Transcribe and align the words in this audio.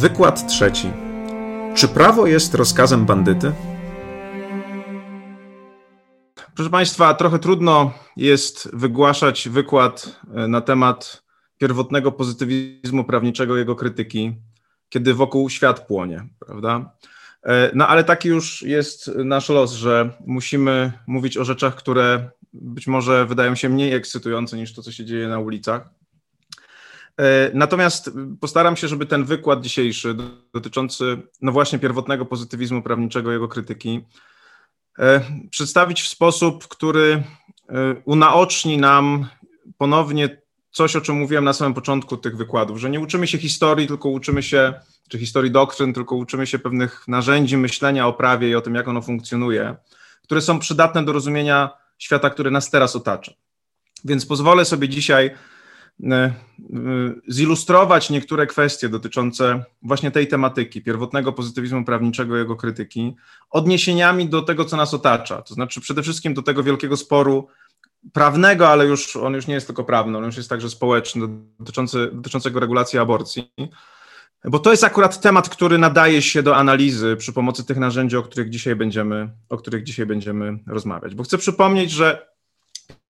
Wykład 0.00 0.46
trzeci. 0.48 0.90
Czy 1.74 1.88
prawo 1.88 2.26
jest 2.26 2.54
rozkazem 2.54 3.06
bandyty? 3.06 3.52
Proszę 6.54 6.70
Państwa, 6.70 7.14
trochę 7.14 7.38
trudno 7.38 7.92
jest 8.16 8.70
wygłaszać 8.72 9.48
wykład 9.48 10.20
e, 10.34 10.48
na 10.48 10.60
temat 10.60 11.22
pierwotnego 11.58 12.12
pozytywizmu 12.12 13.04
prawniczego, 13.04 13.56
jego 13.56 13.76
krytyki, 13.76 14.34
kiedy 14.88 15.14
wokół 15.14 15.50
świat 15.50 15.86
płonie, 15.86 16.28
prawda? 16.46 16.92
E, 17.42 17.70
no 17.74 17.88
ale 17.88 18.04
taki 18.04 18.28
już 18.28 18.62
jest 18.62 19.10
nasz 19.24 19.48
los, 19.48 19.72
że 19.72 20.10
musimy 20.26 20.92
mówić 21.06 21.36
o 21.36 21.44
rzeczach, 21.44 21.74
które 21.74 22.30
być 22.52 22.86
może 22.86 23.26
wydają 23.26 23.54
się 23.54 23.68
mniej 23.68 23.92
ekscytujące 23.92 24.56
niż 24.56 24.74
to, 24.74 24.82
co 24.82 24.92
się 24.92 25.04
dzieje 25.04 25.28
na 25.28 25.38
ulicach. 25.38 25.99
E, 27.20 27.50
natomiast 27.54 28.10
postaram 28.40 28.76
się, 28.76 28.88
żeby 28.88 29.06
ten 29.06 29.24
wykład 29.24 29.60
dzisiejszy 29.60 30.16
dotyczący, 30.54 31.22
no 31.40 31.52
właśnie, 31.52 31.78
pierwotnego 31.78 32.26
pozytywizmu 32.26 32.82
prawniczego, 32.82 33.32
jego 33.32 33.48
krytyki, 33.48 34.04
e, 34.98 35.20
przedstawić 35.50 36.02
w 36.02 36.08
sposób, 36.08 36.68
który 36.68 37.22
e, 37.68 37.94
unaoczni 38.04 38.78
nam 38.78 39.26
ponownie 39.78 40.42
coś, 40.70 40.96
o 40.96 41.00
czym 41.00 41.16
mówiłem 41.16 41.44
na 41.44 41.52
samym 41.52 41.74
początku 41.74 42.16
tych 42.16 42.36
wykładów, 42.36 42.78
że 42.78 42.90
nie 42.90 43.00
uczymy 43.00 43.26
się 43.26 43.38
historii, 43.38 43.86
tylko 43.86 44.08
uczymy 44.08 44.42
się, 44.42 44.74
czy 45.08 45.18
historii 45.18 45.50
doktryn, 45.50 45.92
tylko 45.92 46.16
uczymy 46.16 46.46
się 46.46 46.58
pewnych 46.58 47.08
narzędzi 47.08 47.56
myślenia 47.56 48.06
o 48.06 48.12
prawie 48.12 48.48
i 48.48 48.54
o 48.54 48.60
tym, 48.60 48.74
jak 48.74 48.88
ono 48.88 49.02
funkcjonuje, 49.02 49.76
które 50.22 50.40
są 50.40 50.58
przydatne 50.58 51.04
do 51.04 51.12
rozumienia 51.12 51.70
świata, 51.98 52.30
który 52.30 52.50
nas 52.50 52.70
teraz 52.70 52.96
otacza. 52.96 53.32
Więc 54.04 54.26
pozwolę 54.26 54.64
sobie 54.64 54.88
dzisiaj 54.88 55.30
zilustrować 57.28 58.10
niektóre 58.10 58.46
kwestie 58.46 58.88
dotyczące 58.88 59.64
właśnie 59.82 60.10
tej 60.10 60.28
tematyki, 60.28 60.82
pierwotnego 60.82 61.32
pozytywizmu 61.32 61.84
prawniczego, 61.84 62.36
jego 62.36 62.56
krytyki, 62.56 63.16
odniesieniami 63.50 64.28
do 64.28 64.42
tego, 64.42 64.64
co 64.64 64.76
nas 64.76 64.94
otacza. 64.94 65.42
To 65.42 65.54
znaczy 65.54 65.80
przede 65.80 66.02
wszystkim 66.02 66.34
do 66.34 66.42
tego 66.42 66.62
wielkiego 66.62 66.96
sporu 66.96 67.48
prawnego, 68.12 68.68
ale 68.68 68.86
już 68.86 69.16
on 69.16 69.34
już 69.34 69.46
nie 69.46 69.54
jest 69.54 69.66
tylko 69.66 69.84
prawny, 69.84 70.18
on 70.18 70.24
już 70.24 70.36
jest 70.36 70.48
także 70.48 70.70
społeczny, 70.70 71.28
dotyczący, 71.58 72.10
dotyczącego 72.12 72.60
regulacji 72.60 72.98
aborcji. 72.98 73.52
Bo 74.44 74.58
to 74.58 74.70
jest 74.70 74.84
akurat 74.84 75.20
temat, 75.20 75.48
który 75.48 75.78
nadaje 75.78 76.22
się 76.22 76.42
do 76.42 76.56
analizy 76.56 77.16
przy 77.16 77.32
pomocy 77.32 77.64
tych 77.64 77.76
narzędzi, 77.76 78.16
o 78.16 78.22
których 78.22 78.50
dzisiaj 78.50 78.76
będziemy, 78.76 79.30
o 79.48 79.56
których 79.56 79.82
dzisiaj 79.82 80.06
będziemy 80.06 80.58
rozmawiać. 80.66 81.14
Bo 81.14 81.22
chcę 81.22 81.38
przypomnieć, 81.38 81.90
że 81.90 82.30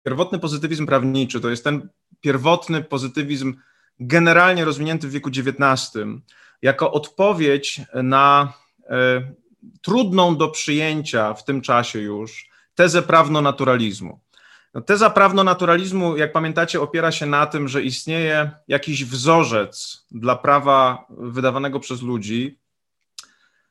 pierwotny 0.02 0.38
pozytywizm 0.38 0.86
prawniczy 0.86 1.40
to 1.40 1.50
jest 1.50 1.64
ten 1.64 1.88
pierwotny 2.20 2.82
pozytywizm 2.82 3.54
generalnie 4.00 4.64
rozwinięty 4.64 5.08
w 5.08 5.10
wieku 5.10 5.30
XIX 5.30 5.98
jako 6.62 6.92
odpowiedź 6.92 7.80
na 7.94 8.52
e, 8.88 9.32
trudną 9.82 10.36
do 10.36 10.48
przyjęcia 10.48 11.34
w 11.34 11.44
tym 11.44 11.60
czasie 11.60 12.00
już 12.00 12.50
tezę 12.74 13.02
prawno-naturalizmu. 13.02 14.20
No, 14.74 14.80
teza 14.80 15.10
prawno-naturalizmu, 15.10 16.16
jak 16.16 16.32
pamiętacie, 16.32 16.80
opiera 16.80 17.12
się 17.12 17.26
na 17.26 17.46
tym, 17.46 17.68
że 17.68 17.82
istnieje 17.82 18.50
jakiś 18.68 19.04
wzorzec 19.04 20.06
dla 20.10 20.36
prawa 20.36 21.04
wydawanego 21.08 21.80
przez 21.80 22.02
ludzi, 22.02 22.58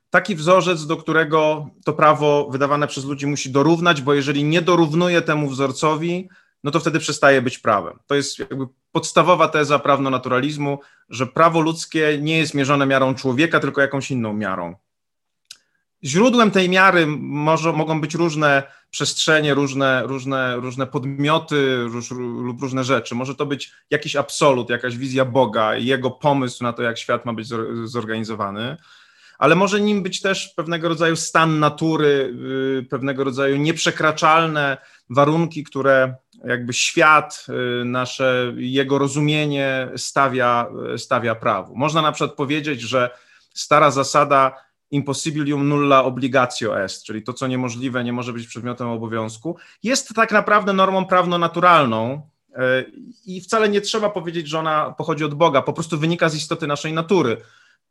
taki 0.09 0.35
wzorzec, 0.35 0.85
do 0.85 0.97
którego 0.97 1.69
to 1.85 1.93
prawo 1.93 2.49
wydawane 2.51 2.87
przez 2.87 3.05
ludzi 3.05 3.27
musi 3.27 3.51
dorównać, 3.51 4.01
bo 4.01 4.13
jeżeli 4.13 4.43
nie 4.43 4.61
dorównuje 4.61 5.21
temu 5.21 5.49
wzorcowi, 5.49 6.29
no 6.63 6.71
to 6.71 6.79
wtedy 6.79 6.99
przestaje 6.99 7.41
być 7.41 7.59
prawem. 7.59 7.99
To 8.07 8.15
jest 8.15 8.39
jakby 8.39 8.67
podstawowa 8.91 9.47
teza 9.47 9.79
prawno-naturalizmu, 9.79 10.79
że 11.09 11.27
prawo 11.27 11.61
ludzkie 11.61 12.17
nie 12.21 12.37
jest 12.37 12.53
mierzone 12.53 12.85
miarą 12.85 13.15
człowieka, 13.15 13.59
tylko 13.59 13.81
jakąś 13.81 14.11
inną 14.11 14.33
miarą. 14.33 14.75
Źródłem 16.03 16.51
tej 16.51 16.69
miary 16.69 17.07
może, 17.19 17.73
mogą 17.73 18.01
być 18.01 18.15
różne 18.15 18.63
przestrzenie, 18.89 19.53
różne, 19.53 20.03
różne, 20.05 20.55
różne 20.55 20.87
podmioty 20.87 21.83
róż, 21.83 22.11
lub 22.17 22.61
różne 22.61 22.83
rzeczy. 22.83 23.15
Może 23.15 23.35
to 23.35 23.45
być 23.45 23.73
jakiś 23.89 24.15
absolut, 24.15 24.69
jakaś 24.69 24.97
wizja 24.97 25.25
Boga 25.25 25.75
jego 25.75 26.11
pomysł 26.11 26.63
na 26.63 26.73
to, 26.73 26.83
jak 26.83 26.97
świat 26.97 27.25
ma 27.25 27.33
być 27.33 27.47
zorganizowany 27.83 28.77
ale 29.39 29.55
może 29.55 29.81
nim 29.81 30.03
być 30.03 30.21
też 30.21 30.47
pewnego 30.55 30.89
rodzaju 30.89 31.15
stan 31.15 31.59
natury, 31.59 32.35
y, 32.79 32.85
pewnego 32.89 33.23
rodzaju 33.23 33.55
nieprzekraczalne 33.57 34.77
warunki, 35.09 35.63
które 35.63 36.15
jakby 36.45 36.73
świat, 36.73 37.45
y, 37.81 37.85
nasze, 37.85 38.53
jego 38.57 38.97
rozumienie 38.97 39.89
stawia, 39.95 40.67
stawia 40.97 41.35
prawu. 41.35 41.75
Można 41.75 42.01
na 42.01 42.11
przykład 42.11 42.37
powiedzieć, 42.37 42.81
że 42.81 43.09
stara 43.53 43.91
zasada 43.91 44.55
impossibilium 44.91 45.69
nulla 45.69 46.03
obligatio 46.03 46.83
est, 46.83 47.03
czyli 47.03 47.23
to, 47.23 47.33
co 47.33 47.47
niemożliwe, 47.47 48.03
nie 48.03 48.13
może 48.13 48.33
być 48.33 48.47
przedmiotem 48.47 48.87
obowiązku, 48.87 49.57
jest 49.83 50.13
tak 50.15 50.31
naprawdę 50.31 50.73
normą 50.73 51.05
prawno-naturalną, 51.05 52.21
y, 52.49 52.55
i 53.25 53.41
wcale 53.41 53.69
nie 53.69 53.81
trzeba 53.81 54.09
powiedzieć, 54.09 54.47
że 54.47 54.59
ona 54.59 54.95
pochodzi 54.97 55.23
od 55.23 55.33
Boga, 55.33 55.61
po 55.61 55.73
prostu 55.73 55.97
wynika 55.97 56.29
z 56.29 56.35
istoty 56.35 56.67
naszej 56.67 56.93
natury 56.93 57.37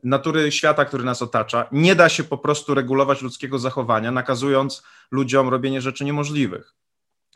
natury 0.02 0.52
świata, 0.52 0.84
który 0.84 1.04
nas 1.04 1.22
otacza. 1.22 1.66
Nie 1.72 1.94
da 1.94 2.08
się 2.08 2.24
po 2.24 2.38
prostu 2.38 2.74
regulować 2.74 3.22
ludzkiego 3.22 3.58
zachowania, 3.58 4.10
nakazując 4.10 4.82
ludziom 5.10 5.48
robienie 5.48 5.80
rzeczy 5.80 6.04
niemożliwych. 6.04 6.74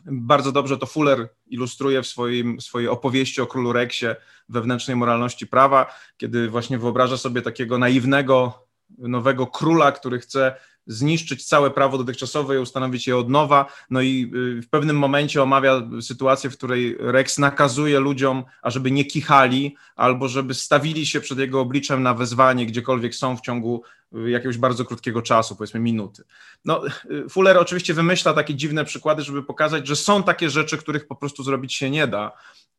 Bardzo 0.05 0.51
dobrze 0.51 0.77
to 0.77 0.85
Fuller 0.85 1.29
ilustruje 1.47 2.01
w 2.01 2.07
swoim, 2.07 2.61
swojej 2.61 2.87
opowieści 2.89 3.41
o 3.41 3.47
królu 3.47 3.73
Reksie 3.73 4.05
wewnętrznej 4.49 4.97
moralności 4.97 5.47
prawa, 5.47 5.95
kiedy 6.17 6.49
właśnie 6.49 6.77
wyobraża 6.77 7.17
sobie 7.17 7.41
takiego 7.41 7.77
naiwnego, 7.77 8.67
nowego 8.97 9.47
króla, 9.47 9.91
który 9.91 10.19
chce 10.19 10.55
zniszczyć 10.87 11.45
całe 11.45 11.71
prawo 11.71 11.97
dotychczasowe 11.97 12.55
i 12.55 12.59
ustanowić 12.59 13.07
je 13.07 13.17
od 13.17 13.29
nowa. 13.29 13.65
No 13.89 14.01
i 14.01 14.31
y, 14.57 14.61
w 14.61 14.69
pewnym 14.69 14.97
momencie 14.97 15.43
omawia 15.43 15.81
sytuację, 16.01 16.49
w 16.49 16.57
której 16.57 16.95
Rex 16.99 17.37
nakazuje 17.37 17.99
ludziom, 17.99 18.43
ażeby 18.61 18.91
nie 18.91 19.05
kichali, 19.05 19.75
albo 19.95 20.27
żeby 20.27 20.53
stawili 20.53 21.05
się 21.05 21.21
przed 21.21 21.39
jego 21.39 21.61
obliczem 21.61 22.03
na 22.03 22.13
wezwanie, 22.13 22.65
gdziekolwiek 22.65 23.15
są 23.15 23.37
w 23.37 23.41
ciągu 23.41 23.83
y, 24.15 24.29
jakiegoś 24.29 24.57
bardzo 24.57 24.85
krótkiego 24.85 25.21
czasu, 25.21 25.55
powiedzmy 25.55 25.79
minuty. 25.79 26.23
No, 26.65 26.81
y, 27.11 27.29
Fuller 27.29 27.57
oczywiście 27.57 27.93
wymyśla 27.93 28.33
takie 28.33 28.55
dziwne 28.55 28.85
przykłady, 28.85 29.23
żeby 29.23 29.43
pokazać, 29.43 29.87
że 29.87 29.95
są 29.95 30.23
takie 30.23 30.49
rzeczy, 30.49 30.77
których 30.77 31.07
po 31.07 31.15
prostu 31.15 31.43
zrobić 31.43 31.73
się 31.73 31.89
nie 31.89 32.07
da 32.07 32.31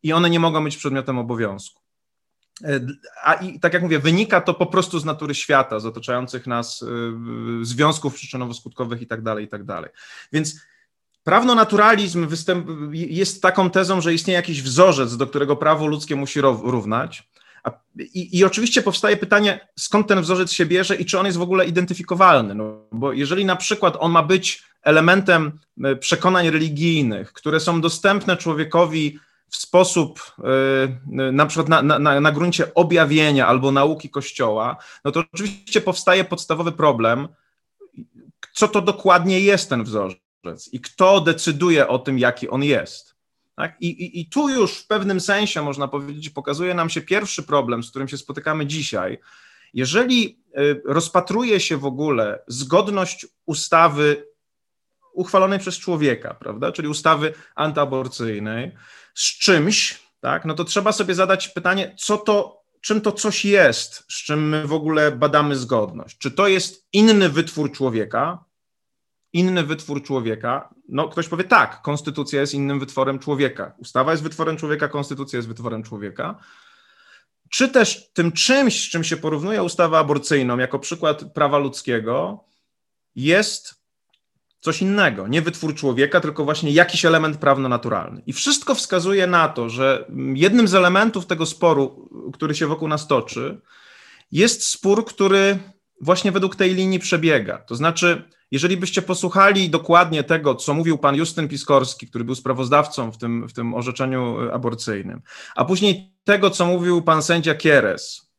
i 0.03 0.13
one 0.13 0.31
nie 0.31 0.41
mogą 0.41 0.65
być 0.65 0.77
przedmiotem 0.77 1.19
obowiązku. 1.19 1.84
E, 2.63 2.81
a 3.25 3.35
i 3.35 3.61
tak 3.61 3.73
jak 3.73 3.83
mówię, 3.83 3.99
wynika 3.99 4.41
to 4.41 4.55
po 4.55 4.67
prostu 4.67 4.99
z 4.99 5.05
natury 5.05 5.35
świata, 5.35 5.81
z 5.81 5.87
otaczających 5.87 6.47
nas 6.47 6.83
y, 6.83 6.87
związków 7.63 8.15
przyczynowo-skutkowych 8.15 9.03
i 9.03 9.07
tak 9.07 9.23
dalej, 9.23 9.45
i 9.45 9.49
tak 9.49 9.65
dalej. 9.65 9.91
Więc 10.33 10.61
prawno-naturalizm 11.25 12.27
występ, 12.27 12.67
jest 12.93 13.43
taką 13.43 13.71
tezą, 13.71 14.01
że 14.01 14.15
istnieje 14.15 14.37
jakiś 14.37 14.63
wzorzec, 14.63 15.17
do 15.17 15.27
którego 15.27 15.57
prawo 15.57 15.87
ludzkie 15.87 16.17
musi 16.17 16.41
równać. 16.41 17.29
I, 17.99 18.39
I, 18.39 18.45
oczywiście 18.45 18.83
powstaje 18.83 19.17
pytanie, 19.17 19.69
skąd 19.79 20.07
ten 20.07 20.21
wzorzec 20.21 20.53
się 20.53 20.67
bierze 20.67 20.97
i 20.97 21.05
czy 21.05 21.19
on 21.19 21.27
jest 21.27 21.39
w 21.39 21.43
ogóle 21.43 21.67
identyfikowalny. 21.67 22.55
No, 22.55 22.81
bo 22.93 23.13
jeżeli 23.13 23.45
na 23.45 23.57
przykład 23.57 23.97
on 24.01 24.13
ma 24.13 24.23
być 24.23 24.65
elementem 24.83 25.59
e, 25.85 25.97
przekonań 25.97 26.51
religijnych, 26.51 27.33
które 27.33 27.61
są 27.61 27.81
dostępne 27.81 28.37
człowiekowi 28.37 29.19
w 29.55 29.57
sposób 29.57 30.33
y, 30.39 31.33
na 31.33 31.47
przykład 31.47 31.69
na, 31.69 31.99
na, 31.99 32.21
na 32.21 32.33
gruncie 32.33 32.75
objawienia 32.75 33.47
albo 33.47 33.73
nauki 33.73 34.11
Kościoła, 34.11 34.77
no 35.05 35.11
to 35.11 35.25
oczywiście 35.33 35.81
powstaje 35.81 36.25
podstawowy 36.25 36.73
problem, 36.73 37.29
co 38.53 38.69
to 38.69 38.83
dokładnie 38.83 39.41
jest 39.41 39.69
ten 39.69 39.85
wzorzec 39.85 40.69
i 40.73 40.81
kto 40.81 41.21
decyduje 41.21 41.89
o 41.89 41.99
tym, 41.99 42.19
jaki 42.19 42.49
on 42.49 42.65
jest. 42.65 43.15
Tak? 43.57 43.77
I, 43.81 43.87
i, 43.87 44.21
I 44.21 44.27
tu 44.27 44.49
już 44.49 44.79
w 44.79 44.87
pewnym 44.87 45.21
sensie, 45.21 45.63
można 45.63 45.89
powiedzieć, 45.89 46.31
pokazuje 46.31 46.75
nam 46.75 46.91
się 46.91 47.01
pierwszy 47.01 47.43
problem, 47.43 47.83
z 47.83 47.91
którym 47.91 48.09
się 48.09 48.17
spotykamy 48.17 48.67
dzisiaj. 48.67 49.19
Jeżeli 49.75 50.39
y, 50.59 50.83
rozpatruje 50.85 51.61
się 51.61 51.77
w 51.77 51.85
ogóle 51.85 52.43
zgodność 52.47 53.27
ustawy 53.47 54.27
uchwalonej 55.15 55.59
przez 55.59 55.79
człowieka, 55.79 56.35
prawda, 56.35 56.73
czyli 56.73 56.89
ustawy 56.89 57.35
antyaborcyjnej, 57.55 58.73
z 59.15 59.39
czymś, 59.39 60.05
tak, 60.21 60.45
no 60.45 60.55
to 60.55 60.65
trzeba 60.65 60.93
sobie 60.93 61.15
zadać 61.15 61.49
pytanie, 61.49 61.95
co 61.99 62.17
to, 62.17 62.65
czym 62.81 63.01
to 63.01 63.13
coś 63.13 63.45
jest, 63.45 64.05
z 64.09 64.25
czym 64.25 64.49
my 64.49 64.67
w 64.67 64.73
ogóle 64.73 65.13
badamy 65.13 65.57
zgodność. 65.57 66.19
Czy 66.19 66.31
to 66.31 66.49
jest 66.49 66.89
inny 66.93 67.29
wytwór 67.29 67.73
człowieka? 67.73 68.45
Inny 69.33 69.65
wytwór 69.65 70.03
człowieka? 70.03 70.75
No, 70.89 71.09
ktoś 71.09 71.29
powie 71.29 71.45
tak, 71.45 71.83
konstytucja 71.83 72.41
jest 72.41 72.55
innym 72.55 72.81
wytworem 72.81 73.19
człowieka. 73.19 73.75
Ustawa 73.79 74.11
jest 74.11 74.23
wytworem 74.23 74.57
człowieka, 74.57 74.89
konstytucja 74.89 75.37
jest 75.37 75.49
wytworem 75.49 75.83
człowieka. 75.83 76.39
Czy 77.51 77.69
też 77.69 78.13
tym 78.13 78.33
czymś, 78.33 78.87
z 78.87 78.91
czym 78.91 79.05
się 79.05 79.17
porównuje 79.17 79.63
ustawę 79.63 79.99
aborcyjną 79.99 80.59
jako 80.59 80.79
przykład 80.79 81.33
prawa 81.33 81.59
ludzkiego, 81.59 82.45
jest 83.15 83.84
coś 84.65 84.83
innego, 84.83 85.29
nie 85.29 85.43
wytwór 85.43 85.75
człowieka, 85.75 86.21
tylko 86.21 86.45
właśnie 86.45 86.73
jakiś 86.73 87.05
element 87.05 87.37
prawno-naturalny. 87.37 88.23
I 88.27 88.33
wszystko 88.33 88.75
wskazuje 88.75 89.27
na 89.27 89.49
to, 89.49 89.69
że 89.69 90.07
jednym 90.35 90.69
z 90.69 90.75
elementów 90.75 91.27
tego 91.27 91.47
sporu, 91.47 92.09
który 92.33 92.55
się 92.55 92.67
wokół 92.67 92.89
nas 92.89 93.07
toczy, 93.07 93.61
jest 94.33 94.65
spór, 94.65 95.05
który 95.05 95.59
właśnie 96.01 96.33
według 96.33 96.57
tej 96.57 96.75
linii 96.75 96.99
przebiega. 96.99 97.59
To 97.59 97.75
znaczy, 97.75 98.29
jeżeli 98.51 98.77
byście 98.77 99.03
posłuchali 99.03 99.71
dokładnie 99.71 100.25
tego, 100.25 100.55
co 100.55 100.75
mówił 100.75 100.99
pan 100.99 101.17
Justyn 101.17 101.49
Piskorski, 101.49 102.07
który 102.07 102.25
był 102.25 102.35
sprawozdawcą 102.35 103.13
w 103.13 103.19
tym, 103.19 103.49
w 103.49 103.53
tym 103.53 103.75
orzeczeniu 103.75 104.51
aborcyjnym, 104.53 105.23
a 105.57 105.65
później 105.65 106.15
tego, 106.25 106.51
co 106.51 106.67
mówił 106.67 107.03
pan 107.03 107.23
sędzia 107.23 107.55
Kieres, 107.55 108.31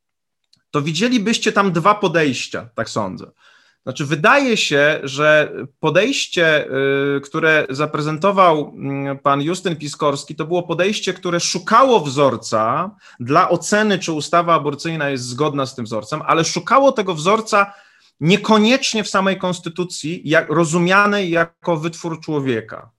to 0.71 0.81
widzielibyście 0.81 1.51
tam 1.51 1.71
dwa 1.71 1.95
podejścia, 1.95 2.69
tak 2.75 2.89
sądzę. 2.89 3.31
Znaczy, 3.85 4.05
wydaje 4.05 4.57
się, 4.57 4.99
że 5.03 5.51
podejście, 5.79 6.67
y, 7.17 7.21
które 7.21 7.65
zaprezentował 7.69 8.73
mm, 8.75 9.19
pan 9.19 9.41
Justyn 9.41 9.75
Piskorski, 9.75 10.35
to 10.35 10.45
było 10.45 10.63
podejście, 10.63 11.13
które 11.13 11.39
szukało 11.39 11.99
wzorca 11.99 12.91
dla 13.19 13.49
oceny, 13.49 13.99
czy 13.99 14.11
ustawa 14.11 14.53
aborcyjna 14.53 15.09
jest 15.09 15.23
zgodna 15.23 15.65
z 15.65 15.75
tym 15.75 15.85
wzorcem, 15.85 16.21
ale 16.25 16.45
szukało 16.45 16.91
tego 16.91 17.13
wzorca 17.13 17.73
niekoniecznie 18.19 19.03
w 19.03 19.09
samej 19.09 19.37
konstytucji, 19.37 20.21
jak, 20.25 20.49
rozumianej 20.49 21.29
jako 21.29 21.77
wytwór 21.77 22.21
człowieka. 22.21 22.89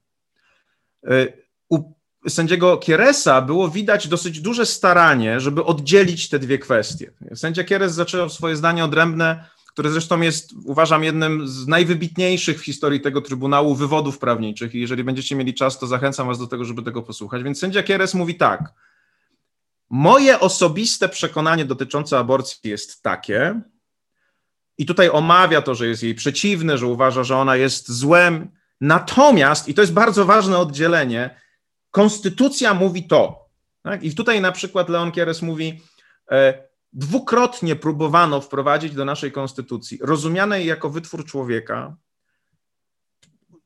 Y, 1.10 1.32
u 1.68 1.92
sędziego 2.28 2.76
Kieresa 2.76 3.42
było 3.42 3.68
widać 3.68 4.08
dosyć 4.08 4.40
duże 4.40 4.66
staranie, 4.66 5.40
żeby 5.40 5.64
oddzielić 5.64 6.28
te 6.28 6.38
dwie 6.38 6.58
kwestie. 6.58 7.12
Sędzia 7.34 7.64
Kieres 7.64 7.94
zaczął 7.94 8.28
swoje 8.28 8.56
zdanie 8.56 8.84
odrębne 8.84 9.55
które 9.76 9.90
zresztą 9.90 10.20
jest, 10.20 10.52
uważam, 10.64 11.04
jednym 11.04 11.48
z 11.48 11.66
najwybitniejszych 11.66 12.60
w 12.60 12.64
historii 12.64 13.00
tego 13.00 13.20
Trybunału 13.20 13.74
wywodów 13.74 14.18
prawniczych 14.18 14.74
i 14.74 14.80
jeżeli 14.80 15.04
będziecie 15.04 15.36
mieli 15.36 15.54
czas, 15.54 15.78
to 15.78 15.86
zachęcam 15.86 16.26
was 16.26 16.38
do 16.38 16.46
tego, 16.46 16.64
żeby 16.64 16.82
tego 16.82 17.02
posłuchać. 17.02 17.42
Więc 17.42 17.58
sędzia 17.58 17.82
Kieres 17.82 18.14
mówi 18.14 18.34
tak, 18.34 18.72
moje 19.90 20.40
osobiste 20.40 21.08
przekonanie 21.08 21.64
dotyczące 21.64 22.18
aborcji 22.18 22.70
jest 22.70 23.02
takie, 23.02 23.60
i 24.78 24.86
tutaj 24.86 25.10
omawia 25.10 25.62
to, 25.62 25.74
że 25.74 25.86
jest 25.86 26.02
jej 26.02 26.14
przeciwny, 26.14 26.78
że 26.78 26.86
uważa, 26.86 27.24
że 27.24 27.36
ona 27.36 27.56
jest 27.56 27.92
złem. 27.92 28.50
Natomiast, 28.80 29.68
i 29.68 29.74
to 29.74 29.80
jest 29.80 29.92
bardzo 29.92 30.24
ważne 30.24 30.58
oddzielenie, 30.58 31.40
konstytucja 31.90 32.74
mówi 32.74 33.04
to. 33.04 33.48
Tak? 33.82 34.04
I 34.04 34.14
tutaj 34.14 34.40
na 34.40 34.52
przykład 34.52 34.88
Leon 34.88 35.12
Kieres 35.12 35.42
mówi, 35.42 35.82
e, 36.30 36.66
dwukrotnie 36.92 37.76
próbowano 37.76 38.40
wprowadzić 38.40 38.94
do 38.94 39.04
naszej 39.04 39.32
konstytucji, 39.32 39.98
rozumianej 40.02 40.66
jako 40.66 40.90
wytwór 40.90 41.24
człowieka, 41.24 41.96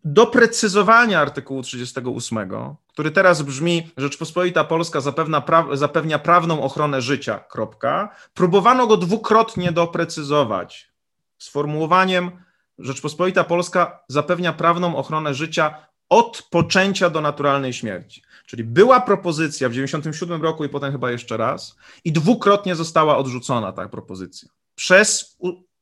doprecyzowania 0.05 1.21
artykułu 1.21 1.63
38, 1.63 2.51
który 2.89 3.11
teraz 3.11 3.43
brzmi 3.43 3.91
Rzeczpospolita 3.97 4.65
Polska 4.65 5.01
pra, 5.47 5.67
zapewnia 5.73 6.19
prawną 6.19 6.63
ochronę 6.63 7.03
życia, 7.03 7.39
kropka. 7.39 8.17
Próbowano 8.35 8.87
go 8.87 8.97
dwukrotnie 8.97 9.73
doprecyzować 9.73 10.91
sformułowaniem 11.39 12.31
Rzeczpospolita 12.79 13.45
Polska 13.45 14.05
zapewnia 14.09 14.53
prawną 14.53 14.97
ochronę 14.97 15.35
życia 15.35 15.75
od 16.09 16.43
poczęcia 16.51 17.11
do 17.11 17.21
naturalnej 17.21 17.73
śmierci. 17.73 18.23
Czyli 18.51 18.65
była 18.65 19.01
propozycja 19.01 19.69
w 19.69 19.73
1997 19.73 20.43
roku 20.43 20.65
i 20.65 20.69
potem 20.69 20.93
chyba 20.93 21.11
jeszcze 21.11 21.37
raz, 21.37 21.77
i 22.05 22.13
dwukrotnie 22.13 22.75
została 22.75 23.17
odrzucona 23.17 23.73
ta 23.73 23.89
propozycja 23.89 24.49
przez 24.75 25.39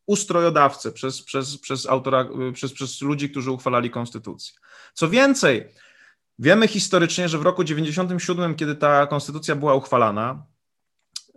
ustrojodawcę, 0.06 0.92
przez, 0.92 1.22
przez, 1.22 1.58
przez, 1.58 1.86
autora, 1.86 2.28
przez, 2.52 2.72
przez 2.72 3.00
ludzi, 3.00 3.30
którzy 3.30 3.50
uchwalali 3.50 3.90
konstytucję. 3.90 4.56
Co 4.94 5.08
więcej, 5.08 5.68
wiemy 6.38 6.68
historycznie, 6.68 7.28
że 7.28 7.38
w 7.38 7.42
roku 7.42 7.64
1997, 7.64 8.54
kiedy 8.54 8.74
ta 8.74 9.06
konstytucja 9.06 9.56
była 9.56 9.74
uchwalana, 9.74 10.46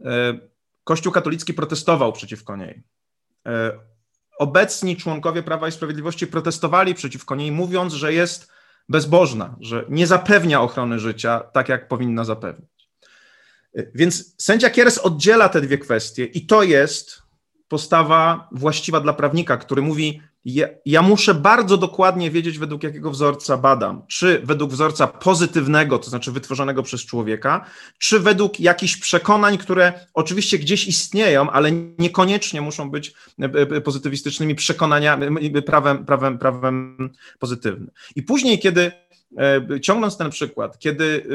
e, 0.05 0.39
Kościół 0.83 1.11
katolicki 1.11 1.53
protestował 1.53 2.13
przeciwko 2.13 2.55
niej. 2.55 2.83
E, 3.45 3.79
obecni 4.39 4.97
członkowie 4.97 5.43
Prawa 5.43 5.67
i 5.67 5.71
Sprawiedliwości 5.71 6.27
protestowali 6.27 6.95
przeciwko 6.95 7.35
niej, 7.35 7.51
mówiąc, 7.51 7.93
że 7.93 8.13
jest 8.13 8.60
bezbożna, 8.89 9.55
że 9.59 9.85
nie 9.89 10.07
zapewnia 10.07 10.61
ochrony 10.61 10.99
życia 10.99 11.39
tak, 11.39 11.69
jak 11.69 11.87
powinna 11.87 12.23
zapewnić. 12.23 12.89
Więc 13.95 14.35
sędzia 14.37 14.69
Kieres 14.69 14.97
oddziela 14.97 15.49
te 15.49 15.61
dwie 15.61 15.77
kwestie 15.77 16.25
i 16.25 16.45
to 16.45 16.63
jest 16.63 17.21
postawa 17.67 18.49
właściwa 18.51 18.99
dla 18.99 19.13
prawnika, 19.13 19.57
który 19.57 19.81
mówi: 19.81 20.21
ja, 20.45 20.67
ja, 20.85 21.01
muszę 21.01 21.33
bardzo 21.33 21.77
dokładnie 21.77 22.31
wiedzieć, 22.31 22.57
według 22.57 22.83
jakiego 22.83 23.11
wzorca 23.11 23.57
badam. 23.57 24.01
Czy 24.07 24.41
według 24.43 24.71
wzorca 24.71 25.07
pozytywnego, 25.07 25.99
to 25.99 26.09
znaczy 26.09 26.31
wytworzonego 26.31 26.83
przez 26.83 27.05
człowieka, 27.05 27.65
czy 27.97 28.19
według 28.19 28.59
jakichś 28.59 28.97
przekonań, 28.97 29.57
które 29.57 29.93
oczywiście 30.13 30.59
gdzieś 30.59 30.87
istnieją, 30.87 31.49
ale 31.49 31.71
niekoniecznie 31.71 32.61
muszą 32.61 32.91
być 32.91 33.13
e, 33.39 33.45
e, 33.45 33.81
pozytywistycznymi 33.81 34.55
przekonaniami, 34.55 35.51
prawem, 35.65 36.05
prawem, 36.05 36.37
prawem 36.37 37.09
pozytywnym. 37.39 37.91
I 38.15 38.23
później, 38.23 38.59
kiedy 38.59 38.91
e, 39.37 39.81
ciągnąc 39.81 40.17
ten 40.17 40.29
przykład, 40.29 40.79
kiedy 40.79 41.25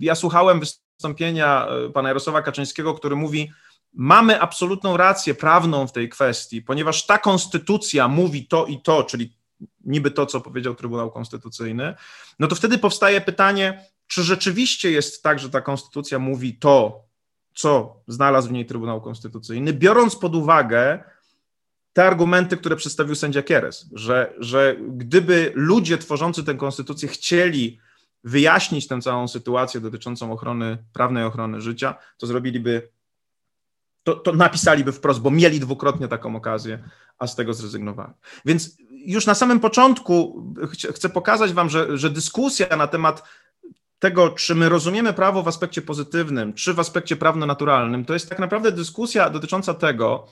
ja 0.00 0.14
słuchałem 0.14 0.60
wystąpienia 0.60 1.66
pana 1.94 2.08
Jarosława 2.08 2.42
Kaczyńskiego, 2.42 2.94
który 2.94 3.16
mówi, 3.16 3.50
mamy 3.94 4.40
absolutną 4.40 4.96
rację 4.96 5.34
prawną 5.34 5.86
w 5.86 5.92
tej 5.92 6.08
kwestii, 6.08 6.62
ponieważ 6.62 7.06
ta 7.06 7.18
konstytucja 7.18 8.08
mówi 8.08 8.46
to 8.46 8.66
i 8.66 8.80
to, 8.80 9.04
czyli 9.04 9.36
niby 9.84 10.10
to, 10.10 10.26
co 10.26 10.40
powiedział 10.40 10.74
Trybunał 10.74 11.10
Konstytucyjny, 11.10 11.94
no 12.38 12.48
to 12.48 12.54
wtedy 12.54 12.78
powstaje 12.78 13.20
pytanie, 13.20 13.84
czy 14.06 14.22
rzeczywiście 14.22 14.90
jest 14.90 15.22
tak, 15.22 15.38
że 15.38 15.50
ta 15.50 15.60
konstytucja 15.60 16.18
mówi 16.18 16.54
to, 16.54 17.04
co 17.54 17.96
znalazł 18.08 18.48
w 18.48 18.52
niej 18.52 18.66
Trybunał 18.66 19.00
Konstytucyjny, 19.00 19.72
biorąc 19.72 20.16
pod 20.16 20.34
uwagę 20.34 21.04
te 21.92 22.04
argumenty, 22.04 22.56
które 22.56 22.76
przedstawił 22.76 23.14
sędzia 23.14 23.42
Kieres, 23.42 23.86
że, 23.92 24.34
że 24.38 24.76
gdyby 24.88 25.52
ludzie 25.54 25.98
tworzący 25.98 26.44
tę 26.44 26.54
konstytucję 26.54 27.08
chcieli 27.08 27.78
wyjaśnić 28.24 28.86
tę 28.88 29.00
całą 29.00 29.28
sytuację 29.28 29.80
dotyczącą 29.80 30.32
ochrony, 30.32 30.78
prawnej 30.92 31.24
ochrony 31.24 31.60
życia, 31.60 31.94
to 32.18 32.26
zrobiliby 32.26 32.88
to, 34.02 34.14
to 34.14 34.32
napisaliby 34.32 34.92
wprost, 34.92 35.20
bo 35.20 35.30
mieli 35.30 35.60
dwukrotnie 35.60 36.08
taką 36.08 36.36
okazję, 36.36 36.84
a 37.18 37.26
z 37.26 37.36
tego 37.36 37.54
zrezygnowali. 37.54 38.12
Więc 38.44 38.76
już 38.90 39.26
na 39.26 39.34
samym 39.34 39.60
początku 39.60 40.44
chcę 40.94 41.08
pokazać 41.08 41.52
Wam, 41.52 41.70
że, 41.70 41.98
że 41.98 42.10
dyskusja 42.10 42.76
na 42.76 42.86
temat 42.86 43.22
tego, 43.98 44.28
czy 44.28 44.54
my 44.54 44.68
rozumiemy 44.68 45.12
prawo 45.12 45.42
w 45.42 45.48
aspekcie 45.48 45.82
pozytywnym, 45.82 46.52
czy 46.52 46.74
w 46.74 46.80
aspekcie 46.80 47.16
prawno-naturalnym, 47.16 48.04
to 48.04 48.12
jest 48.12 48.28
tak 48.28 48.38
naprawdę 48.38 48.72
dyskusja 48.72 49.30
dotycząca 49.30 49.74
tego, 49.74 50.26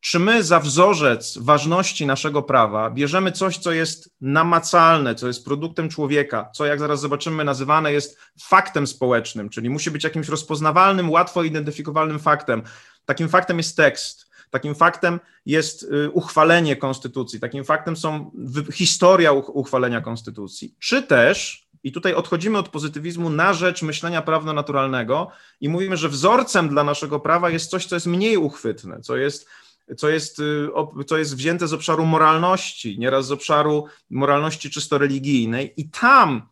czy 0.00 0.18
my 0.18 0.42
za 0.42 0.60
wzorzec 0.60 1.38
ważności 1.38 2.06
naszego 2.06 2.42
prawa 2.42 2.90
bierzemy 2.90 3.32
coś, 3.32 3.58
co 3.58 3.72
jest 3.72 4.14
namacalne, 4.20 5.14
co 5.14 5.26
jest 5.26 5.44
produktem 5.44 5.88
człowieka, 5.88 6.50
co, 6.54 6.66
jak 6.66 6.78
zaraz 6.78 7.00
zobaczymy, 7.00 7.44
nazywane 7.44 7.92
jest 7.92 8.18
faktem 8.42 8.86
społecznym, 8.86 9.48
czyli 9.48 9.70
musi 9.70 9.90
być 9.90 10.04
jakimś 10.04 10.28
rozpoznawalnym, 10.28 11.10
łatwo 11.10 11.42
identyfikowalnym 11.42 12.18
faktem. 12.18 12.62
Takim 13.10 13.28
faktem 13.28 13.58
jest 13.58 13.76
tekst. 13.76 14.30
Takim 14.50 14.74
faktem 14.74 15.20
jest 15.46 15.82
y, 15.82 16.10
uchwalenie 16.10 16.76
konstytucji, 16.76 17.40
takim 17.40 17.64
faktem 17.64 17.96
są 17.96 18.30
historia 18.72 19.32
uchwalenia 19.32 20.00
konstytucji. 20.00 20.74
Czy 20.78 21.02
też, 21.02 21.66
i 21.82 21.92
tutaj 21.92 22.14
odchodzimy 22.14 22.58
od 22.58 22.68
pozytywizmu 22.68 23.30
na 23.30 23.54
rzecz 23.54 23.82
myślenia 23.82 24.22
prawno-naturalnego 24.22 25.30
i 25.60 25.68
mówimy, 25.68 25.96
że 25.96 26.08
wzorcem 26.08 26.68
dla 26.68 26.84
naszego 26.84 27.20
prawa 27.20 27.50
jest 27.50 27.70
coś, 27.70 27.86
co 27.86 27.96
jest 27.96 28.06
mniej 28.06 28.36
uchwytne, 28.36 29.00
co 29.00 29.16
jest, 29.16 29.48
co 29.96 30.08
jest, 30.08 30.38
y, 30.38 31.04
co 31.06 31.18
jest 31.18 31.36
wzięte 31.36 31.68
z 31.68 31.72
obszaru 31.72 32.06
moralności, 32.06 32.98
nieraz 32.98 33.26
z 33.26 33.32
obszaru 33.32 33.86
moralności 34.10 34.70
czysto 34.70 34.98
religijnej, 34.98 35.72
i 35.76 35.88
tam 35.88 36.48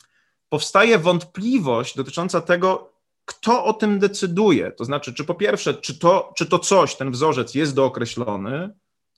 powstaje 0.48 0.98
wątpliwość 0.98 1.96
dotycząca 1.96 2.40
tego, 2.40 2.97
kto 3.28 3.64
o 3.64 3.72
tym 3.72 3.98
decyduje? 3.98 4.72
To 4.72 4.84
znaczy, 4.84 5.14
czy 5.14 5.24
po 5.24 5.34
pierwsze, 5.34 5.74
czy 5.74 5.98
to, 5.98 6.32
czy 6.36 6.46
to 6.46 6.58
coś, 6.58 6.96
ten 6.96 7.10
wzorzec 7.10 7.54
jest 7.54 7.74
dookreślony, 7.74 8.70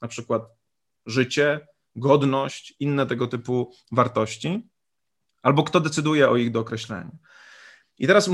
na 0.02 0.08
przykład 0.08 0.42
życie, 1.06 1.66
godność, 1.96 2.74
inne 2.80 3.06
tego 3.06 3.26
typu 3.26 3.72
wartości, 3.92 4.68
albo 5.42 5.62
kto 5.62 5.80
decyduje 5.80 6.30
o 6.30 6.36
ich 6.36 6.50
dookreśleniu. 6.50 7.18
I 7.98 8.06
teraz 8.06 8.30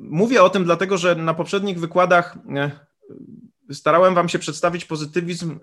mówię 0.00 0.42
o 0.42 0.50
tym 0.50 0.64
dlatego, 0.64 0.98
że 0.98 1.14
na 1.14 1.34
poprzednich 1.34 1.80
wykładach 1.80 2.38
e, 2.56 2.70
starałem 3.70 4.14
Wam 4.14 4.28
się 4.28 4.38
przedstawić 4.38 4.84
pozytywizm 4.84 5.50
e, 5.50 5.56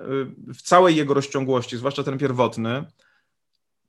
w 0.53 0.61
całej 0.61 0.95
jego 0.95 1.13
rozciągłości, 1.13 1.77
zwłaszcza 1.77 2.03
ten 2.03 2.17
pierwotny, 2.17 2.85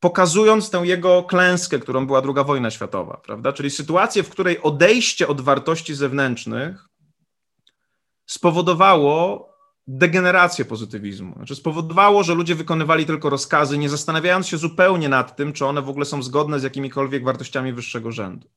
pokazując 0.06 0.70
tę 0.70 0.78
jego 0.78 1.22
klęskę, 1.22 1.78
którą 1.78 2.06
była 2.06 2.22
II 2.24 2.44
wojna 2.46 2.70
światowa, 2.70 3.20
prawda? 3.24 3.52
Czyli 3.52 3.70
sytuację, 3.70 4.22
w 4.22 4.30
której 4.30 4.62
odejście 4.62 5.28
od 5.28 5.40
wartości 5.40 5.94
zewnętrznych 5.94 6.88
spowodowało 8.26 9.48
degenerację 9.86 10.64
pozytywizmu. 10.64 11.34
Znaczy 11.36 11.54
spowodowało, 11.54 12.22
że 12.22 12.34
ludzie 12.34 12.54
wykonywali 12.54 13.06
tylko 13.06 13.30
rozkazy, 13.30 13.78
nie 13.78 13.88
zastanawiając 13.88 14.48
się 14.48 14.56
zupełnie 14.56 15.08
nad 15.08 15.36
tym, 15.36 15.52
czy 15.52 15.66
one 15.66 15.82
w 15.82 15.88
ogóle 15.88 16.04
są 16.04 16.22
zgodne 16.22 16.60
z 16.60 16.62
jakimikolwiek 16.62 17.24
wartościami 17.24 17.72
wyższego 17.72 18.12
rzędu. 18.12 18.48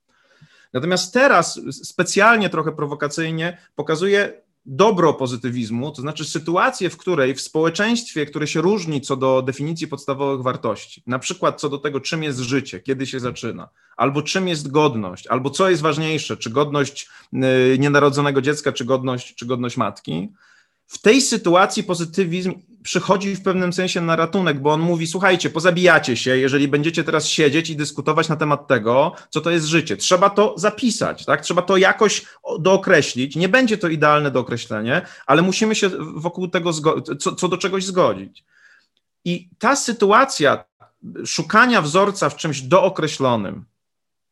Natomiast 0.74 1.14
teraz 1.14 1.62
specjalnie 1.72 2.50
trochę 2.50 2.72
prowokacyjnie 2.72 3.58
pokazuje 3.76 4.42
dobro 4.72 5.14
pozytywizmu, 5.14 5.92
to 5.92 6.02
znaczy 6.02 6.26
sytuację, 6.26 6.90
w 6.90 6.98
której 6.98 7.36
w 7.36 7.42
społeczeństwie, 7.42 8.26
które 8.26 8.48
się 8.48 8.62
różni 8.62 9.02
co 9.02 9.16
do 9.16 9.42
definicji 9.42 9.88
podstawowych 9.88 10.44
wartości, 10.44 11.04
na 11.08 11.20
przykład 11.20 11.62
co 11.62 11.70
do 11.70 11.78
tego, 11.78 12.00
czym 12.00 12.24
jest 12.24 12.40
życie, 12.40 12.80
kiedy 12.80 13.06
się 13.06 13.20
zaczyna, 13.20 13.70
albo 13.98 14.22
czym 14.22 14.48
jest 14.48 14.72
godność, 14.72 15.28
albo 15.28 15.50
co 15.50 15.70
jest 15.70 15.82
ważniejsze, 15.82 16.38
czy 16.38 16.50
godność 16.50 17.10
y, 17.34 17.78
nienarodzonego 17.80 18.42
dziecka, 18.42 18.72
czy 18.72 18.86
godność, 18.86 19.36
czy 19.36 19.46
godność 19.46 19.78
matki, 19.78 20.30
w 20.88 21.02
tej 21.02 21.22
sytuacji 21.22 21.84
pozytywizm 21.84 22.54
przychodzi 22.84 23.36
w 23.36 23.44
pewnym 23.44 23.74
sensie 23.74 24.02
na 24.02 24.16
ratunek, 24.16 24.62
bo 24.62 24.72
on 24.74 24.82
mówi: 24.82 25.08
Słuchajcie, 25.08 25.50
pozabijacie 25.50 26.18
się, 26.18 26.38
jeżeli 26.38 26.68
będziecie 26.68 27.04
teraz 27.04 27.28
siedzieć 27.28 27.70
i 27.70 27.76
dyskutować 27.76 28.30
na 28.30 28.36
temat 28.36 28.68
tego, 28.68 29.16
co 29.30 29.42
to 29.42 29.52
jest 29.52 29.66
życie. 29.66 29.98
Trzeba 29.98 30.30
to 30.30 30.54
zapisać, 30.58 31.26
tak? 31.26 31.42
trzeba 31.42 31.62
to 31.62 31.78
jakoś 31.78 32.26
dookreślić. 32.60 33.36
Nie 33.36 33.50
będzie 33.50 33.78
to 33.78 33.88
idealne 33.88 34.32
dookreślenie, 34.32 35.02
ale 35.26 35.42
musimy 35.42 35.76
się 35.76 35.90
wokół 36.16 36.48
tego, 36.48 36.72
co, 37.20 37.36
co 37.36 37.48
do 37.48 37.58
czegoś 37.58 37.86
zgodzić. 37.86 38.44
I 39.26 39.50
ta 39.60 39.76
sytuacja 39.76 40.64
szukania 41.26 41.82
wzorca 41.82 42.30
w 42.30 42.36
czymś 42.36 42.62
dookreślonym, 42.62 43.66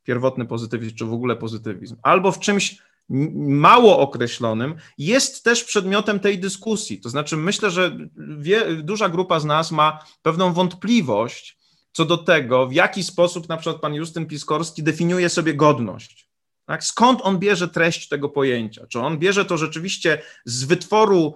pierwotny 0.03 0.45
pozytywizm, 0.45 0.95
czy 0.95 1.05
w 1.05 1.13
ogóle 1.13 1.35
pozytywizm, 1.35 1.95
albo 2.03 2.31
w 2.31 2.39
czymś 2.39 2.81
mało 3.09 3.99
określonym, 3.99 4.75
jest 4.97 5.43
też 5.43 5.63
przedmiotem 5.63 6.19
tej 6.19 6.39
dyskusji. 6.39 7.01
To 7.01 7.09
znaczy, 7.09 7.37
myślę, 7.37 7.71
że 7.71 7.97
wie, 8.37 8.75
duża 8.75 9.09
grupa 9.09 9.39
z 9.39 9.45
nas 9.45 9.71
ma 9.71 10.05
pewną 10.21 10.53
wątpliwość 10.53 11.57
co 11.97 12.05
do 12.05 12.17
tego, 12.17 12.67
w 12.67 12.73
jaki 12.73 13.03
sposób 13.03 13.49
na 13.49 13.57
przykład 13.57 13.81
pan 13.81 13.93
Justyn 13.93 14.25
Piskorski 14.25 14.83
definiuje 14.83 15.29
sobie 15.29 15.53
godność. 15.53 16.29
Tak? 16.65 16.83
Skąd 16.83 17.19
on 17.23 17.39
bierze 17.39 17.67
treść 17.67 18.07
tego 18.07 18.29
pojęcia? 18.29 18.87
Czy 18.87 18.99
on 18.99 19.19
bierze 19.19 19.45
to 19.45 19.57
rzeczywiście 19.57 20.21
z 20.45 20.63
wytworu 20.63 21.35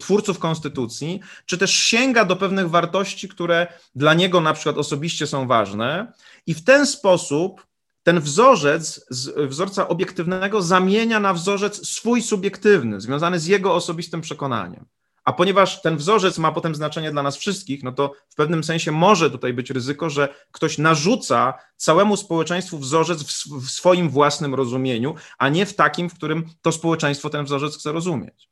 twórców 0.00 0.38
konstytucji, 0.38 1.20
czy 1.46 1.58
też 1.58 1.74
sięga 1.74 2.24
do 2.24 2.36
pewnych 2.36 2.70
wartości, 2.70 3.28
które 3.28 3.66
dla 3.94 4.14
niego 4.14 4.40
na 4.40 4.52
przykład 4.52 4.78
osobiście 4.78 5.26
są 5.26 5.46
ważne 5.46 6.12
i 6.46 6.54
w 6.54 6.64
ten 6.64 6.86
sposób 6.86 7.66
ten 8.02 8.20
wzorzec 8.20 9.06
z 9.10 9.48
wzorca 9.50 9.88
obiektywnego 9.88 10.62
zamienia 10.62 11.20
na 11.20 11.34
wzorzec 11.34 11.88
swój 11.88 12.22
subiektywny, 12.22 13.00
związany 13.00 13.38
z 13.38 13.46
jego 13.46 13.74
osobistym 13.74 14.20
przekonaniem. 14.20 14.86
A 15.24 15.32
ponieważ 15.32 15.82
ten 15.82 15.96
wzorzec 15.96 16.38
ma 16.38 16.52
potem 16.52 16.74
znaczenie 16.74 17.10
dla 17.10 17.22
nas 17.22 17.36
wszystkich, 17.36 17.82
no 17.82 17.92
to 17.92 18.12
w 18.28 18.34
pewnym 18.34 18.64
sensie 18.64 18.92
może 18.92 19.30
tutaj 19.30 19.52
być 19.52 19.70
ryzyko, 19.70 20.10
że 20.10 20.34
ktoś 20.52 20.78
narzuca 20.78 21.54
całemu 21.76 22.16
społeczeństwu 22.16 22.78
wzorzec 22.78 23.22
w, 23.22 23.46
w 23.66 23.70
swoim 23.70 24.08
własnym 24.10 24.54
rozumieniu, 24.54 25.14
a 25.38 25.48
nie 25.48 25.66
w 25.66 25.74
takim, 25.74 26.10
w 26.10 26.14
którym 26.14 26.44
to 26.62 26.72
społeczeństwo 26.72 27.30
ten 27.30 27.44
wzorzec 27.44 27.78
chce 27.78 27.92
rozumieć. 27.92 28.48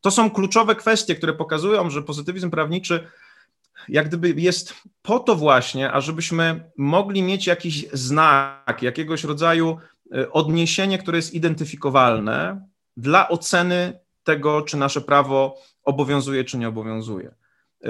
To 0.00 0.10
są 0.10 0.30
kluczowe 0.30 0.74
kwestie, 0.74 1.14
które 1.14 1.32
pokazują, 1.32 1.90
że 1.90 2.02
pozytywizm 2.02 2.50
prawniczy 2.50 3.08
jak 3.88 4.08
gdyby 4.08 4.30
jest 4.30 4.74
po 5.02 5.18
to 5.18 5.36
właśnie, 5.36 5.92
ażebyśmy 5.92 6.70
mogli 6.76 7.22
mieć 7.22 7.46
jakiś 7.46 7.86
znak, 7.92 8.78
jakiegoś 8.82 9.24
rodzaju 9.24 9.78
e, 10.14 10.30
odniesienie, 10.30 10.98
które 10.98 11.18
jest 11.18 11.34
identyfikowalne 11.34 12.66
dla 12.96 13.28
oceny 13.28 14.00
tego, 14.24 14.62
czy 14.62 14.76
nasze 14.76 15.00
prawo 15.00 15.58
obowiązuje, 15.84 16.44
czy 16.44 16.58
nie 16.58 16.68
obowiązuje. 16.68 17.34
E, 17.84 17.88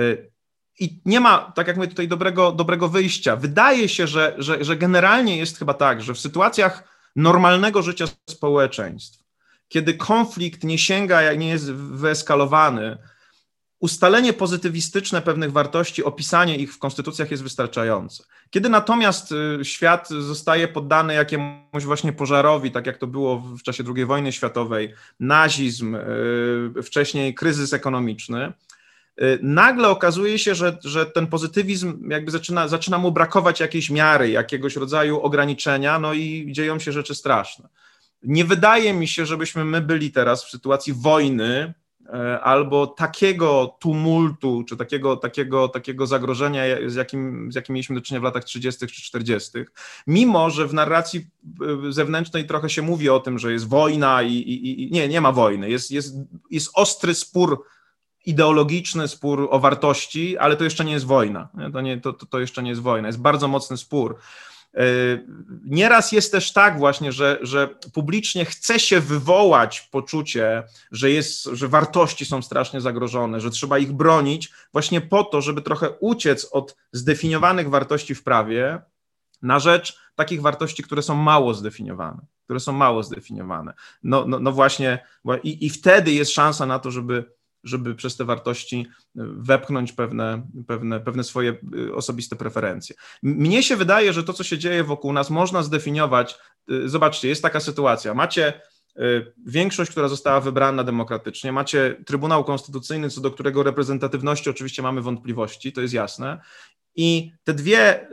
I 0.80 1.00
nie 1.04 1.20
ma, 1.20 1.52
tak 1.54 1.66
jak 1.66 1.76
my 1.76 1.88
tutaj, 1.88 2.08
dobrego, 2.08 2.52
dobrego 2.52 2.88
wyjścia. 2.88 3.36
Wydaje 3.36 3.88
się, 3.88 4.06
że, 4.06 4.34
że, 4.38 4.64
że 4.64 4.76
generalnie 4.76 5.36
jest 5.36 5.58
chyba 5.58 5.74
tak, 5.74 6.02
że 6.02 6.14
w 6.14 6.20
sytuacjach 6.20 6.84
normalnego 7.16 7.82
życia 7.82 8.04
społeczeństw, 8.30 9.24
kiedy 9.68 9.94
konflikt 9.94 10.64
nie 10.64 10.78
sięga, 10.78 11.34
nie 11.34 11.48
jest 11.48 11.72
wyeskalowany, 11.72 12.98
ustalenie 13.82 14.32
pozytywistyczne 14.32 15.22
pewnych 15.22 15.52
wartości, 15.52 16.04
opisanie 16.04 16.56
ich 16.56 16.74
w 16.74 16.78
konstytucjach 16.78 17.30
jest 17.30 17.42
wystarczające. 17.42 18.24
Kiedy 18.50 18.68
natomiast 18.68 19.32
y, 19.32 19.64
świat 19.64 20.08
zostaje 20.08 20.68
poddany 20.68 21.14
jakiemuś 21.14 21.84
właśnie 21.84 22.12
pożarowi, 22.12 22.70
tak 22.70 22.86
jak 22.86 22.98
to 22.98 23.06
było 23.06 23.38
w 23.38 23.62
czasie 23.62 23.84
II 23.96 24.04
wojny 24.04 24.32
światowej, 24.32 24.94
nazizm, 25.20 25.94
y, 25.94 26.82
wcześniej 26.82 27.34
kryzys 27.34 27.72
ekonomiczny, 27.72 28.52
y, 29.22 29.38
nagle 29.42 29.88
okazuje 29.88 30.38
się, 30.38 30.54
że, 30.54 30.78
że 30.84 31.06
ten 31.06 31.26
pozytywizm 31.26 32.10
jakby 32.10 32.30
zaczyna, 32.30 32.68
zaczyna 32.68 32.98
mu 32.98 33.12
brakować 33.12 33.60
jakiejś 33.60 33.90
miary, 33.90 34.30
jakiegoś 34.30 34.76
rodzaju 34.76 35.20
ograniczenia, 35.20 35.98
no 35.98 36.14
i 36.14 36.48
dzieją 36.52 36.78
się 36.78 36.92
rzeczy 36.92 37.14
straszne. 37.14 37.68
Nie 38.22 38.44
wydaje 38.44 38.94
mi 38.94 39.08
się, 39.08 39.26
żebyśmy 39.26 39.64
my 39.64 39.80
byli 39.80 40.10
teraz 40.10 40.44
w 40.44 40.50
sytuacji 40.50 40.92
wojny, 40.92 41.74
albo 42.42 42.86
takiego 42.86 43.76
tumultu, 43.80 44.64
czy 44.68 44.76
takiego, 44.76 45.16
takiego, 45.16 45.68
takiego 45.68 46.06
zagrożenia, 46.06 46.62
z 46.86 46.94
jakim, 46.94 47.52
z 47.52 47.54
jakim 47.54 47.74
mieliśmy 47.74 47.94
do 47.94 48.02
czynienia 48.02 48.20
w 48.20 48.24
latach 48.24 48.44
30. 48.44 48.86
czy 48.86 49.02
40., 49.02 49.50
mimo 50.06 50.50
że 50.50 50.66
w 50.66 50.74
narracji 50.74 51.26
e, 51.88 51.92
zewnętrznej 51.92 52.46
trochę 52.46 52.70
się 52.70 52.82
mówi 52.82 53.08
o 53.08 53.20
tym, 53.20 53.38
że 53.38 53.52
jest 53.52 53.68
wojna 53.68 54.22
i, 54.22 54.32
i, 54.32 54.82
i 54.82 54.92
nie, 54.92 55.08
nie 55.08 55.20
ma 55.20 55.32
wojny, 55.32 55.70
jest, 55.70 55.90
jest, 55.90 56.14
jest 56.50 56.70
ostry 56.74 57.14
spór 57.14 57.64
ideologiczny 58.26 59.08
spór 59.08 59.48
o 59.50 59.58
wartości, 59.58 60.38
ale 60.38 60.56
to 60.56 60.64
jeszcze 60.64 60.84
nie 60.84 60.92
jest 60.92 61.06
wojna. 61.06 61.48
To, 61.72 61.80
nie, 61.80 62.00
to, 62.00 62.12
to 62.12 62.40
jeszcze 62.40 62.62
nie 62.62 62.70
jest 62.70 62.82
wojna. 62.82 63.08
Jest 63.08 63.20
bardzo 63.20 63.48
mocny 63.48 63.76
spór. 63.76 64.16
E, 64.74 64.84
nieraz 65.64 66.12
jest 66.12 66.32
też 66.32 66.52
tak 66.52 66.78
właśnie, 66.78 67.12
że, 67.12 67.38
że 67.42 67.68
publicznie 67.94 68.44
chce 68.44 68.78
się 68.80 69.00
wywołać 69.00 69.80
poczucie, 69.80 70.62
że, 70.90 71.10
jest, 71.10 71.44
że 71.44 71.68
wartości 71.68 72.26
są 72.26 72.42
strasznie 72.42 72.80
zagrożone, 72.80 73.40
że 73.40 73.50
trzeba 73.50 73.78
ich 73.78 73.92
bronić, 73.92 74.52
właśnie 74.72 75.00
po 75.00 75.24
to, 75.24 75.40
żeby 75.40 75.62
trochę 75.62 75.90
uciec 75.90 76.48
od 76.52 76.76
zdefiniowanych 76.92 77.70
wartości 77.70 78.14
w 78.14 78.22
prawie 78.22 78.82
na 79.42 79.58
rzecz 79.58 79.98
takich 80.14 80.42
wartości, 80.42 80.82
które 80.82 81.02
są 81.02 81.14
mało 81.14 81.54
zdefiniowane, 81.54 82.26
które 82.44 82.60
są 82.60 82.72
mało 82.72 83.02
zdefiniowane. 83.02 83.74
No, 84.02 84.24
no, 84.26 84.38
no 84.38 84.52
właśnie, 84.52 85.04
i, 85.42 85.66
i 85.66 85.70
wtedy 85.70 86.12
jest 86.12 86.32
szansa 86.32 86.66
na 86.66 86.78
to, 86.78 86.90
żeby 86.90 87.24
żeby 87.64 87.94
przez 87.94 88.16
te 88.16 88.24
wartości 88.24 88.86
y, 89.00 89.20
wepchnąć 89.36 89.92
pewne, 89.92 90.42
pewne, 90.66 91.00
pewne 91.00 91.24
swoje 91.24 91.56
y, 91.76 91.94
osobiste 91.94 92.36
preferencje. 92.36 92.96
Mnie 93.22 93.62
się 93.62 93.76
wydaje, 93.76 94.12
że 94.12 94.24
to, 94.24 94.32
co 94.32 94.44
się 94.44 94.58
dzieje 94.58 94.84
wokół 94.84 95.12
nas, 95.12 95.30
można 95.30 95.62
zdefiniować. 95.62 96.38
Y, 96.70 96.88
zobaczcie, 96.88 97.28
jest 97.28 97.42
taka 97.42 97.60
sytuacja. 97.60 98.14
Macie 98.14 98.60
większość, 99.46 99.90
która 99.90 100.08
została 100.08 100.40
wybrana 100.40 100.84
demokratycznie, 100.84 101.52
macie 101.52 101.96
Trybunał 102.06 102.44
Konstytucyjny, 102.44 103.10
co 103.10 103.20
do 103.20 103.30
którego 103.30 103.62
reprezentatywności 103.62 104.50
oczywiście 104.50 104.82
mamy 104.82 105.00
wątpliwości, 105.00 105.72
to 105.72 105.80
jest 105.80 105.94
jasne. 105.94 106.40
I 106.96 107.32
te 107.44 107.54
dwie, 107.54 108.08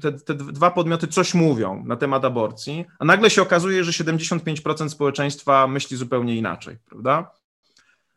te, 0.00 0.12
te 0.12 0.34
dwa 0.34 0.70
podmioty 0.70 1.08
coś 1.08 1.34
mówią 1.34 1.84
na 1.86 1.96
temat 1.96 2.24
aborcji, 2.24 2.84
a 2.98 3.04
nagle 3.04 3.30
się 3.30 3.42
okazuje, 3.42 3.84
że 3.84 4.04
75% 4.04 4.88
społeczeństwa 4.88 5.66
myśli 5.66 5.96
zupełnie 5.96 6.36
inaczej, 6.36 6.76
prawda? 6.88 7.30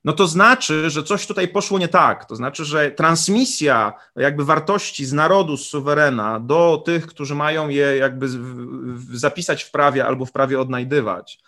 No 0.08 0.14
to 0.14 0.28
znaczy, 0.28 0.90
że 0.90 1.04
coś 1.04 1.28
tutaj 1.28 1.48
poszło 1.48 1.80
nie 1.80 1.88
tak. 1.88 2.26
To 2.26 2.36
znaczy, 2.36 2.66
że 2.66 2.92
transmisja 2.92 3.94
jakby 4.16 4.46
wartości 4.46 5.06
z 5.06 5.14
narodu, 5.14 5.58
z 5.58 5.68
suwerena 5.68 6.40
do 6.40 6.84
tych, 6.86 7.08
którzy 7.08 7.36
mają 7.36 7.70
je 7.70 7.98
jakby 7.98 8.28
zapisać 9.14 9.64
w 9.64 9.72
prawie 9.72 10.06
albo 10.06 10.26
w 10.26 10.32
prawie 10.32 10.60
odnajdywać, 10.60 11.40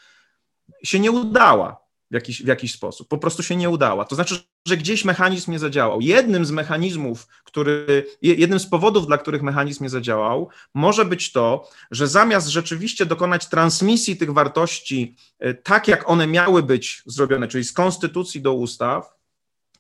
się 0.84 1.00
nie 1.00 1.12
udała 1.12 1.78
w 2.12 2.14
jakiś, 2.14 2.44
w 2.44 2.48
jakiś 2.48 2.74
sposób. 2.74 3.08
Po 3.08 3.18
prostu 3.18 3.44
się 3.44 3.56
nie 3.56 3.70
udała. 3.70 4.06
To 4.06 4.16
znaczy, 4.16 4.36
że 4.68 4.78
gdzieś 4.78 5.06
mechanizm 5.06 5.52
nie 5.52 5.60
zadziałał. 5.60 6.02
Jednym 6.02 6.46
z 6.46 6.52
mechanizmów, 6.52 7.28
który, 7.44 8.06
jednym 8.22 8.60
z 8.60 8.68
powodów, 8.68 9.08
dla 9.08 9.18
których 9.18 9.42
mechanizm 9.42 9.84
nie 9.84 9.90
zadziałał, 9.90 10.50
może 10.74 11.06
być 11.06 11.32
to, 11.32 11.70
że 11.92 12.08
zamiast 12.08 12.48
rzeczywiście 12.48 13.06
dokonać 13.06 13.48
transmisji 13.48 14.18
tych 14.18 14.34
wartości 14.34 15.16
e, 15.40 15.54
tak, 15.54 15.88
jak 15.88 16.10
one 16.10 16.28
miały 16.28 16.64
być 16.64 17.04
zrobione, 17.06 17.48
czyli 17.48 17.64
z 17.64 17.74
konstytucji 17.74 18.42
do 18.42 18.54
ustaw, 18.54 19.20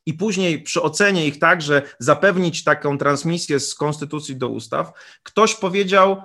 i 0.05 0.13
później 0.13 0.63
przy 0.63 0.81
ocenie 0.81 1.27
ich 1.27 1.39
także 1.39 1.81
zapewnić 1.99 2.63
taką 2.63 2.97
transmisję 2.97 3.59
z 3.59 3.75
konstytucji 3.75 4.35
do 4.35 4.49
ustaw, 4.49 4.91
ktoś 5.23 5.55
powiedział: 5.55 6.21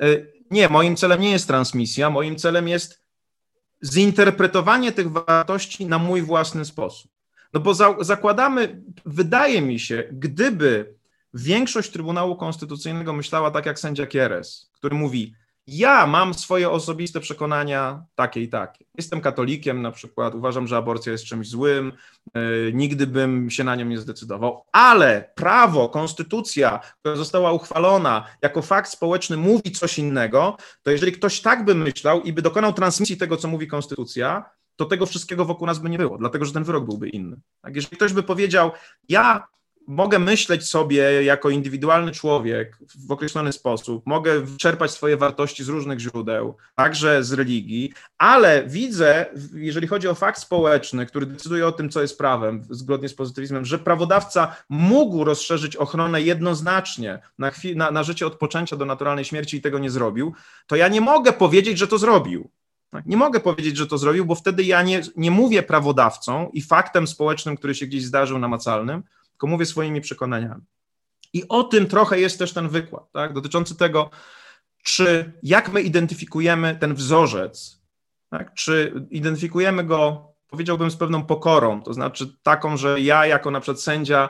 e, 0.00 0.06
Nie, 0.50 0.68
moim 0.68 0.96
celem 0.96 1.20
nie 1.20 1.30
jest 1.30 1.46
transmisja, 1.46 2.10
moim 2.10 2.36
celem 2.36 2.68
jest 2.68 3.07
zinterpretowanie 3.84 4.92
tych 4.92 5.10
wartości 5.12 5.86
na 5.86 5.98
mój 5.98 6.22
własny 6.22 6.64
sposób. 6.64 7.10
No 7.52 7.60
bo 7.60 7.74
za, 7.74 7.94
zakładamy, 8.00 8.82
wydaje 9.06 9.62
mi 9.62 9.80
się, 9.80 10.08
gdyby 10.12 10.94
większość 11.34 11.90
Trybunału 11.90 12.36
Konstytucyjnego 12.36 13.12
myślała 13.12 13.50
tak 13.50 13.66
jak 13.66 13.78
sędzia 13.78 14.06
Kieres, 14.06 14.70
który 14.72 14.96
mówi, 14.96 15.34
ja 15.68 16.06
mam 16.06 16.34
swoje 16.34 16.70
osobiste 16.70 17.20
przekonania 17.20 18.02
takie 18.14 18.42
i 18.42 18.48
takie. 18.48 18.84
Jestem 18.94 19.20
katolikiem 19.20 19.82
na 19.82 19.92
przykład, 19.92 20.34
uważam, 20.34 20.66
że 20.66 20.76
aborcja 20.76 21.12
jest 21.12 21.24
czymś 21.24 21.48
złym, 21.48 21.92
yy, 22.34 22.70
nigdy 22.74 23.06
bym 23.06 23.50
się 23.50 23.64
na 23.64 23.76
nią 23.76 23.86
nie 23.86 23.98
zdecydował, 23.98 24.64
ale 24.72 25.30
prawo, 25.34 25.88
konstytucja, 25.88 26.80
która 27.00 27.16
została 27.16 27.52
uchwalona 27.52 28.26
jako 28.42 28.62
fakt 28.62 28.90
społeczny 28.90 29.36
mówi 29.36 29.72
coś 29.72 29.98
innego, 29.98 30.56
to 30.82 30.90
jeżeli 30.90 31.12
ktoś 31.12 31.40
tak 31.40 31.64
by 31.64 31.74
myślał 31.74 32.22
i 32.22 32.32
by 32.32 32.42
dokonał 32.42 32.72
transmisji 32.72 33.16
tego, 33.16 33.36
co 33.36 33.48
mówi 33.48 33.66
konstytucja, 33.66 34.50
to 34.76 34.84
tego 34.84 35.06
wszystkiego 35.06 35.44
wokół 35.44 35.66
nas 35.66 35.78
by 35.78 35.90
nie 35.90 35.98
było, 35.98 36.18
dlatego 36.18 36.44
że 36.44 36.52
ten 36.52 36.64
wyrok 36.64 36.84
byłby 36.84 37.08
inny. 37.08 37.36
Tak? 37.62 37.76
Jeżeli 37.76 37.96
ktoś 37.96 38.12
by 38.12 38.22
powiedział, 38.22 38.70
ja 39.08 39.46
mogę 39.88 40.18
myśleć 40.18 40.66
sobie 40.66 41.24
jako 41.24 41.50
indywidualny 41.50 42.12
człowiek 42.12 42.78
w 43.08 43.12
określony 43.12 43.52
sposób, 43.52 44.06
mogę 44.06 44.46
czerpać 44.58 44.90
swoje 44.90 45.16
wartości 45.16 45.64
z 45.64 45.68
różnych 45.68 45.98
źródeł, 45.98 46.56
także 46.74 47.24
z 47.24 47.32
religii, 47.32 47.92
ale 48.18 48.66
widzę, 48.66 49.26
jeżeli 49.54 49.86
chodzi 49.86 50.08
o 50.08 50.14
fakt 50.14 50.40
społeczny, 50.40 51.06
który 51.06 51.26
decyduje 51.26 51.66
o 51.66 51.72
tym, 51.72 51.90
co 51.90 52.02
jest 52.02 52.18
prawem, 52.18 52.64
zgodnie 52.70 53.08
z 53.08 53.14
pozytywizmem, 53.14 53.64
że 53.64 53.78
prawodawca 53.78 54.56
mógł 54.68 55.24
rozszerzyć 55.24 55.76
ochronę 55.76 56.22
jednoznacznie 56.22 57.18
na, 57.38 57.50
chwil, 57.50 57.76
na, 57.76 57.90
na 57.90 58.02
życie 58.02 58.26
od 58.26 58.34
poczęcia 58.34 58.76
do 58.76 58.84
naturalnej 58.84 59.24
śmierci 59.24 59.56
i 59.56 59.62
tego 59.62 59.78
nie 59.78 59.90
zrobił, 59.90 60.34
to 60.66 60.76
ja 60.76 60.88
nie 60.88 61.00
mogę 61.00 61.32
powiedzieć, 61.32 61.78
że 61.78 61.88
to 61.88 61.98
zrobił. 61.98 62.50
Tak, 62.90 63.06
nie 63.06 63.16
mogę 63.16 63.40
powiedzieć, 63.40 63.76
że 63.76 63.86
to 63.86 63.98
zrobił, 63.98 64.26
bo 64.26 64.34
wtedy 64.34 64.64
ja 64.64 64.82
nie, 64.82 65.02
nie 65.16 65.30
mówię 65.30 65.62
prawodawcą 65.62 66.50
i 66.52 66.62
faktem 66.62 67.06
społecznym, 67.06 67.56
który 67.56 67.74
się 67.74 67.86
gdzieś 67.86 68.04
zdarzył 68.04 68.38
namacalnym, 68.38 69.02
tylko 69.38 69.46
mówię 69.46 69.66
swoimi 69.66 70.00
przekonaniami. 70.00 70.62
I 71.32 71.48
o 71.48 71.64
tym 71.64 71.86
trochę 71.86 72.20
jest 72.20 72.38
też 72.38 72.52
ten 72.52 72.68
wykład, 72.68 73.12
tak, 73.12 73.32
dotyczący 73.32 73.76
tego, 73.76 74.10
czy 74.82 75.32
jak 75.42 75.72
my 75.72 75.82
identyfikujemy 75.82 76.76
ten 76.76 76.94
wzorzec, 76.94 77.82
tak, 78.30 78.54
czy 78.54 79.06
identyfikujemy 79.10 79.84
go, 79.84 80.32
powiedziałbym, 80.48 80.90
z 80.90 80.96
pewną 80.96 81.26
pokorą, 81.26 81.82
to 81.82 81.94
znaczy 81.94 82.32
taką, 82.42 82.76
że 82.76 83.00
ja 83.00 83.26
jako 83.26 83.50
na 83.50 83.60
przykład 83.60 83.80
sędzia 83.80 84.28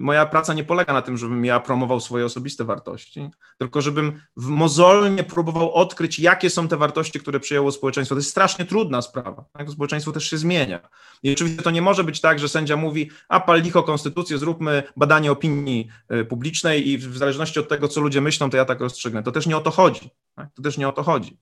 moja 0.00 0.26
praca 0.26 0.54
nie 0.54 0.64
polega 0.64 0.92
na 0.92 1.02
tym, 1.02 1.16
żebym 1.16 1.44
ja 1.44 1.60
promował 1.60 2.00
swoje 2.00 2.24
osobiste 2.24 2.64
wartości, 2.64 3.30
tylko 3.58 3.80
żebym 3.82 4.20
mozolnie 4.36 5.24
próbował 5.24 5.72
odkryć, 5.72 6.18
jakie 6.18 6.50
są 6.50 6.68
te 6.68 6.76
wartości, 6.76 7.20
które 7.20 7.40
przyjęło 7.40 7.72
społeczeństwo. 7.72 8.14
To 8.14 8.18
jest 8.18 8.30
strasznie 8.30 8.64
trudna 8.64 9.02
sprawa. 9.02 9.44
Tak? 9.52 9.70
Społeczeństwo 9.70 10.12
też 10.12 10.30
się 10.30 10.38
zmienia. 10.38 10.80
I 11.22 11.32
oczywiście 11.32 11.62
to 11.62 11.70
nie 11.70 11.82
może 11.82 12.04
być 12.04 12.20
tak, 12.20 12.38
że 12.38 12.48
sędzia 12.48 12.76
mówi, 12.76 13.10
a 13.28 13.40
pal 13.40 13.62
licho 13.62 13.82
konstytucję, 13.82 14.38
zróbmy 14.38 14.82
badanie 14.96 15.32
opinii 15.32 15.88
y, 16.12 16.24
publicznej 16.24 16.88
i 16.88 16.98
w 16.98 17.16
zależności 17.16 17.60
od 17.60 17.68
tego, 17.68 17.88
co 17.88 18.00
ludzie 18.00 18.20
myślą, 18.20 18.50
to 18.50 18.56
ja 18.56 18.64
tak 18.64 18.80
rozstrzygnę. 18.80 19.22
To 19.22 19.32
też 19.32 19.46
nie 19.46 19.56
o 19.56 19.60
to 19.60 19.70
chodzi. 19.70 20.10
Tak? 20.34 20.48
To 20.54 20.62
też 20.62 20.78
nie 20.78 20.88
o 20.88 20.92
to 20.92 21.02
chodzi. 21.02 21.38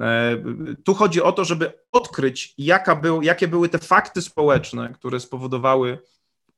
E, 0.00 0.36
tu 0.84 0.94
chodzi 0.94 1.22
o 1.22 1.32
to, 1.32 1.44
żeby 1.44 1.72
odkryć, 1.92 2.54
jaka 2.58 2.96
był, 2.96 3.22
jakie 3.22 3.48
były 3.48 3.68
te 3.68 3.78
fakty 3.78 4.22
społeczne, 4.22 4.92
które 4.94 5.20
spowodowały 5.20 5.98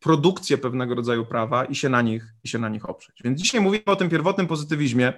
produkcję 0.07 0.59
pewnego 0.59 0.95
rodzaju 0.95 1.27
prawa 1.27 1.65
i 1.65 1.75
się 1.75 1.89
na 1.89 2.03
nich, 2.03 2.25
i 2.45 2.49
się 2.49 2.59
na 2.59 2.69
nich 2.69 2.91
oprzeć. 2.91 3.17
Więc 3.25 3.41
dzisiaj 3.41 3.61
mówimy 3.61 3.85
o 3.87 3.97
tym 3.97 4.09
pierwotnym 4.09 4.47
pozytywizmie. 4.47 5.13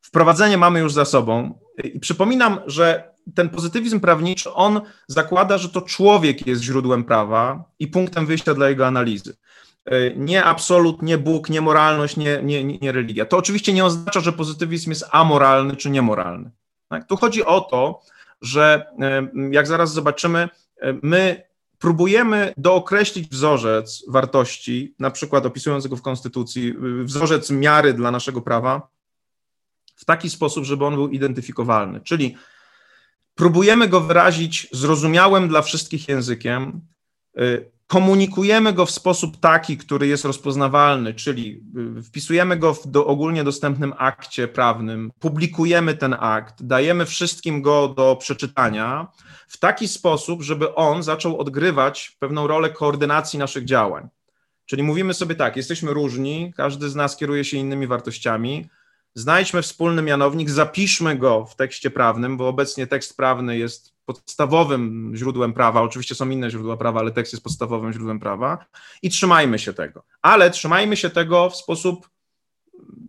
Wprowadzenie 0.00 0.58
mamy 0.58 0.80
już 0.80 0.92
za 0.92 1.04
sobą 1.04 1.58
i 1.84 2.00
przypominam, 2.00 2.58
że 2.66 3.10
ten 3.34 3.48
pozytywizm 3.48 4.00
prawniczy, 4.00 4.52
on 4.52 4.80
zakłada, 5.08 5.58
że 5.58 5.68
to 5.68 5.80
człowiek 5.80 6.46
jest 6.46 6.62
źródłem 6.62 7.04
prawa 7.04 7.64
i 7.78 7.86
punktem 7.86 8.26
wyjścia 8.26 8.54
dla 8.54 8.68
jego 8.68 8.86
analizy. 8.86 9.36
Nie 10.16 10.44
absolut, 10.44 11.02
nie 11.02 11.18
Bóg, 11.18 11.50
nie 11.50 11.60
moralność, 11.60 12.16
nie, 12.16 12.42
nie, 12.42 12.64
nie 12.64 12.92
religia. 12.92 13.24
To 13.24 13.36
oczywiście 13.36 13.72
nie 13.72 13.84
oznacza, 13.84 14.20
że 14.20 14.32
pozytywizm 14.32 14.90
jest 14.90 15.04
amoralny 15.10 15.76
czy 15.76 15.90
niemoralny. 15.90 16.50
Tak? 16.88 17.06
Tu 17.06 17.16
chodzi 17.16 17.44
o 17.44 17.60
to, 17.60 18.00
że 18.40 18.86
jak 19.50 19.66
zaraz 19.66 19.92
zobaczymy, 19.92 20.48
my 21.02 21.46
próbujemy 21.78 22.54
dookreślić 22.56 23.28
wzorzec 23.28 24.04
wartości, 24.08 24.94
na 24.98 25.10
przykład 25.10 25.46
opisując 25.46 25.86
go 25.86 25.96
w 25.96 26.02
Konstytucji, 26.02 26.74
wzorzec 27.04 27.50
miary 27.50 27.94
dla 27.94 28.10
naszego 28.10 28.42
prawa, 28.42 28.88
w 29.96 30.04
taki 30.04 30.30
sposób, 30.30 30.64
żeby 30.64 30.84
on 30.84 30.94
był 30.94 31.08
identyfikowalny. 31.08 32.00
Czyli 32.00 32.36
próbujemy 33.34 33.88
go 33.88 34.00
wyrazić 34.00 34.68
zrozumiałym 34.72 35.48
dla 35.48 35.62
wszystkich 35.62 36.08
językiem, 36.08 36.80
y, 37.38 37.70
komunikujemy 37.86 38.72
go 38.72 38.86
w 38.86 38.90
sposób 38.90 39.36
taki, 39.40 39.76
który 39.76 40.06
jest 40.06 40.24
rozpoznawalny, 40.24 41.14
czyli 41.14 41.60
y, 41.98 42.02
wpisujemy 42.02 42.56
go 42.56 42.74
w 42.74 42.86
do 42.86 43.06
ogólnie 43.06 43.44
dostępnym 43.44 43.94
akcie 43.98 44.48
prawnym, 44.48 45.12
publikujemy 45.18 45.94
ten 45.94 46.16
akt, 46.20 46.62
dajemy 46.62 47.06
wszystkim 47.06 47.62
go 47.62 47.88
do 47.88 48.16
przeczytania 48.16 49.08
w 49.48 49.58
taki 49.58 49.88
sposób, 49.88 50.42
żeby 50.42 50.74
on 50.74 51.02
zaczął 51.02 51.38
odgrywać 51.38 52.16
pewną 52.18 52.46
rolę 52.46 52.70
koordynacji 52.70 53.38
naszych 53.38 53.64
działań. 53.64 54.08
Czyli 54.66 54.82
mówimy 54.82 55.14
sobie 55.14 55.34
tak, 55.34 55.56
jesteśmy 55.56 55.92
różni, 55.92 56.52
każdy 56.56 56.88
z 56.88 56.94
nas 56.94 57.16
kieruje 57.16 57.44
się 57.44 57.56
innymi 57.56 57.86
wartościami, 57.86 58.68
znajdźmy 59.14 59.62
wspólny 59.62 60.02
mianownik, 60.02 60.50
zapiszmy 60.50 61.16
go 61.16 61.46
w 61.46 61.56
tekście 61.56 61.90
prawnym, 61.90 62.36
bo 62.36 62.48
obecnie 62.48 62.86
tekst 62.86 63.16
prawny 63.16 63.58
jest 63.58 63.95
podstawowym 64.06 65.12
źródłem 65.14 65.52
prawa. 65.52 65.82
Oczywiście 65.82 66.14
są 66.14 66.30
inne 66.30 66.50
źródła 66.50 66.76
prawa, 66.76 67.00
ale 67.00 67.10
tekst 67.10 67.32
jest 67.32 67.44
podstawowym 67.44 67.92
źródłem 67.92 68.20
prawa 68.20 68.66
i 69.02 69.10
trzymajmy 69.10 69.58
się 69.58 69.72
tego. 69.72 70.02
Ale 70.22 70.50
trzymajmy 70.50 70.96
się 70.96 71.10
tego 71.10 71.50
w 71.50 71.56
sposób 71.56 72.08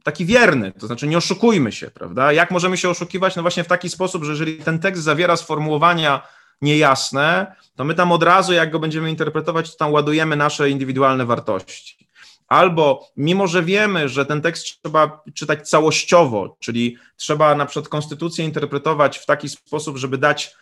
taki 0.03 0.25
wierny, 0.25 0.71
to 0.71 0.87
znaczy 0.87 1.07
nie 1.07 1.17
oszukujmy 1.17 1.71
się, 1.71 1.91
prawda? 1.91 2.33
Jak 2.33 2.51
możemy 2.51 2.77
się 2.77 2.89
oszukiwać? 2.89 3.35
No 3.35 3.41
właśnie 3.41 3.63
w 3.63 3.67
taki 3.67 3.89
sposób, 3.89 4.23
że 4.23 4.31
jeżeli 4.31 4.57
ten 4.57 4.79
tekst 4.79 5.03
zawiera 5.03 5.37
sformułowania 5.37 6.21
niejasne, 6.61 7.55
to 7.75 7.83
my 7.83 7.93
tam 7.93 8.11
od 8.11 8.23
razu, 8.23 8.53
jak 8.53 8.71
go 8.71 8.79
będziemy 8.79 9.09
interpretować, 9.09 9.71
to 9.71 9.77
tam 9.77 9.91
ładujemy 9.91 10.35
nasze 10.35 10.69
indywidualne 10.69 11.25
wartości. 11.25 12.07
Albo 12.47 13.07
mimo, 13.17 13.47
że 13.47 13.63
wiemy, 13.63 14.09
że 14.09 14.25
ten 14.25 14.41
tekst 14.41 14.65
trzeba 14.65 15.23
czytać 15.33 15.69
całościowo, 15.69 16.57
czyli 16.59 16.97
trzeba 17.15 17.55
na 17.55 17.65
przykład 17.65 17.89
konstytucję 17.89 18.45
interpretować 18.45 19.17
w 19.17 19.25
taki 19.25 19.49
sposób, 19.49 19.97
żeby 19.97 20.17
dać, 20.17 20.55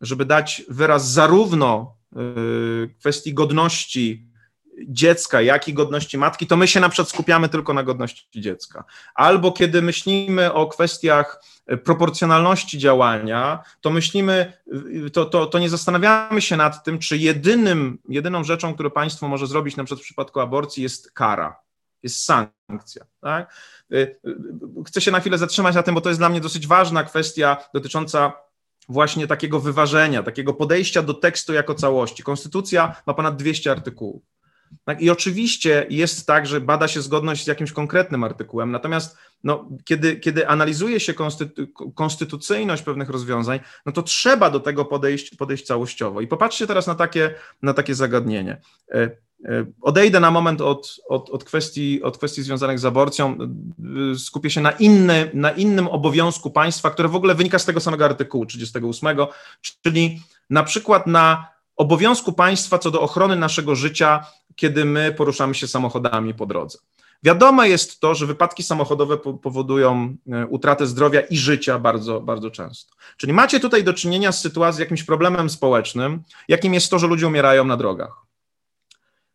żeby 0.00 0.24
dać 0.24 0.62
wyraz 0.68 1.10
zarówno 1.10 1.96
e, 2.12 2.18
kwestii 2.98 3.34
godności 3.34 4.28
dziecka, 4.86 5.40
jak 5.40 5.68
i 5.68 5.74
godności 5.74 6.18
matki, 6.18 6.46
to 6.46 6.56
my 6.56 6.68
się 6.68 6.80
na 6.80 6.88
przykład 6.88 7.08
skupiamy 7.08 7.48
tylko 7.48 7.74
na 7.74 7.82
godności 7.82 8.40
dziecka. 8.40 8.84
Albo 9.14 9.52
kiedy 9.52 9.82
myślimy 9.82 10.52
o 10.52 10.66
kwestiach 10.66 11.42
proporcjonalności 11.84 12.78
działania, 12.78 13.62
to 13.80 13.90
myślimy, 13.90 14.52
to, 15.12 15.24
to, 15.24 15.46
to 15.46 15.58
nie 15.58 15.68
zastanawiamy 15.68 16.40
się 16.40 16.56
nad 16.56 16.84
tym, 16.84 16.98
czy 16.98 17.16
jedynym, 17.16 17.98
jedyną 18.08 18.44
rzeczą, 18.44 18.74
którą 18.74 18.90
państwo 18.90 19.28
może 19.28 19.46
zrobić 19.46 19.76
na 19.76 19.84
przykład 19.84 20.00
w 20.00 20.04
przypadku 20.04 20.40
aborcji 20.40 20.82
jest 20.82 21.12
kara, 21.12 21.56
jest 22.02 22.24
sankcja. 22.24 23.04
Tak? 23.20 23.54
Chcę 24.86 25.00
się 25.00 25.10
na 25.10 25.20
chwilę 25.20 25.38
zatrzymać 25.38 25.74
na 25.74 25.82
tym, 25.82 25.94
bo 25.94 26.00
to 26.00 26.08
jest 26.08 26.20
dla 26.20 26.28
mnie 26.28 26.40
dosyć 26.40 26.66
ważna 26.66 27.04
kwestia 27.04 27.56
dotycząca 27.74 28.32
właśnie 28.88 29.26
takiego 29.26 29.60
wyważenia, 29.60 30.22
takiego 30.22 30.54
podejścia 30.54 31.02
do 31.02 31.14
tekstu 31.14 31.52
jako 31.52 31.74
całości. 31.74 32.22
Konstytucja 32.22 32.94
ma 33.06 33.14
ponad 33.14 33.36
200 33.36 33.70
artykułów. 33.70 34.22
Tak? 34.84 35.02
I 35.02 35.10
oczywiście 35.10 35.86
jest 35.90 36.26
tak, 36.26 36.46
że 36.46 36.60
bada 36.60 36.88
się 36.88 37.02
zgodność 37.02 37.44
z 37.44 37.46
jakimś 37.46 37.72
konkretnym 37.72 38.24
artykułem, 38.24 38.70
natomiast 38.70 39.16
no, 39.44 39.68
kiedy, 39.84 40.16
kiedy 40.16 40.48
analizuje 40.48 41.00
się 41.00 41.14
konstytu, 41.14 41.66
konstytucyjność 41.94 42.82
pewnych 42.82 43.08
rozwiązań, 43.08 43.60
no 43.86 43.92
to 43.92 44.02
trzeba 44.02 44.50
do 44.50 44.60
tego 44.60 44.84
podejść, 44.84 45.36
podejść 45.36 45.66
całościowo. 45.66 46.20
I 46.20 46.26
popatrzcie 46.26 46.66
teraz 46.66 46.86
na 46.86 46.94
takie, 46.94 47.34
na 47.62 47.74
takie 47.74 47.94
zagadnienie. 47.94 48.60
Odejdę 49.80 50.20
na 50.20 50.30
moment 50.30 50.60
od, 50.60 50.96
od, 51.08 51.30
od, 51.30 51.44
kwestii, 51.44 52.02
od 52.02 52.18
kwestii 52.18 52.42
związanych 52.42 52.78
z 52.78 52.84
aborcją, 52.84 53.38
skupię 54.18 54.50
się 54.50 54.60
na, 54.60 54.70
inny, 54.70 55.30
na 55.34 55.50
innym 55.50 55.88
obowiązku 55.88 56.50
państwa, 56.50 56.90
które 56.90 57.08
w 57.08 57.14
ogóle 57.14 57.34
wynika 57.34 57.58
z 57.58 57.64
tego 57.64 57.80
samego 57.80 58.04
artykułu 58.04 58.46
38, 58.46 59.18
czyli 59.82 60.22
na 60.50 60.62
przykład 60.62 61.06
na 61.06 61.48
obowiązku 61.76 62.32
państwa 62.32 62.78
co 62.78 62.90
do 62.90 63.00
ochrony 63.00 63.36
naszego 63.36 63.74
życia, 63.74 64.26
kiedy 64.56 64.84
my 64.84 65.12
poruszamy 65.12 65.54
się 65.54 65.68
samochodami 65.68 66.34
po 66.34 66.46
drodze. 66.46 66.78
Wiadome 67.22 67.68
jest 67.68 68.00
to, 68.00 68.14
że 68.14 68.26
wypadki 68.26 68.62
samochodowe 68.62 69.18
powodują 69.18 70.16
e, 70.32 70.46
utratę 70.46 70.86
zdrowia 70.86 71.20
i 71.20 71.36
życia 71.36 71.78
bardzo, 71.78 72.20
bardzo 72.20 72.50
często. 72.50 72.94
Czyli 73.16 73.32
macie 73.32 73.60
tutaj 73.60 73.84
do 73.84 73.94
czynienia 73.94 74.32
z 74.32 74.40
sytuacją, 74.40 74.80
jakimś 74.80 75.02
problemem 75.02 75.50
społecznym, 75.50 76.22
jakim 76.48 76.74
jest 76.74 76.90
to, 76.90 76.98
że 76.98 77.06
ludzie 77.06 77.26
umierają 77.26 77.64
na 77.64 77.76
drogach. 77.76 78.27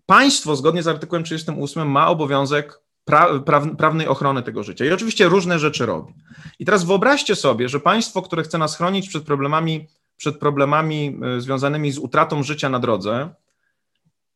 Państwo, 0.05 0.55
zgodnie 0.55 0.83
z 0.83 0.87
artykułem 0.87 1.23
38, 1.23 1.91
ma 1.91 2.07
obowiązek 2.07 2.81
pra, 3.05 3.39
pra, 3.39 3.61
prawnej 3.61 4.07
ochrony 4.07 4.43
tego 4.43 4.63
życia 4.63 4.85
i 4.85 4.91
oczywiście 4.91 5.25
różne 5.25 5.59
rzeczy 5.59 5.85
robi. 5.85 6.13
I 6.59 6.65
teraz 6.65 6.83
wyobraźcie 6.83 7.35
sobie, 7.35 7.69
że 7.69 7.79
państwo, 7.79 8.21
które 8.21 8.43
chce 8.43 8.57
nas 8.57 8.77
chronić 8.77 9.09
przed 9.09 9.23
problemami 9.23 9.87
przed 10.17 10.39
problemami 10.39 11.19
e, 11.37 11.41
związanymi 11.41 11.91
z 11.91 11.97
utratą 11.97 12.43
życia 12.43 12.69
na 12.69 12.79
drodze, 12.79 13.29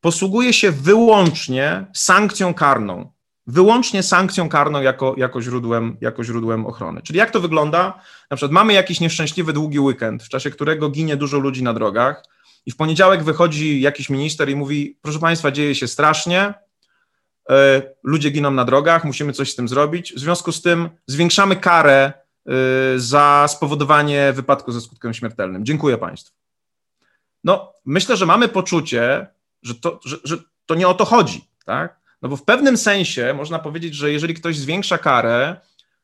posługuje 0.02 0.54
się 0.54 0.72
wyłącznie 0.72 1.86
sankcją 1.94 2.54
karną. 2.54 3.12
Wyłącznie 3.48 4.04
sankcją 4.04 4.50
karną 4.50 4.82
jako, 4.82 5.14
jako, 5.18 5.42
źródłem, 5.42 5.98
jako 6.02 6.24
źródłem 6.24 6.66
ochrony. 6.66 7.02
Czyli 7.02 7.20
jak 7.20 7.32
to 7.32 7.40
wygląda? 7.40 8.02
Na 8.32 8.38
przykład 8.38 8.52
mamy 8.52 8.74
jakiś 8.74 9.00
nieszczęśliwy 9.00 9.54
długi 9.54 9.80
weekend, 9.80 10.24
w 10.24 10.30
czasie 10.30 10.52
którego 10.52 10.90
ginie 10.90 11.18
dużo 11.18 11.40
ludzi 11.40 11.64
na 11.64 11.74
drogach, 11.74 12.24
i 12.68 12.72
w 12.72 12.76
poniedziałek 12.76 13.24
wychodzi 13.24 13.82
jakiś 13.82 14.10
minister 14.10 14.50
i 14.50 14.56
mówi: 14.56 14.98
Proszę 15.02 15.20
Państwa, 15.20 15.52
dzieje 15.52 15.76
się 15.76 15.88
strasznie, 15.88 16.54
e, 17.50 17.82
ludzie 18.04 18.30
giną 18.30 18.52
na 18.52 18.66
drogach, 18.66 19.04
musimy 19.04 19.34
coś 19.34 19.52
z 19.52 19.56
tym 19.56 19.68
zrobić. 19.68 20.14
W 20.14 20.20
związku 20.20 20.52
z 20.52 20.62
tym 20.62 20.90
zwiększamy 21.08 21.56
karę 21.56 22.14
Y, 22.48 23.00
za 23.00 23.46
spowodowanie 23.50 24.34
wypadku 24.34 24.72
ze 24.72 24.82
skutkiem 24.82 25.14
śmiertelnym. 25.14 25.66
Dziękuję 25.66 25.98
Państwu. 25.98 26.36
no 27.44 27.74
myślę, 27.86 28.18
że 28.18 28.26
mamy 28.26 28.48
poczucie, 28.48 29.28
że 29.64 29.76
to, 29.76 30.00
że, 30.06 30.18
że 30.24 30.38
to 30.66 30.76
nie 30.76 30.88
o 30.88 30.94
to 30.94 31.06
chodzi, 31.06 31.48
tak? 31.66 32.00
No 32.22 32.30
bo 32.30 32.36
w 32.36 32.44
pewnym 32.44 32.78
sensie 32.78 33.34
można 33.34 33.60
powiedzieć, 33.60 33.96
że 33.96 34.12
jeżeli 34.12 34.34
ktoś 34.34 34.58
zwiększa 34.58 34.98
karę, 34.98 35.56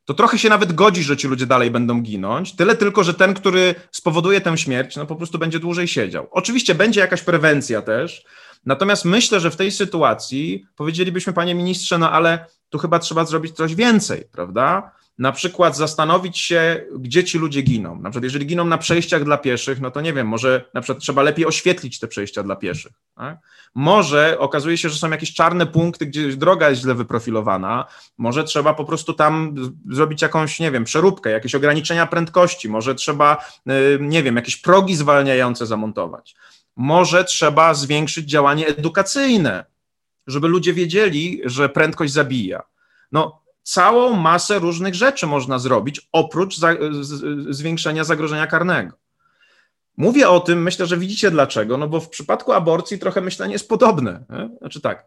to 0.05 0.13
trochę 0.13 0.39
się 0.39 0.49
nawet 0.49 0.73
godzi, 0.73 1.03
że 1.03 1.17
ci 1.17 1.27
ludzie 1.27 1.45
dalej 1.45 1.71
będą 1.71 2.01
ginąć. 2.01 2.55
Tyle 2.55 2.75
tylko, 2.75 3.03
że 3.03 3.13
ten, 3.13 3.33
który 3.33 3.75
spowoduje 3.91 4.41
tę 4.41 4.57
śmierć, 4.57 4.95
no 4.95 5.05
po 5.05 5.15
prostu 5.15 5.39
będzie 5.39 5.59
dłużej 5.59 5.87
siedział. 5.87 6.27
Oczywiście 6.31 6.75
będzie 6.75 6.99
jakaś 6.99 7.21
prewencja 7.21 7.81
też, 7.81 8.25
natomiast 8.65 9.05
myślę, 9.05 9.39
że 9.39 9.51
w 9.51 9.55
tej 9.55 9.71
sytuacji 9.71 10.65
powiedzielibyśmy, 10.75 11.33
panie 11.33 11.55
ministrze, 11.55 11.97
no 11.97 12.11
ale 12.11 12.45
tu 12.69 12.77
chyba 12.77 12.99
trzeba 12.99 13.25
zrobić 13.25 13.55
coś 13.55 13.75
więcej, 13.75 14.23
prawda? 14.31 14.91
Na 15.17 15.31
przykład 15.31 15.77
zastanowić 15.77 16.37
się, 16.39 16.85
gdzie 16.99 17.23
ci 17.23 17.37
ludzie 17.37 17.61
giną. 17.61 17.95
Na 17.95 18.09
przykład, 18.09 18.23
jeżeli 18.23 18.45
giną 18.45 18.65
na 18.65 18.77
przejściach 18.77 19.23
dla 19.23 19.37
pieszych, 19.37 19.81
no 19.81 19.91
to 19.91 20.01
nie 20.01 20.13
wiem, 20.13 20.27
może 20.27 20.65
na 20.73 20.81
przykład 20.81 21.03
trzeba 21.03 21.21
lepiej 21.21 21.45
oświetlić 21.45 21.99
te 21.99 22.07
przejścia 22.07 22.43
dla 22.43 22.55
pieszych. 22.55 22.91
Tak? 23.15 23.37
Może 23.75 24.39
okazuje 24.39 24.77
się, 24.77 24.89
że 24.89 24.97
są 24.97 25.09
jakieś 25.09 25.33
czarne 25.33 25.65
punkty, 25.65 26.05
gdzie 26.05 26.27
droga 26.37 26.69
jest 26.69 26.81
źle 26.81 26.95
wyprofilowana, 26.95 27.85
może 28.17 28.43
trzeba 28.43 28.73
po 28.73 28.85
prostu 28.85 29.13
tam 29.13 29.55
zrobić 29.89 30.21
jakąś, 30.21 30.59
nie 30.59 30.71
wiem, 30.71 30.83
przeróbkę, 30.83 31.29
jakieś 31.29 31.55
ograniczenia 31.55 32.07
prędkości, 32.07 32.69
może 32.69 32.95
trzeba, 32.95 33.45
y, 33.69 33.97
nie 34.01 34.23
wiem, 34.23 34.35
jakieś 34.35 34.57
progi 34.57 34.95
zwalniające 34.95 35.65
zamontować. 35.65 36.35
Może 36.75 37.23
trzeba 37.23 37.73
zwiększyć 37.73 38.29
działanie 38.29 38.67
edukacyjne, 38.67 39.65
żeby 40.27 40.47
ludzie 40.47 40.73
wiedzieli, 40.73 41.41
że 41.45 41.69
prędkość 41.69 42.13
zabija. 42.13 42.63
No, 43.11 43.42
całą 43.63 44.13
masę 44.13 44.59
różnych 44.59 44.95
rzeczy 44.95 45.27
można 45.27 45.59
zrobić, 45.59 46.09
oprócz 46.11 46.57
za, 46.57 46.73
z, 47.01 47.55
zwiększenia 47.55 48.03
zagrożenia 48.03 48.47
karnego. 48.47 48.97
Mówię 49.97 50.29
o 50.29 50.39
tym, 50.39 50.61
myślę, 50.61 50.85
że 50.85 50.97
widzicie 50.97 51.31
dlaczego, 51.31 51.77
no 51.77 51.87
bo 51.87 51.99
w 51.99 52.09
przypadku 52.09 52.51
aborcji 52.51 52.99
trochę 52.99 53.21
myślenie 53.21 53.53
jest 53.53 53.69
podobne. 53.69 54.25
Nie? 54.29 54.57
Znaczy 54.57 54.81
tak, 54.81 55.05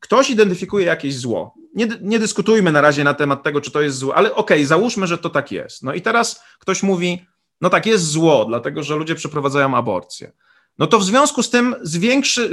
ktoś 0.00 0.30
identyfikuje 0.30 0.86
jakieś 0.86 1.16
zło. 1.16 1.54
Nie, 1.74 1.88
nie, 2.00 2.18
dyskutujmy 2.18 2.72
na 2.72 2.80
razie 2.80 3.04
na 3.04 3.14
temat 3.14 3.42
tego, 3.42 3.60
czy 3.60 3.70
to 3.70 3.80
jest 3.80 3.98
zło, 3.98 4.14
ale 4.14 4.34
okej, 4.34 4.56
okay, 4.56 4.66
załóżmy, 4.66 5.06
że 5.06 5.18
to 5.18 5.30
tak 5.30 5.52
jest. 5.52 5.82
No 5.82 5.94
i 5.94 6.02
teraz 6.02 6.42
ktoś 6.58 6.82
mówi, 6.82 7.26
no 7.60 7.70
tak, 7.70 7.86
jest 7.86 8.04
zło, 8.04 8.44
dlatego 8.44 8.82
że 8.82 8.96
ludzie 8.96 9.14
przeprowadzają 9.14 9.76
aborcję 9.76 10.32
no 10.78 10.86
to 10.86 10.98
w 10.98 11.04
związku 11.04 11.42
z 11.42 11.50
tym 11.50 11.74
zwiększy, 11.82 12.50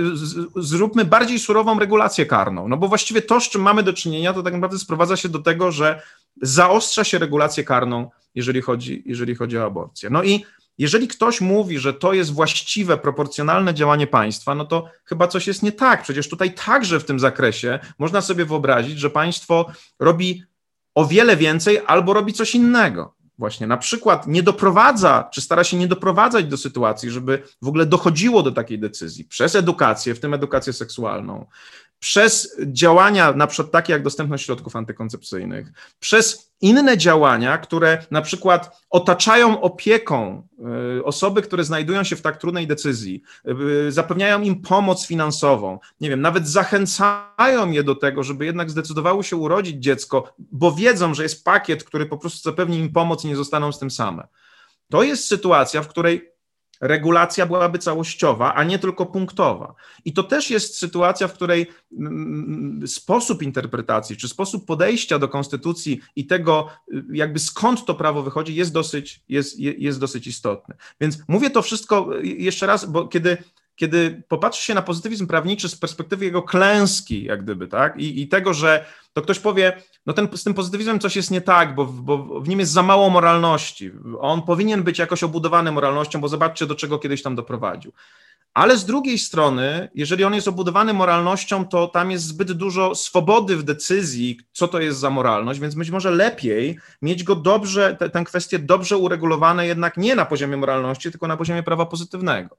zróbmy 0.55 1.05
bardziej 1.05 1.39
surową 1.39 1.79
regulację 1.79 2.25
karną. 2.25 2.67
No 2.67 2.77
bo 2.77 2.87
właściwie 2.87 3.21
to, 3.21 3.41
z 3.41 3.49
czym 3.49 3.61
mamy 3.61 3.83
do 3.83 3.93
czynienia, 3.93 4.33
to 4.33 4.43
tak 4.43 4.53
naprawdę 4.53 4.79
sprowadza 4.79 5.17
się 5.17 5.29
do 5.29 5.39
tego, 5.39 5.71
że 5.71 6.01
zaostrza 6.41 7.03
się 7.03 7.17
regulację 7.17 7.63
karną, 7.63 8.09
jeżeli 8.35 8.61
chodzi, 8.61 9.03
jeżeli 9.05 9.35
chodzi 9.35 9.57
o 9.57 9.65
aborcję. 9.65 10.09
No 10.09 10.23
i 10.23 10.45
jeżeli 10.77 11.07
ktoś 11.07 11.41
mówi, 11.41 11.79
że 11.79 11.93
to 11.93 12.13
jest 12.13 12.33
właściwe, 12.33 12.97
proporcjonalne 12.97 13.73
działanie 13.73 14.07
państwa, 14.07 14.55
no 14.55 14.65
to 14.65 14.89
chyba 15.05 15.27
coś 15.27 15.47
jest 15.47 15.63
nie 15.63 15.71
tak. 15.71 16.03
Przecież 16.03 16.29
tutaj 16.29 16.53
także 16.53 16.99
w 16.99 17.05
tym 17.05 17.19
zakresie 17.19 17.79
można 17.99 18.21
sobie 18.21 18.45
wyobrazić, 18.45 18.99
że 18.99 19.09
państwo 19.09 19.65
robi 19.99 20.43
o 20.95 21.05
wiele 21.05 21.37
więcej 21.37 21.81
albo 21.87 22.13
robi 22.13 22.33
coś 22.33 22.55
innego 22.55 23.15
właśnie 23.37 23.67
na 23.67 23.77
przykład 23.77 24.27
nie 24.27 24.43
doprowadza, 24.43 25.29
czy 25.33 25.41
stara 25.41 25.63
się 25.63 25.77
nie 25.77 25.87
doprowadzać 25.87 26.45
do 26.45 26.57
sytuacji, 26.57 27.09
żeby 27.09 27.43
w 27.61 27.67
ogóle 27.67 27.85
dochodziło 27.85 28.43
do 28.43 28.51
takiej 28.51 28.79
decyzji 28.79 29.25
przez 29.25 29.55
edukację, 29.55 30.15
w 30.15 30.19
tym 30.19 30.33
edukację 30.33 30.73
seksualną, 30.73 31.45
przez 31.99 32.55
działania, 32.65 33.33
na 33.33 33.47
przykład 33.47 33.71
takie 33.71 33.93
jak 33.93 34.03
dostępność 34.03 34.45
środków 34.45 34.75
antykoncepcyjnych, 34.75 35.71
przez 35.99 36.51
inne 36.61 36.97
działania, 36.97 37.57
które 37.57 38.05
na 38.11 38.21
przykład 38.21 38.83
otaczają 38.89 39.61
opieką 39.61 40.47
y, 40.97 41.03
osoby, 41.03 41.41
które 41.41 41.63
znajdują 41.63 42.03
się 42.03 42.15
w 42.15 42.21
tak 42.21 42.37
trudnej 42.37 42.67
decyzji, 42.67 43.21
y, 43.87 43.91
zapewniają 43.91 44.41
im 44.41 44.61
pomoc 44.61 45.07
finansową, 45.07 45.79
nie 46.01 46.09
wiem, 46.09 46.21
nawet 46.21 46.47
zachęcają 46.47 47.71
je 47.71 47.83
do 47.83 47.95
tego, 47.95 48.23
żeby 48.23 48.45
jednak 48.45 48.69
zdecydowały 48.69 49.23
się 49.23 49.35
urodzić 49.35 49.83
dziecko, 49.83 50.33
bo 50.39 50.71
wiedzą, 50.71 51.13
że 51.13 51.23
jest 51.23 51.43
pakiet, 51.43 51.83
który 51.83 52.05
po 52.05 52.17
prostu 52.17 52.49
zapewni 52.49 52.77
im 52.77 52.93
pomoc 52.93 53.25
i 53.25 53.27
nie 53.27 53.35
zostaną 53.35 53.71
z 53.71 53.79
tym 53.79 53.91
same. 53.91 54.27
To 54.89 55.03
jest 55.03 55.27
sytuacja, 55.27 55.81
w 55.81 55.87
której 55.87 56.34
regulacja 56.81 57.45
byłaby 57.45 57.79
całościowa, 57.79 58.53
a 58.53 58.63
nie 58.63 58.79
tylko 58.79 59.05
punktowa. 59.05 59.75
I 60.05 60.13
to 60.13 60.23
też 60.23 60.49
jest 60.49 60.77
sytuacja, 60.77 61.27
w 61.27 61.33
której 61.33 61.67
mm, 61.99 62.87
sposób 62.87 63.43
interpretacji, 63.43 64.17
czy 64.17 64.27
sposób 64.27 64.65
podejścia 64.65 65.19
do 65.19 65.27
konstytucji 65.27 66.01
i 66.15 66.27
tego, 66.27 66.67
y, 66.93 67.03
jakby 67.11 67.39
skąd 67.39 67.85
to 67.85 67.95
prawo 67.95 68.23
wychodzi, 68.23 68.55
jest 68.55 68.73
dosyć, 68.73 69.23
jest, 69.29 69.59
jest 69.59 69.99
dosyć 69.99 70.27
istotny. 70.27 70.75
Więc 71.01 71.17
mówię 71.27 71.49
to 71.49 71.61
wszystko 71.61 72.19
y, 72.19 72.27
jeszcze 72.27 72.65
raz, 72.65 72.85
bo 72.85 73.07
kiedy 73.07 73.37
kiedy 73.75 74.23
popatrzy 74.27 74.63
się 74.63 74.73
na 74.73 74.81
pozytywizm 74.81 75.27
prawniczy 75.27 75.69
z 75.69 75.75
perspektywy 75.75 76.25
jego 76.25 76.43
klęski, 76.43 77.23
jak 77.23 77.43
gdyby, 77.43 77.67
tak, 77.67 77.97
i, 77.97 78.21
i 78.21 78.27
tego, 78.27 78.53
że 78.53 78.85
to 79.13 79.21
ktoś 79.21 79.39
powie, 79.39 79.81
no 80.05 80.13
ten, 80.13 80.27
z 80.35 80.43
tym 80.43 80.53
pozytywizmem 80.53 80.99
coś 80.99 81.15
jest 81.15 81.31
nie 81.31 81.41
tak, 81.41 81.75
bo, 81.75 81.85
bo 81.85 82.41
w 82.41 82.47
nim 82.47 82.59
jest 82.59 82.71
za 82.71 82.83
mało 82.83 83.09
moralności. 83.09 83.91
On 84.19 84.41
powinien 84.41 84.83
być 84.83 84.99
jakoś 84.99 85.23
obudowany 85.23 85.71
moralnością, 85.71 86.21
bo 86.21 86.27
zobaczcie, 86.27 86.65
do 86.65 86.75
czego 86.75 86.99
kiedyś 86.99 87.23
tam 87.23 87.35
doprowadził. 87.35 87.91
Ale 88.55 88.77
z 88.77 88.85
drugiej 88.85 89.19
strony, 89.19 89.89
jeżeli 89.95 90.23
on 90.23 90.33
jest 90.33 90.47
obudowany 90.47 90.93
moralnością, 90.93 91.65
to 91.65 91.87
tam 91.87 92.11
jest 92.11 92.25
zbyt 92.25 92.51
dużo 92.51 92.95
swobody 92.95 93.57
w 93.57 93.63
decyzji, 93.63 94.39
co 94.51 94.67
to 94.67 94.79
jest 94.79 94.99
za 94.99 95.09
moralność, 95.09 95.59
więc 95.59 95.75
być 95.75 95.89
może 95.89 96.11
lepiej 96.11 96.79
mieć 97.01 97.23
go 97.23 97.35
dobrze, 97.35 97.97
tę 98.13 98.23
kwestię 98.23 98.59
dobrze 98.59 98.97
uregulowane 98.97 99.67
jednak 99.67 99.97
nie 99.97 100.15
na 100.15 100.25
poziomie 100.25 100.57
moralności, 100.57 101.11
tylko 101.11 101.27
na 101.27 101.37
poziomie 101.37 101.63
prawa 101.63 101.85
pozytywnego. 101.85 102.57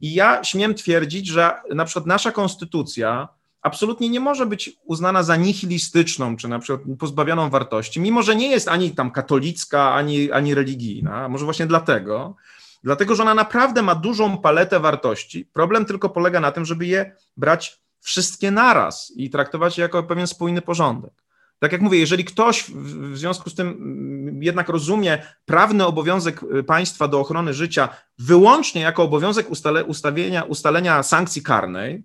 I 0.00 0.14
ja 0.14 0.44
śmiem 0.44 0.74
twierdzić, 0.74 1.26
że 1.26 1.52
na 1.74 1.84
przykład 1.84 2.06
nasza 2.06 2.32
konstytucja 2.32 3.28
absolutnie 3.62 4.08
nie 4.08 4.20
może 4.20 4.46
być 4.46 4.76
uznana 4.84 5.22
za 5.22 5.36
nihilistyczną, 5.36 6.36
czy 6.36 6.48
na 6.48 6.58
przykład 6.58 6.98
pozbawioną 6.98 7.50
wartości, 7.50 8.00
mimo 8.00 8.22
że 8.22 8.36
nie 8.36 8.48
jest 8.50 8.68
ani 8.68 8.90
tam 8.90 9.10
katolicka, 9.10 9.94
ani, 9.94 10.32
ani 10.32 10.54
religijna, 10.54 11.28
może 11.28 11.44
właśnie 11.44 11.66
dlatego, 11.66 12.36
dlatego 12.84 13.14
że 13.14 13.22
ona 13.22 13.34
naprawdę 13.34 13.82
ma 13.82 13.94
dużą 13.94 14.38
paletę 14.38 14.80
wartości. 14.80 15.48
Problem 15.52 15.84
tylko 15.84 16.08
polega 16.08 16.40
na 16.40 16.52
tym, 16.52 16.64
żeby 16.64 16.86
je 16.86 17.16
brać 17.36 17.80
wszystkie 18.00 18.50
naraz 18.50 19.12
i 19.16 19.30
traktować 19.30 19.78
je 19.78 19.82
jako 19.82 20.02
pewien 20.02 20.26
spójny 20.26 20.62
porządek. 20.62 21.27
Tak 21.58 21.72
jak 21.72 21.80
mówię, 21.80 21.98
jeżeli 21.98 22.24
ktoś 22.24 22.64
w 22.74 23.18
związku 23.18 23.50
z 23.50 23.54
tym 23.54 23.68
mm, 23.68 24.42
jednak 24.42 24.68
rozumie 24.68 25.22
prawny 25.44 25.86
obowiązek 25.86 26.42
y, 26.42 26.62
państwa 26.64 27.08
do 27.08 27.20
ochrony 27.20 27.54
życia 27.54 27.88
wyłącznie 28.18 28.80
jako 28.80 29.02
obowiązek 29.02 29.50
ustale, 29.50 29.84
ustawienia, 29.84 30.42
ustalenia 30.42 31.02
sankcji 31.02 31.42
karnej, 31.42 32.04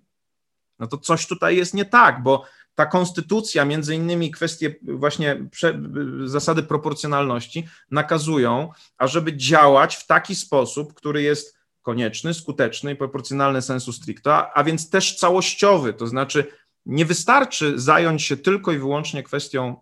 no 0.78 0.86
to 0.86 0.98
coś 0.98 1.26
tutaj 1.26 1.56
jest 1.56 1.74
nie 1.74 1.84
tak, 1.84 2.22
bo 2.22 2.44
ta 2.74 2.86
konstytucja, 2.86 3.64
między 3.64 3.94
innymi 3.94 4.30
kwestie 4.30 4.74
właśnie 4.82 5.48
prze, 5.50 5.80
zasady 6.24 6.62
proporcjonalności 6.62 7.68
nakazują, 7.90 8.72
ażeby 8.98 9.36
działać 9.36 9.96
w 9.96 10.06
taki 10.06 10.34
sposób, 10.34 10.94
który 10.94 11.22
jest 11.22 11.56
konieczny, 11.82 12.34
skuteczny 12.34 12.92
i 12.92 12.96
proporcjonalny 12.96 13.62
sensu 13.62 13.92
stricto, 13.92 14.56
a 14.56 14.64
więc 14.64 14.90
też 14.90 15.16
całościowy, 15.16 15.94
to 15.94 16.06
znaczy 16.06 16.46
nie 16.86 17.04
wystarczy 17.04 17.78
zająć 17.78 18.22
się 18.22 18.36
tylko 18.36 18.72
i 18.72 18.78
wyłącznie 18.78 19.22
kwestią, 19.22 19.76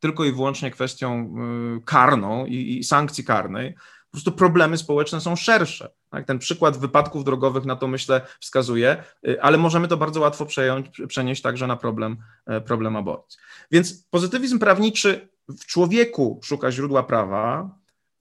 tylko 0.00 0.24
i 0.24 0.32
wyłącznie 0.32 0.70
kwestią 0.70 1.34
y, 1.78 1.84
karną 1.84 2.46
i, 2.46 2.78
i 2.78 2.84
sankcji 2.84 3.24
karnej, 3.24 3.74
po 4.12 4.16
prostu 4.16 4.32
problemy 4.32 4.78
społeczne 4.78 5.20
są 5.20 5.36
szersze. 5.36 5.90
Tak? 6.10 6.26
Ten 6.26 6.38
przykład 6.38 6.78
wypadków 6.78 7.24
drogowych 7.24 7.64
na 7.64 7.76
to 7.76 7.88
myślę 7.88 8.20
wskazuje, 8.40 9.04
y, 9.28 9.42
ale 9.42 9.58
możemy 9.58 9.88
to 9.88 9.96
bardzo 9.96 10.20
łatwo 10.20 10.46
przejąć, 10.46 11.02
przenieść 11.08 11.42
także 11.42 11.66
na 11.66 11.76
problem, 11.76 12.16
e, 12.46 12.60
problem 12.60 12.96
aborcji. 12.96 13.40
Więc 13.70 14.08
pozytywizm 14.10 14.58
prawniczy 14.58 15.28
w 15.48 15.66
człowieku 15.66 16.40
szuka 16.44 16.72
źródła 16.72 17.02
prawa, 17.02 17.70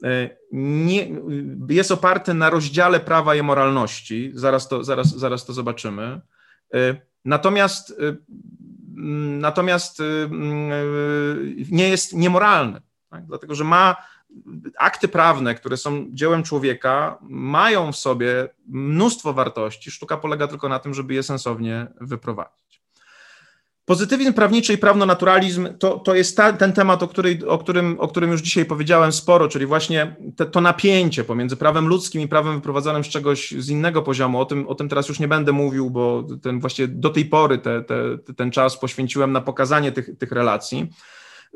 e, 0.04 0.30
nie, 0.52 1.08
jest 1.70 1.92
oparty 1.92 2.34
na 2.34 2.50
rozdziale 2.50 3.00
prawa 3.00 3.36
i 3.36 3.42
moralności, 3.42 4.32
zaraz 4.34 4.68
to, 4.68 4.84
zaraz, 4.84 5.08
zaraz 5.08 5.46
to 5.46 5.54
zobaczymy. 5.54 6.22
Natomiast, 7.26 7.96
natomiast 9.40 10.02
nie 11.72 11.90
jest 11.90 12.14
niemoralny, 12.14 12.82
tak? 13.10 13.26
dlatego 13.26 13.56
że 13.56 13.64
ma 13.64 13.96
akty 14.78 15.08
prawne, 15.08 15.56
które 15.56 15.78
są 15.78 16.06
dziełem 16.10 16.44
człowieka, 16.44 17.18
mają 17.22 17.92
w 17.92 17.98
sobie 17.98 18.50
mnóstwo 18.68 19.34
wartości. 19.34 19.92
Sztuka 19.92 20.18
polega 20.18 20.48
tylko 20.48 20.70
na 20.70 20.80
tym, 20.80 20.94
żeby 20.94 21.14
je 21.14 21.24
sensownie 21.24 21.88
wyprowadzić. 22.02 22.61
Pozytywizm 23.92 24.34
prawniczy 24.34 24.74
i 24.74 24.78
prawnonaturalizm 24.78 25.68
to, 25.80 26.00
to 26.00 26.16
jest 26.16 26.38
ta, 26.38 26.54
ten 26.54 26.74
temat, 26.74 27.04
o, 27.04 27.08
której, 27.08 27.46
o, 27.46 27.58
którym, 27.58 28.00
o 28.00 28.08
którym 28.08 28.32
już 28.32 28.42
dzisiaj 28.42 28.66
powiedziałem 28.66 29.12
sporo, 29.12 29.48
czyli 29.48 29.66
właśnie 29.66 30.16
te, 30.36 30.46
to 30.46 30.62
napięcie 30.62 31.24
pomiędzy 31.24 31.58
prawem 31.58 31.88
ludzkim 31.88 32.22
i 32.22 32.28
prawem 32.28 32.56
wyprowadzonym 32.56 33.04
z 33.04 33.08
czegoś 33.08 33.52
z 33.52 33.70
innego 33.70 34.02
poziomu. 34.02 34.40
O 34.40 34.46
tym, 34.46 34.68
o 34.68 34.76
tym 34.76 34.90
teraz 34.90 35.10
już 35.10 35.20
nie 35.20 35.28
będę 35.28 35.52
mówił, 35.52 35.90
bo 35.90 36.24
ten 36.42 36.60
właśnie 36.60 36.88
do 36.88 37.10
tej 37.10 37.26
pory 37.26 37.58
te, 37.58 37.84
te, 37.84 37.96
ten 38.38 38.52
czas 38.52 38.80
poświęciłem 38.80 39.32
na 39.32 39.42
pokazanie 39.42 39.92
tych, 39.92 40.18
tych 40.18 40.32
relacji. 40.32 40.90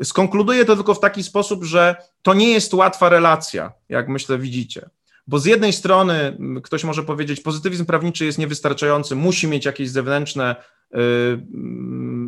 Skonkluduję 0.04 0.66
to 0.66 0.76
tylko 0.76 0.94
w 0.94 1.00
taki 1.00 1.24
sposób, 1.24 1.64
że 1.64 1.96
to 2.22 2.34
nie 2.34 2.50
jest 2.50 2.74
łatwa 2.74 3.10
relacja, 3.10 3.72
jak 3.90 4.10
myślę 4.10 4.38
widzicie, 4.38 4.90
Bo 5.28 5.40
z 5.40 5.46
jednej 5.46 5.74
strony 5.74 6.38
ktoś 6.64 6.84
może 6.84 7.04
powiedzieć, 7.04 7.42
pozytywizm 7.42 7.86
prawniczy 7.86 8.26
jest 8.26 8.38
niewystarczający, 8.38 9.16
musi 9.16 9.48
mieć 9.48 9.66
jakieś 9.66 9.90
zewnętrzne 9.90 10.56
y, 10.96 10.98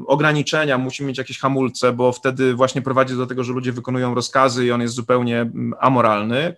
ograniczenia, 0.07 0.77
musi 0.77 1.03
mieć 1.03 1.17
jakieś 1.17 1.39
hamulce, 1.39 1.93
bo 1.93 2.12
wtedy 2.12 2.53
właśnie 2.53 2.81
prowadzi 2.81 3.15
do 3.15 3.27
tego, 3.27 3.43
że 3.43 3.53
ludzie 3.53 3.71
wykonują 3.71 4.15
rozkazy 4.15 4.65
i 4.65 4.71
on 4.71 4.81
jest 4.81 4.93
zupełnie 4.93 5.51
amoralny 5.79 6.55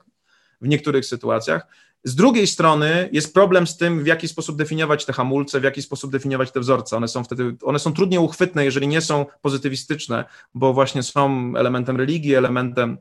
w 0.61 0.67
niektórych 0.67 1.05
sytuacjach. 1.05 1.67
Z 2.03 2.15
drugiej 2.15 2.47
strony 2.47 3.09
jest 3.11 3.33
problem 3.33 3.67
z 3.67 3.77
tym, 3.77 4.03
w 4.03 4.07
jaki 4.07 4.27
sposób 4.27 4.57
definiować 4.57 5.05
te 5.05 5.13
hamulce, 5.13 5.59
w 5.59 5.63
jaki 5.63 5.81
sposób 5.81 6.11
definiować 6.11 6.51
te 6.51 6.59
wzorce. 6.59 6.97
One 6.97 7.07
są 7.07 7.23
wtedy, 7.23 7.55
one 7.63 7.79
są 7.79 7.93
trudniej 7.93 8.19
uchwytne, 8.19 8.65
jeżeli 8.65 8.87
nie 8.87 9.01
są 9.01 9.25
pozytywistyczne, 9.41 10.25
bo 10.53 10.73
właśnie 10.73 11.03
są 11.03 11.53
elementem 11.57 11.97
religii, 11.97 12.35
elementem, 12.35 12.97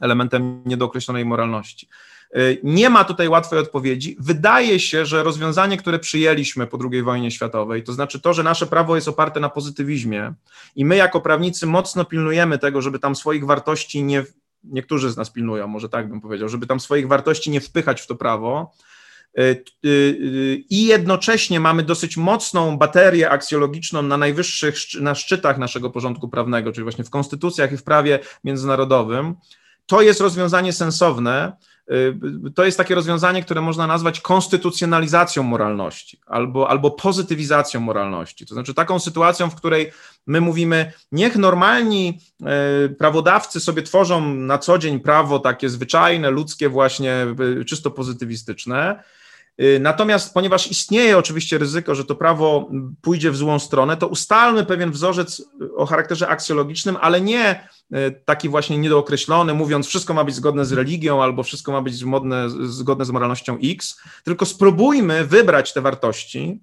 elementem 0.00 0.62
niedookreślonej 0.66 1.24
moralności. 1.24 1.88
Y, 2.36 2.60
nie 2.62 2.90
ma 2.90 3.04
tutaj 3.04 3.28
łatwej 3.28 3.60
odpowiedzi. 3.60 4.16
Wydaje 4.20 4.80
się, 4.80 5.06
że 5.06 5.22
rozwiązanie, 5.22 5.76
które 5.76 5.98
przyjęliśmy 5.98 6.66
po 6.66 6.78
II 6.90 7.02
wojnie 7.02 7.30
światowej, 7.30 7.82
to 7.82 7.92
znaczy 7.92 8.20
to, 8.20 8.32
że 8.32 8.42
nasze 8.42 8.66
prawo 8.66 8.94
jest 8.94 9.08
oparte 9.08 9.40
na 9.40 9.48
pozytywizmie 9.48 10.34
i 10.76 10.84
my 10.84 10.96
jako 10.96 11.20
prawnicy 11.20 11.66
mocno 11.66 12.04
pilnujemy 12.04 12.58
tego, 12.58 12.82
żeby 12.82 12.98
tam 12.98 13.16
swoich 13.16 13.46
wartości 13.46 14.04
nie, 14.04 14.24
niektórzy 14.64 15.10
z 15.10 15.16
nas 15.16 15.30
pilnują, 15.30 15.66
może 15.66 15.88
tak 15.88 16.08
bym 16.08 16.20
powiedział, 16.20 16.48
żeby 16.48 16.66
tam 16.66 16.80
swoich 16.80 17.08
wartości 17.08 17.50
nie 17.50 17.60
wpychać 17.60 18.00
w 18.00 18.06
to 18.06 18.14
prawo. 18.14 18.72
Y, 19.38 19.64
y, 19.84 20.64
I 20.70 20.86
jednocześnie 20.86 21.60
mamy 21.60 21.82
dosyć 21.82 22.16
mocną 22.16 22.78
baterię 22.78 23.30
aksjologiczną 23.30 24.02
na 24.02 24.16
najwyższych, 24.16 24.74
na 25.00 25.14
szczytach 25.14 25.58
naszego 25.58 25.90
porządku 25.90 26.28
prawnego, 26.28 26.72
czyli 26.72 26.82
właśnie 26.82 27.04
w 27.04 27.10
konstytucjach 27.10 27.72
i 27.72 27.76
w 27.76 27.82
prawie 27.82 28.18
międzynarodowym. 28.44 29.34
To 29.86 30.02
jest 30.02 30.20
rozwiązanie 30.20 30.72
sensowne, 30.72 31.52
to 32.54 32.64
jest 32.64 32.78
takie 32.78 32.94
rozwiązanie, 32.94 33.42
które 33.42 33.60
można 33.60 33.86
nazwać 33.86 34.20
konstytucjonalizacją 34.20 35.42
moralności 35.42 36.20
albo, 36.26 36.70
albo 36.70 36.90
pozytywizacją 36.90 37.80
moralności. 37.80 38.46
To 38.46 38.54
znaczy 38.54 38.74
taką 38.74 38.98
sytuacją, 38.98 39.50
w 39.50 39.54
której 39.54 39.92
my 40.26 40.40
mówimy, 40.40 40.92
niech 41.12 41.36
normalni 41.36 42.18
y, 42.86 42.88
prawodawcy 42.88 43.60
sobie 43.60 43.82
tworzą 43.82 44.34
na 44.34 44.58
co 44.58 44.78
dzień 44.78 45.00
prawo 45.00 45.38
takie 45.38 45.68
zwyczajne, 45.68 46.30
ludzkie, 46.30 46.68
właśnie 46.68 47.26
y, 47.60 47.64
czysto 47.64 47.90
pozytywistyczne. 47.90 49.02
Natomiast 49.80 50.34
ponieważ 50.34 50.70
istnieje 50.70 51.18
oczywiście 51.18 51.58
ryzyko, 51.58 51.94
że 51.94 52.04
to 52.04 52.14
prawo 52.14 52.70
pójdzie 53.02 53.30
w 53.30 53.36
złą 53.36 53.58
stronę, 53.58 53.96
to 53.96 54.08
ustalmy 54.08 54.64
pewien 54.64 54.90
wzorzec 54.90 55.42
o 55.76 55.86
charakterze 55.86 56.28
aksjologicznym, 56.28 56.96
ale 57.00 57.20
nie 57.20 57.68
taki 58.24 58.48
właśnie 58.48 58.78
niedookreślony, 58.78 59.54
mówiąc 59.54 59.86
wszystko 59.86 60.14
ma 60.14 60.24
być 60.24 60.34
zgodne 60.34 60.64
z 60.64 60.72
religią 60.72 61.22
albo 61.22 61.42
wszystko 61.42 61.72
ma 61.72 61.82
być 61.82 62.04
modne, 62.04 62.50
zgodne 62.50 63.04
z 63.04 63.10
moralnością 63.10 63.58
X, 63.64 64.00
tylko 64.24 64.46
spróbujmy 64.46 65.24
wybrać 65.24 65.72
te 65.72 65.80
wartości, 65.80 66.60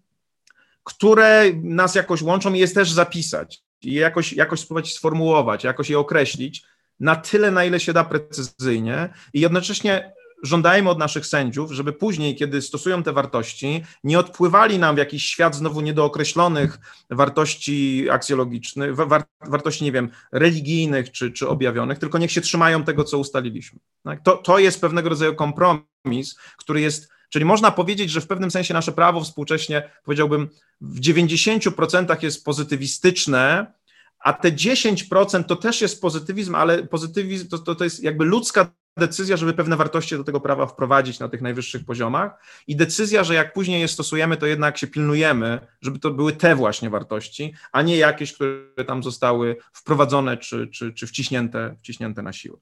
które 0.84 1.46
nas 1.64 1.96
jakoś 1.96 2.22
łączą 2.22 2.54
i 2.54 2.60
je 2.60 2.68
też 2.68 2.92
zapisać 2.92 3.64
i 3.82 3.94
jakoś, 3.94 4.34
jakoś 4.34 4.60
spróbować 4.60 4.94
sformułować, 4.94 5.64
jakoś 5.64 5.90
je 5.90 6.00
określić 6.00 6.64
na 7.00 7.16
tyle, 7.16 7.52
na 7.52 7.66
ile 7.66 7.80
się 7.80 7.94
da 7.94 8.04
precyzyjnie 8.04 9.10
i 9.34 9.40
jednocześnie 9.40 10.14
żądajmy 10.44 10.90
od 10.90 11.00
naszych 11.00 11.26
sędziów, 11.26 11.72
żeby 11.72 11.94
później, 11.94 12.36
kiedy 12.36 12.62
stosują 12.62 13.04
te 13.04 13.14
wartości, 13.14 13.84
nie 14.04 14.20
odpływali 14.20 14.80
nam 14.80 14.96
w 14.96 14.98
jakiś 14.98 15.26
świat 15.26 15.56
znowu 15.56 15.82
niedookreślonych 15.82 16.80
wartości 17.10 18.08
aksjologicznych, 18.12 18.96
war, 18.96 19.24
wartości, 19.42 19.84
nie 19.84 19.92
wiem, 19.92 20.10
religijnych 20.32 21.12
czy, 21.12 21.32
czy 21.32 21.48
objawionych, 21.48 22.00
tylko 22.00 22.18
niech 22.18 22.32
się 22.32 22.42
trzymają 22.42 22.84
tego, 22.84 23.04
co 23.04 23.18
ustaliliśmy. 23.18 23.80
Tak? 24.04 24.24
To, 24.24 24.38
to 24.38 24.60
jest 24.60 24.82
pewnego 24.82 25.10
rodzaju 25.10 25.36
kompromis, 25.36 26.36
który 26.58 26.82
jest 26.82 27.12
Czyli 27.32 27.46
można 27.46 27.72
powiedzieć, 27.72 28.12
że 28.12 28.22
w 28.22 28.28
pewnym 28.28 28.52
sensie 28.52 28.74
nasze 28.74 28.92
prawo 28.92 29.22
współcześnie, 29.22 29.90
powiedziałbym, 30.04 30.50
w 30.82 31.00
90% 31.00 32.24
jest 32.24 32.46
pozytywistyczne, 32.46 33.74
a 34.20 34.34
te 34.34 34.52
10% 34.52 35.44
to 35.44 35.56
też 35.56 35.82
jest 35.82 36.02
pozytywizm, 36.02 36.56
ale 36.56 36.84
pozytywizm 36.84 37.48
to, 37.48 37.58
to, 37.58 37.76
to 37.76 37.84
jest 37.84 38.04
jakby 38.04 38.26
ludzka 38.26 38.74
decyzja, 38.98 39.38
żeby 39.38 39.54
pewne 39.54 39.78
wartości 39.78 40.18
do 40.18 40.24
tego 40.24 40.40
prawa 40.40 40.68
wprowadzić 40.68 41.20
na 41.20 41.30
tych 41.30 41.42
najwyższych 41.42 41.86
poziomach 41.86 42.32
i 42.68 42.76
decyzja, 42.76 43.24
że 43.24 43.34
jak 43.34 43.54
później 43.54 43.82
je 43.82 43.88
stosujemy, 43.88 44.38
to 44.38 44.46
jednak 44.46 44.78
się 44.78 44.88
pilnujemy, 44.88 45.60
żeby 45.82 46.00
to 46.00 46.12
były 46.12 46.34
te 46.34 46.56
właśnie 46.56 46.90
wartości, 46.90 47.54
a 47.72 47.82
nie 47.82 47.98
jakieś, 47.98 48.34
które 48.34 48.86
tam 48.88 49.04
zostały 49.04 49.56
wprowadzone 49.74 50.38
czy, 50.38 50.68
czy, 50.68 50.94
czy 50.94 51.08
wciśnięte, 51.08 51.76
wciśnięte 51.80 52.22
na 52.22 52.34
siłę. 52.34 52.58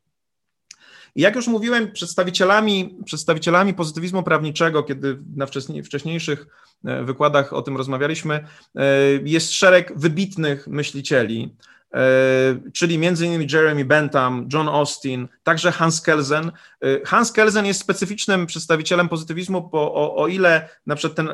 I 1.15 1.21
jak 1.21 1.35
już 1.35 1.47
mówiłem, 1.47 1.91
przedstawicielami, 1.91 2.97
przedstawicielami 3.05 3.73
pozytywizmu 3.73 4.23
prawniczego, 4.23 4.83
kiedy 4.83 5.19
na 5.35 5.45
wcześniejszych 5.83 6.47
e, 6.85 7.03
wykładach 7.03 7.53
o 7.53 7.61
tym 7.61 7.77
rozmawialiśmy, 7.77 8.35
e, 8.75 8.85
jest 9.23 9.53
szereg 9.53 9.93
wybitnych 9.95 10.67
myślicieli, 10.67 11.55
czyli 12.73 12.97
między 12.97 13.25
innymi 13.25 13.47
Jeremy 13.53 13.85
Bentham, 13.85 14.49
John 14.53 14.67
Austin, 14.67 15.27
także 15.43 15.71
Hans 15.71 16.01
Kelsen. 16.01 16.51
E, 16.81 17.05
Hans 17.05 17.31
Kelsen 17.31 17.65
jest 17.65 17.79
specyficznym 17.79 18.45
przedstawicielem 18.45 19.09
pozytywizmu, 19.09 19.69
bo 19.69 19.93
o, 19.93 20.15
o 20.15 20.27
ile 20.27 20.69
na 20.85 20.95
przykład 20.95 21.15
ten 21.15 21.29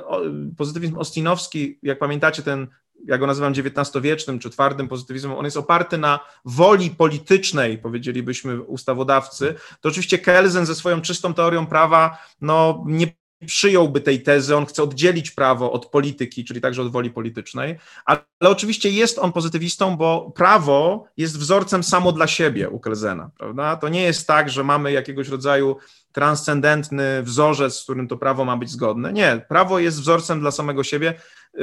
pozytywizm 0.58 0.98
austinowski, 0.98 1.80
jak 1.84 2.00
pamiętacie, 2.00 2.44
ten 2.44 2.68
ja 3.06 3.18
go 3.18 3.28
nazywam 3.28 3.54
XIX-wiecznym 3.54 4.40
czy 4.40 4.50
twardym 4.50 4.88
pozytywizmem, 4.88 5.38
on 5.38 5.46
jest 5.46 5.58
oparty 5.58 5.98
na 5.98 6.20
woli 6.46 6.90
politycznej, 6.90 7.78
powiedzielibyśmy 7.78 8.62
ustawodawcy, 8.62 9.56
to 9.82 9.90
oczywiście 9.90 10.20
Kelsen 10.20 10.66
ze 10.66 10.76
swoją 10.76 11.02
czystą 11.02 11.34
teorią 11.34 11.68
prawa 11.68 12.18
no, 12.42 12.84
nie 12.88 13.08
przyjąłby 13.46 14.02
tej 14.02 14.24
tezy, 14.24 14.56
on 14.56 14.66
chce 14.66 14.84
oddzielić 14.84 15.32
prawo 15.32 15.72
od 15.72 15.86
polityki, 15.86 16.46
czyli 16.46 16.62
także 16.62 16.82
od 16.82 16.92
woli 16.92 17.12
politycznej, 17.12 17.80
ale 18.06 18.20
oczywiście 18.40 18.90
jest 18.90 19.20
on 19.20 19.32
pozytywistą, 19.32 19.98
bo 19.98 20.32
prawo 20.36 21.06
jest 21.18 21.40
wzorcem 21.40 21.84
samo 21.84 22.12
dla 22.12 22.28
siebie 22.28 22.70
u 22.70 22.80
Kelzena, 22.80 23.30
prawda? 23.38 23.76
To 23.76 23.90
nie 23.90 24.04
jest 24.04 24.28
tak, 24.28 24.50
że 24.50 24.64
mamy 24.64 24.92
jakiegoś 24.92 25.28
rodzaju 25.28 25.78
transcendentny 26.12 27.24
wzorzec, 27.24 27.76
z 27.76 27.84
którym 27.84 28.08
to 28.08 28.18
prawo 28.18 28.46
ma 28.46 28.58
być 28.58 28.70
zgodne. 28.70 29.14
Nie, 29.14 29.46
prawo 29.50 29.80
jest 29.80 30.02
wzorcem 30.02 30.40
dla 30.40 30.52
samego 30.52 30.84
siebie, 30.84 31.14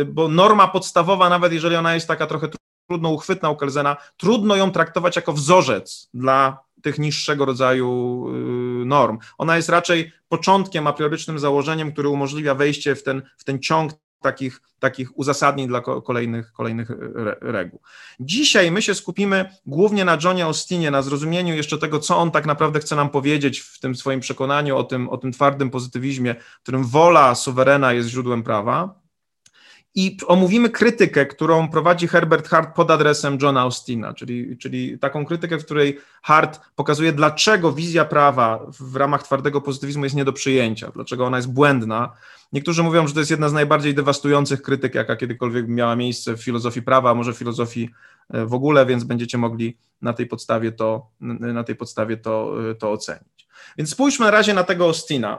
bo 0.07 0.29
norma 0.29 0.69
podstawowa, 0.69 1.29
nawet 1.29 1.53
jeżeli 1.53 1.77
ona 1.77 1.95
jest 1.95 2.09
taka 2.09 2.27
trochę 2.27 2.49
trudno 2.89 3.11
uchwytna 3.11 3.51
u 3.51 3.57
Kelzena, 3.57 3.97
trudno 4.17 4.57
ją 4.57 4.71
traktować 4.71 5.17
jako 5.17 5.33
wzorzec 5.33 6.09
dla 6.15 6.59
tych 6.83 6.99
niższego 6.99 7.45
rodzaju 7.45 8.25
y, 8.83 8.85
norm. 8.85 9.19
Ona 9.39 9.57
jest 9.57 9.69
raczej 9.69 10.13
początkiem, 10.29 10.87
a 10.87 10.93
priorycznym 10.93 11.39
założeniem, 11.39 11.93
który 11.93 12.09
umożliwia 12.09 12.55
wejście 12.55 12.95
w 12.95 13.03
ten, 13.03 13.23
w 13.37 13.45
ten 13.45 13.61
ciąg 13.61 13.93
takich, 14.23 14.61
takich 14.79 15.19
uzasadnień 15.19 15.69
dla 15.69 15.81
kolejnych, 15.81 16.53
kolejnych 16.53 16.91
reguł. 17.41 17.81
Dzisiaj 18.21 18.71
my 18.71 18.83
się 18.83 18.95
skupimy 18.95 19.51
głównie 19.67 20.05
na 20.05 20.19
Johnie 20.25 20.45
Austinie, 20.45 20.91
na 20.91 21.03
zrozumieniu 21.03 21.55
jeszcze 21.55 21.79
tego, 21.79 21.99
co 21.99 22.17
on 22.17 22.31
tak 22.31 22.47
naprawdę 22.47 22.81
chce 22.81 22.97
nam 22.97 23.11
powiedzieć 23.11 23.61
w 23.61 23.81
tym 23.81 23.95
swoim 23.95 24.21
przekonaniu 24.21 24.77
o 24.77 24.85
tym, 24.85 25.09
o 25.09 25.19
tym 25.19 25.33
twardym 25.33 25.71
pozytywizmie, 25.71 26.35
w 26.35 26.63
którym 26.63 26.85
wola 26.85 27.35
suwerena 27.35 27.93
jest 27.93 28.09
źródłem 28.09 28.43
prawa. 28.43 29.02
I 29.95 30.17
omówimy 30.27 30.71
krytykę, 30.71 31.27
którą 31.27 31.69
prowadzi 31.69 32.09
Herbert 32.09 32.49
Hart 32.49 32.77
pod 32.77 32.91
adresem 32.91 33.39
Johna 33.43 33.61
Austina, 33.61 34.15
czyli, 34.15 34.59
czyli 34.59 34.99
taką 34.99 35.25
krytykę, 35.25 35.59
w 35.59 35.65
której 35.65 35.99
Hart 36.23 36.61
pokazuje, 36.77 37.13
dlaczego 37.13 37.73
wizja 37.73 38.05
prawa 38.05 38.67
w 38.81 38.97
ramach 38.97 39.23
twardego 39.23 39.61
pozytywizmu 39.61 40.05
jest 40.05 40.17
nie 40.17 40.25
do 40.25 40.33
przyjęcia, 40.33 40.91
dlaczego 40.95 41.27
ona 41.27 41.37
jest 41.37 41.53
błędna. 41.53 42.13
Niektórzy 42.53 42.83
mówią, 42.83 43.07
że 43.07 43.15
to 43.15 43.21
jest 43.21 43.31
jedna 43.31 43.49
z 43.49 43.53
najbardziej 43.53 43.95
dewastujących 43.95 44.63
krytyk, 44.63 44.95
jaka 44.95 45.17
kiedykolwiek 45.17 45.69
miała 45.69 45.97
miejsce 45.97 46.37
w 46.37 46.43
filozofii 46.43 46.83
prawa, 46.83 47.11
a 47.11 47.15
może 47.15 47.35
filozofii 47.35 47.91
e, 48.31 48.47
w 48.47 48.55
ogóle, 48.55 48.87
więc 48.87 49.05
będziecie 49.05 49.39
mogli 49.39 49.77
na 50.03 50.13
tej 50.13 50.27
podstawie 50.27 50.73
to, 50.73 51.07
na 51.21 51.65
tej 51.65 51.77
podstawie 51.77 52.17
to, 52.17 52.55
e, 52.71 52.75
to 52.75 52.93
ocenić. 52.93 53.42
Więc 53.79 53.91
spójrzmy 53.91 54.25
na 54.25 54.31
razie 54.31 54.55
na 54.55 54.65
tego 54.65 54.85
Austina. 54.85 55.39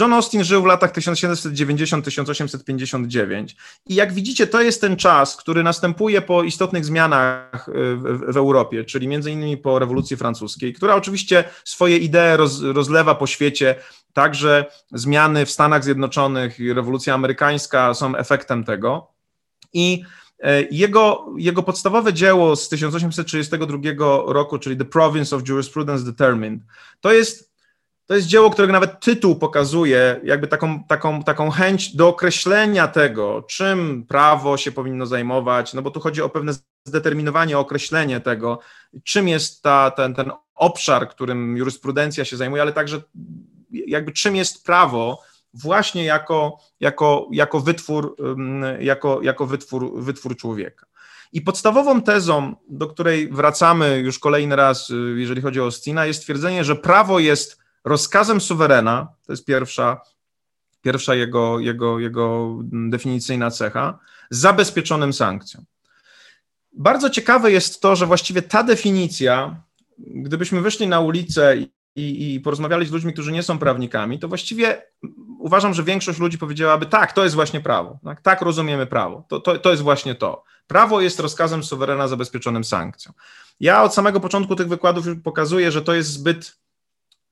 John 0.00 0.12
Austin 0.12 0.44
żył 0.44 0.62
w 0.62 0.66
latach 0.66 0.92
1790-1859 0.92 3.46
i 3.86 3.94
jak 3.94 4.12
widzicie, 4.12 4.46
to 4.46 4.62
jest 4.62 4.80
ten 4.80 4.96
czas, 4.96 5.36
który 5.36 5.62
następuje 5.62 6.22
po 6.22 6.42
istotnych 6.42 6.84
zmianach 6.84 7.70
w, 7.72 8.32
w 8.32 8.36
Europie, 8.36 8.84
czyli 8.84 9.08
między 9.08 9.30
innymi 9.30 9.56
po 9.56 9.78
rewolucji 9.78 10.16
francuskiej, 10.16 10.72
która 10.72 10.94
oczywiście 10.94 11.44
swoje 11.64 11.98
idee 11.98 12.36
roz, 12.36 12.62
rozlewa 12.62 13.14
po 13.14 13.26
świecie, 13.26 13.74
także 14.12 14.64
zmiany 14.92 15.46
w 15.46 15.50
Stanach 15.50 15.84
Zjednoczonych 15.84 16.60
i 16.60 16.72
rewolucja 16.72 17.14
amerykańska 17.14 17.94
są 17.94 18.16
efektem 18.16 18.64
tego. 18.64 19.08
I 19.72 20.02
e, 20.40 20.62
jego, 20.62 21.26
jego 21.38 21.62
podstawowe 21.62 22.12
dzieło 22.12 22.56
z 22.56 22.68
1832 22.68 23.78
roku, 24.26 24.58
czyli 24.58 24.76
The 24.76 24.84
Province 24.84 25.36
of 25.36 25.48
Jurisprudence 25.48 26.04
Determined, 26.04 26.60
to 27.00 27.12
jest 27.12 27.53
to 28.06 28.14
jest 28.14 28.26
dzieło, 28.26 28.50
którego 28.50 28.72
nawet 28.72 29.00
tytuł 29.00 29.36
pokazuje, 29.36 30.20
jakby 30.24 30.46
taką, 30.46 30.84
taką, 30.84 31.22
taką 31.22 31.50
chęć 31.50 31.96
do 31.96 32.08
określenia 32.08 32.88
tego, 32.88 33.42
czym 33.48 34.06
prawo 34.06 34.56
się 34.56 34.72
powinno 34.72 35.06
zajmować, 35.06 35.74
no 35.74 35.82
bo 35.82 35.90
tu 35.90 36.00
chodzi 36.00 36.22
o 36.22 36.28
pewne 36.28 36.52
zdeterminowanie, 36.84 37.58
określenie 37.58 38.20
tego, 38.20 38.58
czym 39.04 39.28
jest 39.28 39.62
ta, 39.62 39.90
ten, 39.90 40.14
ten 40.14 40.30
obszar, 40.54 41.08
którym 41.08 41.56
jurysprudencja 41.56 42.24
się 42.24 42.36
zajmuje, 42.36 42.62
ale 42.62 42.72
także 42.72 43.02
jakby 43.70 44.12
czym 44.12 44.36
jest 44.36 44.64
prawo 44.64 45.22
właśnie 45.54 46.04
jako, 46.04 46.58
jako, 46.80 47.28
jako 47.32 47.60
wytwór, 47.60 48.16
jako, 48.80 49.22
jako 49.22 49.46
wytwór, 49.46 50.02
wytwór 50.02 50.36
człowieka. 50.36 50.86
I 51.32 51.40
podstawową 51.40 52.02
tezą, 52.02 52.56
do 52.68 52.86
której 52.86 53.28
wracamy 53.28 53.98
już 53.98 54.18
kolejny 54.18 54.56
raz, 54.56 54.90
y, 54.90 55.14
jeżeli 55.16 55.42
chodzi 55.42 55.60
o 55.60 55.66
Ostina, 55.66 56.06
jest 56.06 56.22
twierdzenie, 56.22 56.64
że 56.64 56.76
prawo 56.76 57.18
jest 57.18 57.63
rozkazem 57.84 58.40
suwerena, 58.40 59.08
to 59.26 59.32
jest 59.32 59.44
pierwsza, 59.44 60.00
pierwsza 60.82 61.14
jego, 61.14 61.60
jego, 61.60 61.98
jego 61.98 62.58
definicyjna 62.62 63.50
cecha, 63.50 63.98
zabezpieczonym 64.30 65.12
sankcją. 65.12 65.64
Bardzo 66.72 67.10
ciekawe 67.10 67.52
jest 67.52 67.80
to, 67.80 67.96
że 67.96 68.06
właściwie 68.06 68.42
ta 68.42 68.62
definicja, 68.62 69.62
gdybyśmy 69.98 70.60
wyszli 70.60 70.88
na 70.88 71.00
ulicę 71.00 71.56
i, 71.96 72.34
i 72.34 72.40
porozmawiali 72.40 72.86
z 72.86 72.90
ludźmi, 72.90 73.12
którzy 73.12 73.32
nie 73.32 73.42
są 73.42 73.58
prawnikami, 73.58 74.18
to 74.18 74.28
właściwie 74.28 74.82
uważam, 75.38 75.74
że 75.74 75.82
większość 75.82 76.18
ludzi 76.18 76.38
powiedziałaby, 76.38 76.86
tak, 76.86 77.12
to 77.12 77.24
jest 77.24 77.34
właśnie 77.34 77.60
prawo, 77.60 77.98
tak, 78.04 78.20
tak 78.20 78.42
rozumiemy 78.42 78.86
prawo, 78.86 79.24
to, 79.28 79.40
to, 79.40 79.58
to 79.58 79.70
jest 79.70 79.82
właśnie 79.82 80.14
to. 80.14 80.44
Prawo 80.66 81.00
jest 81.00 81.20
rozkazem 81.20 81.64
suwerena 81.64 82.08
zabezpieczonym 82.08 82.64
sankcją. 82.64 83.12
Ja 83.60 83.82
od 83.82 83.94
samego 83.94 84.20
początku 84.20 84.56
tych 84.56 84.68
wykładów 84.68 85.06
już 85.06 85.18
pokazuję, 85.24 85.72
że 85.72 85.82
to 85.82 85.94
jest 85.94 86.10
zbyt, 86.10 86.58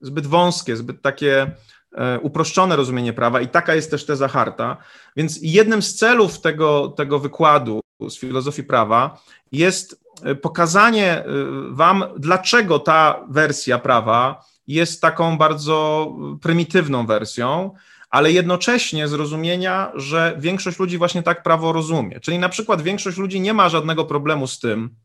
zbyt 0.03 0.27
wąskie, 0.27 0.77
zbyt 0.77 1.01
takie 1.01 1.51
e, 1.95 2.19
uproszczone 2.19 2.75
rozumienie 2.75 3.13
prawa 3.13 3.41
i 3.41 3.47
taka 3.47 3.75
jest 3.75 3.91
też 3.91 4.05
teza 4.05 4.27
Harta. 4.27 4.77
Więc 5.15 5.39
jednym 5.41 5.81
z 5.81 5.95
celów 5.95 6.41
tego, 6.41 6.87
tego 6.87 7.19
wykładu 7.19 7.81
z 8.09 8.19
filozofii 8.19 8.63
prawa 8.63 9.21
jest 9.51 10.03
e, 10.23 10.35
pokazanie 10.35 11.11
e, 11.11 11.25
Wam, 11.69 12.03
dlaczego 12.17 12.79
ta 12.79 13.25
wersja 13.29 13.79
prawa 13.79 14.45
jest 14.67 15.01
taką 15.01 15.37
bardzo 15.37 16.07
prymitywną 16.41 17.05
wersją, 17.05 17.71
ale 18.09 18.31
jednocześnie 18.31 19.07
zrozumienia, 19.07 19.91
że 19.95 20.35
większość 20.39 20.79
ludzi 20.79 20.97
właśnie 20.97 21.23
tak 21.23 21.43
prawo 21.43 21.71
rozumie. 21.71 22.19
Czyli 22.19 22.39
na 22.39 22.49
przykład 22.49 22.81
większość 22.81 23.17
ludzi 23.17 23.41
nie 23.41 23.53
ma 23.53 23.69
żadnego 23.69 24.05
problemu 24.05 24.47
z 24.47 24.59
tym, 24.59 24.95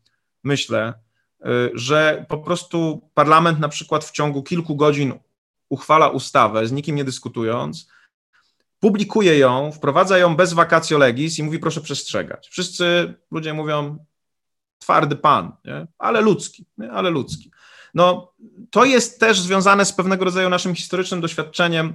myślę, 0.43 0.93
że 1.73 2.25
po 2.29 2.37
prostu 2.37 3.09
parlament 3.13 3.59
na 3.59 3.69
przykład 3.69 4.05
w 4.05 4.11
ciągu 4.11 4.43
kilku 4.43 4.75
godzin 4.75 5.13
uchwala 5.69 6.07
ustawę, 6.07 6.67
z 6.67 6.71
nikim 6.71 6.95
nie 6.95 7.03
dyskutując, 7.03 7.87
publikuje 8.79 9.37
ją, 9.37 9.71
wprowadza 9.71 10.17
ją 10.17 10.35
bez 10.35 10.53
vacatio 10.53 10.97
legis 10.97 11.39
i 11.39 11.43
mówi 11.43 11.59
proszę 11.59 11.81
przestrzegać. 11.81 12.47
Wszyscy 12.49 13.13
ludzie 13.31 13.53
mówią 13.53 14.05
twardy 14.79 15.15
pan, 15.15 15.51
nie? 15.65 15.87
ale 15.97 16.21
ludzki, 16.21 16.65
nie? 16.77 16.91
ale 16.91 17.09
ludzki. 17.09 17.51
No, 17.93 18.33
to 18.69 18.85
jest 18.85 19.19
też 19.19 19.41
związane 19.41 19.85
z 19.85 19.93
pewnego 19.93 20.25
rodzaju 20.25 20.49
naszym 20.49 20.75
historycznym 20.75 21.21
doświadczeniem 21.21 21.93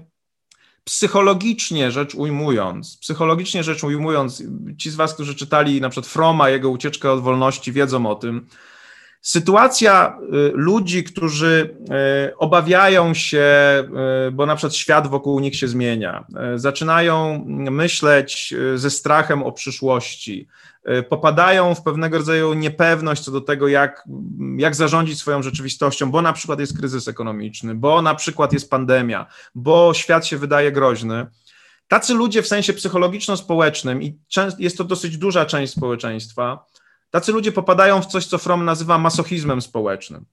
psychologicznie 0.84 1.90
rzecz 1.90 2.14
ujmując, 2.14 2.96
psychologicznie 2.96 3.64
rzecz 3.64 3.84
ujmując, 3.84 4.42
ci 4.78 4.90
z 4.90 4.94
was, 4.94 5.14
którzy 5.14 5.34
czytali 5.34 5.80
na 5.80 5.88
przykład 5.88 6.12
Froma, 6.12 6.48
jego 6.48 6.70
ucieczkę 6.70 7.12
od 7.12 7.20
wolności, 7.20 7.72
wiedzą 7.72 8.06
o 8.06 8.14
tym. 8.14 8.46
Sytuacja 9.24 10.18
y, 10.22 10.52
ludzi, 10.54 11.04
którzy 11.04 11.76
y, 12.28 12.36
obawiają 12.36 13.14
się, 13.14 13.44
y, 14.28 14.30
bo 14.30 14.46
na 14.46 14.56
przykład 14.56 14.74
świat 14.74 15.06
wokół 15.06 15.40
nich 15.40 15.56
się 15.56 15.68
zmienia, 15.68 16.26
zaczynają 16.56 17.44
myśleć 17.48 18.54
ze 18.74 18.90
strachem 18.90 19.42
o 19.42 19.52
przyszłości, 19.52 20.48
popadają 21.08 21.74
w 21.74 21.82
pewnego 21.82 22.18
rodzaju 22.18 22.54
niepewność 22.54 23.22
co 23.22 23.30
do 23.30 23.40
tego, 23.40 23.68
jak, 23.68 24.04
jak 24.56 24.74
zarządzić 24.74 25.18
swoją 25.18 25.42
rzeczywistością, 25.42 26.10
bo 26.10 26.22
na 26.22 26.32
przykład 26.32 26.60
jest 26.60 26.78
kryzys 26.78 27.08
ekonomiczny, 27.08 27.74
bo 27.74 28.02
na 28.02 28.14
przykład 28.14 28.52
jest 28.52 28.70
pandemia, 28.70 29.26
bo 29.54 29.94
świat 29.94 30.26
się 30.26 30.38
wydaje 30.38 30.72
groźny. 30.72 31.26
Tacy 31.88 32.14
ludzie 32.14 32.42
w 32.42 32.48
sensie 32.48 32.72
psychologiczno-społecznym, 32.72 34.02
i 34.02 34.18
jest 34.58 34.78
to 34.78 34.84
dosyć 34.84 35.18
duża 35.18 35.46
część 35.46 35.72
społeczeństwa, 35.72 36.64
tacy 37.14 37.32
ludzie 37.32 37.52
popadają 37.52 38.02
w 38.02 38.06
coś, 38.06 38.26
co 38.26 38.38
Fromm 38.38 38.64
nazywa 38.64 38.98
masochizmem 38.98 39.62
społecznym. 39.62 40.24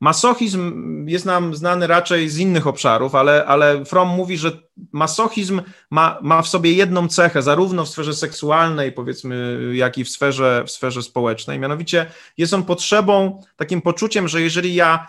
Masochizm 0.00 0.72
jest 1.08 1.24
nam 1.24 1.54
znany 1.54 1.86
raczej 1.86 2.28
z 2.28 2.38
innych 2.38 2.66
obszarów, 2.66 3.14
ale, 3.14 3.46
ale 3.46 3.84
Fromm 3.84 4.10
mówi, 4.10 4.38
że 4.38 4.52
masochizm 4.92 5.62
ma, 5.90 6.18
ma 6.22 6.42
w 6.42 6.48
sobie 6.48 6.72
jedną 6.72 7.08
cechę, 7.08 7.42
zarówno 7.42 7.84
w 7.84 7.88
sferze 7.88 8.14
seksualnej, 8.14 8.92
powiedzmy, 8.92 9.60
jak 9.72 9.98
i 9.98 10.04
w 10.04 10.08
sferze, 10.08 10.64
w 10.66 10.70
sferze 10.70 11.02
społecznej. 11.02 11.58
Mianowicie 11.58 12.06
jest 12.36 12.54
on 12.54 12.64
potrzebą, 12.64 13.42
takim 13.56 13.82
poczuciem, 13.82 14.28
że 14.28 14.42
jeżeli 14.42 14.74
ja 14.74 15.08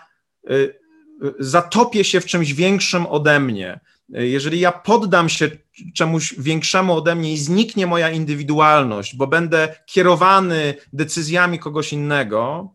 y, 0.50 0.54
y, 0.54 1.34
zatopię 1.38 2.04
się 2.04 2.20
w 2.20 2.26
czymś 2.26 2.52
większym 2.52 3.06
ode 3.06 3.40
mnie, 3.40 3.80
jeżeli 4.12 4.60
ja 4.60 4.72
poddam 4.72 5.28
się 5.28 5.50
czemuś 5.94 6.34
większemu 6.38 6.96
ode 6.96 7.14
mnie 7.14 7.32
i 7.32 7.38
zniknie 7.38 7.86
moja 7.86 8.10
indywidualność, 8.10 9.16
bo 9.16 9.26
będę 9.26 9.74
kierowany 9.86 10.74
decyzjami 10.92 11.58
kogoś 11.58 11.92
innego, 11.92 12.70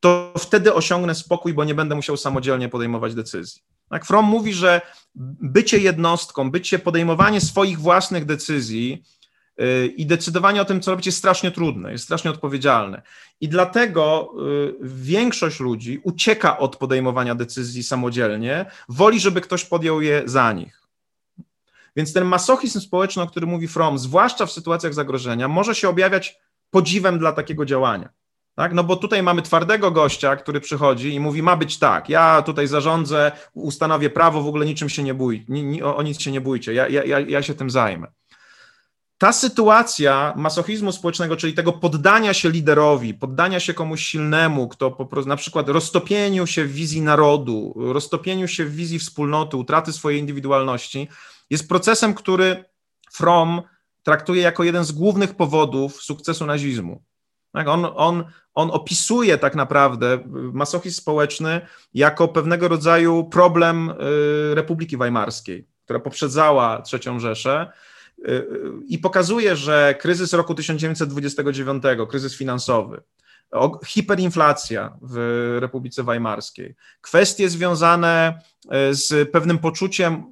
to 0.00 0.32
wtedy 0.38 0.74
osiągnę 0.74 1.14
spokój, 1.14 1.54
bo 1.54 1.64
nie 1.64 1.74
będę 1.74 1.94
musiał 1.94 2.16
samodzielnie 2.16 2.68
podejmować 2.68 3.14
decyzji. 3.14 3.62
Tak, 3.88 4.06
Fromm 4.06 4.28
mówi, 4.28 4.52
że 4.52 4.80
bycie 5.40 5.78
jednostką, 5.78 6.50
bycie 6.50 6.78
podejmowanie 6.78 7.40
swoich 7.40 7.80
własnych 7.80 8.24
decyzji 8.24 9.02
i 9.96 10.06
decydowanie 10.06 10.62
o 10.62 10.64
tym, 10.64 10.80
co 10.80 10.90
robić, 10.90 11.06
jest 11.06 11.18
strasznie 11.18 11.50
trudne, 11.50 11.92
jest 11.92 12.04
strasznie 12.04 12.30
odpowiedzialne. 12.30 13.02
I 13.40 13.48
dlatego 13.48 14.32
yy, 14.36 14.76
większość 14.82 15.60
ludzi 15.60 16.00
ucieka 16.02 16.58
od 16.58 16.76
podejmowania 16.76 17.34
decyzji 17.34 17.82
samodzielnie, 17.82 18.66
woli, 18.88 19.20
żeby 19.20 19.40
ktoś 19.40 19.64
podjął 19.64 20.02
je 20.02 20.22
za 20.24 20.52
nich. 20.52 20.82
Więc 21.96 22.12
ten 22.12 22.24
masochizm 22.24 22.80
społeczny, 22.80 23.22
o 23.22 23.26
którym 23.26 23.50
mówi 23.50 23.68
Fromm, 23.68 23.98
zwłaszcza 23.98 24.46
w 24.46 24.52
sytuacjach 24.52 24.94
zagrożenia, 24.94 25.48
może 25.48 25.74
się 25.74 25.88
objawiać 25.88 26.38
podziwem 26.70 27.18
dla 27.18 27.32
takiego 27.32 27.64
działania. 27.64 28.08
Tak? 28.54 28.72
No 28.72 28.84
bo 28.84 28.96
tutaj 28.96 29.22
mamy 29.22 29.42
twardego 29.42 29.90
gościa, 29.90 30.36
który 30.36 30.60
przychodzi 30.60 31.14
i 31.14 31.20
mówi, 31.20 31.42
ma 31.42 31.56
być 31.56 31.78
tak, 31.78 32.08
ja 32.08 32.42
tutaj 32.42 32.66
zarządzę, 32.66 33.32
ustanowię 33.54 34.10
prawo, 34.10 34.42
w 34.42 34.46
ogóle 34.46 34.66
niczym 34.66 34.88
się 34.88 35.02
nie 35.02 35.14
bój, 35.14 35.44
ni, 35.48 35.82
o, 35.82 35.96
o, 35.96 36.02
nic 36.02 36.20
się 36.20 36.32
nie 36.32 36.40
bójcie, 36.40 36.74
ja, 36.74 36.88
ja, 36.88 37.20
ja 37.20 37.42
się 37.42 37.54
tym 37.54 37.70
zajmę. 37.70 38.06
Ta 39.22 39.32
sytuacja 39.32 40.34
masochizmu 40.36 40.92
społecznego, 40.92 41.36
czyli 41.36 41.54
tego 41.54 41.72
poddania 41.72 42.34
się 42.34 42.50
liderowi, 42.50 43.14
poddania 43.14 43.60
się 43.60 43.74
komuś 43.74 44.02
silnemu, 44.02 44.68
kto 44.68 44.90
po 44.90 45.06
prostu, 45.06 45.28
na 45.28 45.36
przykład 45.36 45.68
roztopieniu 45.68 46.46
się 46.46 46.64
w 46.64 46.72
wizji 46.72 47.00
narodu, 47.02 47.74
roztopieniu 47.76 48.48
się 48.48 48.64
w 48.64 48.74
wizji 48.74 48.98
wspólnoty, 48.98 49.56
utraty 49.56 49.92
swojej 49.92 50.20
indywidualności, 50.20 51.08
jest 51.50 51.68
procesem, 51.68 52.14
który 52.14 52.64
Fromm 53.12 53.62
traktuje 54.02 54.42
jako 54.42 54.64
jeden 54.64 54.84
z 54.84 54.92
głównych 54.92 55.34
powodów 55.34 56.02
sukcesu 56.02 56.46
nazizmu. 56.46 57.02
Tak, 57.52 57.68
on, 57.68 57.86
on, 57.94 58.24
on 58.54 58.70
opisuje 58.70 59.38
tak 59.38 59.54
naprawdę 59.54 60.18
masochizm 60.52 61.00
społeczny 61.00 61.60
jako 61.94 62.28
pewnego 62.28 62.68
rodzaju 62.68 63.24
problem 63.24 63.90
y, 63.90 64.54
Republiki 64.54 64.96
Weimarskiej, 64.96 65.68
która 65.84 66.00
poprzedzała 66.00 66.82
III 66.92 67.20
Rzeszę 67.20 67.72
i 68.86 68.98
pokazuje, 68.98 69.56
że 69.56 69.94
kryzys 70.00 70.32
roku 70.32 70.54
1929, 70.54 71.82
kryzys 72.08 72.36
finansowy, 72.36 73.02
hiperinflacja 73.86 74.98
w 75.02 75.16
Republice 75.60 76.02
Weimarskiej, 76.02 76.74
kwestie 77.00 77.48
związane 77.48 78.38
y, 78.64 78.94
z 78.94 79.30
pewnym 79.30 79.58
poczuciem 79.58 80.24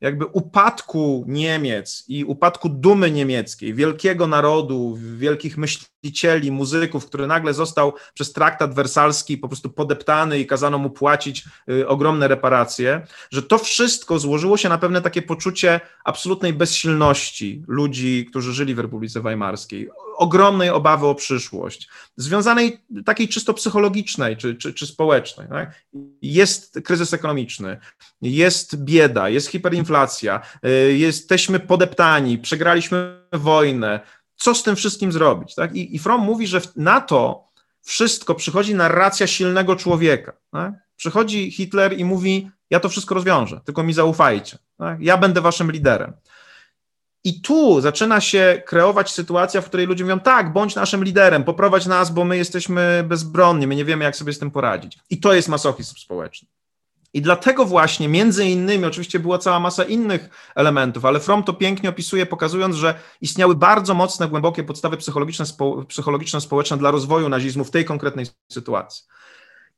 jakby 0.00 0.26
upadku 0.26 1.24
Niemiec 1.28 2.04
i 2.08 2.24
upadku 2.24 2.68
dumy 2.68 3.10
niemieckiej, 3.10 3.74
wielkiego 3.74 4.26
narodu, 4.26 4.98
wielkich 5.16 5.56
myślicieli, 6.02 6.52
muzyków, 6.52 7.06
który 7.06 7.26
nagle 7.26 7.54
został 7.54 7.92
przez 8.14 8.32
traktat 8.32 8.74
wersalski 8.74 9.38
po 9.38 9.48
prostu 9.48 9.70
podeptany 9.70 10.38
i 10.38 10.46
kazano 10.46 10.78
mu 10.78 10.90
płacić 10.90 11.44
y, 11.70 11.88
ogromne 11.88 12.28
reparacje, 12.28 13.06
że 13.30 13.42
to 13.42 13.58
wszystko 13.58 14.18
złożyło 14.18 14.56
się 14.56 14.68
na 14.68 14.78
pewne 14.78 15.02
takie 15.02 15.22
poczucie 15.22 15.80
absolutnej 16.04 16.52
bezsilności 16.52 17.62
ludzi, 17.68 18.26
którzy 18.30 18.52
żyli 18.52 18.74
w 18.74 18.78
Republice 18.78 19.20
Weimarskiej, 19.20 19.88
ogromnej 20.16 20.70
obawy 20.70 21.06
o 21.06 21.14
przyszłość, 21.14 21.88
związanej 22.16 22.80
takiej 23.04 23.28
czysto 23.28 23.54
psychologicznej 23.54 24.36
czy, 24.36 24.54
czy, 24.54 24.74
czy 24.74 24.86
społecznej. 24.86 25.48
Tak? 25.48 25.84
Jest 26.22 26.80
kryzys 26.84 27.14
ekonomiczny, 27.14 27.78
jest 28.22 28.76
bieda, 28.76 29.28
jest 29.28 29.48
hiperinflacja, 29.48 30.40
y, 30.66 30.96
jesteśmy 30.96 31.60
podeptani, 31.60 32.38
przegraliśmy 32.38 33.22
wojnę. 33.32 34.00
Co 34.38 34.54
z 34.54 34.62
tym 34.62 34.76
wszystkim 34.76 35.12
zrobić? 35.12 35.54
Tak? 35.54 35.74
I, 35.74 35.96
I 35.96 35.98
Fromm 35.98 36.24
mówi, 36.24 36.46
że 36.46 36.60
na 36.76 37.00
to 37.00 37.48
wszystko 37.82 38.34
przychodzi 38.34 38.74
narracja 38.74 39.26
silnego 39.26 39.76
człowieka. 39.76 40.32
Tak? 40.52 40.72
Przychodzi 40.96 41.50
Hitler 41.50 41.98
i 41.98 42.04
mówi: 42.04 42.50
Ja 42.70 42.80
to 42.80 42.88
wszystko 42.88 43.14
rozwiążę, 43.14 43.60
tylko 43.64 43.82
mi 43.82 43.92
zaufajcie. 43.92 44.58
Tak? 44.78 45.00
Ja 45.00 45.16
będę 45.16 45.40
waszym 45.40 45.72
liderem. 45.72 46.12
I 47.24 47.40
tu 47.40 47.80
zaczyna 47.80 48.20
się 48.20 48.62
kreować 48.66 49.10
sytuacja, 49.10 49.60
w 49.60 49.66
której 49.66 49.86
ludzie 49.86 50.04
mówią: 50.04 50.20
tak, 50.20 50.52
bądź 50.52 50.74
naszym 50.74 51.04
liderem, 51.04 51.44
poprowadź 51.44 51.86
nas, 51.86 52.10
bo 52.10 52.24
my 52.24 52.36
jesteśmy 52.36 53.04
bezbronni, 53.08 53.66
my 53.66 53.76
nie 53.76 53.84
wiemy, 53.84 54.04
jak 54.04 54.16
sobie 54.16 54.32
z 54.32 54.38
tym 54.38 54.50
poradzić. 54.50 54.98
I 55.10 55.20
to 55.20 55.32
jest 55.32 55.48
masochizm 55.48 55.94
społeczny. 55.96 56.48
I 57.12 57.22
dlatego 57.22 57.64
właśnie, 57.64 58.08
między 58.08 58.44
innymi, 58.44 58.84
oczywiście 58.84 59.18
była 59.18 59.38
cała 59.38 59.60
masa 59.60 59.84
innych 59.84 60.28
elementów, 60.54 61.04
ale 61.04 61.20
Fromm 61.20 61.42
to 61.42 61.54
pięknie 61.54 61.88
opisuje, 61.88 62.26
pokazując, 62.26 62.76
że 62.76 62.94
istniały 63.20 63.54
bardzo 63.54 63.94
mocne, 63.94 64.28
głębokie 64.28 64.64
podstawy 64.64 64.96
psychologiczne, 64.96 65.46
spo, 65.46 65.84
psychologiczno-społeczne 65.88 66.78
dla 66.78 66.90
rozwoju 66.90 67.28
nazizmu 67.28 67.64
w 67.64 67.70
tej 67.70 67.84
konkretnej 67.84 68.26
sytuacji. 68.52 69.04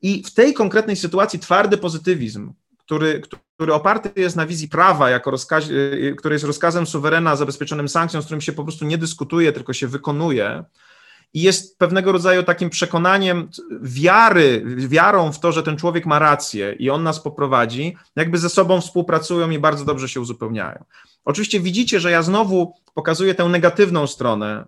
I 0.03 0.23
w 0.23 0.35
tej 0.35 0.55
konkretnej 0.55 0.97
sytuacji 0.97 1.39
twardy 1.39 1.79
pozytywizm, 1.79 2.53
który, 2.79 3.23
który 3.57 3.75
oparty 3.75 4.21
jest 4.21 4.37
na 4.37 4.47
wizji 4.47 4.69
prawa, 4.69 5.11
jako 5.11 5.31
rozkaz, 5.31 5.65
y, 5.69 6.15
który 6.19 6.35
jest 6.35 6.45
rozkazem 6.45 6.87
suwerena 6.87 7.37
zabezpieczonym 7.37 7.89
sankcją, 7.89 8.23
z 8.23 8.25
którym 8.25 8.41
się 8.41 8.53
po 8.53 8.65
prostu 8.65 8.85
nie 8.85 8.99
dyskutuje, 8.99 9.53
tylko 9.53 9.73
się 9.73 9.89
wykonuje, 9.89 10.65
i 11.35 11.43
jest 11.43 11.79
pewnego 11.79 12.13
rodzaju 12.13 12.43
takim 12.43 12.71
przekonaniem 12.71 13.49
wiary, 13.83 14.63
wiarą 14.77 15.33
w 15.33 15.41
to, 15.41 15.53
że 15.53 15.63
ten 15.63 15.77
człowiek 15.77 16.07
ma 16.07 16.19
rację 16.19 16.73
i 16.73 16.91
on 16.91 17.03
nas 17.03 17.21
poprowadzi, 17.21 17.97
jakby 18.17 18.39
ze 18.39 18.49
sobą 18.49 18.81
współpracują 18.81 19.51
i 19.51 19.59
bardzo 19.59 19.85
dobrze 19.85 20.09
się 20.09 20.21
uzupełniają. 20.21 20.85
Oczywiście 21.25 21.61
widzicie, 21.61 22.01
że 22.01 22.11
ja 22.11 22.23
znowu 22.23 22.75
pokazuję 22.95 23.35
tę 23.35 23.45
negatywną 23.45 24.07
stronę 24.07 24.65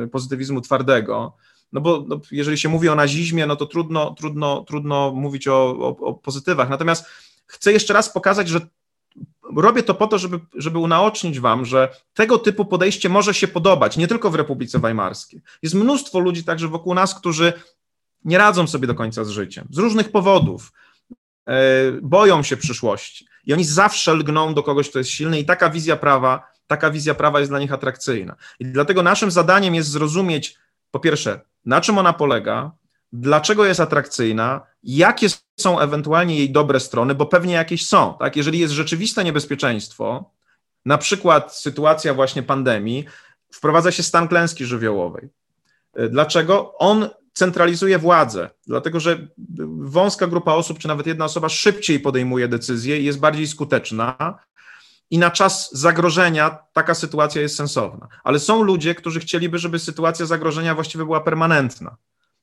yy, 0.00 0.08
pozytywizmu 0.08 0.60
twardego, 0.60 1.36
no 1.72 1.80
bo 1.80 2.04
no, 2.08 2.20
jeżeli 2.30 2.58
się 2.58 2.68
mówi 2.68 2.88
o 2.88 2.94
nazizmie, 2.94 3.46
no 3.46 3.56
to 3.56 3.66
trudno, 3.66 4.14
trudno, 4.14 4.64
trudno 4.68 5.12
mówić 5.12 5.48
o, 5.48 5.76
o, 5.78 5.88
o 5.88 6.14
pozytywach. 6.14 6.68
Natomiast 6.68 7.06
chcę 7.46 7.72
jeszcze 7.72 7.94
raz 7.94 8.12
pokazać, 8.12 8.48
że 8.48 8.60
robię 9.56 9.82
to 9.82 9.94
po 9.94 10.06
to, 10.06 10.18
żeby, 10.18 10.40
żeby 10.54 10.78
unaocznić 10.78 11.40
wam, 11.40 11.64
że 11.64 11.88
tego 12.14 12.38
typu 12.38 12.64
podejście 12.64 13.08
może 13.08 13.34
się 13.34 13.48
podobać, 13.48 13.96
nie 13.96 14.08
tylko 14.08 14.30
w 14.30 14.34
Republice 14.34 14.78
Weimarskiej. 14.78 15.42
Jest 15.62 15.74
mnóstwo 15.74 16.18
ludzi 16.18 16.44
także 16.44 16.68
wokół 16.68 16.94
nas, 16.94 17.14
którzy 17.14 17.52
nie 18.24 18.38
radzą 18.38 18.66
sobie 18.66 18.86
do 18.86 18.94
końca 18.94 19.24
z 19.24 19.30
życiem, 19.30 19.68
z 19.70 19.78
różnych 19.78 20.12
powodów, 20.12 20.72
e, 21.46 21.52
boją 22.02 22.42
się 22.42 22.56
przyszłości 22.56 23.26
i 23.44 23.52
oni 23.52 23.64
zawsze 23.64 24.14
lgną 24.14 24.54
do 24.54 24.62
kogoś, 24.62 24.90
kto 24.90 24.98
jest 24.98 25.10
silny 25.10 25.40
i 25.40 25.44
taka 25.44 25.70
wizja 25.70 25.96
prawa, 25.96 26.50
taka 26.66 26.90
wizja 26.90 27.14
prawa 27.14 27.38
jest 27.38 27.52
dla 27.52 27.58
nich 27.58 27.72
atrakcyjna. 27.72 28.36
I 28.60 28.66
dlatego 28.66 29.02
naszym 29.02 29.30
zadaniem 29.30 29.74
jest 29.74 29.88
zrozumieć, 29.88 30.58
po 30.90 31.00
pierwsze, 31.00 31.40
na 31.64 31.80
czym 31.80 31.98
ona 31.98 32.12
polega, 32.12 32.72
dlaczego 33.12 33.64
jest 33.64 33.80
atrakcyjna, 33.80 34.60
jakie 34.82 35.26
są 35.60 35.80
ewentualnie 35.80 36.36
jej 36.36 36.52
dobre 36.52 36.80
strony, 36.80 37.14
bo 37.14 37.26
pewnie 37.26 37.54
jakieś 37.54 37.86
są. 37.86 38.14
Tak? 38.18 38.36
Jeżeli 38.36 38.58
jest 38.58 38.74
rzeczywiste 38.74 39.24
niebezpieczeństwo, 39.24 40.30
na 40.84 40.98
przykład 40.98 41.56
sytuacja 41.56 42.14
właśnie 42.14 42.42
pandemii, 42.42 43.04
wprowadza 43.52 43.92
się 43.92 44.02
stan 44.02 44.28
klęski 44.28 44.64
żywiołowej. 44.64 45.28
E, 45.94 46.08
dlaczego? 46.08 46.74
On 46.78 47.08
centralizuje 47.32 47.98
władzę, 47.98 48.50
dlatego 48.66 49.00
że 49.00 49.28
wąska 49.78 50.26
grupa 50.26 50.52
osób, 50.52 50.78
czy 50.78 50.88
nawet 50.88 51.06
jedna 51.06 51.24
osoba 51.24 51.48
szybciej 51.48 52.00
podejmuje 52.00 52.48
decyzje 52.48 53.00
i 53.00 53.04
jest 53.04 53.20
bardziej 53.20 53.46
skuteczna. 53.46 54.38
I 55.10 55.18
na 55.18 55.30
czas 55.30 55.70
zagrożenia 55.72 56.58
taka 56.72 56.94
sytuacja 56.94 57.42
jest 57.42 57.56
sensowna. 57.56 58.08
Ale 58.24 58.38
są 58.38 58.62
ludzie, 58.62 58.94
którzy 58.94 59.20
chcieliby, 59.20 59.58
żeby 59.58 59.78
sytuacja 59.78 60.26
zagrożenia 60.26 60.74
właściwie 60.74 61.04
była 61.04 61.20
permanentna 61.20 61.96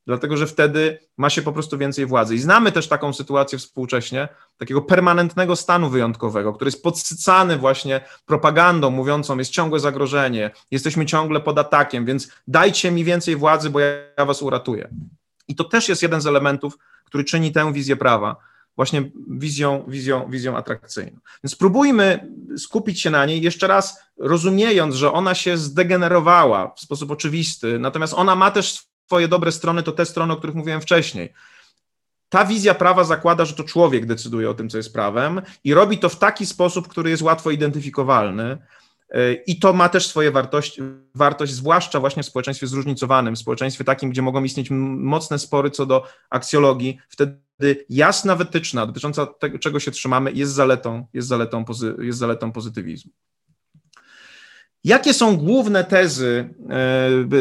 dlatego 0.08 0.38
że 0.38 0.48
wtedy 0.48 1.00
ma 1.18 1.30
się 1.30 1.42
po 1.42 1.54
prostu 1.54 1.78
więcej 1.78 2.06
władzy. 2.06 2.36
I 2.36 2.40
znamy 2.40 2.72
też 2.72 2.88
taką 2.88 3.14
sytuację 3.14 3.58
współcześnie, 3.58 4.28
takiego 4.58 4.82
permanentnego 4.82 5.56
stanu 5.56 5.90
wyjątkowego, 5.90 6.54
który 6.54 6.68
jest 6.68 6.84
podsycany 6.84 7.58
właśnie 7.58 8.02
propagandą 8.26 8.90
mówiącą, 8.90 9.38
jest 9.38 9.52
ciągłe 9.52 9.80
zagrożenie, 9.80 10.52
jesteśmy 10.72 11.06
ciągle 11.06 11.40
pod 11.40 11.60
atakiem, 11.60 12.06
więc 12.06 12.32
dajcie 12.48 12.92
mi 12.92 13.04
więcej 13.04 13.36
władzy, 13.36 13.70
bo 13.70 13.80
ja 13.80 14.26
was 14.26 14.42
uratuję. 14.42 14.90
I 15.48 15.56
to 15.56 15.64
też 15.64 15.90
jest 15.90 16.02
jeden 16.02 16.22
z 16.22 16.28
elementów, 16.28 16.78
który 17.06 17.24
czyni 17.24 17.52
tę 17.52 17.74
wizję 17.74 17.96
prawa 17.96 18.36
właśnie 18.78 19.12
wizją, 19.30 19.84
wizją, 19.88 20.30
wizją 20.30 20.58
atrakcyjną. 20.58 21.20
Więc 21.44 21.54
spróbujmy 21.54 22.28
skupić 22.58 23.02
się 23.02 23.10
na 23.10 23.26
niej, 23.26 23.42
jeszcze 23.42 23.68
raz 23.68 24.00
rozumiejąc, 24.18 24.96
że 24.96 25.12
ona 25.12 25.36
się 25.36 25.58
zdegenerowała 25.58 26.74
w 26.76 26.80
sposób 26.80 27.12
oczywisty, 27.12 27.80
natomiast 27.80 28.14
ona 28.14 28.36
ma 28.36 28.52
też 28.52 28.87
Twoje 29.08 29.28
dobre 29.28 29.52
strony 29.52 29.84
to 29.84 29.92
te 29.92 30.06
strony, 30.06 30.34
o 30.34 30.38
których 30.38 30.56
mówiłem 30.56 30.82
wcześniej. 30.82 31.34
Ta 32.30 32.46
wizja 32.46 32.76
prawa 32.76 33.04
zakłada, 33.04 33.46
że 33.46 33.54
to 33.54 33.64
człowiek 33.64 34.06
decyduje 34.06 34.50
o 34.50 34.54
tym, 34.54 34.70
co 34.70 34.78
jest 34.78 34.94
prawem 34.94 35.42
i 35.64 35.74
robi 35.74 35.98
to 35.98 36.10
w 36.10 36.20
taki 36.20 36.46
sposób, 36.46 36.88
który 36.88 37.10
jest 37.10 37.24
łatwo 37.24 37.52
identyfikowalny. 37.52 38.58
I 39.48 39.60
to 39.60 39.74
ma 39.74 39.90
też 39.90 40.08
swoje 40.08 40.32
wartość, 40.32 40.80
wartość, 41.16 41.54
zwłaszcza 41.54 42.00
właśnie 42.00 42.24
w 42.24 42.26
społeczeństwie 42.26 42.68
zróżnicowanym, 42.68 43.36
w 43.36 43.40
społeczeństwie 43.40 43.84
takim, 43.84 44.10
gdzie 44.10 44.22
mogą 44.22 44.44
istnieć 44.44 44.68
mocne 44.72 45.40
spory 45.40 45.72
co 45.72 45.86
do 45.86 46.08
aksjologii. 46.30 46.98
Wtedy 47.10 47.86
jasna 47.90 48.36
wytyczna 48.36 48.86
dotycząca 48.86 49.26
tego, 49.26 49.60
czego 49.60 49.80
się 49.80 49.92
trzymamy, 49.92 50.32
jest 50.32 50.54
zaletą, 50.54 51.08
jest 51.14 51.28
zaletą, 51.28 51.66
jest 52.00 52.20
zaletą 52.20 52.52
pozytywizmu. 52.52 53.12
Jakie 54.88 55.14
są 55.14 55.38
główne 55.38 55.84
tezy 55.84 56.50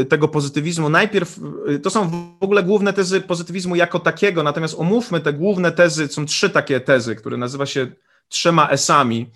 e, 0.01 0.05
tego 0.05 0.29
pozytywizmu? 0.29 0.89
Najpierw 0.89 1.39
e, 1.69 1.79
to 1.79 1.91
są 1.91 2.11
w 2.11 2.45
ogóle 2.45 2.63
główne 2.63 2.93
tezy 2.93 3.21
pozytywizmu 3.21 3.77
jako 3.77 4.01
takiego, 4.01 4.43
natomiast 4.43 4.75
omówmy 4.79 5.21
te 5.21 5.33
główne 5.33 5.73
tezy. 5.73 6.09
Są 6.09 6.27
trzy 6.27 6.51
takie 6.51 6.81
tezy, 6.81 7.17
które 7.17 7.37
nazywa 7.37 7.67
się 7.67 7.87
trzema 8.29 8.69
esami, 8.69 9.31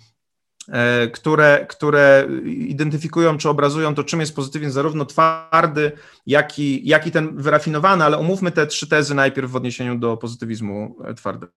e, 0.67 1.07
które, 1.07 1.65
które 1.69 2.27
identyfikują 2.45 3.37
czy 3.37 3.49
obrazują 3.49 3.95
to, 3.95 4.03
czym 4.03 4.19
jest 4.19 4.35
pozytywizm, 4.35 4.71
zarówno 4.71 5.05
twardy, 5.05 5.91
jak 6.25 6.59
i, 6.59 6.87
jak 6.87 7.07
i 7.07 7.11
ten 7.11 7.37
wyrafinowany, 7.37 8.03
ale 8.03 8.17
omówmy 8.17 8.51
te 8.51 8.67
trzy 8.67 8.87
tezy 8.87 9.15
najpierw 9.15 9.51
w 9.51 9.55
odniesieniu 9.55 9.97
do 9.97 10.17
pozytywizmu 10.17 10.95
twardego. 11.15 11.53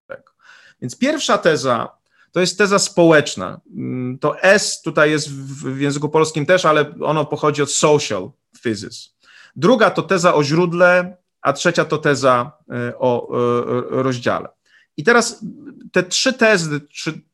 Więc 0.80 0.98
pierwsza 0.98 1.38
teza 1.38 2.03
to 2.34 2.40
jest 2.40 2.58
teza 2.58 2.78
społeczna. 2.78 3.60
Mm, 3.76 4.18
to 4.18 4.42
S 4.42 4.82
tutaj 4.82 5.10
jest 5.10 5.32
w 5.32 5.80
języku 5.80 6.08
polskim 6.08 6.46
też, 6.46 6.64
ale 6.64 6.94
ono 7.00 7.24
pochodzi 7.24 7.62
od 7.62 7.72
social 7.72 8.30
physics. 8.60 9.14
Druga 9.56 9.90
to 9.90 10.02
teza 10.02 10.34
o 10.34 10.44
źródle, 10.44 11.16
a 11.42 11.52
trzecia 11.52 11.84
to 11.84 11.98
teza 11.98 12.52
e, 12.70 12.98
o 12.98 13.28
e, 13.28 14.02
rozdziale. 14.02 14.48
I 14.96 15.04
teraz 15.04 15.44
te 15.92 16.02
trzy 16.02 16.32
tezy, 16.32 16.80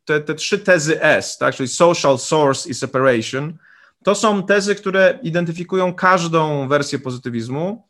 te, 0.04 0.20
te 0.20 0.34
trzy 0.34 0.58
tezy 0.58 1.02
S, 1.02 1.38
tak, 1.38 1.54
czyli 1.54 1.68
social, 1.68 2.18
source 2.18 2.70
i 2.70 2.74
separation, 2.74 3.58
to 4.04 4.14
są 4.14 4.42
tezy, 4.42 4.74
które 4.74 5.18
identyfikują 5.22 5.94
każdą 5.94 6.68
wersję 6.68 6.98
pozytywizmu 6.98 7.88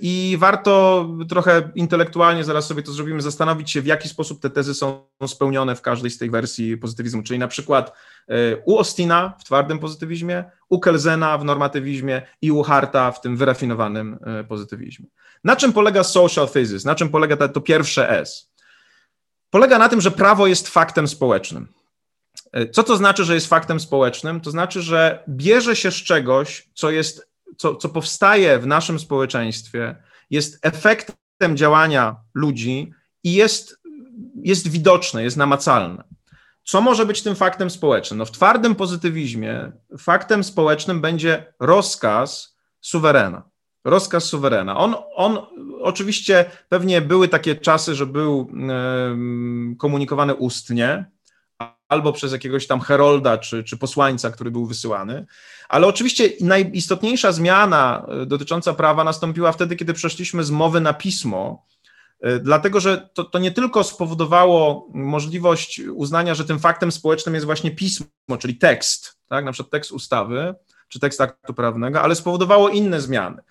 I 0.00 0.36
warto 0.38 1.08
trochę 1.28 1.70
intelektualnie, 1.74 2.44
zaraz 2.44 2.66
sobie 2.66 2.82
to 2.82 2.92
zrobimy, 2.92 3.22
zastanowić 3.22 3.70
się, 3.70 3.82
w 3.82 3.86
jaki 3.86 4.08
sposób 4.08 4.42
te 4.42 4.50
tezy 4.50 4.74
są 4.74 5.06
spełnione 5.26 5.76
w 5.76 5.82
każdej 5.82 6.10
z 6.10 6.18
tej 6.18 6.30
wersji 6.30 6.76
pozytywizmu. 6.76 7.22
Czyli 7.22 7.38
na 7.38 7.48
przykład 7.48 7.92
e, 8.28 8.56
u 8.56 8.78
Ostina 8.78 9.34
w 9.40 9.44
twardym 9.44 9.78
pozytywizmie, 9.78 10.44
u 10.68 10.80
Kelzena 10.80 11.38
w 11.38 11.44
normatywizmie 11.44 12.22
i 12.42 12.50
u 12.50 12.62
Harta 12.62 13.12
w 13.12 13.20
tym 13.20 13.36
wyrafinowanym 13.36 14.18
e, 14.26 14.44
pozytywizmie. 14.44 15.06
Na 15.44 15.56
czym 15.56 15.72
polega 15.72 16.04
social 16.04 16.48
physics? 16.48 16.84
Na 16.84 16.94
czym 16.94 17.08
polega 17.08 17.36
to, 17.36 17.48
to 17.48 17.60
pierwsze 17.60 18.10
S? 18.10 18.50
Polega 19.50 19.78
na 19.78 19.88
tym, 19.88 20.00
że 20.00 20.10
prawo 20.10 20.46
jest 20.46 20.68
faktem 20.68 21.08
społecznym. 21.08 21.68
Co 22.72 22.82
to 22.82 22.96
znaczy, 22.96 23.24
że 23.24 23.34
jest 23.34 23.46
faktem 23.46 23.80
społecznym? 23.80 24.40
To 24.40 24.50
znaczy, 24.50 24.82
że 24.82 25.24
bierze 25.28 25.76
się 25.76 25.90
z 25.90 25.94
czegoś, 25.94 26.68
co 26.74 26.90
jest 26.90 27.33
co, 27.58 27.74
co 27.74 27.88
powstaje 27.88 28.58
w 28.58 28.66
naszym 28.66 28.98
społeczeństwie, 28.98 29.96
jest 30.30 30.66
efektem 30.66 31.56
działania 31.56 32.16
ludzi 32.34 32.92
i 33.24 33.32
jest, 33.32 33.80
jest 34.42 34.68
widoczne, 34.68 35.24
jest 35.24 35.36
namacalne. 35.36 36.04
Co 36.64 36.80
może 36.80 37.06
być 37.06 37.22
tym 37.22 37.34
faktem 37.34 37.70
społecznym? 37.70 38.18
No 38.18 38.24
w 38.24 38.30
twardym 38.30 38.74
pozytywizmie 38.74 39.72
faktem 39.98 40.44
społecznym 40.44 41.00
będzie 41.00 41.54
rozkaz 41.60 42.56
suwerena. 42.80 43.42
Rozkaz 43.84 44.24
suwerena. 44.24 44.76
On, 44.76 44.94
on 45.14 45.38
oczywiście 45.80 46.50
pewnie 46.68 47.00
były 47.00 47.28
takie 47.28 47.54
czasy, 47.54 47.94
że 47.94 48.06
był 48.06 48.50
komunikowany 49.78 50.34
ustnie, 50.34 51.10
albo 51.88 52.12
przez 52.12 52.32
jakiegoś 52.32 52.66
tam 52.66 52.80
herolda 52.80 53.38
czy, 53.38 53.64
czy 53.64 53.76
posłańca, 53.76 54.30
który 54.30 54.50
był 54.50 54.66
wysyłany. 54.66 55.26
Ale 55.68 55.86
oczywiście 55.86 56.30
najistotniejsza 56.40 57.32
zmiana 57.32 58.06
e, 58.08 58.26
dotycząca 58.26 58.74
prawa 58.74 59.04
nastąpiła 59.04 59.52
wtedy, 59.52 59.76
kiedy 59.76 59.94
przeszliśmy 59.94 60.44
z 60.44 60.50
mowy 60.50 60.80
na 60.80 60.94
pismo, 60.94 61.66
e, 62.20 62.38
dlatego 62.38 62.80
że 62.80 63.08
to, 63.14 63.24
to 63.24 63.38
nie 63.38 63.50
tylko 63.50 63.84
spowodowało 63.84 64.88
możliwość 64.94 65.80
uznania, 65.80 66.34
że 66.34 66.44
tym 66.44 66.58
faktem 66.58 66.92
społecznym 66.92 67.34
jest 67.34 67.46
właśnie 67.46 67.70
pismo, 67.70 68.06
czyli 68.38 68.56
tekst, 68.56 69.18
tak, 69.28 69.44
na 69.44 69.52
przykład 69.52 69.70
tekst 69.70 69.92
ustawy 69.92 70.54
czy 70.88 71.00
tekst 71.00 71.20
aktu 71.20 71.54
prawnego, 71.54 72.02
ale 72.02 72.14
spowodowało 72.14 72.68
inne 72.68 73.00
zmiany. 73.00 73.42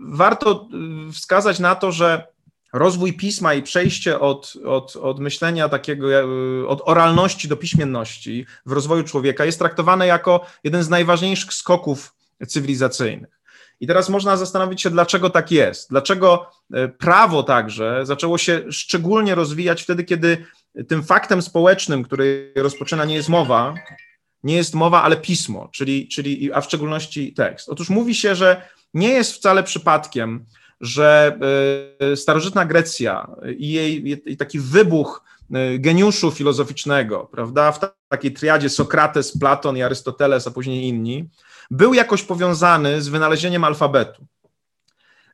Warto 0.00 0.68
e, 1.08 1.12
wskazać 1.12 1.58
na 1.58 1.74
to, 1.74 1.92
że 1.92 2.33
rozwój 2.74 3.12
pisma 3.12 3.54
i 3.54 3.62
przejście 3.62 4.20
od, 4.20 4.54
od, 4.64 4.96
od 4.96 5.20
myślenia 5.20 5.68
takiego, 5.68 6.14
e, 6.14 6.24
od 6.68 6.82
oralności 6.84 7.48
do 7.48 7.56
piśmienności 7.56 8.46
w 8.66 8.72
rozwoju 8.72 9.04
człowieka 9.04 9.44
jest 9.44 9.58
traktowane 9.58 10.06
jako 10.06 10.46
jeden 10.64 10.82
z 10.82 10.88
najważniejszych 10.88 11.54
skoków 11.54 12.14
cywilizacyjnych. 12.48 13.40
I 13.80 13.86
teraz 13.86 14.08
można 14.08 14.36
zastanowić 14.36 14.82
się, 14.82 14.90
dlaczego 14.90 15.30
tak 15.30 15.50
jest. 15.50 15.90
Dlaczego 15.90 16.50
e, 16.72 16.88
prawo 16.88 17.42
także 17.42 18.00
zaczęło 18.06 18.38
się 18.38 18.62
szczególnie 18.70 19.34
rozwijać 19.34 19.82
wtedy, 19.82 20.04
kiedy 20.04 20.46
tym 20.88 21.02
faktem 21.02 21.42
społecznym, 21.42 22.02
który 22.02 22.52
rozpoczyna, 22.56 23.04
nie 23.04 23.14
jest 23.14 23.28
mowa, 23.28 23.74
nie 24.42 24.56
jest 24.56 24.74
mowa, 24.74 25.02
ale 25.02 25.16
pismo, 25.16 25.68
czyli, 25.72 26.08
czyli 26.08 26.52
a 26.52 26.60
w 26.60 26.64
szczególności 26.64 27.34
tekst. 27.34 27.68
Otóż 27.68 27.90
mówi 27.90 28.14
się, 28.14 28.34
że 28.34 28.68
nie 28.94 29.08
jest 29.08 29.32
wcale 29.32 29.62
przypadkiem, 29.62 30.46
że 30.84 31.38
e, 32.00 32.16
starożytna 32.16 32.64
Grecja 32.64 33.30
i 33.58 33.72
jej 33.72 34.22
i 34.32 34.36
taki 34.36 34.60
wybuch 34.60 35.24
e, 35.52 35.78
geniuszu 35.78 36.30
filozoficznego, 36.30 37.28
prawda, 37.32 37.72
w 37.72 37.80
takiej 38.08 38.32
triadzie 38.32 38.68
Sokrates, 38.68 39.38
Platon 39.38 39.76
i 39.76 39.82
Arystoteles, 39.82 40.46
a 40.46 40.50
później 40.50 40.88
inni, 40.88 41.28
był 41.70 41.94
jakoś 41.94 42.22
powiązany 42.22 43.02
z 43.02 43.08
wynalezieniem 43.08 43.64
alfabetu 43.64 44.26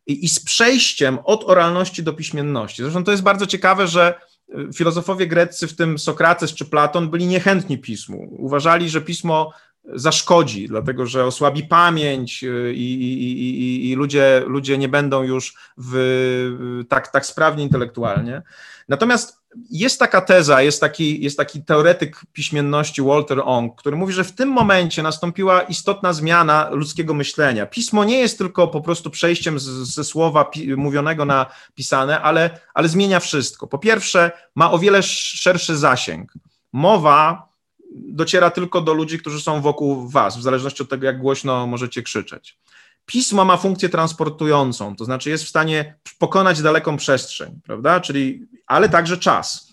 i, 0.07 0.29
z 0.29 0.41
przejściem 0.41 1.19
od 1.25 1.45
oralności 1.45 2.03
do 2.03 2.13
piśmienności. 2.13 2.83
Zresztą 2.83 3.05
to 3.05 3.11
jest 3.11 3.23
bardzo 3.23 3.47
ciekawe, 3.47 3.87
że 3.87 4.15
e, 4.55 4.73
filozofowie 4.73 5.27
greccy, 5.27 5.69
w 5.69 5.77
tym 5.77 5.99
Sokrates 5.99 6.55
czy 6.55 6.65
Platon, 6.65 7.11
byli 7.11 7.27
niechętni 7.27 7.79
pismu. 7.79 8.29
Uważali, 8.39 8.89
że 8.89 9.01
pismo 9.01 9.53
zaszkodzi, 9.85 10.69
dlatego 10.69 11.07
że 11.07 11.25
osłabi 11.25 11.65
pamięć 11.65 12.45
y, 12.45 12.73
i, 12.75 12.95
i, 12.95 13.43
i, 13.43 13.91
i, 13.91 13.95
ludzie, 13.95 14.43
ludzie 14.47 14.79
nie 14.79 14.89
będą 14.89 15.23
już 15.23 15.55
w, 15.77 16.85
tak, 16.89 17.09
tak 17.09 17.27
sprawni 17.27 17.63
intelektualnie. 17.63 18.43
Natomiast 18.89 19.41
jest 19.71 19.99
taka 19.99 20.21
teza, 20.21 20.63
jest 20.63 20.81
taki, 20.81 21.23
jest 21.23 21.37
taki 21.37 21.65
teoretyk 21.65 22.21
piśmienności 22.33 23.03
Walter 23.03 23.41
Ong, 23.45 23.77
który 23.77 23.97
mówi, 23.97 24.13
że 24.13 24.25
w 24.25 24.33
tym 24.33 24.49
momencie 24.49 25.03
nastąpiła 25.03 25.63
istotna 25.63 26.13
zmiana 26.13 26.69
ludzkiego 26.73 27.15
myślenia. 27.15 27.67
Pismo 27.67 28.05
nie 28.05 28.19
jest 28.19 28.39
tylko 28.39 28.69
po 28.69 28.81
prostu 28.81 29.11
przejściem 29.11 29.59
z, 29.59 29.65
ze 29.95 30.05
słowa 30.05 30.45
pi, 30.45 30.77
mówionego 30.77 31.25
na 31.25 31.47
pisane, 31.75 32.21
ale, 32.21 32.59
ale 32.75 32.89
zmienia 32.89 33.21
wszystko. 33.21 33.67
Po 33.67 33.79
pierwsze, 33.79 34.31
ma 34.55 34.71
o 34.71 34.79
wiele 34.79 35.03
szerszy 35.03 35.77
zasięg. 35.77 36.33
Mowa 36.73 37.50
dociera 37.91 38.51
tylko 38.51 38.81
do 38.81 38.95
ludzi, 38.95 39.19
którzy 39.19 39.41
są 39.41 39.61
wokół 39.61 40.09
was, 40.09 40.39
w 40.39 40.43
zależności 40.43 40.83
od 40.83 40.89
tego, 40.89 41.07
jak 41.07 41.19
głośno 41.19 41.67
możecie 41.67 42.03
krzyczeć. 42.03 42.59
Pismo 43.07 43.45
ma 43.45 43.57
funkcję 43.57 43.89
transportującą, 43.89 44.97
to 44.97 45.05
znaczy 45.05 45.31
jest 45.31 45.45
w 45.45 45.49
stanie 45.49 45.95
pokonać 46.19 46.63
daleką 46.63 46.97
przestrzeń, 46.97 47.61
prawda? 47.65 48.01
Czyli, 48.01 48.47
ale 48.67 48.89
także 48.89 49.19
czas. 49.19 49.71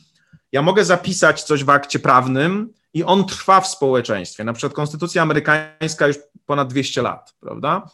Ja 0.51 0.61
mogę 0.61 0.85
zapisać 0.85 1.43
coś 1.43 1.63
w 1.63 1.69
akcie 1.69 1.99
prawnym 1.99 2.73
i 2.93 3.03
on 3.03 3.25
trwa 3.25 3.61
w 3.61 3.67
społeczeństwie. 3.67 4.43
Na 4.43 4.53
przykład 4.53 4.73
Konstytucja 4.73 5.21
amerykańska 5.21 6.07
już 6.07 6.17
ponad 6.45 6.67
200 6.67 7.01
lat, 7.01 7.33
prawda? 7.39 7.89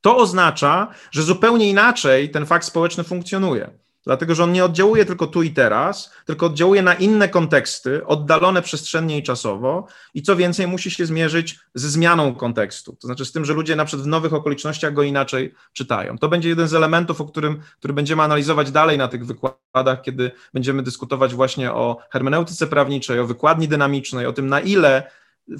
To 0.00 0.16
oznacza, 0.16 0.88
że 1.10 1.22
zupełnie 1.22 1.70
inaczej 1.70 2.30
ten 2.30 2.46
fakt 2.46 2.64
społeczny 2.64 3.04
funkcjonuje 3.04 3.70
dlatego 4.06 4.34
że 4.34 4.44
on 4.44 4.52
nie 4.52 4.64
oddziałuje 4.64 5.04
tylko 5.04 5.26
tu 5.26 5.42
i 5.42 5.50
teraz, 5.50 6.12
tylko 6.24 6.46
oddziałuje 6.46 6.82
na 6.82 6.94
inne 6.94 7.28
konteksty, 7.28 8.06
oddalone 8.06 8.62
przestrzennie 8.62 9.18
i 9.18 9.22
czasowo 9.22 9.86
i 10.14 10.22
co 10.22 10.36
więcej 10.36 10.66
musi 10.66 10.90
się 10.90 11.06
zmierzyć 11.06 11.58
ze 11.74 11.88
zmianą 11.88 12.34
kontekstu, 12.34 12.96
to 13.00 13.06
znaczy 13.06 13.24
z 13.24 13.32
tym, 13.32 13.44
że 13.44 13.52
ludzie 13.52 13.76
na 13.76 13.84
przykład 13.84 14.04
w 14.04 14.08
nowych 14.08 14.32
okolicznościach 14.32 14.92
go 14.92 15.02
inaczej 15.02 15.54
czytają. 15.72 16.18
To 16.18 16.28
będzie 16.28 16.48
jeden 16.48 16.68
z 16.68 16.74
elementów, 16.74 17.20
o 17.20 17.24
którym, 17.24 17.60
który 17.78 17.94
będziemy 17.94 18.22
analizować 18.22 18.70
dalej 18.70 18.98
na 18.98 19.08
tych 19.08 19.26
wykładach, 19.26 20.02
kiedy 20.02 20.30
będziemy 20.54 20.82
dyskutować 20.82 21.34
właśnie 21.34 21.72
o 21.72 21.98
hermeneutyce 22.10 22.66
prawniczej, 22.66 23.20
o 23.20 23.26
wykładni 23.26 23.68
dynamicznej, 23.68 24.26
o 24.26 24.32
tym 24.32 24.46
na 24.46 24.60
ile 24.60 25.10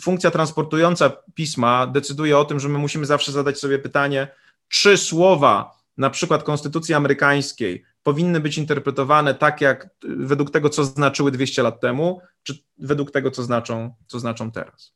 funkcja 0.01 0.31
transportująca 0.31 1.13
pisma 1.35 1.87
decyduje 1.87 2.39
o 2.39 2.45
tym, 2.45 2.61
że 2.61 2.69
my 2.69 2.79
musimy 2.79 3.07
zawsze 3.07 3.33
zadać 3.33 3.59
sobie 3.59 3.79
pytanie, 3.79 4.29
czy 4.69 4.97
słowa 4.97 5.77
na 5.97 6.11
przykład 6.11 6.43
Konstytucji 6.43 6.95
Amerykańskiej 6.95 7.85
powinny 8.07 8.41
być 8.41 8.59
interpretowane 8.59 9.35
tak, 9.35 9.61
jak 9.61 9.89
według 10.03 10.51
tego, 10.51 10.71
co 10.71 10.85
znaczyły 10.85 11.31
200 11.31 11.63
lat 11.63 11.81
temu, 11.81 12.21
czy 12.43 12.59
według 12.79 13.11
tego, 13.11 13.31
co 13.31 13.43
znaczą, 13.43 13.95
co 14.07 14.21
znaczą 14.21 14.51
teraz. 14.51 14.93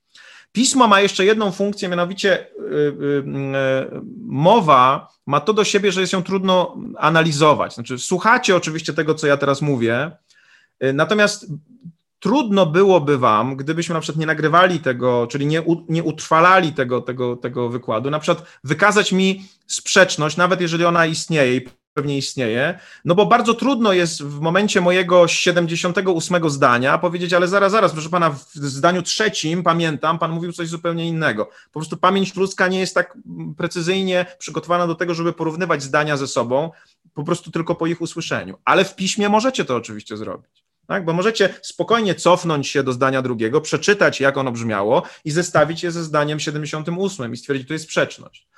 Pismo 0.52 0.88
ma 0.88 1.00
jeszcze 1.00 1.24
jedną 1.24 1.52
funkcję, 1.52 1.88
mianowicie 1.88 2.46
yy, 2.70 2.96
yy, 3.26 4.00
mowa 4.26 5.08
ma 5.26 5.40
to 5.40 5.52
do 5.52 5.64
siebie, 5.64 5.92
że 5.92 6.00
jest 6.00 6.12
ją 6.12 6.22
trudno 6.22 6.76
analizować. 6.98 7.74
Znaczy, 7.74 7.98
słuchacie 7.98 8.56
oczywiście 8.56 8.92
tego, 8.92 9.14
co 9.14 9.26
ja 9.26 9.36
teraz 9.36 9.62
mówię, 9.62 10.10
yy, 10.80 10.92
natomiast 10.92 11.46
trudno 12.20 12.66
byłoby 12.66 13.18
wam, 13.18 13.56
gdybyśmy 13.56 13.94
na 13.94 14.00
przykład 14.00 14.20
nie 14.20 14.26
nagrywali 14.26 14.80
tego, 14.80 15.26
czyli 15.26 15.46
nie, 15.46 15.62
u, 15.62 15.84
nie 15.88 16.02
utrwalali 16.02 16.72
tego, 16.72 17.00
tego, 17.00 17.36
tego 17.36 17.68
wykładu, 17.68 18.10
na 18.10 18.18
przykład 18.18 18.46
wykazać 18.64 19.12
mi 19.12 19.44
sprzeczność, 19.66 20.36
nawet 20.36 20.60
jeżeli 20.60 20.84
ona 20.84 21.06
istnieje 21.06 21.60
pewnie 21.94 22.18
istnieje, 22.18 22.78
no 23.04 23.14
bo 23.14 23.26
bardzo 23.26 23.54
trudno 23.54 23.92
jest 23.92 24.22
w 24.22 24.40
momencie 24.40 24.80
mojego 24.80 25.28
78 25.28 26.50
zdania 26.50 26.98
powiedzieć, 26.98 27.32
ale 27.32 27.48
zaraz, 27.48 27.72
zaraz, 27.72 27.92
proszę 27.92 28.08
pana, 28.08 28.30
w 28.30 28.54
zdaniu 28.54 29.02
trzecim, 29.02 29.62
pamiętam, 29.62 30.18
pan 30.18 30.32
mówił 30.32 30.52
coś 30.52 30.68
zupełnie 30.68 31.08
innego. 31.08 31.44
Po 31.72 31.80
prostu 31.80 31.96
pamięć 31.96 32.36
ludzka 32.36 32.68
nie 32.68 32.80
jest 32.80 32.94
tak 32.94 33.18
precyzyjnie 33.56 34.26
przygotowana 34.38 34.86
do 34.86 34.94
tego, 34.94 35.14
żeby 35.14 35.32
porównywać 35.32 35.82
zdania 35.82 36.16
ze 36.16 36.26
sobą, 36.26 36.70
po 37.14 37.24
prostu 37.24 37.50
tylko 37.50 37.74
po 37.74 37.86
ich 37.86 38.00
usłyszeniu. 38.00 38.58
Ale 38.64 38.84
w 38.84 38.96
piśmie 38.96 39.28
możecie 39.28 39.64
to 39.64 39.76
oczywiście 39.76 40.16
zrobić. 40.16 40.64
Tak? 40.86 41.04
Bo 41.04 41.12
możecie 41.12 41.54
spokojnie 41.62 42.14
cofnąć 42.14 42.68
się 42.68 42.82
do 42.82 42.92
zdania 42.92 43.22
drugiego, 43.22 43.60
przeczytać, 43.60 44.20
jak 44.20 44.36
ono 44.36 44.52
brzmiało 44.52 45.02
i 45.24 45.30
zestawić 45.30 45.82
je 45.82 45.90
ze 45.90 46.04
zdaniem 46.04 46.40
78 46.40 47.32
i 47.32 47.36
stwierdzić, 47.36 47.64
że 47.64 47.68
to 47.68 47.74
jest 47.74 47.84
sprzeczność. 47.84 48.48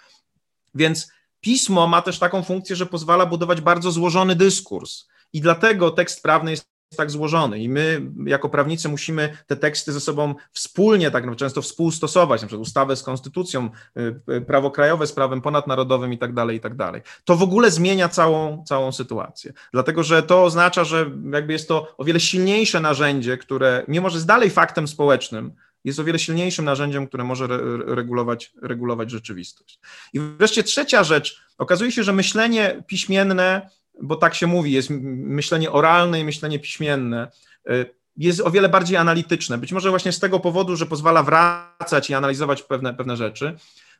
Więc 0.75 1.13
Pismo 1.43 1.87
ma 1.87 2.03
też 2.03 2.19
taką 2.19 2.43
funkcję, 2.43 2.77
że 2.77 2.87
pozwala 2.87 3.27
budować 3.27 3.61
bardzo 3.61 3.91
złożony 3.91 4.37
dyskurs. 4.37 5.07
I 5.33 5.41
dlatego 5.41 5.91
tekst 5.91 6.23
prawny 6.23 6.51
jest 6.51 6.73
tak 6.97 7.11
złożony 7.11 7.59
i 7.59 7.69
my 7.69 8.11
jako 8.27 8.49
prawnicy 8.49 8.89
musimy 8.89 9.37
te 9.47 9.57
teksty 9.57 9.93
ze 9.93 10.01
sobą 10.01 10.35
wspólnie, 10.53 11.11
tak 11.11 11.37
często 11.37 11.63
współstosować, 11.63 12.43
na 12.43 12.49
przykład 12.49 12.67
ustawę 12.67 12.97
z 12.97 13.03
konstytucją, 13.03 13.71
y, 13.97 14.21
y, 14.33 14.41
prawo 14.41 14.71
krajowe 14.71 15.07
z 15.07 15.13
prawem 15.13 15.41
ponadnarodowym 15.41 16.13
i 16.13 16.19
tak 16.19 16.35
dalej, 16.35 16.57
i 16.57 16.61
tak 16.61 16.77
dalej. 16.77 17.03
To 17.25 17.37
w 17.37 17.43
ogóle 17.43 17.71
zmienia 17.71 18.09
całą, 18.09 18.65
całą 18.65 18.93
sytuację, 18.93 19.53
dlatego 19.73 20.03
że 20.03 20.23
to 20.23 20.45
oznacza, 20.45 20.85
że 20.85 21.11
jakby 21.33 21.53
jest 21.53 21.69
to 21.69 21.95
o 21.99 22.05
wiele 22.05 22.21
silniejsze 22.21 22.81
narzędzie, 22.81 23.39
które 23.39 23.85
mimo, 23.89 24.11
że 24.11 24.17
jest 24.17 24.27
dalej 24.27 24.51
faktem 24.51 24.89
społecznym, 24.89 25.53
jest 25.85 25.99
o 25.99 26.05
wiele 26.05 26.19
silniejszym 26.19 26.65
narzędziem, 26.65 27.07
które 27.07 27.25
może 27.25 27.47
regulować, 27.87 28.53
regulować 28.63 29.11
rzeczywistość. 29.11 29.81
I 30.13 30.21
wreszcie 30.21 30.63
trzecia 30.63 31.05
rzecz, 31.05 31.43
okazuje 31.59 31.93
się, 31.93 32.05
że 32.05 32.13
myślenie 32.13 32.83
piśmienne, 32.87 33.71
bo 34.03 34.17
tak 34.17 34.35
się 34.35 34.47
mówi, 34.47 34.73
jest 34.73 34.91
myślenie 34.91 35.71
oralne 35.71 36.21
i 36.21 36.25
myślenie 36.25 36.59
piśmienne, 36.59 37.31
y, 37.71 37.95
jest 38.17 38.41
o 38.41 38.51
wiele 38.51 38.69
bardziej 38.69 38.97
analityczne. 38.97 39.59
Być 39.59 39.73
może 39.73 39.91
właśnie 39.91 40.13
z 40.13 40.21
tego 40.21 40.41
powodu, 40.41 40.77
że 40.77 40.87
pozwala 40.87 41.23
wracać 41.23 42.11
i 42.11 42.15
analizować 42.15 42.63
pewne, 42.63 42.95
pewne 42.95 43.17
rzeczy. 43.17 43.57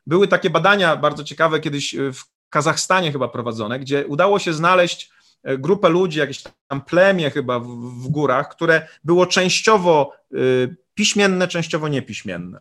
Były 0.07 0.27
takie 0.27 0.49
badania 0.49 0.95
bardzo 0.95 1.23
ciekawe 1.23 1.59
kiedyś 1.59 1.93
y, 1.95 2.13
w 2.13 2.23
Kazachstanie 2.49 3.11
chyba 3.11 3.27
prowadzone, 3.27 3.79
gdzie 3.79 4.07
udało 4.07 4.39
się 4.39 4.53
znaleźć 4.53 5.11
y, 5.49 5.57
grupę 5.57 5.89
ludzi, 5.89 6.19
jakieś 6.19 6.43
tam 6.67 6.81
plemię 6.81 7.29
chyba 7.29 7.59
w, 7.59 7.67
w 8.03 8.07
górach, 8.07 8.49
które 8.49 8.87
było 9.03 9.25
częściowo 9.25 10.13
piśmienne, 10.93 11.47
częściowo 11.47 11.87
niepiśmienne. 11.87 12.59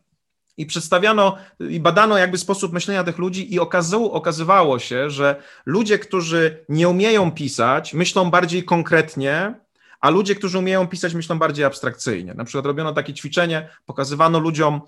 I 0.57 0.67
przedstawiano 0.67 1.37
i 1.61 1.81
badano 1.81 2.19
jakby 2.19 2.39
sposób 2.39 2.73
myślenia 2.73 3.05
tych 3.05 3.19
ludzi, 3.19 3.55
i 3.55 3.61
okazało, 3.61 4.13
okazywało 4.13 4.79
się, 4.79 5.11
że 5.11 5.43
ludzie, 5.67 5.99
którzy 5.99 6.65
nie 6.69 6.89
umieją 6.89 7.31
pisać, 7.31 7.95
myślą 7.95 8.31
bardziej 8.31 8.65
konkretnie, 8.65 9.55
a 10.01 10.11
ludzie, 10.11 10.35
którzy 10.35 10.59
umieją 10.59 10.89
pisać, 10.89 11.15
myślą 11.15 11.39
bardziej 11.39 11.65
abstrakcyjnie. 11.65 12.35
Na 12.35 12.45
przykład 12.45 12.67
robiono 12.67 12.93
takie 12.93 13.15
ćwiczenie, 13.15 13.69
pokazywano 13.87 14.39
ludziom 14.39 14.81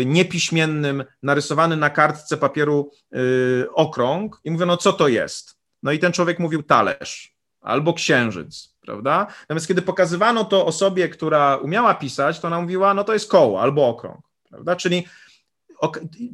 y, 0.00 0.04
niepiśmiennym 0.06 1.04
narysowany 1.22 1.76
na 1.76 1.90
kartce 1.90 2.36
papieru 2.36 2.90
y, 3.16 3.66
okrąg 3.72 4.40
i 4.44 4.50
mówiono, 4.50 4.76
co 4.76 4.92
to 4.92 5.08
jest. 5.08 5.58
No 5.82 5.92
i 5.92 5.98
ten 5.98 6.12
człowiek 6.12 6.38
mówił 6.38 6.62
talerz 6.62 7.34
albo 7.60 7.94
księżyc 7.94 8.73
prawda? 8.84 9.26
Natomiast 9.40 9.68
kiedy 9.68 9.82
pokazywano 9.82 10.44
to 10.44 10.66
osobie, 10.66 11.08
która 11.08 11.56
umiała 11.56 11.94
pisać, 11.94 12.40
to 12.40 12.46
ona 12.46 12.60
mówiła, 12.60 12.94
no 12.94 13.04
to 13.04 13.12
jest 13.12 13.30
koło 13.30 13.62
albo 13.62 13.88
okrąg, 13.88 14.20
prawda? 14.50 14.76
Czyli 14.76 15.04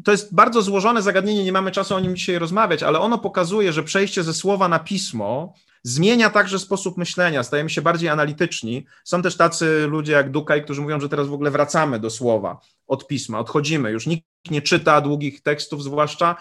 to 0.05 0.13
jest 0.13 0.35
bardzo 0.35 0.63
złożone 0.63 1.03
zagadnienie, 1.03 1.45
nie 1.45 1.53
mamy 1.53 1.71
czasu 1.71 1.95
o 1.95 2.01
nim 2.01 2.17
dzisiaj 2.17 2.39
rozmawiać, 2.39 2.83
ale 2.83 3.01
ono 3.01 3.19
pokazuje, 3.19 3.73
że 3.73 3.83
przejście 3.83 4.23
ze 4.23 4.35
słowa 4.35 4.69
na 4.69 4.79
pismo 4.79 5.55
zmienia 5.83 6.31
także 6.31 6.59
sposób 6.59 6.97
myślenia, 6.97 7.43
stajemy 7.43 7.71
się 7.71 7.83
bardziej 7.83 8.09
analityczni. 8.09 8.87
Są 9.05 9.23
też 9.23 9.37
tacy 9.37 9.87
ludzie 9.87 10.13
jak 10.13 10.31
Dukaj, 10.31 10.65
którzy 10.65 10.81
mówią, 10.81 11.01
że 11.01 11.09
teraz 11.09 11.29
w 11.29 11.33
ogóle 11.33 11.51
wracamy 11.51 12.01
do 12.01 12.11
słowa 12.11 12.61
od 12.87 13.07
pisma, 13.07 13.39
odchodzimy, 13.39 13.91
już 13.91 14.07
nikt 14.07 14.27
nie 14.51 14.63
czyta 14.63 15.01
długich 15.01 15.43
tekstów, 15.43 15.85
zwłaszcza 15.85 16.37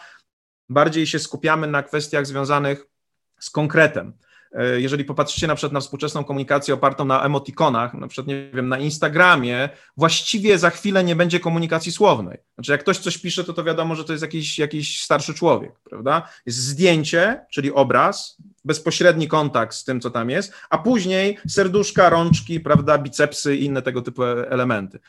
bardziej 0.70 1.08
się 1.08 1.20
skupiamy 1.20 1.68
na 1.68 1.84
kwestiach 1.84 2.28
związanych 2.28 2.86
z 3.40 3.50
konkretem. 3.50 4.14
E, 4.52 4.82
jeżeli 4.82 5.06
popatrzycie 5.06 5.48
na 5.48 5.56
przykład 5.56 5.74
na 5.74 5.80
współczesną 5.80 6.24
komunikację 6.24 6.74
opartą 6.74 7.06
na 7.06 7.24
emotikonach, 7.24 7.94
na 7.94 8.08
przykład, 8.08 8.28
nie 8.28 8.52
wiem, 8.54 8.70
na 8.70 8.80
Instagramie, 8.80 9.70
właściwie 9.98 10.58
za 10.58 10.70
chwilę 10.70 11.04
nie 11.04 11.16
będzie 11.16 11.40
komunikacji 11.40 11.92
słownej. 11.92 12.38
Znaczy, 12.56 12.72
jak 12.72 12.82
ktoś 12.82 12.98
coś 12.98 13.18
pisze, 13.18 13.44
to 13.44 13.54
to 13.54 13.64
wiadomo, 13.64 13.96
że 13.96 14.04
to 14.04 14.14
jest 14.14 14.22
jakiś, 14.22 14.60
jakiś 14.60 15.04
starszy 15.04 15.34
człowiek, 15.34 15.72
prawda? 15.90 16.30
Jest 16.46 16.58
zdjęcie, 16.58 17.46
czyli 17.52 17.72
obraz, 17.72 18.38
bezpośredni 18.66 19.28
kontakt 19.28 19.76
z 19.76 19.84
tym, 19.84 20.02
co 20.02 20.10
tam 20.10 20.30
jest, 20.30 20.54
a 20.70 20.78
później 20.78 21.38
serduszka, 21.48 22.10
rączki, 22.10 22.60
prawda, 22.60 22.98
bicepsy 22.98 23.56
i 23.56 23.66
inne 23.66 23.82
tego 23.82 24.02
typu 24.02 24.24
elementy. 24.24 25.00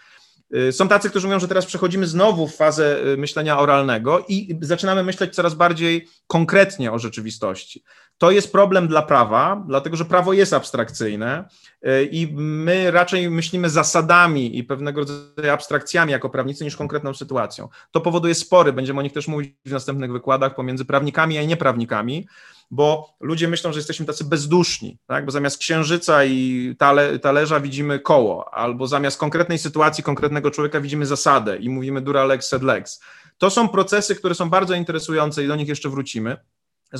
Y, 0.54 0.72
są 0.72 0.88
tacy, 0.88 1.10
którzy 1.10 1.26
mówią, 1.26 1.40
że 1.40 1.48
teraz 1.48 1.66
przechodzimy 1.66 2.06
znowu 2.06 2.48
w 2.48 2.56
fazę 2.56 3.06
y, 3.06 3.16
myślenia 3.16 3.58
oralnego 3.58 4.24
i 4.28 4.58
zaczynamy 4.60 5.04
myśleć 5.04 5.34
coraz 5.34 5.54
bardziej 5.54 6.08
konkretnie 6.26 6.92
o 6.92 6.98
rzeczywistości. 6.98 7.82
To 8.20 8.30
jest 8.30 8.52
problem 8.52 8.88
dla 8.88 9.02
prawa, 9.02 9.64
dlatego 9.66 9.96
że 9.96 10.04
prawo 10.04 10.32
jest 10.32 10.52
abstrakcyjne 10.52 11.48
y, 11.86 12.08
i 12.12 12.32
my 12.36 12.90
raczej 12.90 13.30
myślimy 13.30 13.70
zasadami 13.70 14.58
i 14.58 14.64
pewnego 14.64 15.00
rodzaju 15.00 15.52
abstrakcjami 15.52 16.12
jako 16.12 16.30
prawnicy 16.30 16.64
niż 16.64 16.76
konkretną 16.76 17.14
sytuacją. 17.14 17.68
To 17.90 18.00
powoduje 18.00 18.34
spory, 18.34 18.72
będziemy 18.72 19.00
o 19.00 19.02
nich 19.02 19.12
też 19.12 19.28
mówić 19.28 19.54
w 19.64 19.72
następnych 19.72 20.12
wykładach 20.12 20.54
pomiędzy 20.54 20.84
prawnikami 20.84 21.38
a 21.38 21.42
nieprawnikami 21.42 22.26
bo 22.70 23.16
ludzie 23.20 23.48
myślą, 23.48 23.72
że 23.72 23.78
jesteśmy 23.78 24.06
tacy 24.06 24.24
bezduszni, 24.24 24.98
tak? 25.06 25.24
bo 25.24 25.30
zamiast 25.30 25.58
księżyca 25.58 26.24
i 26.24 26.74
tale, 26.78 27.18
talerza 27.18 27.60
widzimy 27.60 27.98
koło, 27.98 28.54
albo 28.54 28.86
zamiast 28.86 29.18
konkretnej 29.18 29.58
sytuacji, 29.58 30.04
konkretnego 30.04 30.50
człowieka 30.50 30.80
widzimy 30.80 31.06
zasadę 31.06 31.56
i 31.56 31.68
mówimy 31.68 32.00
dura 32.00 32.24
lex 32.24 32.48
sed 32.48 32.62
lex. 32.62 33.00
To 33.38 33.50
są 33.50 33.68
procesy, 33.68 34.14
które 34.14 34.34
są 34.34 34.50
bardzo 34.50 34.74
interesujące 34.74 35.44
i 35.44 35.48
do 35.48 35.56
nich 35.56 35.68
jeszcze 35.68 35.88
wrócimy. 35.88 36.36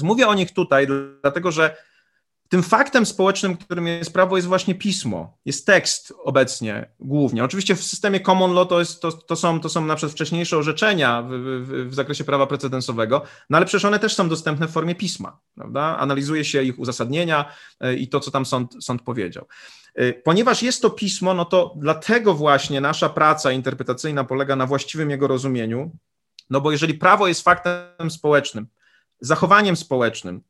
Mówię 0.03 0.29
o 0.29 0.35
nich 0.35 0.53
tutaj, 0.53 0.87
dlatego 1.23 1.53
że 1.53 1.77
tym 2.51 2.63
faktem 2.63 3.07
społecznym, 3.07 3.57
którym 3.57 3.87
jest 3.87 4.13
prawo, 4.13 4.37
jest 4.37 4.49
właśnie 4.49 4.75
pismo, 4.75 5.39
jest 5.45 5.67
tekst 5.67 6.13
obecnie 6.25 6.91
głównie. 7.01 7.45
Oczywiście 7.45 7.77
w 7.77 7.83
systemie 7.83 8.21
common 8.21 8.55
law 8.55 8.69
to, 8.69 8.79
jest, 8.79 9.03
to, 9.03 9.13
to, 9.13 9.37
są, 9.37 9.61
to 9.61 9.69
są 9.69 9.85
na 9.85 9.97
przykład 9.97 10.13
wcześniejsze 10.13 10.57
orzeczenia 10.57 11.23
w, 11.23 11.31
w, 11.31 11.89
w, 11.91 11.95
zakresie 11.95 12.25
prawa 12.25 12.47
precedensowego, 12.47 13.23
no 13.51 13.57
ale 13.57 13.67
przecież 13.67 13.85
one 13.85 13.99
też 13.99 14.15
są 14.15 14.29
dostępne 14.29 14.69
w 14.69 14.71
formie 14.71 14.95
pisma, 14.95 15.41
prawda? 15.55 15.97
Analizuje 15.99 16.45
się 16.45 16.63
ich 16.63 16.79
uzasadnienia 16.79 17.53
e, 17.81 17.95
i 17.95 18.09
to, 18.09 18.21
co 18.21 18.31
tam 18.31 18.47
sąd, 18.47 18.85
sąd 18.85 19.03
powiedział. 19.03 19.47
E, 19.95 20.13
ponieważ 20.13 20.63
jest 20.63 20.83
to 20.83 20.91
pismo, 20.91 21.35
no 21.35 21.45
to 21.45 21.75
dlatego 21.77 22.35
właśnie 22.35 22.81
nasza 22.81 23.09
praca 23.09 23.53
interpretacyjna 23.53 24.25
polega 24.25 24.57
na 24.57 24.67
właściwym 24.67 25.11
jego 25.11 25.27
rozumieniu, 25.27 25.91
no 26.51 26.61
bo 26.61 26.73
jeżeli 26.73 26.95
prawo 26.95 27.29
jest 27.29 27.43
faktem 27.43 28.11
społecznym, 28.11 28.67
zachowaniem 29.21 29.77
społecznym, 29.77 30.43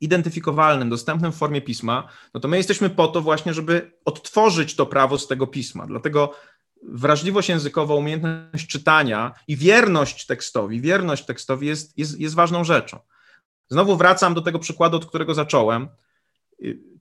identyfikowalnym, 0.00 0.90
dostępnym 0.90 1.32
w 1.32 1.36
formie 1.36 1.62
pisma, 1.62 2.08
no 2.34 2.40
to 2.40 2.48
my 2.48 2.56
jesteśmy 2.56 2.90
po 2.90 3.08
to 3.08 3.20
właśnie, 3.20 3.54
żeby 3.54 3.92
odtworzyć 4.04 4.76
to 4.76 4.86
prawo 4.86 5.18
z 5.18 5.28
tego 5.28 5.46
pisma. 5.46 5.86
Dlatego 5.86 6.32
wrażliwość 6.82 7.48
językowa, 7.48 7.94
umiejętność 7.94 8.66
czytania 8.66 9.34
i 9.48 9.56
wierność 9.56 10.26
tekstowi, 10.26 10.80
wierność 10.80 11.26
tekstowi 11.26 11.66
jest, 11.66 11.98
jest, 11.98 12.20
jest 12.20 12.34
ważną 12.34 12.64
rzeczą. 12.64 12.98
Znowu 13.68 13.96
wracam 13.96 14.34
do 14.34 14.40
tego 14.40 14.58
przykładu, 14.58 14.96
od 14.96 15.06
którego 15.06 15.34
zacząłem. 15.34 15.88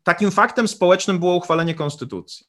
Takim 0.03 0.31
faktem 0.31 0.67
społecznym 0.67 1.19
było 1.19 1.35
uchwalenie 1.35 1.75
konstytucji 1.75 2.45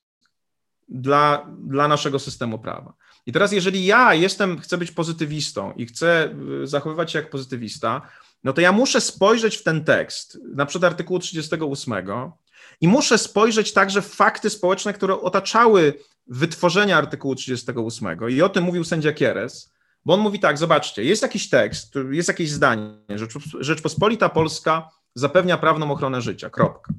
dla, 0.89 1.47
dla 1.59 1.89
naszego 1.89 2.19
systemu 2.19 2.59
prawa. 2.59 2.95
I 3.27 3.33
teraz, 3.33 3.53
jeżeli 3.53 3.85
ja 3.85 4.15
jestem, 4.15 4.59
chcę 4.61 4.79
być 4.79 4.91
pozytywistą 4.91 5.73
i 5.73 5.87
chcę 5.87 6.35
y, 6.63 6.67
zachowywać 6.67 7.13
się 7.13 7.19
jak 7.19 7.31
pozytywista, 7.31 8.03
no 8.45 8.53
to 8.53 8.61
ja 8.61 8.73
muszę 8.73 9.01
spojrzeć 9.01 9.57
w 9.57 9.63
ten 9.63 9.85
tekst, 9.85 10.39
na 10.55 10.67
przykład 10.67 10.93
artykułu 10.93 11.19
38, 11.19 11.95
i 12.81 12.89
muszę 12.89 13.19
spojrzeć 13.19 13.73
także 13.73 14.03
w 14.03 14.15
fakty 14.15 14.51
społeczne, 14.51 14.93
które 14.93 15.21
otaczały 15.21 15.95
wytworzenie 16.27 16.97
artykułu 16.97 17.35
38. 17.35 18.19
I 18.29 18.43
o 18.43 18.49
tym 18.49 18.65
mówił 18.65 18.85
sędzia 18.85 19.13
Kieres, 19.13 19.73
bo 20.05 20.15
on 20.15 20.21
mówi 20.21 20.41
tak: 20.41 20.59
zobaczcie, 20.59 21.05
jest 21.05 21.23
jakiś 21.23 21.49
tekst, 21.49 21.95
jest 22.11 22.29
jakieś 22.29 22.51
zdanie, 22.51 22.99
Rzeczpospolita 23.61 24.29
Polska 24.29 24.91
zapewnia 25.15 25.59
prawną 25.59 25.91
ochronę 25.91 26.21
życia. 26.21 26.51
Kropka. 26.51 26.95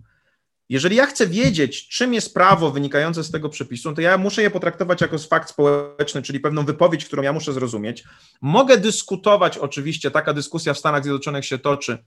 Jeżeli 0.69 0.95
ja 0.95 1.05
chcę 1.05 1.27
wiedzieć, 1.27 1.87
czym 1.87 2.13
jest 2.13 2.33
prawo 2.33 2.71
wynikające 2.71 3.23
z 3.23 3.31
tego 3.31 3.49
przepisu, 3.49 3.93
to 3.93 4.01
ja 4.01 4.17
muszę 4.17 4.41
je 4.41 4.49
potraktować 4.49 5.01
jako 5.01 5.17
fakt 5.17 5.49
społeczny, 5.49 6.21
czyli 6.21 6.39
pewną 6.39 6.65
wypowiedź, 6.65 7.05
którą 7.05 7.23
ja 7.23 7.33
muszę 7.33 7.53
zrozumieć. 7.53 8.03
Mogę 8.41 8.77
dyskutować, 8.77 9.57
oczywiście, 9.57 10.11
taka 10.11 10.33
dyskusja 10.33 10.73
w 10.73 10.77
Stanach 10.77 11.03
Zjednoczonych 11.03 11.45
się 11.45 11.57
toczy, 11.57 11.97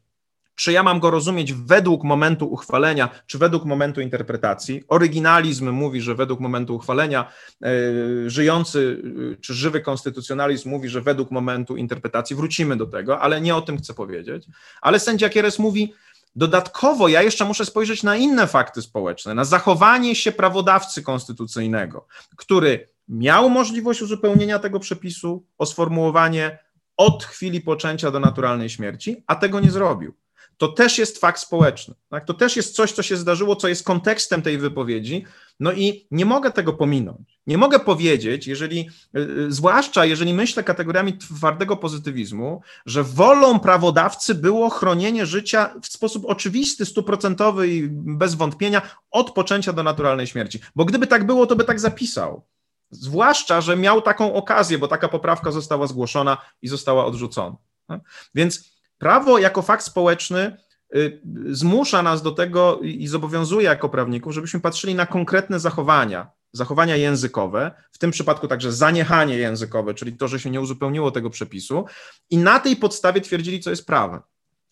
czy 0.54 0.72
ja 0.72 0.82
mam 0.82 1.00
go 1.00 1.10
rozumieć 1.10 1.52
według 1.52 2.04
momentu 2.04 2.46
uchwalenia, 2.52 3.08
czy 3.26 3.38
według 3.38 3.64
momentu 3.64 4.00
interpretacji. 4.00 4.84
Oryginalizm 4.88 5.70
mówi, 5.70 6.00
że 6.00 6.14
według 6.14 6.40
momentu 6.40 6.74
uchwalenia, 6.74 7.32
yy, 7.60 8.30
żyjący 8.30 9.02
yy, 9.16 9.36
czy 9.40 9.54
żywy 9.54 9.80
konstytucjonalizm 9.80 10.70
mówi, 10.70 10.88
że 10.88 11.00
według 11.00 11.30
momentu 11.30 11.76
interpretacji. 11.76 12.36
Wrócimy 12.36 12.76
do 12.76 12.86
tego, 12.86 13.20
ale 13.20 13.40
nie 13.40 13.56
o 13.56 13.62
tym 13.62 13.78
chcę 13.78 13.94
powiedzieć. 13.94 14.44
Ale 14.80 15.00
sędzia 15.00 15.28
Kieres 15.28 15.58
mówi, 15.58 15.94
Dodatkowo 16.34 17.08
ja 17.08 17.22
jeszcze 17.22 17.44
muszę 17.44 17.64
spojrzeć 17.64 18.02
na 18.02 18.16
inne 18.16 18.46
fakty 18.46 18.82
społeczne, 18.82 19.34
na 19.34 19.44
zachowanie 19.44 20.14
się 20.14 20.32
prawodawcy 20.32 21.02
konstytucyjnego, 21.02 22.06
który 22.36 22.88
miał 23.08 23.50
możliwość 23.50 24.02
uzupełnienia 24.02 24.58
tego 24.58 24.80
przepisu 24.80 25.46
o 25.58 25.66
sformułowanie 25.66 26.58
od 26.96 27.24
chwili 27.24 27.60
poczęcia 27.60 28.10
do 28.10 28.20
naturalnej 28.20 28.70
śmierci, 28.70 29.24
a 29.26 29.36
tego 29.36 29.60
nie 29.60 29.70
zrobił 29.70 30.14
to 30.60 30.68
też 30.68 30.98
jest 30.98 31.18
fakt 31.18 31.40
społeczny. 31.40 31.94
Tak? 32.08 32.24
To 32.24 32.34
też 32.34 32.56
jest 32.56 32.74
coś, 32.74 32.92
co 32.92 33.02
się 33.02 33.16
zdarzyło, 33.16 33.56
co 33.56 33.68
jest 33.68 33.84
kontekstem 33.84 34.42
tej 34.42 34.58
wypowiedzi. 34.58 35.24
No 35.60 35.72
i 35.72 36.06
nie 36.10 36.24
mogę 36.24 36.50
tego 36.50 36.72
pominąć. 36.72 37.40
Nie 37.46 37.58
mogę 37.58 37.80
powiedzieć, 37.80 38.46
jeżeli, 38.46 38.88
y, 39.16 39.20
y, 39.20 39.52
zwłaszcza 39.52 40.04
jeżeli 40.04 40.34
myślę 40.34 40.64
kategoriami 40.64 41.18
twardego 41.18 41.76
pozytywizmu, 41.76 42.60
że 42.86 43.04
wolą 43.04 43.60
prawodawcy 43.60 44.34
było 44.34 44.70
chronienie 44.70 45.26
życia 45.26 45.74
w 45.82 45.86
sposób 45.86 46.24
oczywisty, 46.26 46.86
stuprocentowy 46.86 47.68
i 47.68 47.88
bez 47.90 48.34
wątpienia 48.34 48.82
od 49.10 49.30
poczęcia 49.30 49.72
do 49.72 49.82
naturalnej 49.82 50.26
śmierci. 50.26 50.60
Bo 50.76 50.84
gdyby 50.84 51.06
tak 51.06 51.26
było, 51.26 51.46
to 51.46 51.56
by 51.56 51.64
tak 51.64 51.80
zapisał. 51.80 52.42
Zwłaszcza, 52.90 53.60
że 53.60 53.76
miał 53.76 54.02
taką 54.02 54.34
okazję, 54.34 54.78
bo 54.78 54.88
taka 54.88 55.08
poprawka 55.08 55.50
została 55.50 55.86
zgłoszona 55.86 56.36
i 56.62 56.68
została 56.68 57.06
odrzucona. 57.06 57.56
Tak? 57.86 58.00
Więc 58.34 58.79
Prawo 59.00 59.38
jako 59.38 59.62
fakt 59.62 59.84
społeczny 59.84 60.56
y, 60.94 61.20
zmusza 61.50 62.02
nas 62.02 62.22
do 62.22 62.30
tego 62.30 62.78
i 62.82 63.06
zobowiązuje 63.06 63.64
jako 63.66 63.88
prawników, 63.88 64.32
żebyśmy 64.34 64.60
patrzyli 64.60 64.94
na 64.94 65.06
konkretne 65.06 65.60
zachowania, 65.60 66.30
zachowania 66.52 66.96
językowe, 66.96 67.70
w 67.92 67.98
tym 67.98 68.10
przypadku 68.10 68.48
także 68.48 68.72
zaniechanie 68.72 69.36
językowe, 69.36 69.94
czyli 69.94 70.12
to, 70.12 70.28
że 70.28 70.40
się 70.40 70.50
nie 70.50 70.60
uzupełniło 70.60 71.10
tego 71.10 71.30
przepisu, 71.30 71.84
i 72.30 72.38
na 72.38 72.60
tej 72.60 72.76
podstawie 72.76 73.20
twierdzili, 73.20 73.60
co 73.60 73.70
jest 73.70 73.86
prawem. 73.86 74.20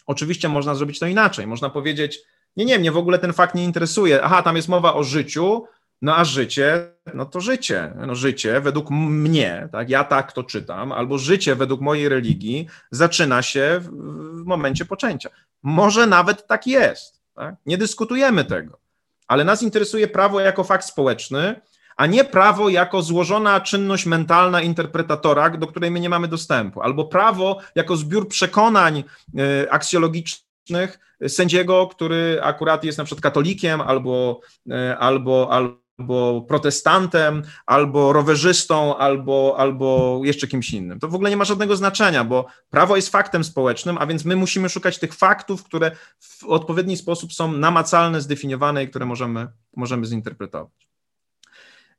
Oczywiście 0.07 0.49
można 0.49 0.74
zrobić 0.74 0.99
to 0.99 1.07
inaczej. 1.07 1.47
Można 1.47 1.70
powiedzieć, 1.70 2.18
nie, 2.57 2.64
nie, 2.64 2.79
mnie 2.79 2.93
w 2.93 2.97
ogóle 2.97 3.18
ten 3.18 3.33
fakt 3.33 3.55
nie 3.55 3.64
interesuje. 3.64 4.22
Aha, 4.22 4.43
tam 4.43 4.57
jest 4.57 4.68
mowa 4.68 4.95
o 4.95 5.05
życiu, 5.05 5.64
no 6.03 6.16
a 6.16 6.24
życie, 6.24 6.92
no 7.14 7.26
to 7.26 7.40
życie. 7.40 7.92
No 8.07 8.14
życie 8.14 8.61
według 8.61 8.90
mnie, 8.90 9.68
tak, 9.72 9.90
ja 9.90 10.05
tak 10.05 10.32
to 10.32 10.44
czytam, 10.44 10.92
albo 10.92 11.18
życie 11.18 11.55
według 11.55 11.80
mojej 11.80 12.09
religii 12.09 12.66
zaczyna 12.90 13.42
się 13.42 13.80
w, 13.80 14.44
momencie 14.44 14.84
poczęcia. 14.84 15.30
Może 15.62 16.07
nawet 16.07 16.46
tak 16.46 16.66
jest. 16.66 17.22
Tak? 17.34 17.55
Nie 17.66 17.78
dyskutujemy 17.78 18.44
tego. 18.44 18.78
Ale 19.26 19.44
nas 19.44 19.62
interesuje 19.62 20.09
prawo 20.09 20.40
jako 20.40 20.64
fakt 20.64 20.84
społeczny, 20.84 21.61
a 21.96 22.07
nie 22.07 22.24
prawo 22.24 22.68
jako 22.68 23.03
złożona 23.03 23.61
czynność 23.61 24.07
mentalna 24.07 24.62
interpretatora, 24.62 25.51
do 25.51 25.66
której 25.66 25.90
my 25.90 26.01
nie 26.01 26.09
mamy 26.09 26.28
dostępu, 26.28 26.82
albo 26.82 27.05
prawo 27.05 27.61
jako 27.74 27.96
zbiór 27.96 28.28
przekonań 28.28 29.05
y, 29.64 29.70
aksjologicznych 29.70 30.99
sędziego, 31.28 31.86
który 31.86 32.40
akurat 32.42 32.84
jest 32.84 32.99
na 32.99 33.05
przykład 33.05 33.22
katolikiem 33.22 33.80
albo, 33.80 34.40
y, 34.66 34.96
albo, 34.99 35.49
albo 35.51 35.88
albo 35.99 36.42
protestantem, 36.49 37.42
albo 37.66 38.12
rowerzystą, 38.12 38.96
albo, 38.96 39.55
albo 39.59 40.20
jeszcze 40.24 40.46
kimś 40.46 40.72
innym. 40.72 41.01
To 41.01 41.09
w 41.09 41.14
ogóle 41.14 41.30
nie 41.30 41.36
ma 41.36 41.44
żadnego 41.44 41.76
znaczenia, 41.76 42.24
bo 42.24 42.46
prawo 42.70 42.96
jest 42.96 43.09
faktem 43.09 43.44
społecznym, 43.44 43.99
a 44.01 44.07
więc 44.07 44.24
my 44.24 44.36
musimy 44.36 44.68
szukać 44.68 44.99
tych 44.99 45.14
faktów, 45.14 45.64
które 45.64 45.90
w 46.20 46.44
odpowiedni 46.44 46.96
sposób 46.96 47.32
są 47.32 47.53
namacalne, 47.53 48.20
zdefiniowane 48.20 48.84
i 48.84 48.88
które 48.88 49.07
możemy, 49.07 49.49
możemy 49.76 50.07
zinterpretować. 50.07 50.88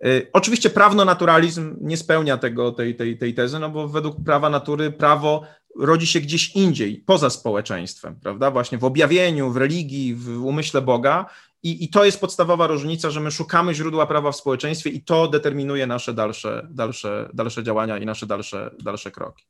Y, 0.06 0.28
oczywiście 0.34 0.70
prawno-naturalizm 0.70 1.76
nie 1.82 1.98
spełnia 1.98 2.38
tego, 2.38 2.72
tej, 2.72 2.96
tej, 2.96 3.18
tej 3.18 3.34
tezy, 3.34 3.60
no 3.60 3.70
bo 3.70 3.88
według 3.88 4.24
prawa 4.24 4.50
natury 4.50 4.92
prawo 4.92 5.44
rodzi 5.80 6.08
się 6.08 6.20
gdzieś 6.20 6.56
indziej, 6.56 7.04
poza 7.06 7.30
społeczeństwem, 7.30 8.16
prawda? 8.16 8.52
Właśnie 8.52 8.78
w 8.78 8.84
objawieniu, 8.84 9.52
w 9.52 9.58
religii, 9.58 10.16
w 10.16 10.46
umyśle 10.46 10.82
Boga 10.82 11.26
i, 11.64 11.84
I 11.84 11.90
to 11.90 12.06
jest 12.06 12.22
podstawowa 12.22 12.68
różnica, 12.68 13.10
że 13.10 13.20
my 13.20 13.32
szukamy 13.32 13.74
źródła 13.74 14.08
prawa 14.08 14.32
w 14.32 14.36
społeczeństwie 14.36 14.90
i 14.90 15.04
to 15.04 15.28
determinuje 15.28 15.88
nasze 15.88 16.14
dalsze, 16.14 16.68
dalsze, 16.72 17.30
dalsze 17.34 17.64
działania 17.64 17.98
i 17.98 18.06
nasze 18.06 18.26
dalsze, 18.26 18.72
dalsze 18.80 19.12
kroki. 19.12 19.46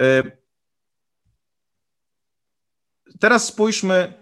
Y, 0.00 0.32
teraz 3.20 3.46
spójrzmy, 3.46 4.12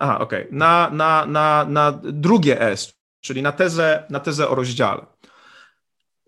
aha, 0.00 0.18
okay, 0.18 0.48
na, 0.50 0.90
na, 0.90 1.26
na, 1.26 1.64
na 1.68 1.92
drugie 2.02 2.60
S, 2.60 2.94
czyli 3.20 3.42
na 3.42 3.52
tezę, 3.52 4.04
na 4.10 4.20
tezę 4.20 4.48
o 4.48 4.54
rozdziale. 4.54 5.06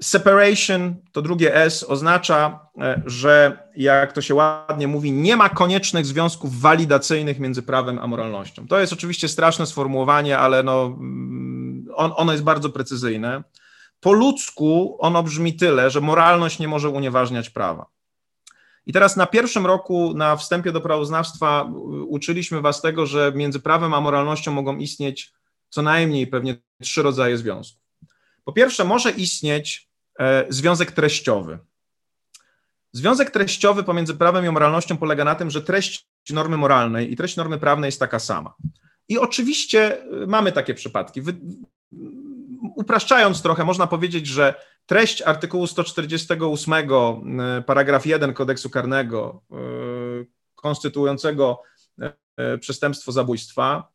Separation, 0.03 0.95
to 1.13 1.23
drugie 1.23 1.55
S, 1.55 1.85
oznacza, 1.89 2.69
e, 2.81 3.03
że 3.07 3.59
jak 3.77 4.13
to 4.13 4.23
się 4.23 4.35
ładnie 4.35 4.89
mówi, 4.89 5.13
nie 5.13 5.37
ma 5.37 5.49
koniecznych 5.49 6.07
związków 6.07 6.61
walidacyjnych 6.61 7.39
między 7.39 7.63
prawem 7.63 7.99
a 7.99 8.07
moralnością. 8.07 8.67
To 8.69 8.81
jest 8.81 8.93
oczywiście 8.93 9.29
straszne 9.29 9.67
sformułowanie, 9.67 10.39
ale 10.39 10.63
no, 10.63 10.85
mm, 10.85 11.87
on, 11.95 12.13
ono 12.17 12.33
jest 12.33 12.45
bardzo 12.45 12.71
precyzyjne. 12.71 13.43
Po 14.01 14.13
ludzku 14.13 14.97
ono 15.01 15.23
brzmi 15.23 15.57
tyle, 15.57 15.91
że 15.91 16.01
moralność 16.01 16.59
nie 16.59 16.69
może 16.69 16.89
unieważniać 16.89 17.51
prawa. 17.51 17.87
I 18.87 18.93
teraz 18.93 19.17
na 19.17 19.27
pierwszym 19.27 19.67
roku, 19.67 20.15
na 20.15 20.37
wstępie 20.37 20.73
do 20.73 20.81
prawoznawstwa, 20.81 21.73
uczyliśmy 22.07 22.61
Was 22.61 22.83
tego, 22.83 23.07
że 23.07 23.33
między 23.35 23.61
prawem 23.61 23.95
a 23.95 24.01
moralnością 24.01 24.53
mogą 24.53 24.77
istnieć 24.77 25.33
co 25.69 25.83
najmniej 25.83 26.27
pewnie 26.27 26.57
trzy 26.83 27.03
rodzaje 27.03 27.39
związków. 27.39 27.84
Po 28.45 28.53
pierwsze, 28.53 28.85
może 28.85 29.11
istnieć 29.11 29.89
e, 30.21 30.47
związek 30.49 30.93
treściowy. 30.93 31.59
Związek 32.93 33.31
treściowy 33.31 33.85
pomiędzy 33.85 34.15
prawem 34.15 34.45
i 34.45 34.51
moralnością 34.51 34.97
polega 34.97 35.25
na 35.25 35.35
tym, 35.35 35.51
że 35.51 35.63
treść 35.63 36.09
normy 36.31 36.57
moralnej 36.57 37.13
i 37.13 37.17
treść 37.17 37.37
normy 37.37 37.59
prawnej 37.59 37.89
jest 37.89 38.01
taka 38.01 38.19
sama. 38.19 38.55
I 39.09 39.19
oczywiście 39.19 40.03
e, 40.03 40.27
mamy 40.27 40.53
takie 40.53 40.75
przypadki. 40.75 41.23
Upraszczając 42.77 43.43
trochę, 43.43 43.65
można 43.65 43.87
powiedzieć, 43.87 44.27
że 44.27 44.55
treść 44.87 45.23
artykułu 45.23 45.67
148, 45.67 46.75
e, 47.41 47.63
paragraf 47.63 48.07
1 48.07 48.35
kodeksu 48.35 48.71
karnego 48.71 49.43
konstytuującego 50.55 51.63
przestępstwo 52.61 53.13
zabójstwa 53.13 53.89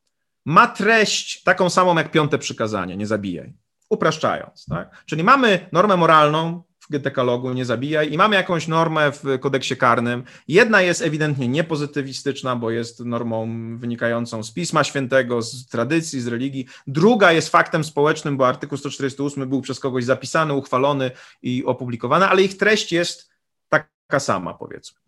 ma 0.46 0.68
treść 0.68 1.44
taką 1.44 1.70
samą 1.70 1.98
jak 1.98 2.12
piąte 2.12 2.38
przykazanie, 2.38 2.98
nie 2.98 3.08
zabijaj 3.08 3.54
upraszczając. 3.90 4.66
Tak? 4.66 5.04
Czyli 5.06 5.24
mamy 5.24 5.70
normę 5.72 5.98
moralną 5.98 6.64
w 6.90 7.00
dekalogu, 7.00 7.54
nie 7.54 7.66
zabijaj, 7.66 8.14
i 8.14 8.18
mamy 8.18 8.36
jakąś 8.36 8.68
normę 8.68 9.12
w 9.12 9.40
kodeksie 9.40 9.78
karnym. 9.78 10.24
Jedna 10.48 10.82
jest 10.82 11.02
ewidentnie 11.02 11.48
niepozytywistyczna, 11.48 12.56
bo 12.56 12.72
jest 12.72 13.00
normą 13.00 13.48
wynikającą 13.78 14.44
z 14.44 14.52
Pisma 14.52 14.84
Świętego, 14.84 15.42
z 15.42 15.68
tradycji, 15.68 16.22
z 16.22 16.28
religii. 16.28 16.66
Druga 16.88 17.32
jest 17.32 17.50
faktem 17.50 17.84
społecznym, 17.84 18.38
bo 18.38 18.48
artykuł 18.48 18.78
148 18.78 19.50
był 19.50 19.62
przez 19.62 19.80
kogoś 19.80 20.06
zapisany, 20.06 20.54
uchwalony 20.54 21.12
i 21.42 21.66
opublikowany, 21.66 22.28
ale 22.28 22.42
ich 22.42 22.58
treść 22.58 22.92
jest 22.92 23.30
taka 23.70 24.20
sama, 24.20 24.54
powiedzmy. 24.54 25.00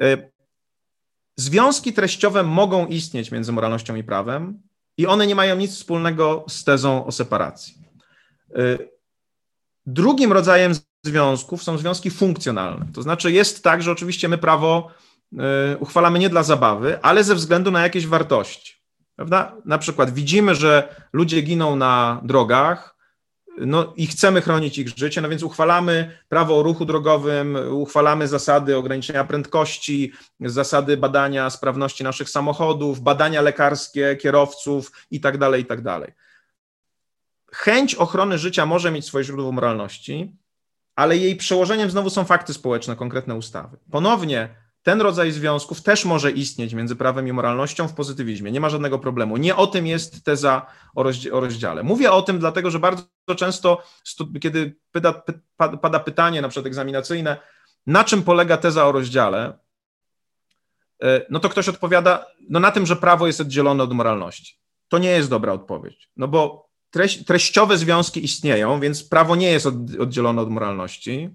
E, 0.00 0.30
związki 1.36 1.92
treściowe 1.92 2.42
mogą 2.42 2.86
istnieć 2.86 3.30
między 3.30 3.52
moralnością 3.52 3.96
i 3.96 4.04
prawem, 4.04 4.62
i 4.96 5.06
one 5.06 5.26
nie 5.26 5.34
mają 5.34 5.56
nic 5.56 5.74
wspólnego 5.74 6.44
z 6.48 6.64
tezą 6.64 7.06
o 7.06 7.12
separacji. 7.12 7.82
Y, 8.58 8.88
drugim 9.86 10.32
rodzajem 10.32 10.72
związków 11.04 11.62
są 11.62 11.78
związki 11.78 12.10
funkcjonalne. 12.10 12.86
To 12.94 13.02
znaczy, 13.02 13.32
jest 13.32 13.64
tak, 13.64 13.82
że 13.82 13.92
oczywiście 13.92 14.28
my 14.28 14.38
prawo 14.38 14.90
y, 15.32 15.38
uchwalamy 15.78 16.18
nie 16.18 16.28
dla 16.28 16.42
zabawy, 16.42 17.02
ale 17.02 17.24
ze 17.24 17.34
względu 17.34 17.70
na 17.70 17.82
jakieś 17.82 18.06
wartości. 18.06 18.82
Prawda? 19.16 19.56
Na 19.64 19.78
przykład 19.78 20.14
widzimy, 20.14 20.54
że 20.54 20.94
ludzie 21.12 21.42
giną 21.42 21.76
na 21.76 22.20
drogach, 22.24 22.92
no 23.58 23.92
i 23.96 24.06
chcemy 24.06 24.40
chronić 24.40 24.78
ich 24.78 24.88
życie, 24.88 25.20
no 25.20 25.28
więc 25.28 25.42
uchwalamy 25.42 26.18
prawo 26.28 26.58
o 26.58 26.62
ruchu 26.62 26.84
drogowym, 26.84 27.58
uchwalamy 27.70 28.28
zasady 28.28 28.76
ograniczenia 28.76 29.24
prędkości, 29.24 30.12
zasady 30.40 30.96
badania 30.96 31.50
sprawności 31.50 32.04
naszych 32.04 32.30
samochodów, 32.30 33.00
badania 33.00 33.42
lekarskie 33.42 34.16
kierowców 34.16 34.92
i 35.10 35.20
tak 35.20 35.38
dalej, 35.38 35.62
i 35.62 35.64
tak 35.64 35.82
dalej 35.82 36.12
chęć 37.54 37.94
ochrony 37.94 38.38
życia 38.38 38.66
może 38.66 38.90
mieć 38.90 39.04
swoje 39.04 39.24
źródło 39.24 39.52
moralności, 39.52 40.36
ale 40.96 41.16
jej 41.16 41.36
przełożeniem 41.36 41.90
znowu 41.90 42.10
są 42.10 42.24
fakty 42.24 42.54
społeczne, 42.54 42.96
konkretne 42.96 43.34
ustawy. 43.34 43.76
Ponownie 43.90 44.62
ten 44.82 45.00
rodzaj 45.00 45.32
związków 45.32 45.82
też 45.82 46.04
może 46.04 46.30
istnieć 46.30 46.74
między 46.74 46.96
prawem 46.96 47.28
i 47.28 47.32
moralnością 47.32 47.88
w 47.88 47.94
pozytywizmie. 47.94 48.52
Nie 48.52 48.60
ma 48.60 48.70
żadnego 48.70 48.98
problemu. 48.98 49.36
Nie 49.36 49.56
o 49.56 49.66
tym 49.66 49.86
jest 49.86 50.24
teza 50.24 50.66
o, 50.94 51.02
rozdziale. 51.32 51.82
Mówię 51.82 52.12
o 52.12 52.22
tym 52.22 52.38
dlatego, 52.38 52.70
że 52.70 52.78
bardzo 52.78 53.04
często, 53.36 53.82
kiedy 54.40 54.76
pada, 54.92 55.22
pada 55.56 56.00
pytanie, 56.00 56.42
na 56.42 56.48
przykład 56.48 56.66
egzaminacyjne, 56.66 57.36
na 57.86 58.04
czym 58.04 58.22
polega 58.22 58.56
teza 58.56 58.86
o 58.86 58.92
rozdziale, 58.92 59.58
e, 61.02 61.26
no 61.30 61.40
to 61.40 61.48
ktoś 61.48 61.68
odpowiada, 61.68 62.26
no 62.50 62.60
na 62.60 62.70
tym, 62.70 62.86
że 62.86 62.96
prawo 62.96 63.26
jest 63.26 63.40
oddzielone 63.40 63.82
od 63.82 63.92
moralności. 63.92 64.58
To 64.88 64.98
nie 64.98 65.10
jest 65.10 65.30
dobra 65.30 65.52
odpowiedź, 65.52 66.10
no 66.16 66.28
bo 66.28 66.61
treść, 66.92 67.24
treściowe 67.24 67.78
związki 67.78 68.24
istnieją, 68.24 68.80
więc 68.80 69.04
prawo 69.04 69.36
nie 69.36 69.50
jest 69.50 69.66
od, 69.66 69.74
oddzielone 70.00 70.42
od 70.42 70.50
moralności. 70.50 71.30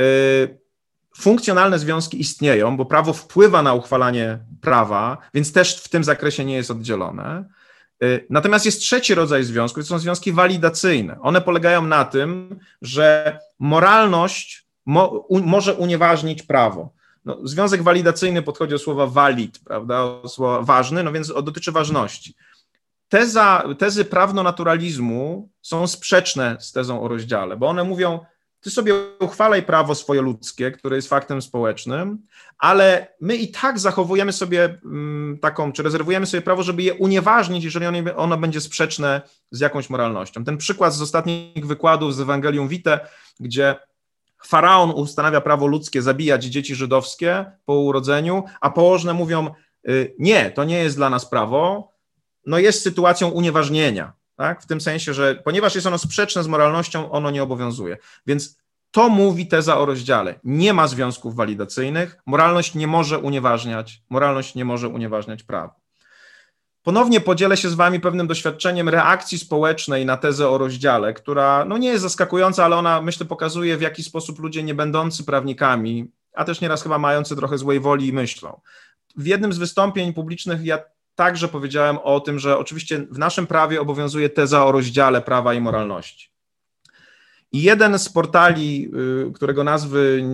Y, 0.00 0.58
funkcjonalne 1.16 1.78
związki 1.78 2.20
istnieją, 2.20 2.76
bo 2.76 2.84
prawo 2.84 3.12
wpływa 3.12 3.62
na 3.62 3.74
uchwalanie 3.74 4.38
prawa, 4.60 5.18
więc 5.34 5.52
też 5.52 5.76
w 5.76 5.88
tym 5.88 6.04
zakresie 6.04 6.44
nie 6.44 6.54
jest 6.54 6.70
oddzielone. 6.70 7.44
Y, 8.02 8.26
natomiast 8.30 8.66
jest 8.66 8.80
trzeci 8.80 9.14
rodzaj 9.14 9.44
związków, 9.44 9.84
to 9.84 9.88
są 9.88 9.98
związki 9.98 10.32
walidacyjne. 10.32 11.20
One 11.20 11.40
polegają 11.40 11.86
na 11.86 12.04
tym, 12.04 12.58
że 12.82 13.38
moralność 13.58 14.66
mo, 14.86 15.08
u, 15.08 15.38
może 15.40 15.74
unieważnić 15.74 16.42
prawo. 16.42 16.92
No, 17.24 17.38
związek 17.44 17.82
walidacyjny 17.82 18.42
podchodzi 18.42 18.74
od 18.74 18.82
słowa 18.82 19.06
valid, 19.06 19.58
prawda, 19.64 20.02
od 20.02 20.32
słowa 20.32 20.62
ważny, 20.62 21.02
no 21.02 21.12
więc 21.12 21.32
dotyczy 21.42 21.72
ważności 21.72 22.34
teza, 23.12 23.62
tezy 23.78 24.04
prawno-naturalizmu 24.04 25.48
są 25.62 25.86
sprzeczne 25.86 26.56
z 26.60 26.72
tezą 26.72 27.02
o 27.02 27.08
rozdziale, 27.08 27.56
bo 27.56 27.68
one 27.68 27.84
mówią, 27.84 28.20
ty 28.60 28.70
sobie 28.70 28.94
uchwalaj 29.20 29.62
prawo 29.62 29.94
swoje 29.94 30.22
ludzkie, 30.22 30.70
które 30.70 30.96
jest 30.96 31.08
faktem 31.08 31.42
społecznym, 31.42 32.18
ale 32.58 33.06
my 33.20 33.36
i 33.36 33.48
tak 33.48 33.78
zachowujemy 33.78 34.32
sobie 34.32 34.78
mm, 34.84 35.38
taką, 35.38 35.72
czy 35.72 35.82
rezerwujemy 35.82 36.26
sobie 36.26 36.40
prawo, 36.40 36.62
żeby 36.62 36.82
je 36.82 36.94
unieważnić, 36.94 37.64
jeżeli 37.64 37.86
ono 38.16 38.36
będzie 38.36 38.60
sprzeczne 38.60 39.22
z 39.50 39.60
jakąś 39.60 39.90
moralnością. 39.90 40.44
Ten 40.44 40.56
przykład 40.56 40.94
z 40.94 41.02
ostatnich 41.02 41.66
wykładów 41.66 42.14
z 42.14 42.20
Ewangelium 42.20 42.68
Vitae, 42.68 43.00
gdzie 43.40 43.74
faraon 44.44 44.90
ustanawia 44.90 45.40
prawo 45.40 45.66
ludzkie 45.66 46.02
zabijać 46.02 46.44
dzieci 46.44 46.74
żydowskie 46.74 47.44
po 47.64 47.74
urodzeniu, 47.74 48.44
a 48.60 48.70
położne 48.70 49.14
mówią, 49.14 49.50
y, 49.88 50.14
nie, 50.18 50.50
to 50.50 50.64
nie 50.64 50.78
jest 50.78 50.96
dla 50.96 51.10
nas 51.10 51.26
prawo, 51.26 51.91
no 52.46 52.58
jest 52.58 52.82
sytuacją 52.82 53.28
unieważnienia, 53.28 54.12
tak? 54.36 54.62
w 54.62 54.66
tym 54.66 54.80
sensie, 54.80 55.14
że 55.14 55.34
ponieważ 55.34 55.74
jest 55.74 55.86
ono 55.86 55.98
sprzeczne 55.98 56.42
z 56.42 56.46
moralnością, 56.46 57.10
ono 57.10 57.30
nie 57.30 57.42
obowiązuje. 57.42 57.96
Więc 58.26 58.62
to 58.90 59.08
mówi 59.08 59.46
teza 59.46 59.78
o 59.78 59.86
rozdziale. 59.86 60.40
Nie 60.44 60.72
ma 60.72 60.88
związków 60.88 61.34
walidacyjnych, 61.36 62.18
moralność 62.26 62.74
nie 62.74 62.86
może 62.86 63.18
unieważniać, 63.18 64.02
moralność 64.10 64.54
nie 64.54 64.64
może 64.64 64.88
unieważniać 64.88 65.42
prawa. 65.42 65.82
Ponownie 66.82 67.20
podzielę 67.20 67.56
się 67.56 67.68
z 67.68 67.74
Wami 67.74 68.00
pewnym 68.00 68.26
doświadczeniem 68.26 68.88
reakcji 68.88 69.38
społecznej 69.38 70.06
na 70.06 70.16
tezę 70.16 70.48
o 70.48 70.58
rozdziale, 70.58 71.14
która 71.14 71.64
no 71.64 71.78
nie 71.78 71.88
jest 71.88 72.02
zaskakująca, 72.02 72.64
ale 72.64 72.76
ona 72.76 73.02
myślę 73.02 73.26
pokazuje, 73.26 73.76
w 73.76 73.80
jaki 73.82 74.02
sposób 74.02 74.38
ludzie 74.38 74.62
nie 74.62 74.74
będący 74.74 75.24
prawnikami, 75.24 76.10
a 76.34 76.44
też 76.44 76.60
nieraz 76.60 76.82
chyba 76.82 76.98
mający 76.98 77.36
trochę 77.36 77.58
złej 77.58 77.80
woli 77.80 78.12
myślą. 78.12 78.60
W 79.16 79.26
jednym 79.26 79.52
z 79.52 79.58
wystąpień 79.58 80.12
publicznych 80.12 80.64
ja 80.64 80.78
także 81.14 81.48
powiedziałem 81.48 81.98
o 81.98 82.20
tym, 82.20 82.38
że 82.38 82.58
oczywiście 82.58 83.06
w 83.10 83.18
naszym 83.18 83.46
prawie 83.46 83.80
obowiązuje 83.80 84.28
teza 84.28 84.66
o 84.66 84.72
rozdziale 84.72 85.22
prawa 85.22 85.54
i 85.54 85.60
moralności. 85.60 86.32
I 87.52 87.62
jeden 87.62 87.98
z 87.98 88.08
portali, 88.08 88.90
y, 89.28 89.32
którego 89.32 89.64
nazwy 89.64 90.24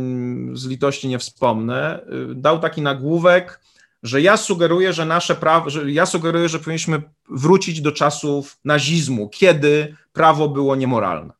z 0.53 0.67
litości 0.67 1.09
nie 1.09 1.19
wspomnę, 1.19 2.01
y, 2.31 2.35
dał 2.35 2.59
taki 2.59 2.83
nagłówek, 2.83 3.61
że 4.03 4.21
ja 4.23 4.37
sugeruję, 4.37 4.93
że 4.93 5.05
nasze 5.05 5.35
prawo, 5.35 5.71
że 5.71 5.93
ja 5.93 6.07
sugeruję, 6.07 6.49
że 6.49 6.59
powinniśmy 6.59 7.03
wrócić 7.31 7.81
do 7.81 7.93
czasów 7.93 8.59
nazizmu, 8.65 9.29
kiedy 9.29 9.97
prawo 10.13 10.49
było 10.49 10.77
niemoralne. 10.77 11.33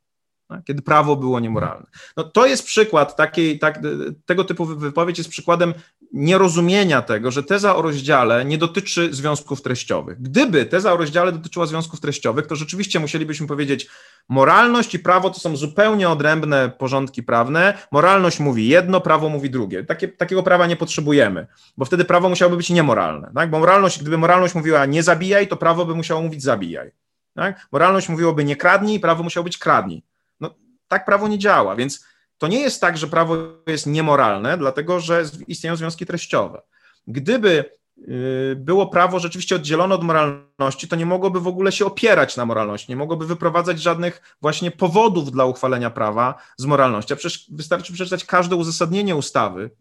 Tak? 0.47 0.63
Kiedy 0.63 0.81
prawo 0.81 1.15
było 1.15 1.39
niemoralne. 1.39 1.85
No, 2.17 2.23
to 2.23 2.45
jest 2.45 2.65
przykład 2.65 3.15
takiej, 3.15 3.59
tak, 3.59 3.79
tego 4.25 4.43
typu 4.43 4.65
wypowiedź 4.65 5.17
jest 5.17 5.29
przykładem 5.29 5.73
nierozumienia 6.13 7.01
tego, 7.01 7.31
że 7.31 7.43
teza 7.43 7.75
o 7.75 7.81
rozdziale 7.81 8.45
nie 8.45 8.57
dotyczy 8.57 9.13
związków 9.13 9.61
treściowych. 9.61 10.21
Gdyby 10.21 10.65
teza 10.65 10.93
o 10.93 10.97
rozdziale 10.97 11.31
dotyczyła 11.31 11.65
związków 11.65 11.99
treściowych, 11.99 12.47
to 12.47 12.55
rzeczywiście 12.55 12.99
musielibyśmy 12.99 13.47
powiedzieć, 13.47 13.87
moralność 14.29 14.93
i 14.93 14.99
prawo 14.99 15.29
to 15.29 15.39
są 15.39 15.57
zupełnie 15.57 16.09
odrębne 16.09 16.69
porządki 16.69 17.23
prawne. 17.23 17.77
Moralność 17.91 18.39
mówi 18.39 18.67
jedno, 18.67 19.01
prawo 19.01 19.29
mówi 19.29 19.49
drugie. 19.49 19.83
Takie, 19.83 20.07
takiego 20.07 20.43
prawa 20.43 20.67
nie 20.67 20.75
potrzebujemy, 20.75 21.47
bo 21.77 21.85
wtedy 21.85 22.05
prawo 22.05 22.29
musiałoby 22.29 22.57
być 22.57 22.69
niemoralne. 22.69 23.31
Tak? 23.35 23.49
Bo 23.49 23.59
moralność, 23.59 24.01
gdyby 24.01 24.17
moralność 24.17 24.55
mówiła 24.55 24.85
nie 24.85 25.03
zabijaj, 25.03 25.47
to 25.47 25.57
prawo 25.57 25.85
by 25.85 25.95
musiało 25.95 26.21
mówić 26.21 26.43
zabijaj. 26.43 26.91
Tak? 27.35 27.67
Moralność 27.71 28.09
mówiłoby 28.09 28.43
nie 28.43 28.55
kradnij, 28.55 28.99
prawo 28.99 29.23
musiało 29.23 29.43
być 29.43 29.57
kradnij. 29.57 30.03
No, 30.39 30.55
tak 30.87 31.05
prawo 31.05 31.27
nie 31.27 31.39
działa, 31.39 31.75
więc 31.75 32.08
to 32.39 32.47
nie 32.47 32.59
jest 32.59 32.81
tak, 32.81 32.97
że 32.97 33.07
prawo 33.07 33.37
jest 33.67 33.87
niemoralne, 33.87 34.57
dlatego 34.57 34.99
że 34.99 35.23
istnieją 35.47 35.75
związki 35.75 36.05
treściowe. 36.05 36.61
Gdyby 37.07 37.65
y, 37.97 38.55
było 38.59 38.87
prawo 38.87 39.19
rzeczywiście 39.19 39.55
oddzielone 39.55 39.95
od 39.95 40.03
moralności, 40.03 40.87
to 40.87 40.95
nie 40.95 41.05
mogłoby 41.05 41.39
w 41.39 41.47
ogóle 41.47 41.71
się 41.71 41.85
opierać 41.85 42.37
na 42.37 42.45
moralności, 42.45 42.91
nie 42.91 42.95
mogłoby 42.95 43.25
wyprowadzać 43.25 43.81
żadnych 43.81 44.35
właśnie 44.41 44.71
powodów 44.71 45.31
dla 45.31 45.45
uchwalenia 45.45 45.89
prawa 45.89 46.35
z 46.57 46.65
moralności. 46.65 47.13
A 47.13 47.15
przecież 47.15 47.45
wystarczy 47.51 47.93
przeczytać 47.93 48.25
każde 48.25 48.55
uzasadnienie 48.55 49.15
ustawy 49.15 49.71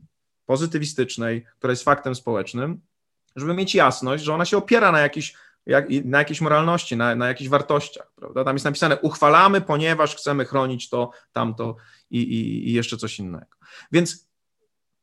pozytywistycznej, 0.47 1.45
która 1.59 1.71
jest 1.71 1.85
faktem 1.85 2.15
społecznym, 2.15 2.81
żeby 3.37 3.55
mieć 3.55 3.75
jasność, 3.75 4.25
że 4.25 4.35
ona 4.35 4.45
się 4.45 4.57
opiera 4.57 4.93
na 4.93 5.01
jakiejś, 5.01 5.35
jak, 5.69 5.87
na 6.05 6.19
jakiejś 6.19 6.41
moralności, 6.41 6.97
na, 6.97 7.15
na 7.15 7.29
jakichś 7.29 7.51
wartościach. 7.51 8.13
Prawda? 8.17 8.45
Tam 8.45 8.55
jest 8.55 8.65
napisane, 8.65 8.97
uchwalamy, 9.01 9.61
ponieważ 9.61 10.17
chcemy 10.17 10.45
chronić 10.45 10.89
to, 10.89 11.11
tamto 11.33 11.77
i, 12.11 12.19
i, 12.19 12.69
i 12.69 12.73
jeszcze 12.73 12.97
coś 12.97 13.19
innego. 13.19 13.57
Więc 13.93 14.29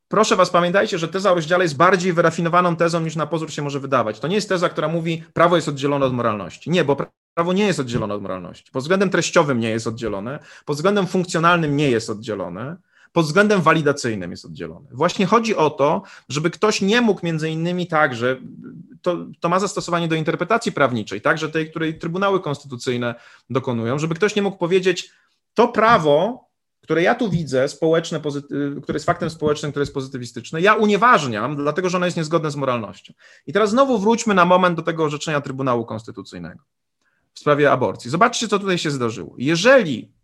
proszę 0.07 0.35
Was, 0.35 0.49
pamiętajcie, 0.49 0.97
że 0.97 1.07
teza 1.07 1.31
o 1.31 1.35
rozdziale 1.35 1.63
jest 1.63 1.77
bardziej 1.77 2.13
wyrafinowaną 2.13 2.75
tezą 2.75 2.99
niż 2.99 3.15
na 3.15 3.27
pozór 3.27 3.51
się 3.51 3.61
może 3.61 3.79
wydawać. 3.79 4.19
To 4.19 4.27
nie 4.27 4.35
jest 4.35 4.49
teza, 4.49 4.69
która 4.69 4.87
mówi, 4.87 5.23
prawo 5.33 5.55
jest 5.55 5.67
oddzielone 5.67 6.05
od 6.05 6.13
moralności. 6.13 6.69
Nie, 6.69 6.85
bo 6.85 6.97
prawo 7.33 7.53
nie 7.53 7.65
jest 7.65 7.79
oddzielone 7.79 8.13
od 8.13 8.21
moralności. 8.21 8.71
Pod 8.71 8.83
względem 8.83 9.09
treściowym 9.09 9.59
nie 9.59 9.69
jest 9.69 9.87
oddzielone, 9.87 10.39
pod 10.65 10.75
względem 10.75 11.07
funkcjonalnym 11.07 11.77
nie 11.77 11.91
jest 11.91 12.09
oddzielone 12.09 12.77
pod 13.15 13.25
względem 13.25 13.61
walidacyjnym 13.61 14.31
jest 14.31 14.45
oddzielony. 14.45 14.87
Właśnie 14.91 15.25
chodzi 15.25 15.55
o 15.55 15.69
to, 15.69 16.01
żeby 16.29 16.49
ktoś 16.49 16.81
nie 16.81 17.01
mógł 17.01 17.25
między 17.25 17.49
innymi 17.49 17.87
także, 17.87 18.37
to, 19.01 19.17
to 19.39 19.49
ma 19.49 19.59
zastosowanie 19.59 20.07
do 20.07 20.15
interpretacji 20.15 20.71
prawniczej, 20.71 21.21
także 21.21 21.49
tej, 21.49 21.69
której 21.69 21.99
trybunały 21.99 22.39
konstytucyjne 22.39 23.15
dokonują, 23.49 23.99
żeby 23.99 24.15
ktoś 24.15 24.35
nie 24.35 24.41
mógł 24.41 24.57
powiedzieć, 24.57 25.11
to 25.53 25.67
prawo, 25.67 26.47
które 26.81 27.03
ja 27.03 27.15
tu 27.15 27.29
widzę, 27.29 27.67
społeczne, 27.67 28.21
które 28.83 28.95
jest 28.95 29.05
faktem 29.05 29.29
społecznym, 29.29 29.71
które 29.71 29.81
jest 29.81 29.93
pozytywistyczne, 29.93 30.61
ja 30.61 30.73
unieważniam, 30.73 31.55
dlatego 31.55 31.89
że 31.89 31.97
ono 31.97 32.05
jest 32.05 32.17
niezgodne 32.17 32.51
z 32.51 32.55
moralnością. 32.55 33.13
I 33.47 33.53
teraz 33.53 33.69
znowu 33.69 33.99
wróćmy 33.99 34.33
na 34.33 34.45
moment 34.45 34.75
do 34.75 34.81
tego 34.81 35.03
orzeczenia 35.03 35.41
Trybunału 35.41 35.85
Konstytucyjnego 35.85 36.63
w 37.33 37.39
sprawie 37.39 37.71
aborcji. 37.71 38.11
Zobaczcie, 38.11 38.47
co 38.47 38.59
tutaj 38.59 38.77
się 38.77 38.91
zdarzyło. 38.91 39.35
Jeżeli 39.37 40.14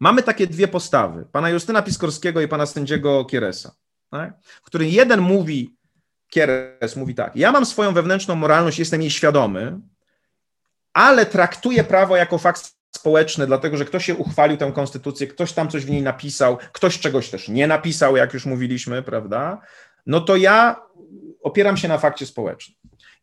Mamy 0.00 0.22
takie 0.22 0.46
dwie 0.46 0.68
postawy, 0.68 1.26
pana 1.32 1.50
Justyna 1.50 1.82
Piskorskiego 1.82 2.40
i 2.40 2.48
pana 2.48 2.66
sędziego 2.66 3.24
Kieresa, 3.24 3.74
tak? 4.10 4.34
w 4.42 4.66
którym 4.66 4.88
jeden 4.88 5.20
mówi, 5.20 5.76
Kieres 6.28 6.96
mówi 6.96 7.14
tak, 7.14 7.36
ja 7.36 7.52
mam 7.52 7.66
swoją 7.66 7.94
wewnętrzną 7.94 8.34
moralność, 8.34 8.78
jestem 8.78 9.00
jej 9.00 9.10
świadomy, 9.10 9.80
ale 10.92 11.26
traktuję 11.26 11.84
prawo 11.84 12.16
jako 12.16 12.38
fakt 12.38 12.74
społeczny, 12.96 13.46
dlatego 13.46 13.76
że 13.76 13.84
ktoś 13.84 14.04
się 14.04 14.14
uchwalił 14.14 14.56
tę 14.56 14.72
konstytucję, 14.74 15.26
ktoś 15.26 15.52
tam 15.52 15.68
coś 15.68 15.84
w 15.84 15.90
niej 15.90 16.02
napisał, 16.02 16.58
ktoś 16.72 16.98
czegoś 16.98 17.30
też 17.30 17.48
nie 17.48 17.66
napisał, 17.66 18.16
jak 18.16 18.34
już 18.34 18.46
mówiliśmy, 18.46 19.02
prawda? 19.02 19.60
No 20.06 20.20
to 20.20 20.36
ja 20.36 20.82
opieram 21.42 21.76
się 21.76 21.88
na 21.88 21.98
fakcie 21.98 22.26
społecznym. 22.26 22.76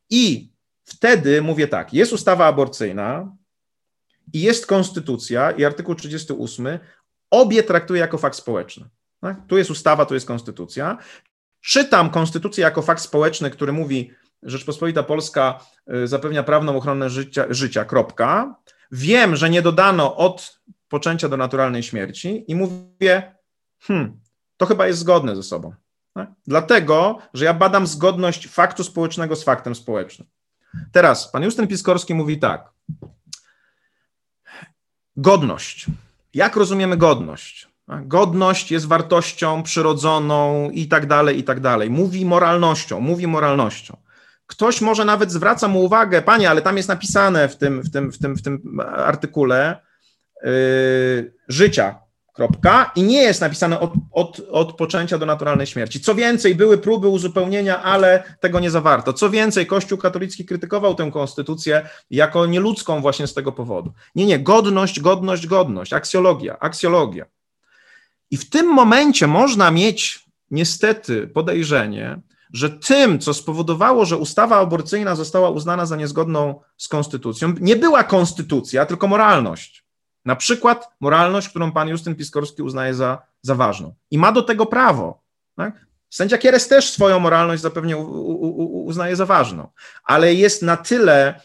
I 0.09 0.51
wtedy 0.83 1.41
mówię 1.41 1.67
tak, 1.67 1.93
jest 1.93 2.13
ustawa 2.13 2.45
aborcyjna, 2.45 3.35
i 4.33 4.41
jest 4.41 4.67
konstytucja 4.67 5.51
i 5.51 5.65
artykuł 5.65 5.95
38, 5.95 6.79
obie 7.31 7.63
traktuję 7.63 8.01
jako 8.01 8.17
fakt 8.17 8.35
społeczny. 8.35 8.89
Tak? 9.21 9.37
Tu 9.47 9.57
jest 9.57 9.71
ustawa, 9.71 10.05
tu 10.05 10.13
jest 10.13 10.27
konstytucja. 10.27 10.97
Czytam 11.61 12.09
konstytucję 12.09 12.63
jako 12.63 12.81
fakt 12.81 13.01
społeczny, 13.01 13.49
który 13.49 13.73
mówi, 13.73 14.11
Rzeczpospolita 14.43 15.03
Polska 15.03 15.65
y, 15.93 16.07
zapewnia 16.07 16.43
prawną 16.43 16.77
ochronę 16.77 17.09
życia, 17.09 17.45
życia, 17.49 17.85
kropka. 17.85 18.55
Wiem, 18.91 19.35
że 19.35 19.49
nie 19.49 19.61
dodano 19.61 20.15
od 20.15 20.61
poczęcia 20.89 21.29
do 21.29 21.37
naturalnej 21.37 21.83
śmierci 21.83 22.45
i 22.47 22.55
mówię, 22.55 23.35
hmm, 23.79 24.19
to 24.57 24.65
chyba 24.65 24.87
jest 24.87 24.99
zgodne 24.99 25.35
ze 25.35 25.43
sobą. 25.43 25.73
Tak? 26.13 26.29
Dlatego, 26.47 27.19
że 27.33 27.45
ja 27.45 27.53
badam 27.53 27.87
zgodność 27.87 28.47
faktu 28.47 28.83
społecznego 28.83 29.35
z 29.35 29.43
faktem 29.43 29.75
społecznym. 29.75 30.27
Teraz 30.91 31.31
pan 31.31 31.43
Justyn 31.43 31.67
Piskorski 31.67 32.13
mówi 32.13 32.39
tak. 32.39 32.71
Godność. 35.17 35.85
Jak 36.33 36.55
rozumiemy 36.55 36.97
godność? 36.97 37.71
Godność 37.87 38.71
jest 38.71 38.87
wartością 38.87 39.63
przyrodzoną 39.63 40.69
i 40.69 40.87
tak 40.87 41.05
dalej, 41.05 41.39
i 41.39 41.43
tak 41.43 41.59
dalej. 41.59 41.89
Mówi 41.89 42.25
moralnością, 42.25 42.99
mówi 42.99 43.27
moralnością. 43.27 43.97
Ktoś 44.47 44.81
może 44.81 45.05
nawet 45.05 45.31
zwraca 45.31 45.67
mu 45.67 45.83
uwagę, 45.83 46.21
panie, 46.21 46.49
ale 46.49 46.61
tam 46.61 46.77
jest 46.77 46.89
napisane 46.89 47.47
w 47.47 47.57
tym, 47.57 47.81
w 47.81 47.91
tym, 47.91 48.11
w 48.11 48.17
tym, 48.17 48.35
w 48.35 48.41
tym 48.41 48.79
artykule 48.95 49.81
yy, 50.43 51.33
życia, 51.47 51.99
Kropka. 52.41 52.91
I 52.95 53.03
nie 53.03 53.21
jest 53.21 53.41
napisane 53.41 53.79
od, 53.79 53.93
od, 54.11 54.41
od 54.51 54.73
poczęcia 54.73 55.17
do 55.17 55.25
naturalnej 55.25 55.67
śmierci. 55.67 55.99
Co 55.99 56.15
więcej, 56.15 56.55
były 56.55 56.77
próby 56.77 57.07
uzupełnienia, 57.07 57.83
ale 57.83 58.23
tego 58.39 58.59
nie 58.59 58.71
zawarto. 58.71 59.13
Co 59.13 59.29
więcej, 59.29 59.65
Kościół 59.65 59.97
katolicki 59.97 60.45
krytykował 60.45 60.95
tę 60.95 61.11
konstytucję 61.13 61.89
jako 62.11 62.45
nieludzką 62.45 63.01
właśnie 63.01 63.27
z 63.27 63.33
tego 63.33 63.51
powodu. 63.51 63.93
Nie, 64.15 64.25
nie, 64.25 64.39
godność, 64.39 64.99
godność, 64.99 65.47
godność, 65.47 65.93
aksjologia, 65.93 66.59
aksjologia. 66.59 67.25
I 68.31 68.37
w 68.37 68.49
tym 68.49 68.67
momencie 68.67 69.27
można 69.27 69.71
mieć 69.71 70.25
niestety 70.51 71.27
podejrzenie, 71.27 72.21
że 72.53 72.69
tym, 72.69 73.19
co 73.19 73.33
spowodowało, 73.33 74.05
że 74.05 74.17
ustawa 74.17 74.57
aborcyjna 74.57 75.15
została 75.15 75.49
uznana 75.49 75.85
za 75.85 75.95
niezgodną 75.95 76.61
z 76.77 76.87
konstytucją, 76.87 77.53
nie 77.59 77.75
była 77.75 78.03
konstytucja, 78.03 78.85
tylko 78.85 79.07
moralność. 79.07 79.80
Na 80.25 80.35
przykład 80.35 80.89
moralność, 80.99 81.49
którą 81.49 81.71
pan 81.71 81.87
Justyn 81.87 82.15
Piskorski 82.15 82.61
uznaje 82.61 82.93
za, 82.93 83.21
za 83.41 83.55
ważną. 83.55 83.93
I 84.11 84.17
ma 84.17 84.31
do 84.31 84.41
tego 84.41 84.65
prawo. 84.65 85.23
Tak? 85.55 85.85
Sędzia 86.09 86.37
Kieres 86.37 86.67
też 86.67 86.91
swoją 86.91 87.19
moralność 87.19 87.61
zapewne 87.61 87.97
uznaje 88.85 89.15
za 89.15 89.25
ważną, 89.25 89.67
ale 90.03 90.33
jest 90.33 90.61
na 90.61 90.77
tyle 90.77 91.41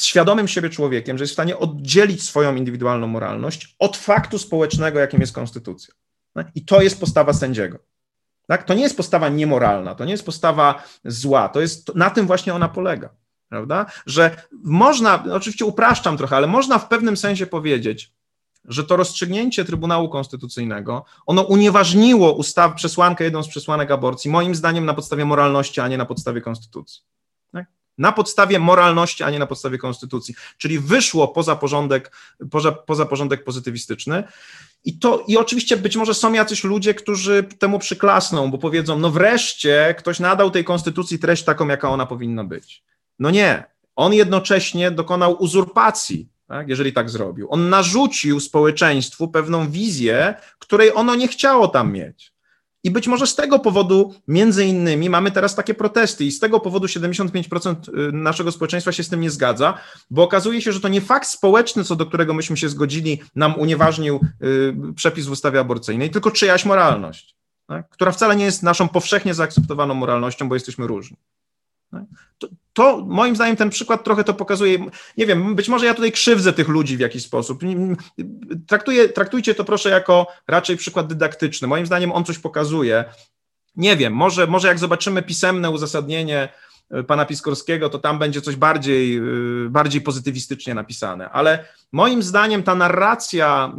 świadomym 0.00 0.48
siebie 0.48 0.70
człowiekiem, 0.70 1.18
że 1.18 1.22
jest 1.22 1.32
w 1.32 1.36
stanie 1.36 1.58
oddzielić 1.58 2.22
swoją 2.22 2.54
indywidualną 2.54 3.06
moralność 3.06 3.76
od 3.78 3.96
faktu 3.96 4.38
społecznego, 4.38 4.98
jakim 4.98 5.20
jest 5.20 5.34
konstytucja. 5.34 5.94
Tak? 6.34 6.46
I 6.54 6.64
to 6.64 6.82
jest 6.82 7.00
postawa 7.00 7.32
sędziego. 7.32 7.78
Tak? 8.46 8.64
To 8.64 8.74
nie 8.74 8.82
jest 8.82 8.96
postawa 8.96 9.28
niemoralna, 9.28 9.94
to 9.94 10.04
nie 10.04 10.12
jest 10.12 10.26
postawa 10.26 10.82
zła, 11.04 11.48
to 11.48 11.60
jest, 11.60 11.94
na 11.94 12.10
tym 12.10 12.26
właśnie 12.26 12.54
ona 12.54 12.68
polega 12.68 13.10
prawda? 13.48 13.86
Że 14.06 14.42
można, 14.64 15.24
oczywiście 15.32 15.64
upraszczam 15.64 16.16
trochę, 16.16 16.36
ale 16.36 16.46
można 16.46 16.78
w 16.78 16.88
pewnym 16.88 17.16
sensie 17.16 17.46
powiedzieć, 17.46 18.12
że 18.64 18.84
to 18.84 18.96
rozstrzygnięcie 18.96 19.64
Trybunału 19.64 20.08
Konstytucyjnego, 20.08 21.04
ono 21.26 21.42
unieważniło 21.42 22.32
ustaw, 22.32 22.74
przesłankę, 22.74 23.24
jedną 23.24 23.42
z 23.42 23.48
przesłanek 23.48 23.90
aborcji, 23.90 24.30
moim 24.30 24.54
zdaniem 24.54 24.86
na 24.86 24.94
podstawie 24.94 25.24
moralności, 25.24 25.80
a 25.80 25.88
nie 25.88 25.98
na 25.98 26.04
podstawie 26.04 26.40
konstytucji. 26.40 27.02
Tak? 27.52 27.66
Na 27.98 28.12
podstawie 28.12 28.58
moralności, 28.58 29.24
a 29.24 29.30
nie 29.30 29.38
na 29.38 29.46
podstawie 29.46 29.78
konstytucji. 29.78 30.34
Czyli 30.58 30.78
wyszło 30.78 31.28
poza 31.28 31.56
porządek, 31.56 32.16
poza, 32.50 32.72
poza 32.72 33.06
porządek 33.06 33.44
pozytywistyczny. 33.44 34.24
I, 34.84 34.98
to, 34.98 35.24
I 35.28 35.36
oczywiście 35.36 35.76
być 35.76 35.96
może 35.96 36.14
są 36.14 36.32
jacyś 36.32 36.64
ludzie, 36.64 36.94
którzy 36.94 37.42
temu 37.42 37.78
przyklasną, 37.78 38.50
bo 38.50 38.58
powiedzą, 38.58 38.98
no 38.98 39.10
wreszcie 39.10 39.94
ktoś 39.98 40.20
nadał 40.20 40.50
tej 40.50 40.64
konstytucji 40.64 41.18
treść 41.18 41.44
taką, 41.44 41.68
jaka 41.68 41.90
ona 41.90 42.06
powinna 42.06 42.44
być. 42.44 42.84
No 43.18 43.30
nie. 43.30 43.64
On 43.96 44.14
jednocześnie 44.14 44.90
dokonał 44.90 45.42
uzurpacji, 45.42 46.28
tak, 46.46 46.68
jeżeli 46.68 46.92
tak 46.92 47.10
zrobił. 47.10 47.46
On 47.50 47.68
narzucił 47.68 48.40
społeczeństwu 48.40 49.28
pewną 49.28 49.70
wizję, 49.70 50.34
której 50.58 50.94
ono 50.94 51.14
nie 51.14 51.28
chciało 51.28 51.68
tam 51.68 51.92
mieć. 51.92 52.32
I 52.84 52.90
być 52.90 53.08
może 53.08 53.26
z 53.26 53.34
tego 53.34 53.58
powodu, 53.58 54.14
między 54.28 54.64
innymi, 54.64 55.10
mamy 55.10 55.30
teraz 55.30 55.54
takie 55.54 55.74
protesty, 55.74 56.24
i 56.24 56.32
z 56.32 56.38
tego 56.38 56.60
powodu 56.60 56.86
75% 56.86 58.08
y, 58.08 58.12
naszego 58.12 58.52
społeczeństwa 58.52 58.92
się 58.92 59.02
z 59.02 59.08
tym 59.08 59.20
nie 59.20 59.30
zgadza, 59.30 59.78
bo 60.10 60.22
okazuje 60.22 60.62
się, 60.62 60.72
że 60.72 60.80
to 60.80 60.88
nie 60.88 61.00
fakt 61.00 61.28
społeczny, 61.28 61.84
co 61.84 61.96
do 61.96 62.06
którego 62.06 62.34
myśmy 62.34 62.56
się 62.56 62.68
zgodzili, 62.68 63.22
nam 63.34 63.58
unieważnił 63.58 64.20
y, 64.42 64.74
przepis 64.94 65.26
w 65.26 65.30
ustawie 65.30 65.60
aborcyjnej, 65.60 66.10
tylko 66.10 66.30
czyjaś 66.30 66.64
moralność, 66.64 67.36
tak? 67.66 67.88
która 67.88 68.12
wcale 68.12 68.36
nie 68.36 68.44
jest 68.44 68.62
naszą 68.62 68.88
powszechnie 68.88 69.34
zaakceptowaną 69.34 69.94
moralnością, 69.94 70.48
bo 70.48 70.54
jesteśmy 70.54 70.86
różni. 70.86 71.16
To, 72.38 72.48
to, 72.72 73.04
moim 73.06 73.36
zdaniem 73.36 73.56
ten 73.56 73.70
przykład 73.70 74.04
trochę 74.04 74.24
to 74.24 74.34
pokazuje. 74.34 74.86
Nie 75.16 75.26
wiem, 75.26 75.54
być 75.54 75.68
może 75.68 75.86
ja 75.86 75.94
tutaj 75.94 76.12
krzywdzę 76.12 76.52
tych 76.52 76.68
ludzi 76.68 76.96
w 76.96 77.00
jakiś 77.00 77.24
sposób. 77.24 77.60
Traktuję, 78.66 79.08
traktujcie 79.08 79.54
to 79.54 79.64
proszę 79.64 79.90
jako 79.90 80.26
raczej 80.48 80.76
przykład 80.76 81.06
dydaktyczny. 81.06 81.68
Moim 81.68 81.86
zdaniem 81.86 82.12
on 82.12 82.24
coś 82.24 82.38
pokazuje. 82.38 83.04
Nie 83.76 83.96
wiem, 83.96 84.12
może, 84.12 84.46
może 84.46 84.68
jak 84.68 84.78
zobaczymy 84.78 85.22
pisemne 85.22 85.70
uzasadnienie 85.70 86.48
e, 86.90 87.02
pana 87.02 87.24
Piskorskiego, 87.24 87.90
to 87.90 87.98
tam 87.98 88.18
będzie 88.18 88.40
coś 88.40 88.56
bardziej, 88.56 89.16
e, 89.16 89.22
bardziej 89.68 90.00
pozytywistycznie 90.00 90.74
napisane. 90.74 91.30
Ale 91.30 91.64
moim 91.92 92.22
zdaniem 92.22 92.62
ta 92.62 92.74
narracja 92.74 93.72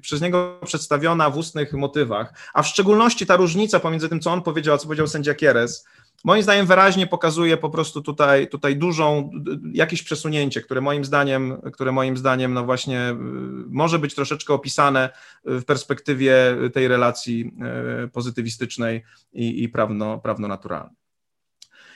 przez 0.00 0.20
niego 0.20 0.60
przedstawiona 0.64 1.30
w 1.30 1.36
ustnych 1.36 1.72
motywach, 1.72 2.34
a 2.54 2.62
w 2.62 2.66
szczególności 2.66 3.26
ta 3.26 3.36
różnica 3.36 3.80
pomiędzy 3.80 4.08
tym, 4.08 4.20
co 4.20 4.32
on 4.32 4.42
powiedział, 4.42 4.74
a 4.74 4.78
co 4.78 4.84
powiedział 4.84 5.06
sędzia 5.06 5.34
Kieres, 5.34 5.86
moim 6.24 6.42
zdaniem 6.42 6.66
wyraźnie 6.66 7.06
pokazuje 7.06 7.56
po 7.56 7.70
prostu 7.70 8.02
tutaj, 8.02 8.48
tutaj 8.48 8.76
dużą, 8.76 9.30
jakieś 9.72 10.02
przesunięcie, 10.02 10.60
które 10.60 10.80
moim 10.80 11.04
zdaniem, 11.04 11.60
które 11.72 11.92
moim 11.92 12.16
zdaniem 12.16 12.54
no 12.54 12.64
właśnie 12.64 13.10
y, 13.10 13.14
może 13.68 13.98
być 13.98 14.14
troszeczkę 14.14 14.54
opisane 14.54 15.10
w 15.44 15.64
perspektywie 15.64 16.56
tej 16.72 16.88
relacji 16.88 17.52
y, 18.04 18.08
pozytywistycznej 18.08 19.04
i, 19.32 19.62
i 19.62 19.68
prawno, 19.68 20.18
prawno-naturalnej. 20.18 20.96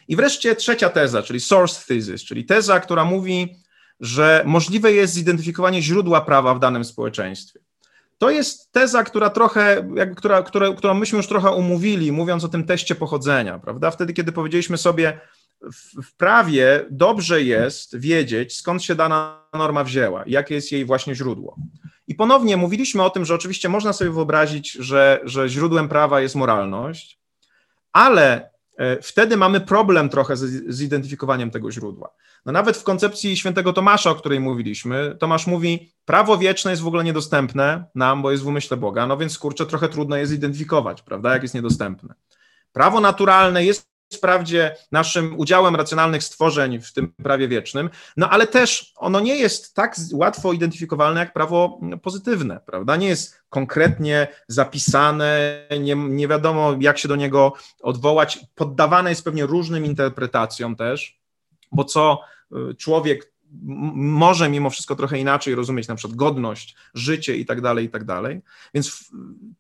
I 0.09 0.17
wreszcie 0.17 0.57
trzecia 0.57 0.89
teza, 0.89 1.23
czyli 1.23 1.41
source 1.41 1.87
thesis, 1.87 2.25
czyli 2.25 2.45
teza, 2.45 2.81
która 2.81 3.05
mówi, 3.05 3.57
że 4.01 4.43
możliwe 4.47 4.93
jest 4.93 5.15
zidentyfikowanie 5.15 5.83
źródła 5.83 6.21
prawa 6.21 6.55
w 6.55 6.61
danym 6.61 6.85
społeczeństwie. 6.85 7.61
To 8.19 8.31
jest 8.31 8.73
teza, 8.73 9.05
która 9.05 9.31
trochę, 9.31 9.89
jakby, 9.95 10.17
która, 10.17 10.43
która, 10.43 10.73
którą 10.73 10.95
myśmy 10.95 11.17
już 11.17 11.27
trochę 11.27 11.51
umówili, 11.51 12.13
mówiąc 12.13 12.45
o 12.45 12.49
tym 12.49 12.65
teście 12.65 12.95
pochodzenia, 12.95 13.59
prawda? 13.59 13.91
Wtedy, 13.91 14.13
kiedy 14.13 14.33
powiedzieliśmy 14.33 14.79
sobie, 14.79 15.21
w, 15.61 16.03
w 16.03 16.17
prawie 16.17 16.87
dobrze 16.91 17.43
jest 17.43 17.99
wiedzieć, 17.99 18.57
skąd 18.57 18.83
się 18.83 18.95
dana 18.95 19.45
norma 19.55 19.85
wzięła, 19.85 20.25
jakie 20.27 20.55
jest 20.55 20.73
jej 20.73 20.85
właśnie 20.85 21.15
źródło. 21.15 21.57
I 22.07 22.15
ponownie 22.15 22.57
mówiliśmy 22.57 23.03
o 23.03 23.11
tym, 23.11 23.25
że 23.25 23.35
oczywiście 23.35 23.69
można 23.69 23.93
sobie 23.93 24.11
wyobrazić, 24.11 24.73
że, 24.73 25.21
że 25.25 25.49
źródłem 25.49 25.89
prawa 25.89 26.21
jest 26.21 26.35
moralność, 26.35 27.19
ale 27.93 28.51
wtedy 29.03 29.37
mamy 29.37 29.61
problem 29.61 30.09
trochę 30.09 30.37
z, 30.37 30.75
zidentyfikowaniem 30.75 31.51
tego 31.51 31.73
źródła. 31.73 32.11
No 32.47 32.53
nawet 32.53 32.77
w 32.77 32.83
koncepcji 32.83 33.37
świętego 33.37 33.73
Tomasza, 33.73 34.11
o 34.11 34.15
której 34.15 34.41
mówiliśmy, 34.41 35.17
Tomasz 35.21 35.47
mówi, 35.47 35.93
prawo 36.05 36.39
wieczne 36.39 36.71
jest 36.71 36.83
w 36.83 36.87
ogóle 36.87 37.05
niedostępne 37.05 37.85
nam, 37.95 38.23
bo 38.23 38.31
jest 38.31 38.43
w 38.43 38.47
umyśle 38.47 38.77
Boga, 38.77 39.07
no 39.07 39.17
więc 39.17 39.39
kurczę, 39.39 39.67
trochę 39.67 39.89
trudno 39.89 40.17
je 40.17 40.27
zidentyfikować, 40.27 41.03
prawda, 41.03 41.33
jak 41.33 41.43
jest 41.43 41.55
niedostępne. 41.55 42.15
Prawo 42.73 43.01
naturalne 43.01 43.65
jest 43.65 43.94
wprawdzie 44.13 44.77
naszym 44.93 45.39
udziałem 45.39 45.77
racjonalnych 45.77 46.25
stworzeń 46.25 46.81
w 46.81 46.93
tym 46.93 47.13
prawie 47.13 47.49
wiecznym, 47.49 47.91
no 48.17 48.31
ale 48.31 48.47
też 48.47 48.93
ono 48.97 49.21
nie 49.21 49.37
jest 49.37 49.75
tak 49.75 49.97
łatwo 50.13 50.53
identyfikowalne 50.53 51.21
jak 51.21 51.33
prawo 51.33 51.81
pozytywne, 52.03 52.61
prawda? 52.67 52.97
Nie 52.97 53.09
jest 53.09 53.43
konkretnie 53.49 54.29
zapisane, 54.49 55.61
nie, 55.81 55.95
nie 55.97 56.29
wiadomo 56.29 56.77
jak 56.81 56.99
się 56.99 57.09
do 57.09 57.17
niego 57.17 57.53
odwołać, 57.83 58.41
poddawane 58.55 59.11
jest 59.11 59.25
pewnie 59.25 59.47
różnym 59.47 59.85
interpretacjom 59.85 60.77
też, 60.77 61.21
bo 61.73 61.85
co 61.85 62.21
y, 62.71 62.75
człowiek 62.75 63.35
może 63.63 64.51
mimo 64.51 64.71
wszystko 64.71 64.97
trochę 64.97 65.19
inaczej 65.19 65.55
rozumieć 65.55 65.89
na 65.89 65.95
przykład 65.95 66.17
godność, 66.17 66.77
życie 66.95 67.37
i 67.37 67.47
tak 67.47 67.61
dalej, 67.61 67.85
i 67.85 67.89
tak 67.89 68.05
dalej. 68.05 68.43
Więc 68.75 69.11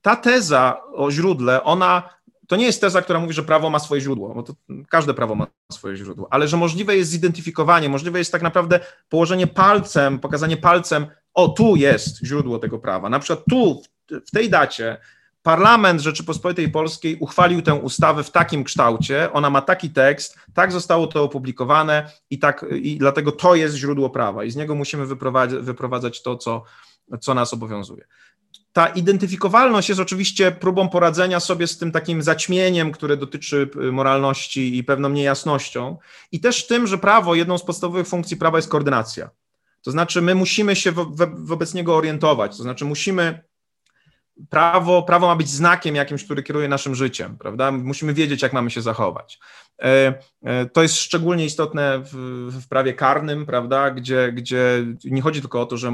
ta 0.02 0.16
teza 0.16 0.80
o 0.92 1.10
źródle, 1.10 1.64
ona 1.64 2.13
to 2.48 2.56
nie 2.56 2.66
jest 2.66 2.80
teza, 2.80 3.02
która 3.02 3.20
mówi, 3.20 3.32
że 3.32 3.42
prawo 3.42 3.70
ma 3.70 3.78
swoje 3.78 4.00
źródło, 4.00 4.34
bo 4.34 4.42
to 4.42 4.54
każde 4.88 5.14
prawo 5.14 5.34
ma 5.34 5.46
swoje 5.72 5.96
źródło, 5.96 6.28
ale 6.30 6.48
że 6.48 6.56
możliwe 6.56 6.96
jest 6.96 7.10
zidentyfikowanie, 7.10 7.88
możliwe 7.88 8.18
jest 8.18 8.32
tak 8.32 8.42
naprawdę 8.42 8.80
położenie 9.08 9.46
palcem, 9.46 10.18
pokazanie 10.18 10.56
palcem, 10.56 11.06
o 11.34 11.48
tu 11.48 11.76
jest 11.76 12.24
źródło 12.24 12.58
tego 12.58 12.78
prawa. 12.78 13.08
Na 13.08 13.18
przykład 13.18 13.44
tu, 13.50 13.82
w 14.26 14.30
tej 14.30 14.50
dacie, 14.50 14.98
Parlament 15.42 16.00
Rzeczypospolitej 16.00 16.70
Polskiej 16.70 17.16
uchwalił 17.16 17.62
tę 17.62 17.74
ustawę 17.74 18.24
w 18.24 18.30
takim 18.30 18.64
kształcie, 18.64 19.32
ona 19.32 19.50
ma 19.50 19.62
taki 19.62 19.90
tekst, 19.90 20.38
tak 20.54 20.72
zostało 20.72 21.06
to 21.06 21.22
opublikowane 21.22 22.10
i, 22.30 22.38
tak, 22.38 22.64
i 22.82 22.98
dlatego 22.98 23.32
to 23.32 23.54
jest 23.54 23.76
źródło 23.76 24.10
prawa 24.10 24.44
i 24.44 24.50
z 24.50 24.56
niego 24.56 24.74
musimy 24.74 25.06
wyprowadzać, 25.06 25.60
wyprowadzać 25.60 26.22
to, 26.22 26.36
co, 26.36 26.62
co 27.20 27.34
nas 27.34 27.54
obowiązuje. 27.54 28.04
Ta 28.74 28.86
identyfikowalność 28.86 29.88
jest 29.88 30.00
oczywiście 30.00 30.52
próbą 30.52 30.88
poradzenia 30.88 31.40
sobie 31.40 31.66
z 31.66 31.78
tym 31.78 31.92
takim 31.92 32.22
zaćmieniem, 32.22 32.92
które 32.92 33.16
dotyczy 33.16 33.70
y, 33.76 33.92
moralności 33.92 34.78
i 34.78 34.84
pewną 34.84 35.08
niejasnością, 35.08 35.98
i 36.32 36.40
też 36.40 36.66
tym, 36.66 36.86
że 36.86 36.98
prawo, 36.98 37.34
jedną 37.34 37.58
z 37.58 37.64
podstawowych 37.64 38.06
funkcji 38.06 38.36
prawa 38.36 38.58
jest 38.58 38.68
koordynacja. 38.68 39.30
To 39.82 39.90
znaczy, 39.90 40.22
my 40.22 40.34
musimy 40.34 40.76
się 40.76 40.92
wo 40.92 41.06
wobec 41.34 41.74
niego 41.74 41.96
orientować, 41.96 42.56
to 42.56 42.62
znaczy, 42.62 42.84
musimy. 42.84 43.44
Prawo, 44.50 45.02
prawo 45.02 45.26
ma 45.26 45.36
być 45.36 45.48
znakiem 45.48 45.94
jakimś, 45.94 46.24
który 46.24 46.42
kieruje 46.42 46.68
naszym 46.68 46.94
życiem, 46.94 47.38
prawda? 47.38 47.72
Musimy 47.72 48.14
wiedzieć, 48.14 48.42
jak 48.42 48.52
mamy 48.52 48.70
się 48.70 48.82
zachować. 48.82 49.38
E, 49.82 50.14
e, 50.42 50.66
to 50.66 50.82
jest 50.82 50.96
szczególnie 50.96 51.44
istotne 51.44 52.02
w, 52.04 52.12
w 52.62 52.68
prawie 52.68 52.94
karnym, 52.94 53.46
prawda? 53.46 53.90
Gdzie, 53.90 54.32
gdzie 54.32 54.84
nie 55.04 55.22
chodzi 55.22 55.40
tylko 55.40 55.60
o 55.60 55.66
to, 55.66 55.76
że 55.76 55.92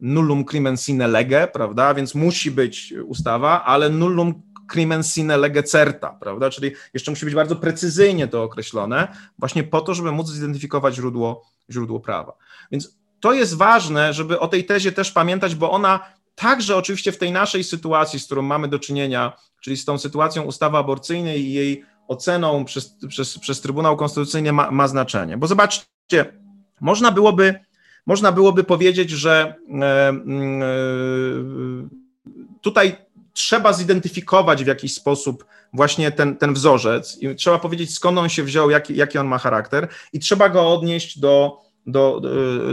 nullum 0.00 0.44
crimen 0.44 0.76
sine 0.76 1.08
lege, 1.08 1.48
prawda, 1.48 1.94
więc 1.94 2.14
musi 2.14 2.50
być 2.50 2.94
ustawa, 3.06 3.64
ale 3.64 3.90
nullum 3.90 4.42
crimen 4.68 5.02
sine 5.02 5.36
lege 5.36 5.62
certa, 5.62 6.10
prawda, 6.20 6.50
czyli 6.50 6.70
jeszcze 6.94 7.10
musi 7.10 7.24
być 7.24 7.34
bardzo 7.34 7.56
precyzyjnie 7.56 8.28
to 8.28 8.42
określone, 8.42 9.08
właśnie 9.38 9.64
po 9.64 9.80
to, 9.80 9.94
żeby 9.94 10.12
móc 10.12 10.28
zidentyfikować 10.28 10.94
źródło, 10.94 11.42
źródło 11.70 12.00
prawa. 12.00 12.36
Więc 12.72 12.96
to 13.20 13.32
jest 13.32 13.56
ważne, 13.56 14.12
żeby 14.12 14.40
o 14.40 14.48
tej 14.48 14.64
tezie 14.64 14.92
też 14.92 15.12
pamiętać, 15.12 15.54
bo 15.54 15.70
ona 15.70 16.00
także 16.34 16.76
oczywiście 16.76 17.12
w 17.12 17.18
tej 17.18 17.32
naszej 17.32 17.64
sytuacji, 17.64 18.20
z 18.20 18.26
którą 18.26 18.42
mamy 18.42 18.68
do 18.68 18.78
czynienia, 18.78 19.32
czyli 19.60 19.76
z 19.76 19.84
tą 19.84 19.98
sytuacją 19.98 20.42
ustawy 20.42 20.76
aborcyjnej 20.76 21.40
i 21.40 21.52
jej 21.52 21.84
oceną 22.08 22.64
przez, 22.64 22.96
przez, 23.08 23.38
przez 23.38 23.60
Trybunał 23.60 23.96
Konstytucyjny 23.96 24.52
ma, 24.52 24.70
ma 24.70 24.88
znaczenie. 24.88 25.36
Bo 25.36 25.46
zobaczcie, 25.46 25.84
można 26.80 27.12
byłoby 27.12 27.65
można 28.06 28.32
byłoby 28.32 28.64
powiedzieć, 28.64 29.10
że 29.10 29.54
e, 29.80 29.84
e, 29.84 30.14
tutaj 32.60 32.96
trzeba 33.32 33.72
zidentyfikować 33.72 34.64
w 34.64 34.66
jakiś 34.66 34.94
sposób 34.94 35.46
właśnie 35.72 36.12
ten, 36.12 36.36
ten 36.36 36.54
wzorzec 36.54 37.18
i 37.22 37.34
trzeba 37.34 37.58
powiedzieć, 37.58 37.94
skąd 37.94 38.18
on 38.18 38.28
się 38.28 38.42
wziął, 38.42 38.70
jaki, 38.70 38.96
jaki 38.96 39.18
on 39.18 39.26
ma 39.26 39.38
charakter 39.38 39.88
i 40.12 40.18
trzeba 40.18 40.48
go 40.48 40.72
odnieść 40.72 41.18
do, 41.18 41.58
do, 41.86 42.22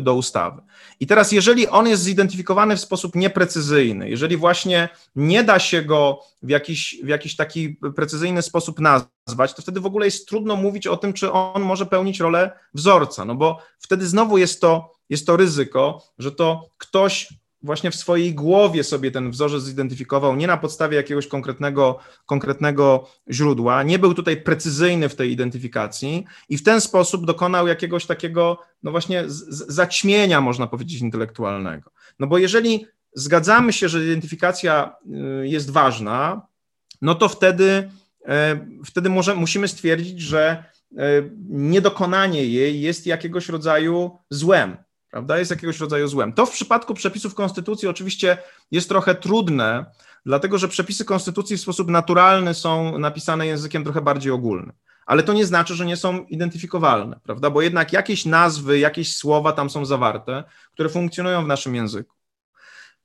do 0.02 0.14
ustawy. 0.14 0.62
I 1.00 1.08
teraz, 1.08 1.32
jeżeli 1.32 1.68
on 1.68 1.88
jest 1.88 2.04
zidentyfikowany 2.04 2.76
w 2.76 2.80
sposób 2.80 3.16
nieprecyzyjny, 3.16 4.10
jeżeli 4.10 4.38
właśnie 4.38 4.90
nie 5.16 5.44
da 5.44 5.60
się 5.60 5.82
go 5.82 6.20
w 6.44 6.50
jakiś, 6.50 6.98
w 7.04 7.08
jakiś 7.08 7.36
taki 7.36 7.78
precyzyjny 7.96 8.42
sposób 8.42 8.80
nazwać, 8.80 9.54
to 9.54 9.62
wtedy 9.62 9.80
w 9.80 9.86
ogóle 9.86 10.06
jest 10.06 10.28
trudno 10.28 10.56
mówić 10.56 10.88
o 10.88 10.98
tym, 10.98 11.14
czy 11.14 11.32
on 11.32 11.62
może 11.62 11.86
pełnić 11.86 12.20
rolę 12.20 12.52
wzorca, 12.74 13.26
no 13.26 13.36
bo 13.36 13.60
wtedy 13.80 14.08
znowu 14.08 14.38
jest 14.38 14.62
to 14.62 14.93
jest 15.14 15.28
to 15.28 15.38
ryzyko, 15.38 16.01
że 16.20 16.32
to 16.32 16.70
ktoś 16.78 17.34
właśnie 17.64 17.91
w 17.91 17.95
swojej 17.95 18.34
głowie 18.34 18.84
sobie 18.84 19.11
ten 19.11 19.32
wzorzec 19.32 19.64
zidentyfikował, 19.64 20.36
nie 20.36 20.47
na 20.47 20.57
podstawie 20.57 20.97
jakiegoś 20.97 21.28
konkretnego, 21.28 21.99
konkretnego 22.26 23.09
źródła, 23.32 23.84
nie 23.84 23.99
był 23.99 24.14
tutaj 24.14 24.38
precyzyjny 24.38 25.09
w 25.09 25.16
tej 25.16 25.32
identyfikacji 25.32 26.26
i 26.49 26.57
w 26.57 26.64
ten 26.64 26.82
sposób 26.82 27.26
dokonał 27.26 27.68
jakiegoś 27.68 28.05
takiego, 28.05 28.57
no 28.84 28.91
właśnie, 28.91 29.24
zaćmienia, 29.28 30.41
można 30.41 30.68
powiedzieć, 30.68 31.01
intelektualnego. 31.01 31.91
No 32.20 32.28
bo 32.28 32.38
jeżeli 32.38 32.86
zgadzamy 33.14 33.74
się, 33.74 33.89
że 33.89 34.05
identyfikacja 34.05 34.95
y, 35.41 35.47
jest 35.47 35.72
ważna, 35.72 36.47
no 37.01 37.16
to 37.16 37.30
wtedy, 37.30 37.89
e, 38.26 38.68
wtedy 38.86 39.09
może, 39.09 39.36
musimy 39.36 39.68
stwierdzić, 39.68 40.22
że 40.22 40.64
e, 40.97 41.03
niedokonanie 41.49 42.45
jej 42.45 42.82
jest 42.82 43.07
jakiegoś 43.07 43.49
rodzaju 43.49 44.18
złem 44.30 44.78
prawda, 45.14 45.39
jest 45.39 45.51
jakiegoś 45.51 45.80
rodzaju 45.80 46.07
złem. 46.07 46.34
To 46.34 46.45
w 46.45 46.51
przypadku 46.51 46.93
przepisów 46.93 47.36
konstytucji 47.36 47.88
oczywiście 47.88 48.38
jest 48.72 48.89
trochę 48.89 49.16
trudne, 49.16 49.86
dlatego 50.26 50.57
że 50.57 50.68
przepisy 50.68 51.05
konstytucji 51.05 51.57
w 51.57 51.61
sposób 51.61 51.89
naturalny 51.89 52.53
są 52.53 52.97
napisane 52.97 53.47
językiem 53.47 53.84
trochę 53.84 54.01
bardziej 54.01 54.32
ogólnym. 54.32 54.74
Ale 55.05 55.24
to 55.24 55.34
nie 55.34 55.45
znaczy, 55.45 55.76
że 55.76 55.86
nie 55.86 55.97
są 55.97 56.24
identyfikowalne, 56.24 57.20
prawda? 57.24 57.49
Bo 57.49 57.61
jednak 57.61 57.93
jakieś 57.93 58.26
nazwy, 58.26 58.80
jakieś 58.80 59.16
słowa 59.16 59.51
tam 59.51 59.70
są 59.70 59.86
zawarte, 59.86 60.43
które 60.74 60.89
funkcjonują 60.89 61.43
w 61.43 61.47
naszym 61.47 61.76
języku. 61.76 62.16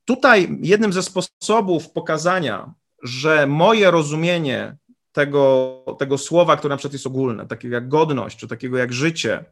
Tutaj 0.04 0.58
jednym 0.62 0.92
ze 0.92 1.02
sposobów 1.02 1.90
pokazania, 1.90 2.72
że 3.02 3.46
moje 3.46 3.90
rozumienie 3.90 4.76
tego, 5.12 5.84
tego 5.98 6.18
słowa, 6.18 6.56
które 6.56 6.72
na 6.72 6.76
przykład 6.76 6.92
jest 6.92 7.06
ogólne, 7.06 7.46
takiego 7.46 7.74
jak 7.74 7.88
godność, 7.88 8.38
czy 8.38 8.48
takiego 8.48 8.78
jak 8.78 8.92
życie, 8.92 9.44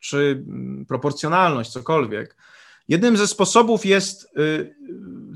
czy 0.00 0.44
mm, 0.48 0.86
proporcjonalność, 0.86 1.70
cokolwiek. 1.70 2.36
Jednym 2.88 3.16
ze 3.16 3.26
sposobów 3.26 3.86
jest, 3.86 4.38
y, 4.38 4.74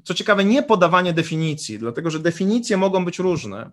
co 0.04 0.14
ciekawe, 0.14 0.44
nie 0.44 0.62
podawanie 0.62 1.12
definicji, 1.12 1.78
dlatego 1.78 2.10
że 2.10 2.18
definicje 2.18 2.76
mogą 2.76 3.04
być 3.04 3.18
różne, 3.18 3.70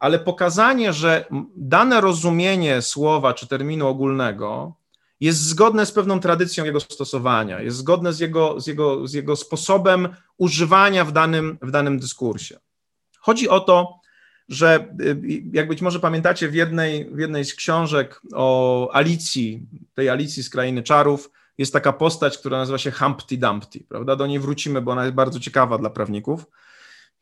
ale 0.00 0.18
pokazanie, 0.18 0.92
że 0.92 1.24
dane 1.56 2.00
rozumienie 2.00 2.82
słowa 2.82 3.34
czy 3.34 3.46
terminu 3.46 3.88
ogólnego 3.88 4.74
jest 5.20 5.42
zgodne 5.42 5.86
z 5.86 5.92
pewną 5.92 6.20
tradycją 6.20 6.64
jego 6.64 6.80
stosowania, 6.80 7.60
jest 7.60 7.76
zgodne 7.76 8.12
z 8.12 8.20
jego, 8.20 8.60
z 8.60 8.66
jego, 8.66 9.06
z 9.06 9.12
jego 9.12 9.36
sposobem 9.36 10.08
używania 10.38 11.04
w 11.04 11.12
danym, 11.12 11.58
w 11.62 11.70
danym 11.70 11.98
dyskursie. 11.98 12.58
Chodzi 13.18 13.48
o 13.48 13.60
to, 13.60 13.99
że 14.50 14.88
y, 15.00 15.42
jak 15.52 15.68
być 15.68 15.82
może 15.82 16.00
pamiętacie 16.00 16.48
w 16.48 16.54
jednej, 16.54 17.10
w 17.14 17.18
jednej 17.18 17.44
z 17.44 17.54
książek 17.54 18.20
o 18.34 18.90
Alicji, 18.92 19.62
tej 19.94 20.08
Alicji 20.08 20.42
z 20.42 20.50
Krainy 20.50 20.82
Czarów, 20.82 21.30
jest 21.58 21.72
taka 21.72 21.92
postać, 21.92 22.38
która 22.38 22.58
nazywa 22.58 22.78
się 22.78 22.90
Humpty 22.90 23.36
Dumpty, 23.36 23.80
prawda? 23.88 24.16
Do 24.16 24.26
niej 24.26 24.38
wrócimy, 24.38 24.80
bo 24.80 24.92
ona 24.92 25.02
jest 25.02 25.14
bardzo 25.14 25.40
ciekawa 25.40 25.78
dla 25.78 25.90
prawników. 25.90 26.46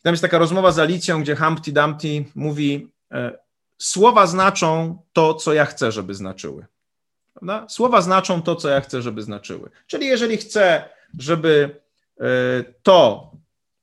Tam 0.03 0.13
jest 0.13 0.23
taka 0.23 0.39
rozmowa 0.39 0.73
z 0.73 0.79
Alicją, 0.79 1.23
gdzie 1.23 1.37
Humpty 1.37 1.73
Dumpty 1.73 2.25
mówi, 2.35 2.89
e, 3.13 3.39
słowa 3.79 4.27
znaczą 4.27 5.03
to, 5.13 5.35
co 5.35 5.53
ja 5.53 5.65
chcę, 5.65 5.93
żeby 5.93 6.15
znaczyły. 6.15 6.67
Prawda? 7.35 7.69
Słowa 7.69 8.01
znaczą 8.01 8.43
to, 8.43 8.57
co 8.57 8.69
ja 8.69 8.81
chcę, 8.81 9.03
żeby 9.03 9.23
znaczyły. 9.23 9.71
Czyli 9.87 10.07
jeżeli 10.07 10.37
chcę, 10.37 10.85
żeby 11.19 11.81
e, 12.21 12.25
to 12.83 13.31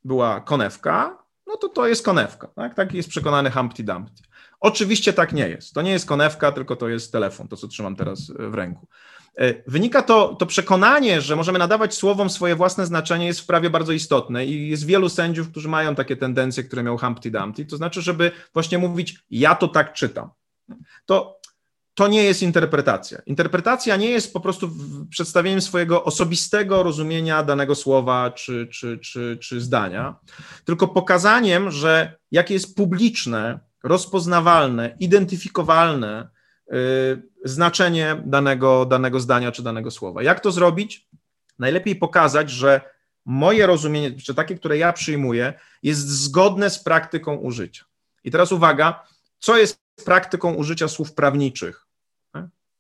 była 0.04 0.42
konewka, 0.42 1.25
no 1.56 1.60
to 1.60 1.70
to 1.70 1.88
jest 1.88 2.06
konewka. 2.06 2.48
Tak, 2.48 2.76
tak 2.76 2.94
jest 2.94 3.10
przekonany 3.10 3.52
Humpty 3.52 3.84
Dumpty. 3.84 4.24
Oczywiście 4.60 5.14
tak 5.14 5.34
nie 5.34 5.50
jest. 5.50 5.74
To 5.74 5.82
nie 5.82 5.92
jest 5.92 6.06
konewka, 6.06 6.52
tylko 6.52 6.76
to 6.76 6.90
jest 6.90 7.12
telefon, 7.12 7.48
to 7.48 7.58
co 7.58 7.68
trzymam 7.68 7.96
teraz 7.96 8.32
w 8.40 8.54
ręku. 8.54 8.88
E, 9.38 9.54
wynika 9.68 10.02
to, 10.02 10.36
to 10.36 10.46
przekonanie, 10.46 11.22
że 11.22 11.36
możemy 11.36 11.60
nadawać 11.60 11.94
słowom 11.94 12.30
swoje 12.30 12.56
własne 12.56 12.86
znaczenie, 12.86 13.26
jest 13.26 13.40
w 13.40 13.46
prawie 13.46 13.70
bardzo 13.70 13.92
istotne 13.92 14.46
i 14.46 14.70
jest 14.70 14.86
wielu 14.86 15.10
sędziów, 15.10 15.52
którzy 15.52 15.70
mają 15.70 15.96
takie 15.96 16.18
tendencje, 16.18 16.64
które 16.64 16.84
miał 16.84 16.98
Humpty 16.98 17.32
Dumpty, 17.32 17.66
to 17.66 17.78
znaczy, 17.78 18.02
żeby 18.02 18.32
właśnie 18.54 18.78
mówić, 18.78 19.20
ja 19.30 19.56
to 19.56 19.68
tak 19.68 19.94
czytam. 19.94 20.30
To, 21.06 21.35
to 21.96 22.08
nie 22.08 22.24
jest 22.24 22.42
interpretacja. 22.42 23.22
Interpretacja 23.26 23.96
nie 23.96 24.10
jest 24.10 24.34
po 24.34 24.40
prostu 24.40 24.72
przedstawieniem 25.10 25.62
swojego 25.62 26.04
osobistego 26.04 26.84
rozumienia 26.84 27.44
danego 27.44 27.76
słowa 27.76 28.32
czy, 28.32 28.68
czy, 28.68 28.98
czy, 28.98 29.38
czy 29.42 29.62
zdania, 29.62 30.16
tylko 30.66 30.88
pokazaniem, 30.88 31.72
że 31.72 32.18
jakie 32.32 32.54
jest 32.54 32.76
publiczne, 32.76 33.60
rozpoznawalne, 33.84 34.96
identyfikowalne, 35.00 36.36
Y, 36.74 37.22
znaczenie 37.44 38.24
danego, 38.26 38.86
danego 38.86 39.20
zdania 39.20 39.52
czy 39.52 39.64
danego 39.64 39.92
słowa. 39.92 40.24
Jak 40.24 40.40
to 40.40 40.52
zrobić? 40.52 41.08
Najlepiej 41.60 41.96
pokazać, 41.96 42.50
że 42.50 42.82
moje 43.26 43.68
rozumienie, 43.68 44.20
czy 44.20 44.34
takie, 44.34 44.56
które 44.56 44.78
ja 44.78 44.94
przyjmuję, 44.94 45.54
jest 45.84 46.08
zgodne 46.08 46.70
z 46.70 46.80
praktyką 46.80 47.36
użycia. 47.36 47.86
I 48.24 48.32
teraz 48.32 48.52
uwaga, 48.52 49.04
co 49.40 49.58
jest 49.58 49.80
praktyką 50.06 50.54
użycia 50.54 50.88
słów 50.88 51.14
prawniczych? 51.14 51.85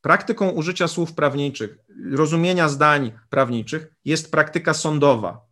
Praktyką 0.06 0.50
użycia 0.50 0.88
słów 0.88 1.14
prawniczych, 1.14 1.78
rozumienia 2.12 2.70
zdań 2.70 3.12
prawniczych 3.30 3.88
jest 4.06 4.32
praktyka 4.32 4.74
sądowa. 4.74 5.46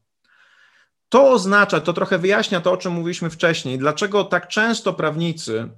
To 1.09 1.31
oznacza, 1.31 1.81
to 1.81 1.93
trochę 1.93 2.17
wyjaśnia 2.17 2.61
to, 2.61 2.71
o 2.71 2.77
czym 2.77 2.93
mówiliśmy 2.93 3.29
wcześniej, 3.29 3.77
dlaczego 3.77 4.23
tak 4.23 4.47
często 4.47 4.93
prawnicy 4.93 5.69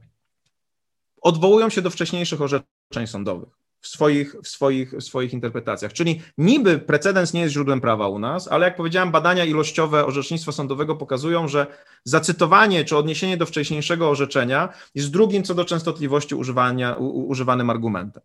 odwołują 1.21 1.69
się 1.69 1.81
do 1.81 1.89
wcześniejszych 1.89 2.41
orzeczeń 2.41 3.07
sądowych 3.07 3.49
w 3.81 3.87
swoich, 3.87 4.35
w, 4.43 4.47
swoich, 4.47 4.93
w 4.93 5.01
swoich 5.01 5.33
interpretacjach. 5.33 5.93
Czyli 5.93 6.21
niby 6.37 6.79
precedens 6.79 7.33
nie 7.33 7.41
jest 7.41 7.53
źródłem 7.53 7.81
prawa 7.81 8.07
u 8.07 8.19
nas, 8.19 8.47
ale 8.47 8.65
jak 8.65 8.75
powiedziałem, 8.75 9.11
badania 9.11 9.45
ilościowe 9.45 10.05
orzecznictwa 10.05 10.51
sądowego 10.51 10.95
pokazują, 10.95 11.47
że 11.47 11.67
zacytowanie 12.03 12.85
czy 12.85 12.97
odniesienie 12.97 13.37
do 13.37 13.45
wcześniejszego 13.45 14.09
orzeczenia 14.09 14.69
jest 14.95 15.11
drugim 15.11 15.43
co 15.43 15.55
do 15.55 15.65
częstotliwości 15.65 16.35
używania, 16.35 16.93
u, 16.93 17.27
używanym 17.27 17.69
argumentem. 17.69 18.23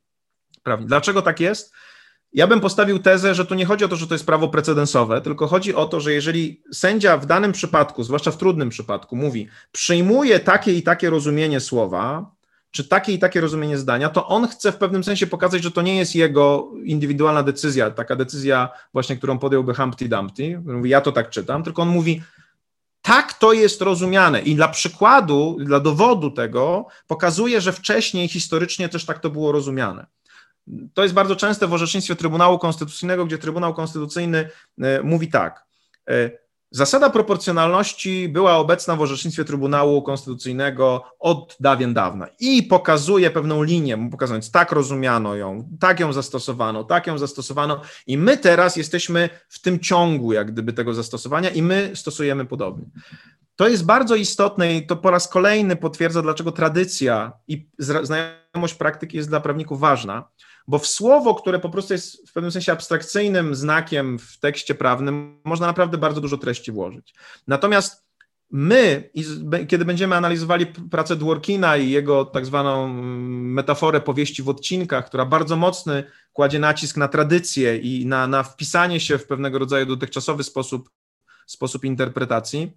Prawnie. 0.62 0.86
Dlaczego 0.86 1.22
tak 1.22 1.40
jest? 1.40 1.72
Ja 2.32 2.46
bym 2.46 2.60
postawił 2.60 2.98
tezę, 2.98 3.34
że 3.34 3.46
tu 3.46 3.54
nie 3.54 3.66
chodzi 3.66 3.84
o 3.84 3.88
to, 3.88 3.96
że 3.96 4.06
to 4.06 4.14
jest 4.14 4.26
prawo 4.26 4.48
precedensowe, 4.48 5.20
tylko 5.20 5.46
chodzi 5.46 5.74
o 5.74 5.86
to, 5.86 6.00
że 6.00 6.12
jeżeli 6.12 6.62
sędzia 6.72 7.16
w 7.16 7.26
danym 7.26 7.52
przypadku, 7.52 8.02
zwłaszcza 8.02 8.30
w 8.30 8.36
trudnym 8.36 8.68
przypadku, 8.68 9.16
mówi, 9.16 9.48
przyjmuje 9.72 10.40
takie 10.40 10.74
i 10.74 10.82
takie 10.82 11.10
rozumienie 11.10 11.60
słowa, 11.60 12.30
czy 12.70 12.88
takie 12.88 13.12
i 13.12 13.18
takie 13.18 13.40
rozumienie 13.40 13.78
zdania, 13.78 14.08
to 14.08 14.26
on 14.26 14.48
chce 14.48 14.72
w 14.72 14.76
pewnym 14.76 15.04
sensie 15.04 15.26
pokazać, 15.26 15.62
że 15.62 15.70
to 15.70 15.82
nie 15.82 15.96
jest 15.96 16.14
jego 16.14 16.70
indywidualna 16.84 17.42
decyzja, 17.42 17.90
taka 17.90 18.16
decyzja 18.16 18.68
właśnie, 18.92 19.16
którą 19.16 19.38
podjąłby 19.38 19.74
Humpty 19.74 20.08
Dumpty, 20.08 20.62
mówi, 20.64 20.90
ja 20.90 21.00
to 21.00 21.12
tak 21.12 21.30
czytam, 21.30 21.62
tylko 21.62 21.82
on 21.82 21.88
mówi, 21.88 22.22
tak 23.02 23.32
to 23.32 23.52
jest 23.52 23.82
rozumiane 23.82 24.40
i 24.40 24.54
dla 24.54 24.68
przykładu, 24.68 25.56
dla 25.60 25.80
dowodu 25.80 26.30
tego 26.30 26.86
pokazuje, 27.06 27.60
że 27.60 27.72
wcześniej 27.72 28.28
historycznie 28.28 28.88
też 28.88 29.04
tak 29.04 29.18
to 29.18 29.30
było 29.30 29.52
rozumiane. 29.52 30.06
To 30.94 31.02
jest 31.02 31.14
bardzo 31.14 31.36
częste 31.36 31.66
w 31.66 31.72
orzecznictwie 31.72 32.16
Trybunału 32.16 32.58
Konstytucyjnego, 32.58 33.26
gdzie 33.26 33.38
Trybunał 33.38 33.74
Konstytucyjny 33.74 34.48
e, 34.82 35.02
mówi 35.02 35.28
tak, 35.28 35.66
e, 36.10 36.30
Zasada 36.72 37.10
proporcjonalności 37.10 38.28
była 38.28 38.56
obecna 38.56 38.96
w 38.96 39.00
orzecznictwie 39.00 39.44
Trybunału 39.44 40.02
Konstytucyjnego 40.02 41.04
od 41.18 41.56
dawien 41.60 41.94
dawna 41.94 42.26
i 42.40 42.62
pokazuje 42.62 43.30
pewną 43.30 43.62
linię, 43.62 44.08
pokazując, 44.10 44.50
tak 44.50 44.72
rozumiano 44.72 45.34
ją, 45.34 45.68
tak 45.80 46.00
ją 46.00 46.12
zastosowano, 46.12 46.84
tak 46.84 47.06
ją 47.06 47.18
zastosowano 47.18 47.80
i 48.06 48.18
my 48.18 48.36
teraz 48.36 48.76
jesteśmy 48.76 49.28
w 49.48 49.60
tym 49.60 49.80
ciągu 49.80 50.32
jak 50.32 50.52
gdyby 50.52 50.72
tego 50.72 50.94
zastosowania 50.94 51.50
i 51.50 51.62
my 51.62 51.90
stosujemy 51.94 52.46
podobnie. 52.46 52.84
To 53.56 53.68
jest 53.68 53.84
bardzo 53.84 54.14
istotne 54.14 54.74
i 54.76 54.86
to 54.86 54.96
po 54.96 55.10
raz 55.10 55.28
kolejny 55.28 55.76
potwierdza, 55.76 56.22
dlaczego 56.22 56.52
tradycja 56.52 57.32
i 57.48 57.68
znajomość 57.78 58.74
praktyki 58.74 59.16
jest 59.16 59.28
dla 59.28 59.40
prawników 59.40 59.80
ważna, 59.80 60.28
bo 60.68 60.78
w 60.78 60.86
słowo, 60.86 61.34
które 61.34 61.58
po 61.58 61.68
prostu 61.68 61.92
jest 61.92 62.28
w 62.28 62.32
pewnym 62.32 62.52
sensie 62.52 62.72
abstrakcyjnym 62.72 63.54
znakiem 63.54 64.18
w 64.18 64.38
tekście 64.38 64.74
prawnym, 64.74 65.40
można 65.44 65.66
naprawdę 65.66 65.98
bardzo 65.98 66.20
dużo 66.20 66.38
treści 66.38 66.72
włożyć. 66.72 67.14
Natomiast 67.46 68.10
my, 68.50 69.10
kiedy 69.68 69.84
będziemy 69.84 70.16
analizowali 70.16 70.66
pracę 70.66 71.16
Dworkina 71.16 71.76
i 71.76 71.90
jego 71.90 72.24
tak 72.24 72.46
zwaną 72.46 72.84
mm, 72.84 73.52
metaforę 73.52 74.00
powieści 74.00 74.42
w 74.42 74.48
odcinkach, 74.48 75.06
która 75.06 75.26
bardzo 75.26 75.56
mocny 75.56 76.04
kładzie 76.32 76.58
nacisk 76.58 76.96
na 76.96 77.08
tradycję 77.08 77.76
i 77.76 78.06
na, 78.06 78.26
na 78.26 78.42
wpisanie 78.42 79.00
się 79.00 79.18
w 79.18 79.26
pewnego 79.26 79.58
rodzaju 79.58 79.86
dotychczasowy 79.86 80.42
sposób, 80.44 80.90
sposób 81.46 81.84
interpretacji, 81.84 82.72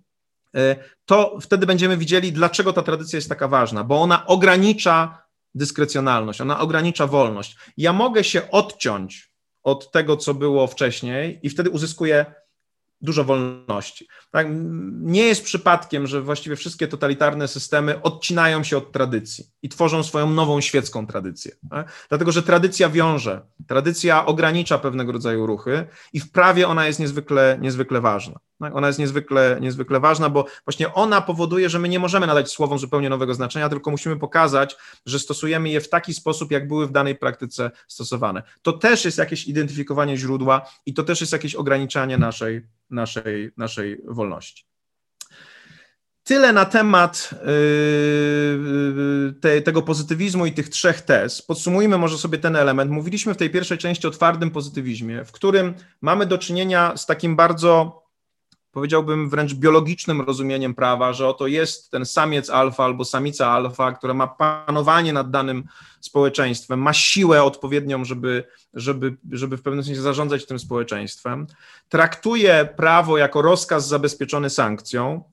e, 0.55 0.75
to 1.05 1.37
wtedy 1.41 1.65
będziemy 1.65 1.97
widzieli, 1.97 2.31
dlaczego 2.31 2.73
ta 2.73 2.81
tradycja 2.81 3.17
jest 3.17 3.29
taka 3.29 3.47
ważna, 3.47 3.83
bo 3.83 4.01
ona 4.01 4.25
ogranicza 4.25 5.22
dyskrecjonalność, 5.55 6.41
ona 6.41 6.59
ogranicza 6.59 7.07
wolność. 7.07 7.57
Ja 7.77 7.93
mogę 7.93 8.23
się 8.23 8.51
odciąć 8.51 9.33
od 9.63 9.91
tego, 9.91 10.17
co 10.17 10.33
było 10.33 10.67
wcześniej, 10.67 11.39
i 11.43 11.49
wtedy 11.49 11.69
uzyskuję 11.69 12.25
dużo 13.03 13.23
wolności. 13.23 14.07
Tak? 14.31 14.47
Nie 14.91 15.21
jest 15.21 15.43
przypadkiem, 15.43 16.07
że 16.07 16.21
właściwie 16.21 16.55
wszystkie 16.55 16.87
totalitarne 16.87 17.47
systemy 17.47 18.01
odcinają 18.01 18.63
się 18.63 18.77
od 18.77 18.91
tradycji 18.91 19.45
i 19.61 19.69
tworzą 19.69 20.03
swoją 20.03 20.29
nową 20.29 20.61
świecką 20.61 21.07
tradycję. 21.07 21.51
Tak? 21.69 22.05
Dlatego, 22.09 22.31
że 22.31 22.43
tradycja 22.43 22.89
wiąże, 22.89 23.41
tradycja 23.67 24.25
ogranicza 24.25 24.77
pewnego 24.77 25.11
rodzaju 25.11 25.45
ruchy 25.45 25.87
i 26.13 26.19
w 26.19 26.31
prawie 26.31 26.67
ona 26.67 26.87
jest 26.87 26.99
niezwykle, 26.99 27.57
niezwykle 27.61 28.01
ważna. 28.01 28.39
Tak? 28.63 28.75
Ona 28.75 28.87
jest 28.87 28.99
niezwykle, 28.99 29.57
niezwykle 29.61 29.99
ważna, 29.99 30.29
bo 30.29 30.45
właśnie 30.65 30.93
ona 30.93 31.21
powoduje, 31.21 31.69
że 31.69 31.79
my 31.79 31.89
nie 31.89 31.99
możemy 31.99 32.27
nadać 32.27 32.51
słowom 32.51 32.79
zupełnie 32.79 33.09
nowego 33.09 33.33
znaczenia, 33.33 33.69
tylko 33.69 33.91
musimy 33.91 34.19
pokazać, 34.19 34.77
że 35.05 35.19
stosujemy 35.19 35.69
je 35.69 35.81
w 35.81 35.89
taki 35.89 36.13
sposób, 36.13 36.51
jak 36.51 36.67
były 36.67 36.87
w 36.87 36.91
danej 36.91 37.15
praktyce 37.15 37.71
stosowane. 37.87 38.43
To 38.61 38.73
też 38.73 39.05
jest 39.05 39.17
jakieś 39.17 39.47
identyfikowanie 39.47 40.17
źródła 40.17 40.69
i 40.85 40.93
to 40.93 41.03
też 41.03 41.21
jest 41.21 41.33
jakieś 41.33 41.55
ograniczanie 41.55 42.17
naszej, 42.17 42.67
naszej, 42.89 43.51
naszej 43.57 44.01
wolności. 44.07 44.65
Tyle 46.23 46.53
na 46.53 46.65
temat 46.65 47.29
yy, 47.31 49.33
te, 49.41 49.61
tego 49.61 49.81
pozytywizmu 49.81 50.45
i 50.45 50.51
tych 50.51 50.69
trzech 50.69 51.01
tez. 51.01 51.41
Podsumujmy 51.41 51.97
może 51.97 52.17
sobie 52.17 52.37
ten 52.37 52.55
element. 52.55 52.91
Mówiliśmy 52.91 53.33
w 53.33 53.37
tej 53.37 53.49
pierwszej 53.49 53.77
części 53.77 54.07
o 54.07 54.11
twardym 54.11 54.51
pozytywizmie, 54.51 55.25
w 55.25 55.31
którym 55.31 55.73
mamy 56.01 56.25
do 56.25 56.37
czynienia 56.37 56.97
z 56.97 57.05
takim 57.05 57.35
bardzo 57.35 58.02
powiedziałbym 58.73 59.29
wręcz 59.29 59.53
biologicznym 59.53 60.21
rozumieniem 60.21 60.73
prawa, 60.73 61.13
że 61.13 61.27
oto 61.27 61.47
jest 61.47 61.91
ten 61.91 62.05
samiec 62.05 62.49
alfa 62.49 62.83
albo 62.83 63.05
samica 63.05 63.47
alfa, 63.51 63.91
która 63.91 64.13
ma 64.13 64.27
panowanie 64.27 65.13
nad 65.13 65.31
danym 65.31 65.63
społeczeństwem, 65.99 66.81
ma 66.81 66.93
siłę 66.93 67.43
odpowiednią, 67.43 68.05
żeby, 68.05 68.43
żeby, 68.73 69.17
żeby 69.31 69.57
w 69.57 69.61
pewnym 69.61 69.83
sensie 69.83 70.01
zarządzać 70.01 70.45
tym 70.45 70.59
społeczeństwem, 70.59 71.47
traktuje 71.89 72.69
prawo 72.77 73.17
jako 73.17 73.41
rozkaz 73.41 73.87
zabezpieczony 73.87 74.49
sankcją, 74.49 75.23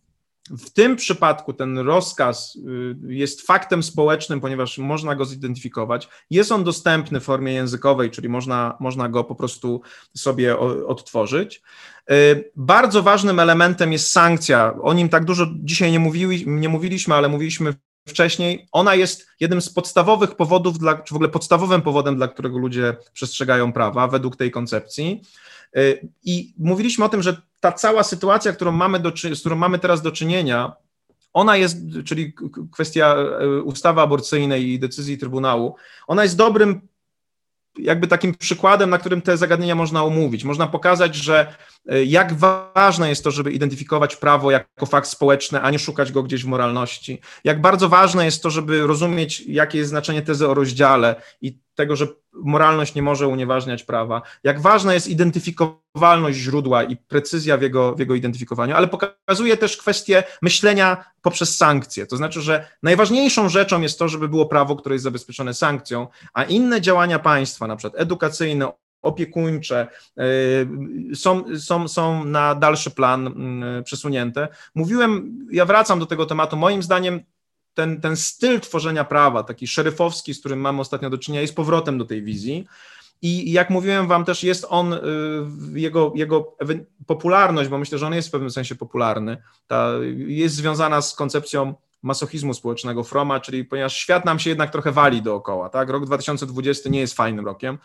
w 0.50 0.70
tym 0.70 0.96
przypadku 0.96 1.52
ten 1.52 1.78
rozkaz 1.78 2.56
y, 2.56 2.96
jest 3.14 3.46
faktem 3.46 3.82
społecznym, 3.82 4.40
ponieważ 4.40 4.78
można 4.78 5.14
go 5.14 5.24
zidentyfikować. 5.24 6.08
Jest 6.30 6.52
on 6.52 6.64
dostępny 6.64 7.20
w 7.20 7.24
formie 7.24 7.52
językowej, 7.52 8.10
czyli 8.10 8.28
można, 8.28 8.76
można 8.80 9.08
go 9.08 9.24
po 9.24 9.34
prostu 9.34 9.80
sobie 10.16 10.58
odtworzyć. 10.86 11.62
Y, 12.10 12.50
bardzo 12.56 13.02
ważnym 13.02 13.40
elementem 13.40 13.92
jest 13.92 14.12
sankcja. 14.12 14.74
O 14.82 14.92
nim 14.92 15.08
tak 15.08 15.24
dużo 15.24 15.46
dzisiaj 15.54 15.92
nie, 15.92 16.00
mówili, 16.00 16.44
nie 16.46 16.68
mówiliśmy, 16.68 17.14
ale 17.14 17.28
mówiliśmy 17.28 17.74
wcześniej. 18.08 18.68
Ona 18.72 18.94
jest 18.94 19.26
jednym 19.40 19.60
z 19.60 19.72
podstawowych 19.72 20.36
powodów, 20.36 20.78
dla, 20.78 20.94
czy 20.94 21.14
w 21.14 21.16
ogóle 21.16 21.28
podstawowym 21.28 21.82
powodem, 21.82 22.16
dla 22.16 22.28
którego 22.28 22.58
ludzie 22.58 22.96
przestrzegają 23.12 23.72
prawa 23.72 24.08
według 24.08 24.36
tej 24.36 24.50
koncepcji. 24.50 25.22
Y, 25.76 26.08
I 26.24 26.54
mówiliśmy 26.58 27.04
o 27.04 27.08
tym, 27.08 27.22
że 27.22 27.42
ta 27.60 27.72
cała 27.72 28.02
sytuacja, 28.02 28.52
którą 28.52 28.72
mamy 28.72 29.00
do, 29.00 29.12
z 29.34 29.40
którą 29.40 29.56
mamy 29.56 29.78
teraz 29.78 30.02
do 30.02 30.12
czynienia, 30.12 30.72
ona 31.32 31.56
jest, 31.56 31.76
czyli 32.04 32.34
kwestia 32.72 33.16
y, 33.42 33.62
ustawy 33.62 34.00
aborcyjnej 34.00 34.68
i 34.68 34.78
decyzji 34.78 35.18
Trybunału, 35.18 35.76
ona 36.06 36.22
jest 36.22 36.36
dobrym 36.36 36.80
jakby 37.78 38.06
takim 38.06 38.34
przykładem, 38.34 38.90
na 38.90 38.98
którym 38.98 39.22
te 39.22 39.36
zagadnienia 39.36 39.74
można 39.74 40.04
omówić. 40.04 40.44
Można 40.44 40.66
pokazać, 40.66 41.14
że 41.14 41.54
y, 41.92 42.04
jak 42.04 42.32
ważne 42.32 43.08
jest 43.08 43.24
to, 43.24 43.30
żeby 43.30 43.52
identyfikować 43.52 44.16
prawo 44.16 44.50
jako 44.50 44.86
fakt 44.86 45.08
społeczny, 45.08 45.60
a 45.60 45.70
nie 45.70 45.78
szukać 45.78 46.12
go 46.12 46.22
gdzieś 46.22 46.44
w 46.44 46.46
moralności. 46.46 47.20
Jak 47.44 47.60
bardzo 47.60 47.88
ważne 47.88 48.24
jest 48.24 48.42
to, 48.42 48.50
żeby 48.50 48.86
rozumieć, 48.86 49.40
jakie 49.40 49.78
jest 49.78 49.90
znaczenie 49.90 50.22
tezy 50.22 50.48
o 50.48 50.54
rozdziale 50.54 51.22
i 51.40 51.58
tego, 51.80 51.96
że 51.96 52.06
moralność 52.32 52.94
nie 52.94 53.02
może 53.02 53.28
unieważniać 53.28 53.82
prawa, 53.82 54.22
jak 54.44 54.60
ważna 54.60 54.94
jest 54.94 55.08
identyfikowalność 55.08 56.38
źródła 56.38 56.82
i 56.82 56.96
precyzja 56.96 57.56
w 57.56 57.62
jego, 57.62 57.94
w 57.94 57.98
jego 57.98 58.14
identyfikowaniu, 58.14 58.74
ale 58.76 58.88
pokazuje 58.88 59.56
też 59.56 59.76
kwestię 59.76 60.22
myślenia 60.42 61.04
poprzez 61.22 61.56
sankcje. 61.56 62.06
To 62.06 62.16
znaczy, 62.16 62.40
że 62.40 62.66
najważniejszą 62.82 63.48
rzeczą 63.48 63.80
jest 63.80 63.98
to, 63.98 64.08
żeby 64.08 64.28
było 64.28 64.46
prawo, 64.46 64.76
które 64.76 64.94
jest 64.94 65.04
zabezpieczone 65.04 65.54
sankcją, 65.54 66.06
a 66.34 66.44
inne 66.44 66.80
działania 66.80 67.18
państwa, 67.18 67.66
na 67.66 67.76
przykład 67.76 68.02
edukacyjne, 68.02 68.72
opiekuńcze 69.02 69.88
y, 71.12 71.16
są, 71.16 71.44
są, 71.58 71.88
są 71.88 72.24
na 72.24 72.54
dalszy 72.54 72.90
plan 72.90 73.26
y, 73.78 73.82
przesunięte. 73.82 74.48
Mówiłem, 74.74 75.38
ja 75.52 75.64
wracam 75.64 75.98
do 76.00 76.06
tego 76.06 76.26
tematu, 76.26 76.56
moim 76.56 76.82
zdaniem 76.82 77.20
ten, 77.74 78.00
ten 78.00 78.16
styl 78.16 78.60
tworzenia 78.60 79.04
prawa, 79.04 79.42
taki 79.42 79.66
szeryfowski, 79.66 80.34
z 80.34 80.40
którym 80.40 80.60
mamy 80.60 80.80
ostatnio 80.80 81.10
do 81.10 81.18
czynienia, 81.18 81.42
jest 81.42 81.56
powrotem 81.56 81.98
do 81.98 82.04
tej 82.04 82.22
wizji. 82.22 82.66
I 83.22 83.52
jak 83.52 83.70
mówiłem 83.70 84.08
wam 84.08 84.24
też, 84.24 84.44
jest 84.44 84.66
on, 84.68 84.92
y, 84.92 84.98
jego, 85.74 86.12
jego 86.14 86.56
popularność, 87.06 87.70
bo 87.70 87.78
myślę, 87.78 87.98
że 87.98 88.06
on 88.06 88.14
jest 88.14 88.28
w 88.28 88.30
pewnym 88.30 88.50
sensie 88.50 88.74
popularny, 88.74 89.36
ta, 89.66 89.92
jest 90.26 90.54
związana 90.54 91.02
z 91.02 91.14
koncepcją 91.14 91.74
masochizmu 92.02 92.54
społecznego 92.54 93.04
Froma, 93.04 93.40
czyli 93.40 93.64
ponieważ 93.64 93.96
świat 93.96 94.24
nam 94.24 94.38
się 94.38 94.50
jednak 94.50 94.70
trochę 94.70 94.92
wali 94.92 95.22
dookoła, 95.22 95.68
tak? 95.68 95.90
Rok 95.90 96.06
2020 96.06 96.90
nie 96.90 97.00
jest 97.00 97.14
fajnym 97.14 97.46
rokiem. 97.46 97.78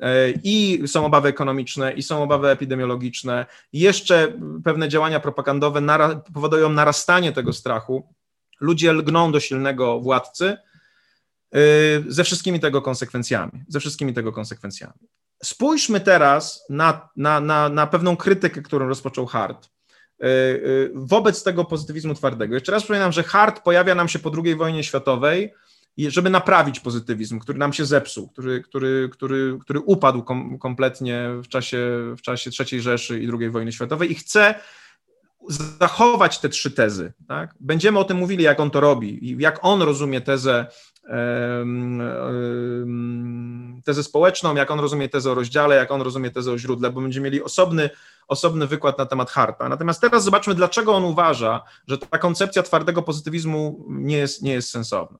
E, 0.00 0.30
I 0.44 0.82
są 0.88 1.06
obawy 1.06 1.28
ekonomiczne, 1.28 1.92
i 1.92 2.02
są 2.02 2.22
obawy 2.22 2.48
epidemiologiczne. 2.48 3.46
Jeszcze 3.72 4.32
pewne 4.64 4.88
działania 4.88 5.20
propagandowe 5.20 5.80
nara 5.80 6.20
powodują 6.34 6.68
narastanie 6.68 7.32
tego 7.32 7.52
strachu. 7.52 8.14
Ludzie 8.60 8.92
lgną 8.92 9.32
do 9.32 9.40
silnego 9.40 10.00
władcy 10.00 10.56
e, 11.54 11.58
ze 12.06 12.24
wszystkimi 12.24 12.60
tego 12.60 12.82
konsekwencjami. 12.82 13.64
Ze 13.68 13.80
wszystkimi 13.80 14.14
tego 14.14 14.32
konsekwencjami. 14.32 15.08
Spójrzmy 15.42 16.00
teraz 16.00 16.64
na, 16.70 17.08
na, 17.16 17.40
na, 17.40 17.68
na 17.68 17.86
pewną 17.86 18.16
krytykę, 18.16 18.62
którą 18.62 18.88
rozpoczął 18.88 19.26
Hart 19.26 19.68
e, 20.20 20.26
wobec 20.94 21.42
tego 21.42 21.64
pozytywizmu 21.64 22.14
twardego. 22.14 22.54
Jeszcze 22.54 22.72
raz 22.72 22.82
przypominam, 22.82 23.12
że 23.12 23.22
Hart 23.22 23.62
pojawia 23.62 23.94
nam 23.94 24.08
się 24.08 24.18
po 24.18 24.32
II 24.44 24.54
wojnie 24.54 24.84
światowej 24.84 25.52
żeby 25.98 26.30
naprawić 26.30 26.80
pozytywizm, 26.80 27.38
który 27.38 27.58
nam 27.58 27.72
się 27.72 27.86
zepsuł, 27.86 28.28
który, 28.28 28.62
który, 28.62 29.08
który, 29.12 29.58
który 29.60 29.80
upadł 29.80 30.22
kom, 30.22 30.58
kompletnie 30.58 31.28
w 31.44 31.48
czasie, 31.48 31.78
w 32.18 32.22
czasie 32.22 32.50
III 32.60 32.80
Rzeszy 32.80 33.20
i 33.20 33.28
II 33.40 33.50
wojny 33.50 33.72
światowej 33.72 34.12
i 34.12 34.14
chce 34.14 34.54
zachować 35.48 36.38
te 36.38 36.48
trzy 36.48 36.70
tezy. 36.70 37.12
Tak? 37.28 37.54
Będziemy 37.60 37.98
o 37.98 38.04
tym 38.04 38.16
mówili, 38.16 38.44
jak 38.44 38.60
on 38.60 38.70
to 38.70 38.80
robi 38.80 39.30
i 39.30 39.38
jak 39.38 39.58
on 39.62 39.82
rozumie 39.82 40.20
tezę, 40.20 40.66
tezę 43.84 44.02
społeczną, 44.02 44.54
jak 44.54 44.70
on 44.70 44.80
rozumie 44.80 45.08
tezę 45.08 45.30
o 45.30 45.34
rozdziale, 45.34 45.76
jak 45.76 45.90
on 45.90 46.02
rozumie 46.02 46.30
tezę 46.30 46.52
o 46.52 46.58
źródle, 46.58 46.90
bo 46.90 47.00
będziemy 47.00 47.24
mieli 47.24 47.42
osobny, 47.42 47.90
osobny 48.28 48.66
wykład 48.66 48.98
na 48.98 49.06
temat 49.06 49.30
Harta. 49.30 49.68
Natomiast 49.68 50.00
teraz 50.00 50.24
zobaczmy, 50.24 50.54
dlaczego 50.54 50.94
on 50.94 51.04
uważa, 51.04 51.62
że 51.86 51.98
ta 51.98 52.18
koncepcja 52.18 52.62
twardego 52.62 53.02
pozytywizmu 53.02 53.84
nie 53.88 54.16
jest, 54.16 54.42
nie 54.42 54.52
jest 54.52 54.70
sensowna. 54.70 55.18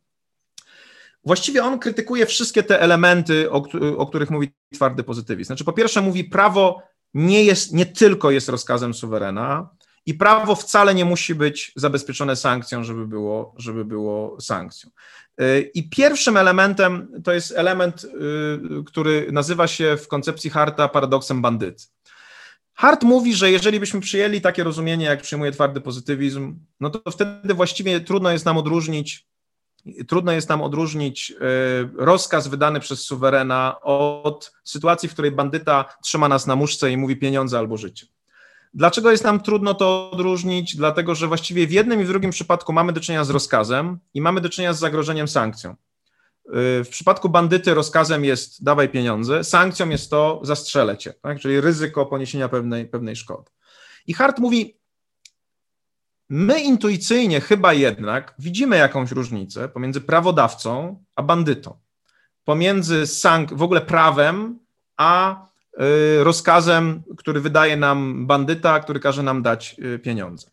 Właściwie 1.25 1.65
on 1.65 1.79
krytykuje 1.79 2.27
wszystkie 2.27 2.63
te 2.63 2.81
elementy, 2.81 3.51
o, 3.51 3.63
o 3.97 4.07
których 4.07 4.31
mówi 4.31 4.53
twardy 4.75 5.05
pozytywizm. 5.05 5.47
Znaczy, 5.47 5.65
po 5.65 5.73
pierwsze, 5.73 6.01
mówi, 6.01 6.25
prawo 6.25 6.83
nie 7.15 7.45
jest, 7.45 7.73
nie 7.73 7.87
tylko 7.87 8.31
jest 8.31 8.49
rozkazem 8.49 8.95
suwerena, 8.95 9.69
i 10.09 10.15
prawo 10.15 10.55
wcale 10.55 10.95
nie 10.95 11.05
musi 11.05 11.35
być 11.35 11.73
zabezpieczone 11.77 12.37
sankcją, 12.37 12.85
żeby 12.85 13.07
było, 13.07 13.55
żeby 13.57 13.85
było 13.85 14.41
sankcją. 14.41 14.91
Y, 15.41 15.71
I 15.75 15.89
pierwszym 15.89 16.37
elementem 16.37 17.09
to 17.25 17.33
jest 17.33 17.53
element, 17.57 18.05
y, 18.05 18.09
który 18.87 19.29
nazywa 19.33 19.67
się 19.67 19.97
w 19.97 20.09
koncepcji 20.09 20.51
Harta 20.51 20.89
paradoksem 20.89 21.43
bandyty. 21.43 21.85
Hart 22.75 23.03
mówi, 23.03 23.35
że 23.35 23.51
jeżeli 23.51 23.81
byśmy 23.81 24.01
przyjęli 24.01 24.41
takie 24.41 24.65
rozumienie, 24.65 25.07
jak 25.07 25.23
przyjmuje 25.23 25.53
twardy 25.53 25.81
pozytywizm, 25.81 26.59
no 26.81 26.91
to 26.91 27.11
wtedy 27.11 27.55
właściwie 27.55 28.01
trudno 28.01 28.31
jest 28.31 28.45
nam 28.45 28.59
odróżnić 28.59 29.29
trudno 30.09 30.33
jest 30.33 30.49
nam 30.49 30.63
odróżnić 30.63 31.31
e, 31.31 31.35
rozkaz 31.97 32.49
wydany 32.49 32.81
przez 32.81 33.01
suwerena 33.01 33.81
od 33.81 34.53
sytuacji, 34.65 35.09
w 35.09 35.13
której 35.13 35.31
bandyta 35.31 35.85
trzyma 36.03 36.29
nas 36.29 36.47
na 36.47 36.57
muszce 36.57 36.91
i 36.91 36.97
mówi 36.97 37.17
pieniądze 37.17 37.59
albo 37.59 37.77
życie. 37.77 38.07
Dlaczego 38.75 39.11
jest 39.11 39.25
nam 39.25 39.41
trudno 39.41 39.75
to 39.75 40.11
odróżnić? 40.11 40.77
Dlatego, 40.77 41.15
że 41.15 41.29
właściwie 41.29 41.67
w 41.67 41.73
jednym 41.73 42.01
i 42.01 42.05
w 42.05 42.09
drugim 42.09 42.31
przypadku 42.31 42.73
mamy 42.73 42.93
do 42.93 43.01
czynienia 43.01 43.25
z 43.25 43.31
rozkazem 43.31 43.99
i 44.15 44.21
mamy 44.21 44.41
do 44.41 44.49
czynienia 44.49 44.73
z 44.73 44.79
zagrożeniem 44.79 45.29
sankcją. 45.29 45.71
E, 45.71 45.75
w 46.85 46.89
przypadku 46.91 47.29
bandyty 47.29 47.75
rozkazem 47.75 48.25
jest 48.25 48.65
dawaj 48.65 48.89
pieniądze, 48.89 49.45
sankcją 49.45 49.89
jest 49.89 50.11
to 50.11 50.41
zastrzelę 50.43 50.97
cię, 50.97 51.15
tak? 51.23 51.41
czyli 51.41 51.61
ryzyko 51.61 52.07
poniesienia 52.07 52.49
pewnej, 52.49 52.87
pewnej 52.87 53.17
szkody. 53.17 53.51
I 54.07 54.15
Hart 54.15 54.39
mówi, 54.39 54.79
My 56.29 56.61
intuicyjnie 56.61 57.41
chyba 57.41 57.73
jednak 57.73 58.35
widzimy 58.39 58.77
jakąś 58.77 59.11
różnicę 59.11 59.69
pomiędzy 59.69 60.01
prawodawcą 60.01 61.05
a 61.17 61.23
bandytą, 61.23 61.79
pomiędzy 62.45 63.03
sank- 63.03 63.57
w 63.57 63.63
ogóle 63.63 63.81
prawem 63.81 64.59
a 64.97 65.43
y, 65.43 65.58
rozkazem, 66.23 67.03
który 67.17 67.41
wydaje 67.41 67.77
nam 67.77 68.27
bandyta, 68.27 68.81
który 68.81 69.01
każe 69.01 69.23
nam 69.23 69.43
dać 69.43 69.77
y, 69.79 69.99
pieniądze. 69.99 70.51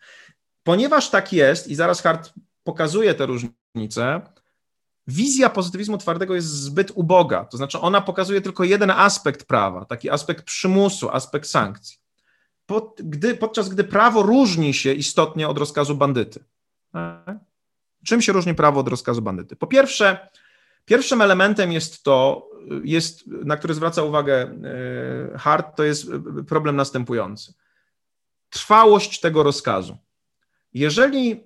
Ponieważ 0.63 1.09
tak 1.09 1.33
jest, 1.33 1.67
i 1.67 1.75
zaraz 1.75 2.01
Hart 2.01 2.33
pokazuje 2.63 3.13
te 3.13 3.25
różnice, 3.25 4.21
wizja 5.07 5.49
pozytywizmu 5.49 5.97
twardego 5.97 6.35
jest 6.35 6.47
zbyt 6.47 6.91
uboga. 6.95 7.45
To 7.45 7.57
znaczy, 7.57 7.79
ona 7.79 8.01
pokazuje 8.01 8.41
tylko 8.41 8.63
jeden 8.63 8.91
aspekt 8.91 9.45
prawa, 9.45 9.85
taki 9.85 10.09
aspekt 10.09 10.45
przymusu, 10.45 11.09
aspekt 11.09 11.47
sankcji 11.49 12.05
pod, 12.65 13.01
gdy, 13.03 13.35
podczas 13.35 13.69
gdy 13.69 13.83
prawo 13.83 14.23
różni 14.23 14.73
się 14.73 14.93
istotnie 14.93 15.47
od 15.47 15.57
rozkazu 15.57 15.95
bandyty. 15.95 16.43
Tak? 16.91 17.37
Czym 18.05 18.21
się 18.21 18.33
różni 18.33 18.55
prawo 18.55 18.79
od 18.79 18.87
rozkazu 18.87 19.21
bandyty? 19.21 19.55
Po 19.55 19.67
pierwsze, 19.67 20.29
pierwszym 20.85 21.21
elementem 21.21 21.71
jest 21.71 22.03
to, 22.03 22.49
jest, 22.83 23.27
na 23.27 23.57
który 23.57 23.73
zwraca 23.73 24.03
uwagę 24.03 24.41
e, 25.33 25.37
Hart, 25.37 25.75
to 25.75 25.83
jest 25.83 26.07
problem 26.47 26.75
następujący. 26.75 27.53
Trwałość 28.49 29.19
tego 29.19 29.43
rozkazu. 29.43 29.97
Jeżeli 30.73 31.43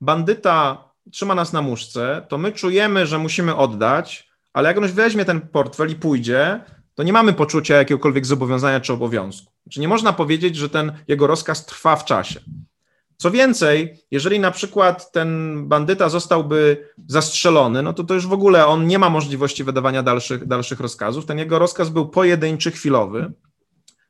bandyta 0.00 0.90
trzyma 1.12 1.34
nas 1.34 1.52
na 1.52 1.62
muszce, 1.62 2.26
to 2.28 2.38
my 2.38 2.52
czujemy, 2.52 3.06
że 3.06 3.18
musimy 3.18 3.56
oddać, 3.56 4.30
ale 4.52 4.68
jak 4.68 4.78
on 4.78 4.86
weźmie 4.86 5.24
ten 5.24 5.40
portfel 5.40 5.90
i 5.90 5.94
pójdzie, 5.94 6.60
to 6.94 7.02
nie 7.02 7.12
mamy 7.12 7.32
poczucia 7.32 7.76
jakiegokolwiek 7.76 8.26
zobowiązania 8.26 8.80
czy 8.80 8.92
obowiązku. 8.92 9.52
Znaczy 9.62 9.80
nie 9.80 9.88
można 9.88 10.12
powiedzieć, 10.12 10.56
że 10.56 10.68
ten 10.68 10.92
jego 11.08 11.26
rozkaz 11.26 11.66
trwa 11.66 11.96
w 11.96 12.04
czasie. 12.04 12.40
Co 13.16 13.30
więcej, 13.30 14.04
jeżeli 14.10 14.40
na 14.40 14.50
przykład 14.50 15.12
ten 15.12 15.60
bandyta 15.68 16.08
zostałby 16.08 16.88
zastrzelony, 17.08 17.82
no 17.82 17.92
to 17.92 18.04
to 18.04 18.14
już 18.14 18.26
w 18.26 18.32
ogóle 18.32 18.66
on 18.66 18.86
nie 18.86 18.98
ma 18.98 19.10
możliwości 19.10 19.64
wydawania 19.64 20.02
dalszych, 20.02 20.46
dalszych 20.46 20.80
rozkazów. 20.80 21.26
Ten 21.26 21.38
jego 21.38 21.58
rozkaz 21.58 21.88
był 21.88 22.08
pojedynczy, 22.08 22.70
chwilowy 22.70 23.32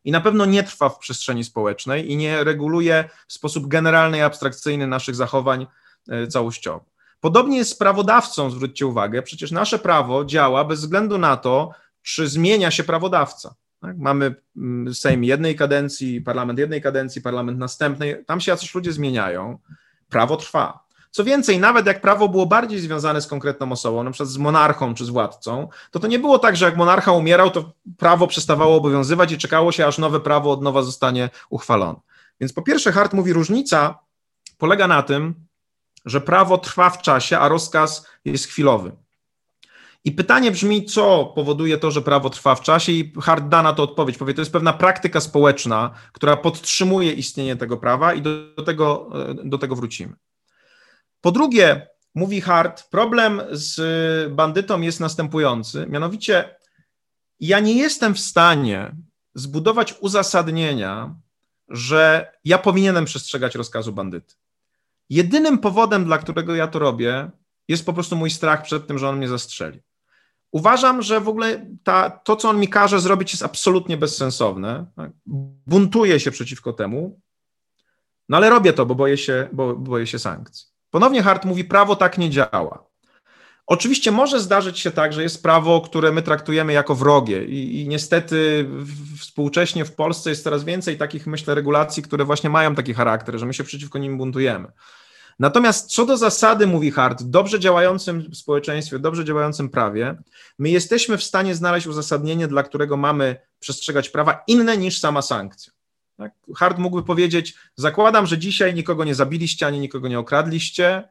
i 0.05 0.11
na 0.11 0.21
pewno 0.21 0.45
nie 0.45 0.63
trwa 0.63 0.89
w 0.89 0.99
przestrzeni 0.99 1.45
społecznej 1.45 2.13
i 2.13 2.17
nie 2.17 2.45
reguluje 2.45 3.11
w 3.29 3.33
sposób 3.33 3.67
generalny 3.67 4.19
i 4.19 4.21
abstrakcyjny 4.21 4.87
naszych 4.87 5.15
zachowań 5.15 5.67
e, 6.09 6.27
całościowo. 6.27 6.85
Podobnie 7.21 7.59
jest 7.59 7.71
z 7.71 7.75
prawodawcą, 7.75 8.51
zwróćcie 8.51 8.87
uwagę, 8.87 9.23
przecież 9.23 9.51
nasze 9.51 9.79
prawo 9.79 10.25
działa 10.25 10.65
bez 10.65 10.81
względu 10.81 11.19
na 11.19 11.37
to, 11.37 11.71
czy 12.03 12.29
zmienia 12.29 12.71
się 12.71 12.85
prawodawca. 12.85 13.55
Tak? 13.81 13.99
Mamy 13.99 14.35
mm, 14.57 14.95
Sejm 14.95 15.25
jednej 15.25 15.57
kadencji, 15.57 16.21
parlament 16.21 16.59
jednej 16.59 16.83
kadencji, 16.83 17.23
parlament 17.23 17.59
następnej, 17.59 18.25
tam 18.25 18.41
się 18.41 18.53
jacyś 18.53 18.75
ludzie 18.75 18.93
zmieniają, 18.93 19.59
prawo 20.09 20.37
trwa. 20.37 20.87
Co 21.11 21.25
więcej, 21.25 21.61
nawet 21.61 21.87
jak 21.87 22.01
prawo 22.01 22.29
było 22.29 22.47
bardziej 22.47 22.81
związane 22.81 23.21
z 23.21 23.27
konkretną 23.27 23.73
osobą, 23.73 24.03
na 24.03 24.11
przykład 24.11 24.29
z 24.29 24.39
monarchą 24.39 24.95
czy 24.95 25.05
z 25.05 25.09
władcą, 25.09 25.69
to 25.91 26.01
to 26.01 26.07
nie 26.07 26.19
było 26.19 26.39
tak, 26.39 26.57
że 26.57 26.65
jak 26.65 26.77
monarcha 26.77 27.13
umierał, 27.13 27.51
to 27.51 27.73
prawo 27.99 28.27
przestawało 28.27 28.77
obowiązywać 28.77 29.33
i 29.33 29.39
czekało 29.39 29.73
się, 29.73 29.87
aż 29.87 29.99
nowe 29.99 30.21
prawo 30.21 30.51
od 30.51 30.63
nowa 30.63 30.83
zostanie 30.83 31.31
uchwalone. 31.51 32.01
Więc 32.41 32.53
po 32.53 32.63
pierwsze, 32.63 32.93
Hart 32.93 33.13
mówi, 33.13 33.33
różnica 33.33 33.99
polega 34.59 34.87
na 34.87 35.03
tym, 35.03 35.35
że 36.05 36.21
prawo 36.21 36.59
trwa 36.59 36.91
w 36.91 37.03
czasie, 37.03 37.39
a 37.39 37.49
rozkaz 37.49 38.07
jest 38.25 38.47
chwilowy. 38.47 38.93
I 40.07 40.13
pytanie 40.13 40.51
brzmi, 40.51 40.85
co 40.85 41.33
powoduje 41.35 41.79
to, 41.79 41.91
że 41.91 42.03
prawo 42.03 42.31
trwa 42.31 42.55
w 42.55 42.61
czasie, 42.61 42.93
i 42.93 43.13
Hart 43.23 43.49
da 43.49 43.63
na 43.63 43.73
to 43.73 43.83
odpowiedź. 43.83 44.19
Powie, 44.19 44.35
to 44.35 44.41
jest 44.41 44.53
pewna 44.53 44.73
praktyka 44.73 45.21
społeczna, 45.21 45.91
która 46.13 46.37
podtrzymuje 46.37 47.13
istnienie 47.13 47.57
tego 47.57 47.77
prawa, 47.77 48.15
i 48.15 48.23
do, 48.23 48.31
do, 48.57 48.63
tego, 48.63 49.11
do 49.45 49.59
tego 49.59 49.77
wrócimy. 49.77 50.17
Po 51.21 51.33
drugie, 51.33 51.89
mówi 52.15 52.41
Hart, 52.41 52.91
problem 52.91 53.43
z 53.51 54.33
bandytą 54.33 54.81
jest 54.81 55.01
następujący, 55.01 55.87
mianowicie 55.89 56.57
ja 57.41 57.61
nie 57.61 57.75
jestem 57.75 58.15
w 58.15 58.21
stanie 58.21 58.97
zbudować 59.35 59.95
uzasadnienia, 60.01 61.15
że 61.69 62.33
ja 62.45 62.59
powinienem 62.59 63.05
przestrzegać 63.05 63.55
rozkazu 63.55 63.93
bandyty. 63.93 64.35
Jedynym 65.11 65.59
powodem, 65.59 66.05
dla 66.05 66.19
którego 66.19 66.55
ja 66.55 66.67
to 66.67 66.79
robię, 66.79 67.31
jest 67.69 67.87
po 67.87 67.93
prostu 67.93 68.17
mój 68.17 68.31
strach 68.31 68.63
przed 68.63 68.87
tym, 68.87 68.99
że 68.99 69.09
on 69.09 69.17
mnie 69.17 69.29
zastrzeli. 69.29 69.81
Uważam, 70.53 71.03
że 71.03 71.21
w 71.21 71.29
ogóle 71.29 71.67
ta, 71.85 72.11
to, 72.11 72.37
co 72.37 72.51
on 72.51 72.61
mi 72.61 72.69
każe 72.69 73.01
zrobić, 73.01 73.33
jest 73.33 73.43
absolutnie 73.43 73.97
bezsensowne. 73.97 74.87
Tak? 74.97 75.11
Buntuję 75.67 76.21
się 76.21 76.31
przeciwko 76.31 76.73
temu, 76.73 77.21
no 78.29 78.37
ale 78.37 78.51
robię 78.51 78.73
to, 78.73 78.87
bo 78.87 78.95
boję 78.95 79.17
się, 79.17 79.49
bo, 79.53 79.77
boję 79.77 80.07
się 80.07 80.19
sankcji. 80.19 80.67
Ponownie 80.91 81.23
Hart 81.23 81.45
mówi, 81.45 81.65
prawo 81.65 81.97
tak 81.97 82.19
nie 82.19 82.31
działa. 82.31 82.87
Oczywiście 83.67 84.11
może 84.11 84.41
zdarzyć 84.41 84.79
się 84.79 84.91
tak, 84.91 85.13
że 85.13 85.23
jest 85.23 85.43
prawo, 85.43 85.81
które 85.81 86.13
my 86.13 86.23
traktujemy 86.23 86.73
jako 86.73 86.95
wrogie 86.95 87.45
i, 87.45 87.81
i 87.81 87.89
niestety 87.89 88.69
współcześnie 89.19 89.85
w 89.85 89.95
Polsce 89.95 90.31
jest 90.31 90.45
coraz 90.45 90.65
więcej 90.65 90.99
takich, 90.99 91.27
myślę, 91.27 91.55
regulacji, 91.55 92.03
które 92.03 92.25
właśnie 92.25 92.51
mają 92.51 92.75
taki 92.75 92.95
charakter, 92.95 93.39
że 93.39 93.47
my 93.47 93.55
się 93.55 93.65
przeciwko 93.65 93.99
nim 93.99 94.19
buntujemy. 94.19 94.69
Natomiast 95.39 95.91
co 95.91 96.07
do 96.07 96.17
zasady, 96.17 96.67
mówi 96.67 96.91
Hart, 96.91 97.23
dobrze 97.23 97.61
działającym 97.61 98.35
społeczeństwie, 98.35 98.99
dobrze 98.99 99.25
działającym 99.25 99.69
prawie, 99.69 100.15
my 100.59 100.71
jesteśmy 100.71 101.19
w 101.19 101.25
stanie 101.25 101.55
znaleźć 101.55 101.87
uzasadnienie, 101.87 102.49
dla 102.49 102.63
którego 102.63 102.97
mamy 102.97 103.37
przestrzegać 103.59 104.09
prawa 104.09 104.45
inne 104.47 104.77
niż 104.77 105.01
sama 105.01 105.23
sankcja. 105.23 105.73
Tak? 106.17 106.33
Hart 106.57 106.79
mógłby 106.79 107.03
powiedzieć: 107.03 107.55
Zakładam, 107.75 108.27
że 108.27 108.39
dzisiaj 108.39 108.75
nikogo 108.75 109.05
nie 109.05 109.15
zabiliście 109.15 109.67
ani 109.67 109.79
nikogo 109.79 110.09
nie 110.09 110.19
okradliście. 110.19 111.09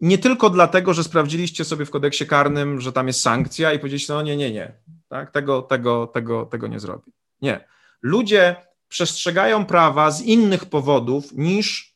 Nie 0.00 0.18
tylko 0.18 0.50
dlatego, 0.50 0.94
że 0.94 1.04
sprawdziliście 1.04 1.64
sobie 1.64 1.86
w 1.86 1.90
kodeksie 1.90 2.26
karnym, 2.26 2.80
że 2.80 2.92
tam 2.92 3.06
jest 3.06 3.20
sankcja 3.20 3.72
i 3.72 3.78
powiedzieliście: 3.78 4.12
No 4.12 4.22
nie, 4.22 4.36
nie, 4.36 4.50
nie, 4.50 4.72
tak? 5.08 5.30
tego, 5.30 5.62
tego, 5.62 6.06
tego, 6.06 6.46
tego 6.46 6.66
nie 6.66 6.80
zrobię. 6.80 7.12
Nie. 7.42 7.64
Ludzie 8.02 8.56
przestrzegają 8.88 9.66
prawa 9.66 10.10
z 10.10 10.22
innych 10.22 10.64
powodów 10.64 11.32
niż 11.32 11.93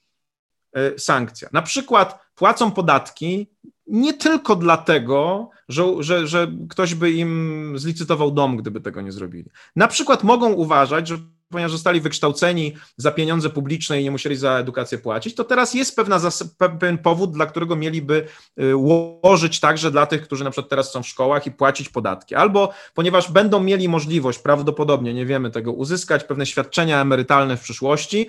sankcja. 0.98 1.48
Na 1.52 1.62
przykład 1.62 2.18
płacą 2.34 2.70
podatki 2.70 3.46
nie 3.86 4.14
tylko 4.14 4.56
dlatego, 4.56 5.50
że, 5.68 5.84
że, 6.00 6.26
że 6.26 6.52
ktoś 6.68 6.94
by 6.94 7.10
im 7.10 7.72
zlicytował 7.76 8.30
dom, 8.30 8.56
gdyby 8.56 8.80
tego 8.80 9.00
nie 9.00 9.12
zrobili. 9.12 9.50
Na 9.76 9.88
przykład 9.88 10.24
mogą 10.24 10.52
uważać, 10.52 11.08
że 11.08 11.18
ponieważ 11.50 11.72
zostali 11.72 12.00
wykształceni 12.00 12.74
za 12.96 13.10
pieniądze 13.10 13.50
publiczne 13.50 14.00
i 14.00 14.04
nie 14.04 14.10
musieli 14.10 14.36
za 14.36 14.52
edukację 14.52 14.98
płacić, 14.98 15.34
to 15.34 15.44
teraz 15.44 15.74
jest 15.74 15.96
pewna, 15.96 16.20
pewien 16.58 16.98
powód, 16.98 17.32
dla 17.32 17.46
którego 17.46 17.76
mieliby 17.76 18.26
y, 18.60 18.76
łożyć 18.76 19.60
także 19.60 19.90
dla 19.90 20.06
tych, 20.06 20.22
którzy 20.22 20.44
na 20.44 20.50
przykład 20.50 20.70
teraz 20.70 20.92
są 20.92 21.02
w 21.02 21.08
szkołach 21.08 21.46
i 21.46 21.50
płacić 21.50 21.88
podatki. 21.88 22.34
Albo 22.34 22.72
ponieważ 22.94 23.30
będą 23.30 23.60
mieli 23.60 23.88
możliwość, 23.88 24.38
prawdopodobnie, 24.38 25.14
nie 25.14 25.26
wiemy 25.26 25.50
tego, 25.50 25.72
uzyskać 25.72 26.24
pewne 26.24 26.46
świadczenia 26.46 27.00
emerytalne 27.00 27.56
w 27.56 27.60
przyszłości, 27.60 28.28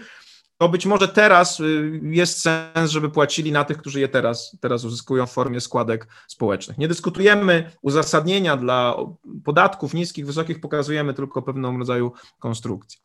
to 0.60 0.69
być 0.69 0.86
może 0.86 1.07
teraz 1.07 1.60
y, 1.60 2.02
jest 2.03 2.41
sens, 2.41 2.91
żeby 2.91 3.10
płacili 3.10 3.52
na 3.52 3.64
tych, 3.64 3.77
którzy 3.77 3.99
je 3.99 4.07
teraz, 4.07 4.57
teraz 4.61 4.84
uzyskują 4.84 5.26
w 5.26 5.31
formie 5.31 5.61
składek 5.61 6.07
społecznych. 6.27 6.77
Nie 6.77 6.88
dyskutujemy 6.88 7.72
uzasadnienia 7.81 8.57
dla 8.57 8.95
podatków 9.44 9.94
niskich, 9.94 10.26
wysokich, 10.26 10.61
pokazujemy 10.61 11.14
tylko 11.14 11.41
pewną 11.41 11.77
rodzaju 11.77 12.11
konstrukcję. 12.40 12.99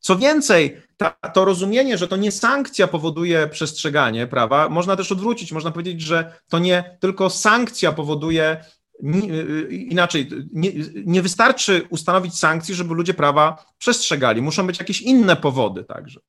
Co 0.00 0.16
więcej, 0.16 0.76
ta, 0.96 1.10
to 1.10 1.44
rozumienie, 1.44 1.98
że 1.98 2.08
to 2.08 2.16
nie 2.16 2.32
sankcja 2.32 2.86
powoduje 2.86 3.48
przestrzeganie 3.48 4.26
prawa, 4.26 4.68
można 4.68 4.96
też 4.96 5.12
odwrócić. 5.12 5.52
Można 5.52 5.70
powiedzieć, 5.70 6.00
że 6.00 6.40
to 6.48 6.58
nie 6.58 6.98
tylko 7.00 7.30
sankcja 7.30 7.92
powoduje 7.92 8.64
y, 9.04 9.68
inaczej, 9.72 10.28
nie, 10.52 10.70
nie, 11.06 11.22
wystarczy 11.22 11.82
ustanowić 11.90 12.38
sankcji, 12.38 12.74
żeby 12.74 12.94
ludzie 12.94 13.14
prawa 13.14 13.64
przestrzegali. 13.78 14.42
Muszą 14.42 14.66
być 14.66 14.78
jakieś 14.78 15.00
inne 15.02 15.36
powody 15.36 15.84
także. 15.84 16.20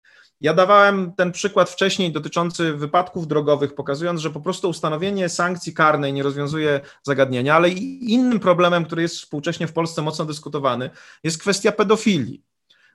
Ja 0.44 0.54
dawałem 0.54 1.14
ten 1.14 1.32
przykład 1.32 1.70
wcześniej 1.70 2.12
dotyczący 2.12 2.74
wypadków 2.74 3.28
drogowych, 3.28 3.76
pokazując, 3.76 4.22
że 4.22 4.30
po 4.30 4.42
prostu 4.42 4.70
ustanowienie 4.70 5.30
sankcji 5.30 5.74
karnej 5.74 6.14
nie 6.14 6.24
rozwiązuje 6.24 6.82
zagadnienia, 7.04 7.56
ale 7.56 7.70
innym 7.70 8.40
problemem, 8.40 8.86
który 8.86 9.02
jest 9.02 9.16
współcześnie 9.16 9.68
w 9.68 9.74
Polsce 9.74 10.02
mocno 10.02 10.26
dyskutowany, 10.26 10.90
jest 11.24 11.38
kwestia 11.38 11.72
pedofilii. 11.72 12.42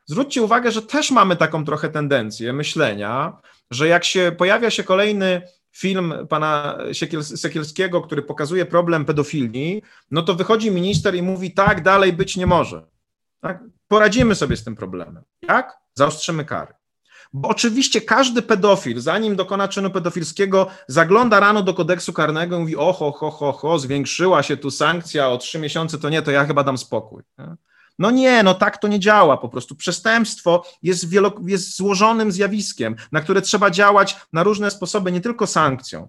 Zwróćcie 0.07 0.43
uwagę, 0.43 0.73
że 0.73 0.83
też 0.83 1.11
mamy 1.11 1.37
taką 1.37 1.65
trochę 1.65 1.89
tendencję 1.89 2.53
myślenia, 2.53 3.37
że 3.71 3.89
jak 3.89 4.05
się 4.05 4.33
pojawia 4.39 4.71
się 4.71 4.85
kolejny 4.85 5.43
film 5.73 6.15
pana 6.29 6.79
Sekielskiego, 7.37 8.01
który 8.01 8.23
pokazuje 8.23 8.67
problem 8.67 9.05
pedofilii, 9.05 9.83
no 10.11 10.23
to 10.23 10.35
wychodzi 10.35 10.71
minister 10.71 11.15
i 11.15 11.23
mówi, 11.23 11.51
tak, 11.51 11.83
dalej 11.83 12.13
być 12.13 12.37
nie 12.37 12.47
może. 12.47 12.87
Tak? 13.41 13.65
Poradzimy 13.89 14.35
sobie 14.35 14.57
z 14.57 14.65
tym 14.65 14.77
problemem. 14.77 15.23
Jak? 15.43 15.79
Zaostrzymy 15.95 16.45
kary. 16.45 16.78
Bo 17.33 17.49
oczywiście 17.49 18.01
każdy 18.01 18.43
pedofil, 18.43 19.01
zanim 19.01 19.37
dokona 19.37 19.69
czynu 19.69 19.91
pedofilskiego, 19.91 20.67
zagląda 20.89 21.41
rano 21.41 21.63
do 21.63 21.75
kodeksu 21.75 22.13
karnego 22.13 22.57
i 22.57 22.61
mówi: 22.61 22.77
oho, 22.77 23.13
ho, 23.13 23.31
ho, 23.31 23.53
ho, 23.53 23.79
zwiększyła 23.79 24.43
się 24.43 24.57
tu 24.57 24.71
sankcja 24.71 25.29
o 25.29 25.39
trzy 25.39 25.59
miesiące, 25.59 25.99
to 25.99 26.09
nie, 26.09 26.23
to 26.23 26.31
ja 26.31 26.45
chyba 26.45 26.65
dam 26.65 26.79
spokój. 26.79 27.23
No 27.99 28.11
nie, 28.11 28.43
no 28.43 28.55
tak 28.55 28.79
to 28.79 28.89
nie 28.89 29.01
działa 29.01 29.37
po 29.37 29.49
prostu. 29.49 29.77
Przestępstwo 29.77 30.65
jest, 30.83 31.09
wielo, 31.09 31.33
jest 31.47 31.77
złożonym 31.77 32.33
zjawiskiem, 32.33 32.97
na 33.13 33.21
które 33.21 33.43
trzeba 33.43 33.71
działać 33.71 34.17
na 34.33 34.43
różne 34.43 34.71
sposoby, 34.71 35.13
nie 35.13 35.21
tylko 35.21 35.47
sankcją. 35.47 36.09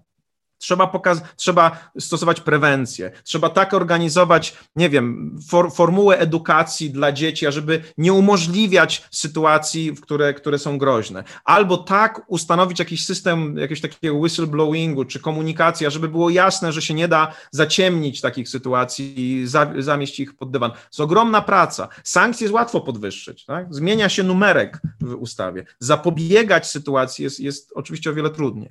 Trzeba, 0.60 0.86
pokaz- 0.86 1.20
trzeba 1.36 1.90
stosować 1.98 2.40
prewencję, 2.40 3.10
trzeba 3.24 3.48
tak 3.50 3.74
organizować, 3.74 4.56
nie 4.76 4.90
wiem, 4.90 5.38
for- 5.48 5.72
formułę 5.74 6.18
edukacji 6.18 6.90
dla 6.90 7.12
dzieci, 7.12 7.46
ażeby 7.46 7.82
nie 7.98 8.12
umożliwiać 8.12 9.02
sytuacji, 9.10 9.94
które, 10.02 10.34
które 10.34 10.58
są 10.58 10.78
groźne. 10.78 11.24
Albo 11.44 11.76
tak 11.76 12.20
ustanowić 12.26 12.78
jakiś 12.78 13.04
system 13.06 13.56
jakiegoś 13.56 13.80
takiego 13.80 14.14
whistleblowingu 14.14 15.04
czy 15.04 15.20
komunikacji, 15.20 15.90
żeby 15.90 16.08
było 16.08 16.30
jasne, 16.30 16.72
że 16.72 16.82
się 16.82 16.94
nie 16.94 17.08
da 17.08 17.32
zaciemnić 17.50 18.20
takich 18.20 18.48
sytuacji 18.48 19.14
i 19.16 19.46
za- 19.46 19.72
zamieść 19.78 20.20
ich 20.20 20.36
pod 20.36 20.50
dywan. 20.50 20.70
To 20.70 20.76
jest 20.76 21.00
ogromna 21.00 21.42
praca. 21.42 21.88
Sankcje 22.04 22.44
jest 22.44 22.54
łatwo 22.54 22.80
podwyższyć. 22.80 23.44
Tak? 23.44 23.74
Zmienia 23.74 24.08
się 24.08 24.22
numerek 24.22 24.80
w 25.00 25.14
ustawie. 25.14 25.64
Zapobiegać 25.78 26.70
sytuacji 26.70 27.22
jest, 27.24 27.40
jest 27.40 27.72
oczywiście 27.74 28.10
o 28.10 28.14
wiele 28.14 28.30
trudniej. 28.30 28.70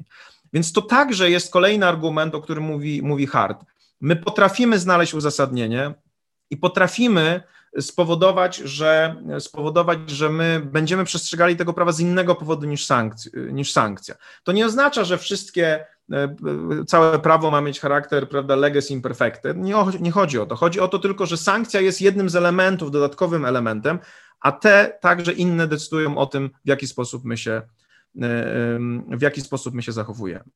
Więc 0.54 0.74
to 0.74 0.82
także 0.82 1.30
jest 1.32 1.54
kolejny 1.54 1.88
argument, 1.88 2.36
o 2.36 2.42
którym 2.42 2.64
mówi, 2.64 3.02
mówi 3.02 3.28
Hart. 3.28 3.66
My 4.02 4.16
potrafimy 4.16 4.80
znaleźć 4.80 5.14
uzasadnienie 5.14 5.94
i 6.50 6.58
potrafimy 6.58 7.44
spowodować, 7.80 8.58
że, 8.58 9.16
spowodować, 9.40 10.10
że 10.10 10.30
my 10.30 10.62
będziemy 10.66 11.06
przestrzegali 11.06 11.56
tego 11.56 11.74
prawa 11.74 11.92
z 11.92 12.00
innego 12.00 12.36
powodu 12.36 12.68
niż, 12.68 12.86
sankcji, 12.86 13.32
niż 13.52 13.72
sankcja. 13.72 14.16
To 14.44 14.52
nie 14.52 14.66
oznacza, 14.66 15.04
że 15.04 15.18
wszystkie, 15.18 15.86
e, 16.12 16.36
całe 16.88 17.20
prawo 17.20 17.52
ma 17.52 17.62
mieć 17.62 17.80
charakter, 17.80 18.30
prawda, 18.30 18.56
leges 18.56 18.92
imperfecte. 18.92 19.54
Nie, 19.56 19.76
nie 20.00 20.12
chodzi 20.12 20.40
o 20.40 20.46
to. 20.46 20.56
Chodzi 20.56 20.80
o 20.80 20.88
to 20.88 21.00
tylko, 21.00 21.26
że 21.26 21.38
sankcja 21.38 21.82
jest 21.82 22.02
jednym 22.02 22.30
z 22.30 22.36
elementów, 22.36 22.92
dodatkowym 22.92 23.46
elementem, 23.46 24.00
a 24.42 24.52
te 24.52 24.98
także 25.02 25.34
inne 25.34 25.68
decydują 25.68 26.18
o 26.18 26.26
tym, 26.26 26.50
w 26.66 26.68
jaki 26.68 26.88
sposób 26.88 27.26
my 27.26 27.38
się 27.38 27.62
w 29.18 29.22
jaki 29.22 29.42
sposób 29.42 29.74
my 29.74 29.82
się 29.82 29.92
zachowujemy. 29.92 30.50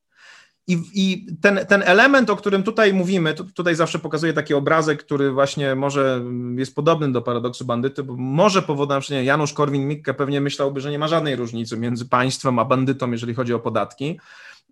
I, 0.66 0.78
I, 0.94 1.26
ten, 1.40 1.60
ten 1.68 1.82
element, 1.86 2.30
o 2.30 2.36
którym 2.36 2.62
tutaj 2.62 2.92
mówimy, 2.92 3.34
tutaj 3.34 3.74
zawsze 3.74 3.98
pokazuję 3.98 4.32
taki 4.32 4.54
obrazek, 4.54 5.04
który 5.04 5.32
właśnie 5.32 5.74
może 5.74 6.24
jest 6.56 6.74
podobny 6.74 7.12
do 7.12 7.22
paradoksu 7.22 7.64
bandyty, 7.64 8.02
bo 8.02 8.16
może 8.16 8.62
powodem, 8.62 9.02
że 9.02 9.14
nie, 9.14 9.24
Janusz 9.24 9.54
Korwin-Mikke 9.54 10.14
pewnie 10.14 10.40
myślałby, 10.40 10.80
że 10.80 10.90
nie 10.90 10.98
ma 10.98 11.08
żadnej 11.08 11.36
różnicy 11.36 11.76
między 11.76 12.08
państwem 12.08 12.58
a 12.58 12.64
bandytą, 12.64 13.10
jeżeli 13.10 13.34
chodzi 13.34 13.54
o 13.54 13.58
podatki. 13.58 14.18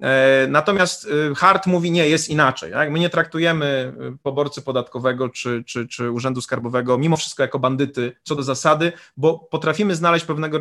E, 0.00 0.46
natomiast 0.48 1.08
e, 1.30 1.34
Hart 1.34 1.66
mówi, 1.66 1.90
nie, 1.90 2.08
jest 2.08 2.28
inaczej. 2.28 2.72
My 2.90 2.98
nie 2.98 3.10
traktujemy 3.10 3.66
e, 3.66 4.16
poborcy 4.22 4.62
podatkowego 4.62 5.28
czy, 5.28 5.64
czy, 5.66 5.88
czy 5.88 6.10
urzędu 6.10 6.40
skarbowego 6.40 6.98
mimo 6.98 7.16
wszystko 7.16 7.42
jako 7.42 7.58
bandyty 7.58 8.12
co 8.22 8.34
do 8.34 8.42
zasady, 8.42 8.92
bo 9.16 9.38
potrafimy 9.38 9.96
znaleźć 9.96 10.24
pewnego 10.24 10.58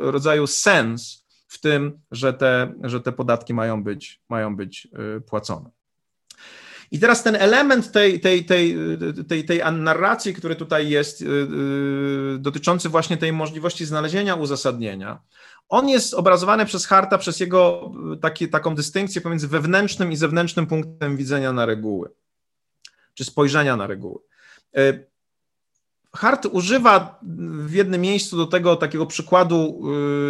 rodzaju 0.00 0.46
sens 0.46 1.21
w 1.52 1.60
tym, 1.60 2.00
że 2.10 2.32
te, 2.32 2.72
że 2.82 3.00
te 3.00 3.12
podatki 3.12 3.54
mają 3.54 3.84
być, 3.84 4.20
mają 4.28 4.56
być 4.56 4.88
y, 5.16 5.20
płacone. 5.20 5.70
I 6.90 6.98
teraz 6.98 7.22
ten 7.22 7.36
element 7.36 7.92
tej, 7.92 8.20
tej, 8.20 8.44
tej, 8.44 8.76
tej, 9.28 9.44
tej 9.44 9.60
narracji, 9.72 10.34
który 10.34 10.56
tutaj 10.56 10.88
jest, 10.88 11.22
y, 11.22 11.26
y, 11.26 12.38
dotyczący 12.38 12.88
właśnie 12.88 13.16
tej 13.16 13.32
możliwości 13.32 13.84
znalezienia 13.84 14.34
uzasadnienia, 14.34 15.20
on 15.68 15.88
jest 15.88 16.14
obrazowany 16.14 16.66
przez 16.66 16.86
Harta 16.86 17.18
przez 17.18 17.40
jego 17.40 17.92
taki, 18.20 18.48
taką 18.48 18.74
dystynkcję 18.74 19.20
pomiędzy 19.20 19.48
wewnętrznym 19.48 20.12
i 20.12 20.16
zewnętrznym 20.16 20.66
punktem 20.66 21.16
widzenia 21.16 21.52
na 21.52 21.66
reguły, 21.66 22.10
czy 23.14 23.24
spojrzenia 23.24 23.76
na 23.76 23.86
reguły. 23.86 24.18
Hart 26.16 26.46
używa 26.46 27.18
w 27.66 27.72
jednym 27.72 28.00
miejscu 28.00 28.36
do 28.36 28.46
tego 28.46 28.76
takiego 28.76 29.06
przykładu 29.06 29.82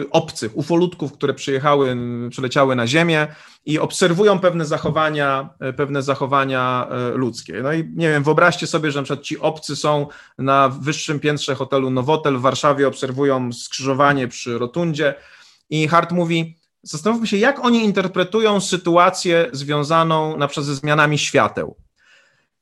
y, 0.03 0.11
obcych, 0.11 0.57
ufolutków, 0.57 1.13
które 1.13 1.35
przyjechały, 1.35 1.97
przyleciały 2.31 2.77
na 2.77 2.87
Ziemię 2.87 3.27
i 3.67 3.79
obserwują 3.79 4.39
pewne 4.39 4.65
zachowania, 4.65 5.49
y, 5.71 5.73
pewne 5.73 6.03
zachowania 6.03 6.89
y, 7.15 7.17
ludzkie. 7.17 7.61
No 7.63 7.73
i 7.73 7.93
nie 7.97 8.09
wiem, 8.09 8.23
wyobraźcie 8.23 8.67
sobie, 8.67 8.91
że 8.91 8.99
na 8.99 9.05
przykład 9.05 9.27
ci 9.27 9.39
obcy 9.39 9.77
są 9.77 10.07
na 10.39 10.69
wyższym 10.69 11.21
piętrze 11.21 11.55
hotelu 11.55 11.91
Nowotel 11.91 12.39
w 12.39 12.41
Warszawie, 12.41 12.89
obserwują 12.89 13.53
skrzyżowanie 13.53 14.29
przy 14.29 14.59
rotundzie 14.59 15.15
i 15.71 15.89
Hart 15.89 16.13
mówi, 16.13 16.59
zastanówmy 16.83 17.27
się, 17.27 17.37
jak 17.37 17.65
oni 17.65 17.85
interpretują 17.85 18.61
sytuację 18.61 19.49
związaną 19.53 20.37
na 20.37 20.49
przykład 20.49 20.67
ze 20.67 20.75
zmianami 20.75 21.19
świateł. 21.19 21.77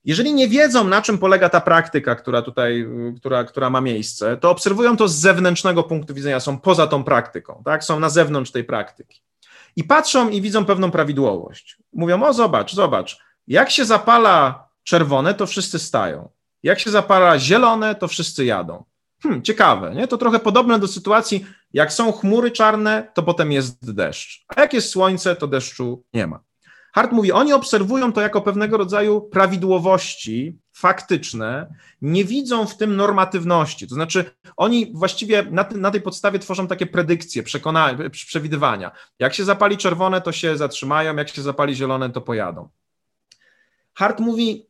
Jeżeli 0.05 0.35
nie 0.35 0.48
wiedzą, 0.48 0.85
na 0.85 1.02
czym 1.02 1.18
polega 1.18 1.48
ta 1.48 1.60
praktyka, 1.60 2.14
która 2.14 2.43
tutaj, 2.43 2.86
która, 3.16 3.44
która 3.44 3.70
ma 3.70 3.81
miejsce, 3.81 4.36
to 4.36 4.51
obserwują 4.51 4.97
to 4.97 5.09
z 5.09 5.14
zewnętrznego 5.14 5.82
punktu 5.82 6.14
widzenia, 6.14 6.40
są 6.40 6.59
poza 6.59 6.86
tą 6.86 7.05
praktyką, 7.05 7.62
tak? 7.64 7.85
są 7.85 8.01
na 8.01 8.09
zewnątrz 8.09 8.51
tej 8.51 8.64
praktyki. 8.64 9.22
I 9.77 9.85
patrzą 9.85 10.28
i 10.28 10.40
widzą 10.40 10.64
pewną 10.64 10.90
prawidłowość. 10.90 11.77
Mówią, 11.93 12.22
o 12.22 12.32
zobacz, 12.32 12.74
zobacz, 12.74 13.18
jak 13.47 13.70
się 13.70 13.85
zapala 13.85 14.68
czerwone, 14.85 15.35
to 15.35 15.47
wszyscy 15.47 15.78
stają. 15.78 16.31
Jak 16.62 16.81
się 16.81 16.90
zapala 16.90 17.39
zielone, 17.39 17.94
to 17.94 18.09
wszyscy 18.09 18.44
jadą. 18.44 18.85
Hmm, 19.22 19.43
ciekawe, 19.43 19.94
nie? 19.94 20.09
To 20.09 20.18
trochę 20.18 20.39
podobne 20.39 20.78
do 20.78 20.89
sytuacji, 20.89 21.47
jak 21.72 21.93
są 21.93 22.12
chmury 22.12 22.51
czarne, 22.51 23.10
to 23.14 23.22
potem 23.22 23.52
jest 23.52 23.94
deszcz, 23.94 24.44
a 24.48 24.60
jak 24.60 24.72
jest 24.72 24.90
słońce, 24.90 25.36
to 25.36 25.47
deszczu 25.47 26.05
nie 26.14 26.27
ma. 26.27 26.40
Hart 26.92 27.12
mówi, 27.12 27.32
oni 27.32 27.52
obserwują 27.52 28.12
to 28.12 28.20
jako 28.20 28.40
pewnego 28.40 28.76
rodzaju 28.76 29.20
prawidłowości 29.20 30.58
faktyczne, 30.72 31.74
nie 32.02 32.24
widzą 32.24 32.66
w 32.66 32.76
tym 32.76 32.96
normatywności. 32.96 33.88
To 33.88 33.94
znaczy, 33.94 34.30
oni 34.56 34.92
właściwie 34.94 35.42
na, 35.42 35.68
na 35.74 35.90
tej 35.90 36.00
podstawie 36.00 36.38
tworzą 36.38 36.66
takie 36.66 36.86
predykcje, 36.86 37.42
przekona, 37.42 37.96
przewidywania. 38.10 38.90
Jak 39.18 39.34
się 39.34 39.44
zapali 39.44 39.76
czerwone, 39.76 40.20
to 40.20 40.32
się 40.32 40.56
zatrzymają, 40.56 41.16
jak 41.16 41.28
się 41.28 41.42
zapali 41.42 41.74
zielone, 41.74 42.10
to 42.10 42.20
pojadą. 42.20 42.68
Hart 43.94 44.20
mówi, 44.20 44.66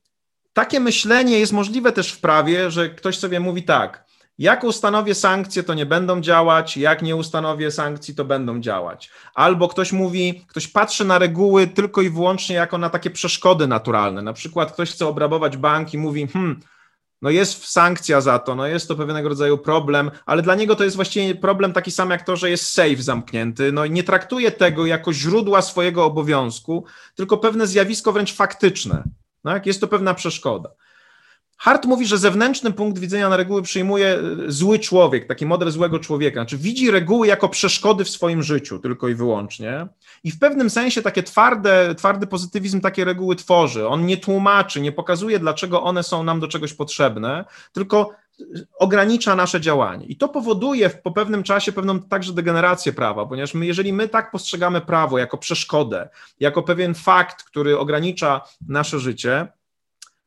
takie 0.53 0.81
myślenie 0.81 1.39
jest 1.39 1.53
możliwe 1.53 1.93
też 1.93 2.13
w 2.13 2.21
prawie, 2.21 2.71
że 2.71 2.89
ktoś 2.89 3.19
sobie 3.19 3.41
mówi 3.41 3.63
tak, 3.63 4.10
jak 4.41 4.65
ustanowię 4.65 5.15
sankcje, 5.15 5.63
to 5.63 5.75
nie 5.75 5.87
będą 5.87 6.21
działać, 6.21 6.77
jak 6.77 7.03
nie 7.03 7.17
ustanowię 7.17 7.71
sankcji, 7.71 8.15
to 8.15 8.25
będą 8.25 8.61
działać. 8.61 9.11
Albo 9.35 9.69
ktoś 9.69 9.93
mówi, 9.93 10.45
ktoś 10.49 10.69
patrzy 10.69 11.05
na 11.05 11.19
reguły 11.19 11.67
tylko 11.67 12.03
i 12.03 12.11
wyłącznie 12.11 12.57
jako 12.57 12.79
na 12.79 12.91
takie 12.91 13.11
przeszkody 13.11 13.67
naturalne. 13.67 14.23
Na 14.23 14.33
przykład 14.33 14.73
ktoś 14.73 14.93
chce 14.93 15.07
obrabować 15.07 15.57
bank 15.57 15.95
i 15.95 15.99
mówi, 15.99 16.27
hmm, 16.27 16.61
no 17.23 17.31
jest 17.31 17.67
sankcja 17.67 18.21
za 18.21 18.39
to, 18.39 18.55
no 18.55 18.67
jest 18.67 18.89
to 18.89 18.97
pewnego 18.97 19.29
rodzaju 19.29 19.59
problem, 19.59 20.11
ale 20.27 20.43
dla 20.43 20.55
niego 20.55 20.77
to 20.77 20.85
jest 20.85 20.97
właściwie 20.97 21.35
problem 21.35 21.73
taki 21.73 21.91
sam 21.91 22.11
jak 22.11 22.23
to, 22.23 22.37
że 22.37 22.51
jest 22.51 22.73
safe 22.73 23.03
zamknięty. 23.03 23.73
No 23.73 23.85
i 23.85 23.91
nie 23.91 24.05
traktuje 24.05 24.51
tego 24.51 24.87
jako 24.87 25.13
źródła 25.13 25.63
swojego 25.63 26.05
obowiązku, 26.05 26.85
tylko 27.15 27.39
pewne 27.39 27.67
zjawisko 27.67 28.13
wręcz 28.13 28.35
faktyczne. 28.35 29.05
Tak? 29.45 29.67
Jest 29.67 29.81
to 29.81 29.89
pewna 29.89 30.15
przeszkoda. 30.15 30.71
Hart 31.63 31.87
mówi, 31.87 32.07
że 32.07 32.19
zewnętrzny 32.19 32.73
punkt 32.73 32.99
widzenia 32.99 33.29
na 33.29 33.37
reguły 33.37 33.63
przyjmuje 33.63 34.07
e, 34.09 34.21
zły 34.47 34.79
człowiek, 34.79 35.27
taki 35.27 35.47
model 35.47 35.71
złego 35.71 35.99
człowieka. 35.99 36.41
Znaczy 36.41 36.59
widzi 36.59 36.91
reguły 36.91 37.27
jako 37.27 37.49
przeszkody 37.49 38.05
w 38.05 38.11
swoim 38.11 38.43
życiu 38.43 38.79
tylko 38.79 39.09
i 39.09 39.15
wyłącznie. 39.15 39.87
I 40.25 40.31
w 40.31 40.39
pewnym 40.39 40.71
sensie 40.71 41.03
takie 41.03 41.23
twarde, 41.23 41.95
twardy 41.95 42.27
pozytywizm 42.27 42.81
takie 42.81 43.05
reguły 43.05 43.37
tworzy. 43.37 43.89
On 43.89 44.07
nie 44.07 44.17
tłumaczy, 44.17 44.81
nie 44.81 44.93
pokazuje, 44.93 45.39
dlaczego 45.39 45.83
one 45.83 46.03
są 46.03 46.23
nam 46.23 46.41
do 46.41 46.49
czegoś 46.49 46.75
potrzebne, 46.75 47.45
tylko 47.73 48.11
ogranicza 48.79 49.37
nasze 49.37 49.61
działanie. 49.61 50.07
I 50.07 50.17
to 50.17 50.29
powoduje 50.29 50.91
po 50.91 51.11
pewnym 51.11 51.43
czasie 51.43 51.73
pewną 51.73 52.01
także 52.01 52.33
degenerację 52.33 52.93
prawa, 52.93 53.27
ponieważ 53.27 53.55
my, 53.55 53.67
jeżeli 53.67 53.93
my 53.93 54.09
tak 54.09 54.31
postrzegamy 54.31 54.81
prawo 54.81 55.19
jako 55.19 55.39
przeszkodę, 55.39 56.09
jako 56.41 56.63
pewien 56.63 56.95
fakt, 56.95 57.43
który 57.43 57.79
ogranicza 57.79 58.41
nasze 58.69 58.99
życie, 58.99 59.49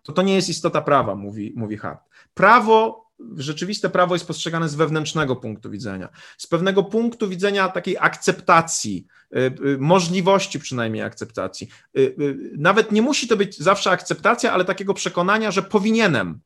to 0.03 0.13
to 0.13 0.21
nie 0.21 0.35
jest 0.35 0.49
istota 0.49 0.81
prawa, 0.81 1.15
mówi, 1.15 1.53
mówi 1.55 1.77
Hart. 1.77 2.09
Prawo, 2.33 3.03
rzeczywiste 3.37 3.89
prawo 3.89 4.15
jest 4.15 4.27
postrzegane 4.27 4.69
z 4.69 4.75
wewnętrznego 4.75 5.35
punktu 5.35 5.69
widzenia, 5.69 6.09
z 6.37 6.47
pewnego 6.47 6.83
punktu 6.83 7.29
widzenia 7.29 7.69
takiej 7.69 7.97
akceptacji, 7.99 9.07
y, 9.35 9.39
y, 9.39 9.77
możliwości 9.79 10.59
przynajmniej 10.59 11.03
akceptacji. 11.03 11.69
Y, 11.97 12.15
nawet 12.57 12.91
nie 12.91 13.01
musi 13.01 13.27
to 13.27 13.37
być 13.37 13.59
zawsze 13.59 13.91
akceptacja, 13.91 14.53
ale 14.53 14.65
takiego 14.65 14.93
przekonania, 14.93 15.51
że 15.51 15.63
powinienem, 15.63 16.39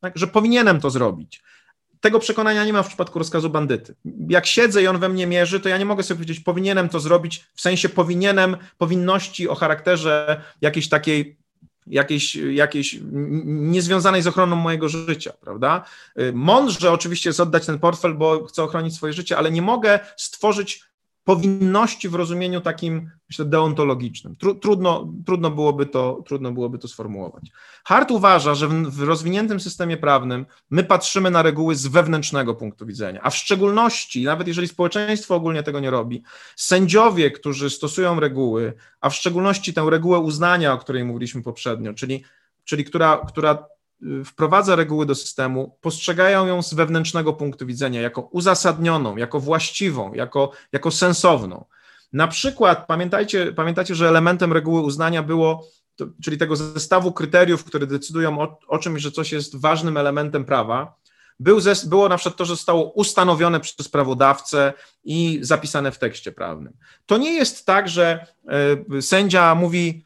tak, 0.00 0.18
że 0.18 0.26
powinienem 0.26 0.80
to 0.80 0.90
zrobić. 0.90 1.42
Tego 2.00 2.18
przekonania 2.18 2.64
nie 2.64 2.72
ma 2.72 2.82
w 2.82 2.88
przypadku 2.88 3.18
rozkazu 3.18 3.50
bandyty. 3.50 3.94
Jak 4.28 4.46
siedzę 4.46 4.82
i 4.82 4.86
on 4.86 4.98
we 4.98 5.08
mnie 5.08 5.26
mierzy, 5.26 5.60
to 5.60 5.68
ja 5.68 5.78
nie 5.78 5.84
mogę 5.84 6.02
sobie 6.02 6.18
powiedzieć, 6.18 6.40
powinienem 6.40 6.88
to 6.88 7.00
zrobić, 7.00 7.44
w 7.54 7.60
sensie 7.60 7.88
powinienem, 7.88 8.56
powinności 8.78 9.48
o 9.48 9.54
charakterze 9.54 10.42
jakiejś 10.60 10.88
takiej 10.88 11.43
jakiejś, 11.86 12.34
jakiejś 12.34 12.98
niezwiązanej 13.44 14.22
z 14.22 14.26
ochroną 14.26 14.56
mojego 14.56 14.88
życia, 14.88 15.32
prawda? 15.40 15.84
Y, 16.20 16.32
mądrze 16.32 16.92
oczywiście 16.92 17.28
jest 17.28 17.40
oddać 17.40 17.66
ten 17.66 17.78
portfel, 17.78 18.14
bo 18.14 18.44
chcę 18.44 18.62
ochronić 18.62 18.94
swoje 18.94 19.12
życie, 19.12 19.38
ale 19.38 19.50
nie 19.50 19.62
mogę 19.62 20.00
stworzyć 20.16 20.84
powinności 21.24 22.08
w 22.08 22.14
rozumieniu 22.14 22.60
takim, 22.60 23.10
myślę, 23.28 23.44
deontologicznym. 23.44 24.36
Trudno, 24.36 25.12
trudno, 25.26 25.50
byłoby 25.50 25.86
to, 25.86 26.22
trudno 26.26 26.52
byłoby 26.52 26.78
to 26.78 26.88
sformułować. 26.88 27.44
Hart 27.84 28.10
uważa, 28.10 28.54
że 28.54 28.68
w, 28.68 28.72
w 28.72 29.02
rozwiniętym 29.02 29.60
systemie 29.60 29.96
prawnym 29.96 30.46
my 30.70 30.84
patrzymy 30.84 31.30
na 31.30 31.42
reguły 31.42 31.76
z 31.76 31.86
wewnętrznego 31.86 32.54
punktu 32.54 32.86
widzenia, 32.86 33.20
a 33.22 33.30
w 33.30 33.36
szczególności, 33.36 34.24
nawet 34.24 34.48
jeżeli 34.48 34.68
społeczeństwo 34.68 35.34
ogólnie 35.34 35.62
tego 35.62 35.80
nie 35.80 35.90
robi, 35.90 36.22
sędziowie, 36.56 37.30
którzy 37.30 37.70
stosują 37.70 38.20
reguły, 38.20 38.72
a 39.00 39.10
w 39.10 39.14
szczególności 39.14 39.74
tę 39.74 39.86
regułę 39.90 40.18
uznania, 40.18 40.72
o 40.72 40.78
której 40.78 41.04
mówiliśmy 41.04 41.42
poprzednio, 41.42 41.94
czyli, 41.94 42.24
czyli 42.64 42.84
która, 42.84 43.26
która 43.28 43.66
wprowadza 44.24 44.76
reguły 44.76 45.06
do 45.06 45.14
systemu, 45.14 45.78
postrzegają 45.80 46.46
ją 46.46 46.62
z 46.62 46.74
wewnętrznego 46.74 47.32
punktu 47.32 47.66
widzenia 47.66 48.00
jako 48.00 48.20
uzasadnioną, 48.20 49.16
jako 49.16 49.40
właściwą, 49.40 50.14
jako, 50.14 50.50
jako 50.72 50.90
sensowną. 50.90 51.64
Na 52.12 52.28
przykład 52.28 52.86
pamiętajcie, 52.86 53.52
pamiętajcie, 53.52 53.94
że 53.94 54.08
elementem 54.08 54.52
reguły 54.52 54.80
uznania 54.80 55.22
było, 55.22 55.66
to, 55.96 56.06
czyli 56.22 56.38
tego 56.38 56.56
zestawu 56.56 57.12
kryteriów, 57.12 57.64
które 57.64 57.86
decydują 57.86 58.40
o, 58.40 58.58
o 58.68 58.78
czymś, 58.78 59.02
że 59.02 59.10
coś 59.10 59.32
jest 59.32 59.60
ważnym 59.60 59.96
elementem 59.96 60.44
prawa, 60.44 60.94
był 61.40 61.58
było 61.86 62.08
na 62.08 62.16
przykład 62.16 62.36
to, 62.36 62.44
że 62.44 62.54
zostało 62.54 62.92
ustanowione 62.92 63.60
przez 63.60 63.88
prawodawcę 63.88 64.72
i 65.04 65.38
zapisane 65.42 65.92
w 65.92 65.98
tekście 65.98 66.32
prawnym. 66.32 66.72
To 67.06 67.16
nie 67.16 67.32
jest 67.32 67.66
tak, 67.66 67.88
że 67.88 68.26
y, 68.94 69.02
sędzia 69.02 69.54
mówi, 69.54 70.03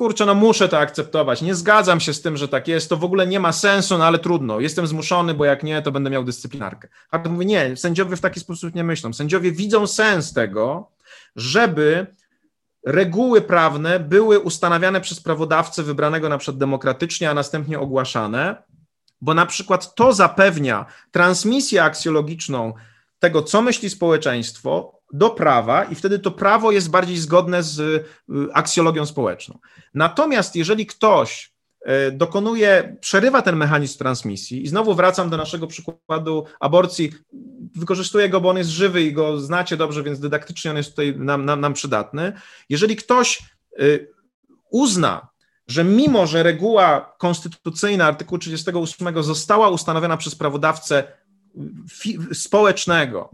kurczę, 0.00 0.26
no 0.26 0.34
muszę 0.34 0.68
to 0.68 0.78
akceptować, 0.78 1.42
nie 1.42 1.54
zgadzam 1.54 2.00
się 2.00 2.14
z 2.14 2.22
tym, 2.22 2.36
że 2.36 2.48
tak 2.48 2.68
jest, 2.68 2.88
to 2.88 2.96
w 2.96 3.04
ogóle 3.04 3.26
nie 3.26 3.40
ma 3.40 3.52
sensu, 3.52 3.98
no 3.98 4.04
ale 4.06 4.18
trudno, 4.18 4.60
jestem 4.60 4.86
zmuszony, 4.86 5.34
bo 5.34 5.44
jak 5.44 5.62
nie, 5.62 5.82
to 5.82 5.92
będę 5.92 6.10
miał 6.10 6.24
dyscyplinarkę. 6.24 6.88
A 7.10 7.18
to 7.18 7.30
mówi, 7.30 7.46
nie, 7.46 7.76
sędziowie 7.76 8.16
w 8.16 8.20
taki 8.20 8.40
sposób 8.40 8.74
nie 8.74 8.84
myślą. 8.84 9.12
Sędziowie 9.12 9.52
widzą 9.52 9.86
sens 9.86 10.32
tego, 10.32 10.90
żeby 11.36 12.06
reguły 12.86 13.40
prawne 13.42 14.00
były 14.00 14.38
ustanawiane 14.38 15.00
przez 15.00 15.20
prawodawcę 15.20 15.82
wybranego 15.82 16.28
na 16.28 16.38
przykład 16.38 16.58
demokratycznie, 16.58 17.30
a 17.30 17.34
następnie 17.34 17.78
ogłaszane, 17.78 18.62
bo 19.20 19.34
na 19.34 19.46
przykład 19.46 19.94
to 19.94 20.12
zapewnia 20.12 20.86
transmisję 21.10 21.84
aksjologiczną 21.84 22.72
tego, 23.18 23.42
co 23.42 23.62
myśli 23.62 23.90
społeczeństwo, 23.90 24.99
do 25.12 25.30
prawa 25.30 25.84
i 25.84 25.94
wtedy 25.94 26.18
to 26.18 26.30
prawo 26.30 26.72
jest 26.72 26.90
bardziej 26.90 27.18
zgodne 27.18 27.62
z 27.62 27.78
y, 27.78 28.04
aksjologią 28.52 29.06
społeczną. 29.06 29.58
Natomiast 29.94 30.56
jeżeli 30.56 30.86
ktoś 30.86 31.52
y, 32.08 32.12
dokonuje, 32.12 32.96
przerywa 33.00 33.42
ten 33.42 33.56
mechanizm 33.56 33.98
transmisji 33.98 34.64
i 34.64 34.68
znowu 34.68 34.94
wracam 34.94 35.30
do 35.30 35.36
naszego 35.36 35.66
przykładu 35.66 36.44
aborcji, 36.60 37.12
wykorzystuję 37.76 38.28
go, 38.28 38.40
bo 38.40 38.50
on 38.50 38.58
jest 38.58 38.70
żywy 38.70 39.02
i 39.02 39.12
go 39.12 39.40
znacie 39.40 39.76
dobrze, 39.76 40.02
więc 40.02 40.20
dydaktycznie 40.20 40.70
on 40.70 40.76
jest 40.76 40.90
tutaj 40.90 41.14
nam, 41.16 41.44
nam, 41.44 41.60
nam 41.60 41.74
przydatny. 41.74 42.32
Jeżeli 42.68 42.96
ktoś 42.96 43.42
y, 43.80 44.08
uzna, 44.70 45.28
że 45.66 45.84
mimo, 45.84 46.26
że 46.26 46.42
reguła 46.42 47.14
konstytucyjna 47.18 48.06
artykułu 48.06 48.38
38 48.38 49.22
została 49.22 49.68
ustanowiona 49.68 50.16
przez 50.16 50.34
prawodawcę 50.34 51.04
społecznego, 52.32 53.30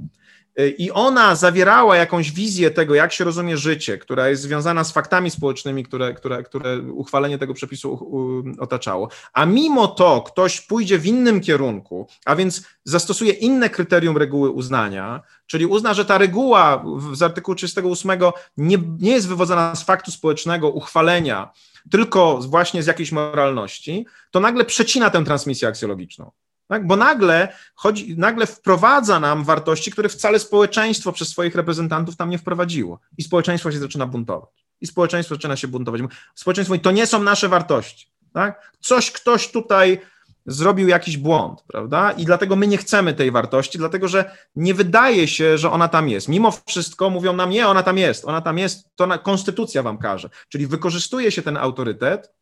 i 0.78 0.90
ona 0.90 1.34
zawierała 1.34 1.96
jakąś 1.96 2.32
wizję 2.32 2.70
tego, 2.70 2.94
jak 2.94 3.12
się 3.12 3.24
rozumie 3.24 3.56
życie, 3.56 3.98
która 3.98 4.28
jest 4.28 4.42
związana 4.42 4.84
z 4.84 4.92
faktami 4.92 5.30
społecznymi, 5.30 5.84
które, 5.84 6.14
które, 6.14 6.42
które 6.42 6.78
uchwalenie 6.78 7.38
tego 7.38 7.54
przepisu 7.54 8.10
otaczało. 8.58 9.08
A 9.32 9.46
mimo 9.46 9.88
to 9.88 10.22
ktoś 10.22 10.60
pójdzie 10.60 10.98
w 10.98 11.06
innym 11.06 11.40
kierunku, 11.40 12.08
a 12.24 12.36
więc 12.36 12.64
zastosuje 12.84 13.32
inne 13.32 13.70
kryterium 13.70 14.16
reguły 14.16 14.50
uznania, 14.50 15.22
czyli 15.46 15.66
uzna, 15.66 15.94
że 15.94 16.04
ta 16.04 16.18
reguła 16.18 16.84
z 17.12 17.22
artykułu 17.22 17.54
38 17.54 18.10
nie, 18.56 18.78
nie 18.98 19.10
jest 19.12 19.28
wywodzona 19.28 19.74
z 19.74 19.82
faktu 19.82 20.10
społecznego 20.10 20.70
uchwalenia, 20.70 21.50
tylko 21.90 22.38
właśnie 22.38 22.82
z 22.82 22.86
jakiejś 22.86 23.12
moralności, 23.12 24.06
to 24.30 24.40
nagle 24.40 24.64
przecina 24.64 25.10
tę 25.10 25.24
transmisję 25.24 25.68
aksjologiczną. 25.68 26.30
Tak? 26.68 26.86
Bo 26.86 26.96
nagle, 26.96 27.48
chodzi, 27.74 28.18
nagle 28.18 28.46
wprowadza 28.46 29.20
nam 29.20 29.44
wartości, 29.44 29.90
które 29.90 30.08
wcale 30.08 30.38
społeczeństwo 30.38 31.12
przez 31.12 31.28
swoich 31.28 31.54
reprezentantów 31.54 32.16
tam 32.16 32.30
nie 32.30 32.38
wprowadziło. 32.38 33.00
I 33.18 33.22
społeczeństwo 33.22 33.72
się 33.72 33.78
zaczyna 33.78 34.06
buntować. 34.06 34.50
I 34.80 34.86
społeczeństwo 34.86 35.34
zaczyna 35.34 35.56
się 35.56 35.68
buntować. 35.68 36.00
Społeczeństwo 36.34 36.74
mówi, 36.74 36.84
to 36.84 36.90
nie 36.90 37.06
są 37.06 37.22
nasze 37.22 37.48
wartości. 37.48 38.10
Tak? 38.32 38.72
Coś 38.80 39.10
ktoś 39.10 39.50
tutaj 39.50 40.00
zrobił 40.46 40.88
jakiś 40.88 41.16
błąd, 41.16 41.64
prawda? 41.66 42.10
I 42.10 42.24
dlatego 42.24 42.56
my 42.56 42.66
nie 42.66 42.76
chcemy 42.76 43.14
tej 43.14 43.30
wartości, 43.30 43.78
dlatego 43.78 44.08
że 44.08 44.36
nie 44.56 44.74
wydaje 44.74 45.28
się, 45.28 45.58
że 45.58 45.70
ona 45.70 45.88
tam 45.88 46.08
jest. 46.08 46.28
Mimo 46.28 46.52
wszystko 46.66 47.10
mówią 47.10 47.32
nam, 47.32 47.50
nie, 47.50 47.68
ona 47.68 47.82
tam 47.82 47.98
jest, 47.98 48.24
ona 48.24 48.40
tam 48.40 48.58
jest, 48.58 48.96
to 48.96 49.18
konstytucja 49.18 49.82
wam 49.82 49.98
każe. 49.98 50.30
Czyli 50.48 50.66
wykorzystuje 50.66 51.32
się 51.32 51.42
ten 51.42 51.56
autorytet 51.56 52.32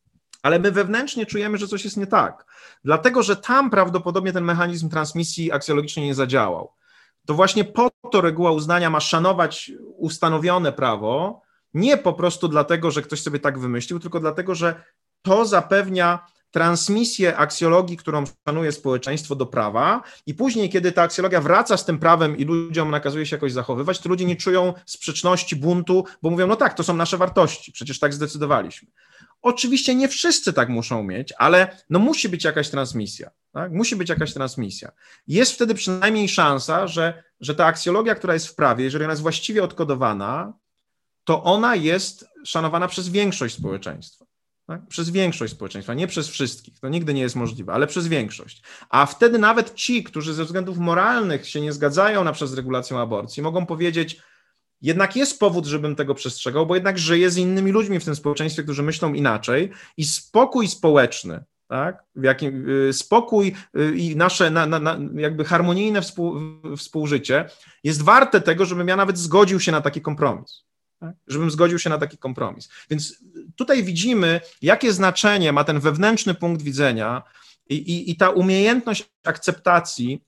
ale 0.45 0.59
my 0.59 0.73
wewnętrznie 0.73 1.27
czujemy, 1.27 1.59
że 1.59 1.69
coś 1.69 1.85
jest 1.85 1.97
nie 1.97 2.07
tak. 2.07 2.45
Dlatego, 2.85 3.23
że 3.23 3.37
tam 3.37 3.71
prawdopodobnie 3.71 4.33
ten 4.33 4.45
mechanizm 4.45 4.89
transmisji 4.89 5.53
aksjologicznej 5.53 6.05
nie 6.05 6.15
zadziałał. 6.15 6.73
To 7.27 7.35
właśnie 7.35 7.65
po 7.65 7.91
to 8.12 8.21
reguła 8.21 8.51
uznania 8.53 8.91
ma 8.91 9.01
szanować 9.01 9.73
ustanowione 9.97 10.73
prawo, 10.73 11.43
nie 11.75 11.97
po 11.97 12.12
prostu 12.12 12.49
dlatego, 12.49 12.91
że 12.91 13.03
ktoś 13.03 13.23
sobie 13.23 13.41
tak 13.41 13.59
wymyślił, 13.59 14.01
tylko 14.01 14.21
dlatego, 14.21 14.55
że 14.55 14.83
to 15.23 15.45
zapewnia 15.45 16.27
transmisję 16.51 17.37
aksjologii, 17.37 17.97
którą 17.97 18.25
szanuje 18.49 18.73
społeczeństwo 18.73 19.35
do 19.35 19.47
prawa 19.47 20.03
i 20.27 20.35
później, 20.35 20.71
kiedy 20.71 20.93
ta 20.93 21.03
aksjologia 21.03 21.41
wraca 21.41 21.77
z 21.77 21.85
tym 21.85 21.99
prawem 21.99 22.37
i 22.37 22.45
ludziom 22.45 22.91
nakazuje 22.91 23.27
się 23.27 23.37
jakoś 23.37 23.53
zachowywać, 23.53 23.99
to 23.99 24.09
ludzie 24.09 24.25
nie 24.25 24.37
czują 24.37 24.75
sprzeczności, 24.87 25.57
buntu, 25.57 26.05
bo 26.23 26.31
mówią, 26.31 26.47
no 26.47 26.57
tak, 26.57 26.75
to 26.75 26.83
są 26.83 26.97
nasze 26.97 27.16
wartości, 27.16 27.73
przecież 27.73 27.99
tak 27.99 28.15
zdecydowaliśmy. 28.15 28.89
Oczywiście 29.45 29.95
nie 29.95 30.09
wszyscy 30.09 30.53
tak 30.53 30.69
muszą 30.69 31.03
mieć, 31.03 31.33
ale 31.39 31.77
no 31.91 31.99
musi 31.99 32.29
być 32.29 32.45
jakaś 32.45 32.71
transmisja. 32.71 33.31
Tak? 33.53 33.73
Musi 33.73 33.97
być 33.97 34.09
jakaś 34.09 34.33
transmisja. 34.33 34.93
Jest 35.27 35.53
wtedy 35.53 35.75
przynajmniej 35.75 36.29
szansa, 36.29 36.87
że, 36.87 37.23
że 37.41 37.55
ta 37.55 37.66
aksjologia, 37.66 38.15
która 38.15 38.35
jest 38.35 38.49
w 38.49 38.55
prawie, 38.55 38.85
jeżeli 38.85 39.05
ona 39.05 39.12
jest 39.12 39.23
właściwie 39.23 39.65
odkodowana, 39.65 40.53
to 41.25 41.43
ona 41.43 41.77
jest 41.77 42.27
szanowana 42.45 42.89
przez 42.89 43.09
większość 43.09 43.55
społeczeństwa. 43.55 44.25
Tak? 44.66 44.87
Przez 44.89 45.11
większość 45.11 45.53
społeczeństwa, 45.53 45.95
nie 45.95 46.07
przez 46.07 46.29
wszystkich, 46.29 46.81
to 46.81 46.89
nigdy 46.89 47.15
nie 47.15 47.23
jest 47.23 47.37
możliwe, 47.37 47.73
ale 47.73 47.87
przez 47.87 48.09
większość. 48.09 48.62
A 48.89 49.07
wtedy 49.07 49.39
nawet 49.39 49.75
ci, 49.75 50.05
którzy 50.05 50.35
ze 50.35 50.45
względów 50.45 50.79
moralnych 50.79 51.49
się 51.49 51.61
nie 51.61 51.73
zgadzają 51.73 52.25
na 52.25 52.33
przez 52.33 52.55
regulacją 52.55 53.01
aborcji, 53.01 53.43
mogą 53.43 53.66
powiedzieć, 53.66 54.21
jednak 54.85 55.16
jest 55.16 55.40
powód, 55.40 55.66
żebym 55.66 55.97
tego 55.97 56.15
przestrzegał, 56.15 56.66
bo 56.66 56.74
jednak 56.74 56.98
żyję 56.98 57.31
z 57.31 57.36
innymi 57.36 57.73
ludźmi 57.73 58.01
w 58.01 58.05
tym 58.05 58.16
społeczeństwie, 58.16 58.62
którzy 58.62 58.82
myślą 58.82 59.15
inaczej 59.15 59.70
i 59.97 60.05
spokój 60.05 60.69
społeczny, 60.69 61.44
tak? 61.69 62.05
W 62.16 62.24
jakim, 62.24 62.69
y, 62.89 62.93
spokój 62.93 63.55
y, 63.78 63.97
i 63.97 64.16
nasze 64.16 64.51
na, 64.51 64.66
na, 64.66 64.78
na 64.78 64.98
jakby 65.15 65.44
harmonijne 65.44 66.02
współ, 66.02 66.35
współżycie 66.77 67.51
jest 67.85 68.02
warte 68.02 68.40
tego, 68.40 68.65
żebym 68.65 68.89
ja 68.89 68.97
nawet 68.97 69.19
zgodził 69.19 69.61
się 69.61 69.73
na 69.73 69.81
taki 69.81 70.01
kompromis. 70.01 70.65
Tak? 71.01 71.15
Żebym 71.27 71.51
zgodził 71.51 71.78
się 71.78 71.90
na 71.90 71.98
taki 71.98 72.19
kompromis. 72.19 72.69
Więc 72.90 73.24
tutaj 73.56 73.85
widzimy, 73.85 74.40
jakie 74.62 74.93
znaczenie 74.93 75.52
ma 75.52 75.65
ten 75.65 75.81
wewnętrzny 75.81 76.35
punkt 76.35 76.62
widzenia 76.62 77.23
i, 77.69 77.74
i, 77.74 78.11
i 78.11 78.16
ta 78.16 78.31
umiejętność 78.31 79.11
akceptacji 79.24 80.23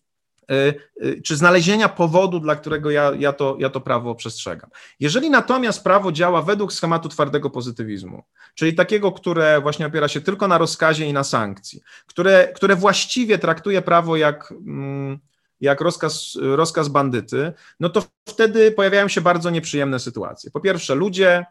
czy 1.24 1.36
znalezienia 1.36 1.88
powodu, 1.88 2.40
dla 2.40 2.56
którego 2.56 2.90
ja, 2.90 3.12
ja, 3.18 3.32
to, 3.32 3.56
ja 3.60 3.70
to 3.70 3.80
prawo 3.80 4.14
przestrzegam. 4.14 4.70
Jeżeli 5.00 5.30
natomiast 5.30 5.84
prawo 5.84 6.12
działa 6.12 6.42
według 6.42 6.72
schematu 6.72 7.08
twardego 7.08 7.50
pozytywizmu, 7.50 8.22
czyli 8.54 8.74
takiego, 8.74 9.12
które 9.12 9.60
właśnie 9.60 9.86
opiera 9.86 10.08
się 10.08 10.20
tylko 10.20 10.48
na 10.48 10.58
rozkazie 10.58 11.06
i 11.06 11.12
na 11.12 11.24
sankcji, 11.24 11.80
które, 12.06 12.52
które 12.54 12.76
właściwie 12.76 13.38
traktuje 13.38 13.82
prawo 13.82 14.16
jak, 14.16 14.52
mm, 14.66 15.18
jak 15.60 15.80
rozkaz, 15.80 16.38
rozkaz 16.42 16.88
bandyty, 16.88 17.52
no 17.80 17.88
to 17.88 18.02
wtedy 18.28 18.72
pojawiają 18.72 19.08
się 19.08 19.20
bardzo 19.20 19.50
nieprzyjemne 19.50 19.98
sytuacje. 19.98 20.50
Po 20.50 20.60
pierwsze, 20.60 20.94
ludzie 20.94 21.46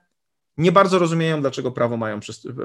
nie 0.58 0.72
bardzo 0.72 1.00
rozumieją, 1.00 1.42
dlaczego 1.42 1.72
prawo 1.72 1.98
mają, 1.98 2.20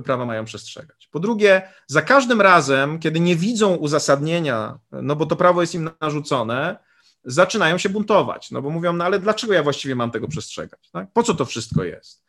prawa 0.05 0.27
mają 0.27 0.45
przestrzegać. 0.45 1.09
Po 1.13 1.21
drugie, 1.21 1.63
za 1.87 2.03
każdym 2.03 2.41
razem, 2.41 2.99
kiedy 2.99 3.21
nie 3.21 3.37
widzą 3.37 3.75
uzasadnienia, 3.75 4.79
no 4.93 5.17
bo 5.17 5.27
to 5.27 5.37
prawo 5.37 5.61
jest 5.61 5.75
im 5.75 5.91
narzucone, 6.01 6.77
zaczynają 7.25 7.79
się 7.79 7.89
buntować, 7.89 8.51
no 8.51 8.63
bo 8.63 8.71
mówią, 8.71 8.93
no 8.93 9.05
ale 9.05 9.19
dlaczego 9.19 9.53
ja 9.53 9.63
właściwie 9.63 9.95
mam 9.95 10.11
tego 10.11 10.29
przestrzegać? 10.29 10.91
Tak? 10.93 11.13
Po 11.13 11.23
co 11.23 11.35
to 11.35 11.45
wszystko 11.45 11.85
jest? 11.85 12.25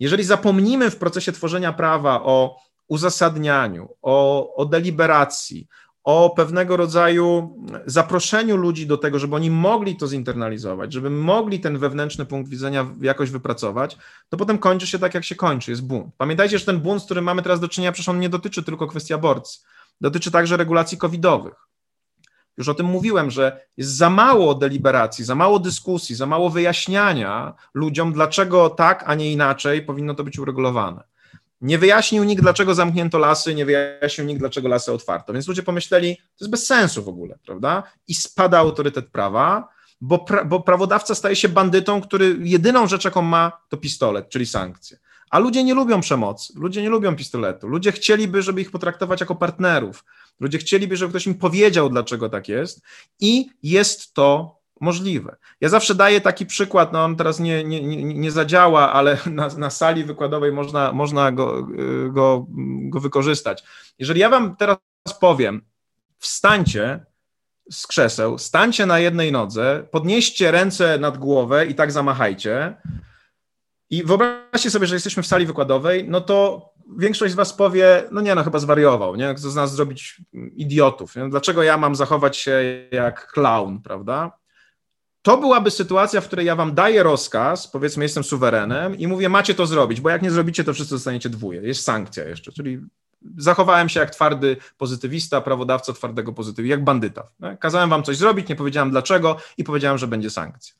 Jeżeli 0.00 0.24
zapomnimy 0.24 0.90
w 0.90 0.96
procesie 0.96 1.32
tworzenia 1.32 1.72
prawa 1.72 2.22
o 2.22 2.60
uzasadnianiu, 2.88 3.88
o, 4.02 4.54
o 4.54 4.64
deliberacji, 4.64 5.68
o 6.06 6.30
pewnego 6.30 6.76
rodzaju 6.76 7.56
zaproszeniu 7.86 8.56
ludzi 8.56 8.86
do 8.86 8.96
tego, 8.96 9.18
żeby 9.18 9.34
oni 9.36 9.50
mogli 9.50 9.96
to 9.96 10.06
zinternalizować, 10.06 10.92
żeby 10.92 11.10
mogli 11.10 11.60
ten 11.60 11.78
wewnętrzny 11.78 12.26
punkt 12.26 12.50
widzenia 12.50 12.86
jakoś 13.00 13.30
wypracować, 13.30 13.98
to 14.28 14.36
potem 14.36 14.58
kończy 14.58 14.86
się 14.86 14.98
tak, 14.98 15.14
jak 15.14 15.24
się 15.24 15.34
kończy, 15.34 15.70
jest 15.70 15.86
bunt. 15.86 16.14
Pamiętajcie, 16.16 16.58
że 16.58 16.64
ten 16.64 16.80
bunt, 16.80 17.02
z 17.02 17.04
którym 17.04 17.24
mamy 17.24 17.42
teraz 17.42 17.60
do 17.60 17.68
czynienia, 17.68 17.92
przecież 17.92 18.08
on 18.08 18.20
nie 18.20 18.28
dotyczy 18.28 18.62
tylko 18.62 18.86
kwestii 18.86 19.14
aborcji, 19.14 19.60
dotyczy 20.00 20.30
także 20.30 20.56
regulacji 20.56 20.98
covidowych. 20.98 21.54
Już 22.56 22.68
o 22.68 22.74
tym 22.74 22.86
mówiłem, 22.86 23.30
że 23.30 23.60
jest 23.76 23.96
za 23.96 24.10
mało 24.10 24.54
deliberacji, 24.54 25.24
za 25.24 25.34
mało 25.34 25.58
dyskusji, 25.58 26.14
za 26.14 26.26
mało 26.26 26.50
wyjaśniania 26.50 27.54
ludziom, 27.74 28.12
dlaczego 28.12 28.70
tak, 28.70 29.04
a 29.06 29.14
nie 29.14 29.32
inaczej 29.32 29.82
powinno 29.82 30.14
to 30.14 30.24
być 30.24 30.38
uregulowane. 30.38 31.15
Nie 31.60 31.78
wyjaśnił 31.78 32.24
nikt, 32.24 32.42
dlaczego 32.42 32.74
zamknięto 32.74 33.18
lasy, 33.18 33.54
nie 33.54 33.64
wyjaśnił 33.64 34.26
nikt, 34.26 34.40
dlaczego 34.40 34.68
lasy 34.68 34.92
otwarto. 34.92 35.32
Więc 35.32 35.48
ludzie 35.48 35.62
pomyśleli, 35.62 36.16
to 36.16 36.22
jest 36.40 36.50
bez 36.50 36.66
sensu 36.66 37.02
w 37.02 37.08
ogóle, 37.08 37.38
prawda? 37.46 37.82
I 38.08 38.14
spada 38.14 38.58
autorytet 38.58 39.08
prawa, 39.08 39.68
bo, 40.00 40.18
pra, 40.18 40.44
bo 40.44 40.60
prawodawca 40.60 41.14
staje 41.14 41.36
się 41.36 41.48
bandytą, 41.48 42.00
który 42.00 42.36
jedyną 42.40 42.86
rzecz, 42.86 43.04
jaką 43.04 43.22
ma, 43.22 43.52
to 43.68 43.76
pistolet, 43.76 44.28
czyli 44.28 44.46
sankcje. 44.46 44.98
A 45.30 45.38
ludzie 45.38 45.64
nie 45.64 45.74
lubią 45.74 46.00
przemocy, 46.00 46.52
ludzie 46.56 46.82
nie 46.82 46.88
lubią 46.88 47.16
pistoletu. 47.16 47.68
Ludzie 47.68 47.92
chcieliby, 47.92 48.42
żeby 48.42 48.60
ich 48.60 48.70
potraktować 48.70 49.20
jako 49.20 49.34
partnerów. 49.34 50.04
Ludzie 50.40 50.58
chcieliby, 50.58 50.96
żeby 50.96 51.10
ktoś 51.10 51.26
im 51.26 51.34
powiedział, 51.34 51.90
dlaczego 51.90 52.28
tak 52.28 52.48
jest. 52.48 52.82
I 53.20 53.46
jest 53.62 54.14
to 54.14 54.58
możliwe. 54.80 55.36
Ja 55.60 55.68
zawsze 55.68 55.94
daję 55.94 56.20
taki 56.20 56.46
przykład, 56.46 56.92
no 56.92 57.04
on 57.04 57.16
teraz 57.16 57.40
nie, 57.40 57.64
nie, 57.64 57.82
nie, 58.04 58.30
zadziała, 58.30 58.92
ale 58.92 59.18
na, 59.26 59.48
na 59.48 59.70
sali 59.70 60.04
wykładowej 60.04 60.52
można, 60.52 60.92
można 60.92 61.32
go, 61.32 61.68
go, 62.10 62.46
go 62.80 63.00
wykorzystać. 63.00 63.64
Jeżeli 63.98 64.20
ja 64.20 64.28
wam 64.28 64.56
teraz 64.56 64.78
powiem, 65.20 65.62
wstańcie 66.18 67.04
z 67.70 67.86
krzeseł, 67.86 68.38
stańcie 68.38 68.86
na 68.86 68.98
jednej 68.98 69.32
nodze, 69.32 69.86
podnieście 69.90 70.50
ręce 70.50 70.98
nad 70.98 71.18
głowę 71.18 71.66
i 71.66 71.74
tak 71.74 71.92
zamachajcie 71.92 72.76
i 73.90 74.04
wyobraźcie 74.04 74.70
sobie, 74.70 74.86
że 74.86 74.94
jesteśmy 74.94 75.22
w 75.22 75.26
sali 75.26 75.46
wykładowej, 75.46 76.08
no 76.08 76.20
to 76.20 76.68
większość 76.98 77.32
z 77.32 77.36
was 77.36 77.52
powie, 77.52 78.04
no 78.12 78.20
nie, 78.20 78.34
no 78.34 78.44
chyba 78.44 78.58
zwariował, 78.58 79.16
nie? 79.16 79.34
Chce 79.34 79.50
z 79.50 79.54
nas 79.54 79.74
zrobić 79.74 80.22
idiotów. 80.56 81.16
Nie? 81.16 81.28
Dlaczego 81.28 81.62
ja 81.62 81.78
mam 81.78 81.94
zachować 81.94 82.36
się 82.36 82.88
jak 82.90 83.32
clown, 83.32 83.82
prawda? 83.82 84.38
To 85.26 85.36
byłaby 85.36 85.70
sytuacja, 85.70 86.20
w 86.20 86.26
której 86.26 86.46
ja 86.46 86.56
wam 86.56 86.74
daję 86.74 87.02
rozkaz, 87.02 87.68
powiedzmy, 87.68 88.04
jestem 88.04 88.24
suwerenem 88.24 88.98
i 88.98 89.06
mówię, 89.06 89.28
macie 89.28 89.54
to 89.54 89.66
zrobić, 89.66 90.00
bo 90.00 90.10
jak 90.10 90.22
nie 90.22 90.30
zrobicie, 90.30 90.64
to 90.64 90.74
wszyscy 90.74 90.94
dostaniecie 90.94 91.28
dwóje. 91.28 91.62
Jest 91.62 91.84
sankcja 91.84 92.24
jeszcze, 92.24 92.52
czyli 92.52 92.80
zachowałem 93.36 93.88
się 93.88 94.00
jak 94.00 94.10
twardy 94.10 94.56
pozytywista, 94.78 95.40
prawodawca 95.40 95.92
twardego 95.92 96.32
pozytywizmu, 96.32 96.70
jak 96.70 96.84
bandyta. 96.84 97.28
Kazałem 97.60 97.90
wam 97.90 98.02
coś 98.02 98.16
zrobić, 98.16 98.48
nie 98.48 98.56
powiedziałem 98.56 98.90
dlaczego 98.90 99.36
i 99.58 99.64
powiedziałem, 99.64 99.98
że 99.98 100.06
będzie 100.06 100.30
sankcja. 100.30 100.74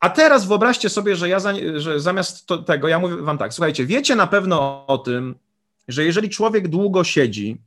A 0.00 0.10
teraz 0.10 0.46
wyobraźcie 0.46 0.88
sobie, 0.88 1.16
że 1.16 1.28
ja 1.28 1.40
za, 1.40 1.52
że 1.76 2.00
zamiast 2.00 2.46
to, 2.46 2.58
tego, 2.58 2.88
ja 2.88 2.98
mówię 2.98 3.16
wam 3.16 3.38
tak, 3.38 3.54
słuchajcie, 3.54 3.86
wiecie 3.86 4.16
na 4.16 4.26
pewno 4.26 4.86
o 4.86 4.98
tym, 4.98 5.34
że 5.88 6.04
jeżeli 6.04 6.30
człowiek 6.30 6.68
długo 6.68 7.04
siedzi, 7.04 7.60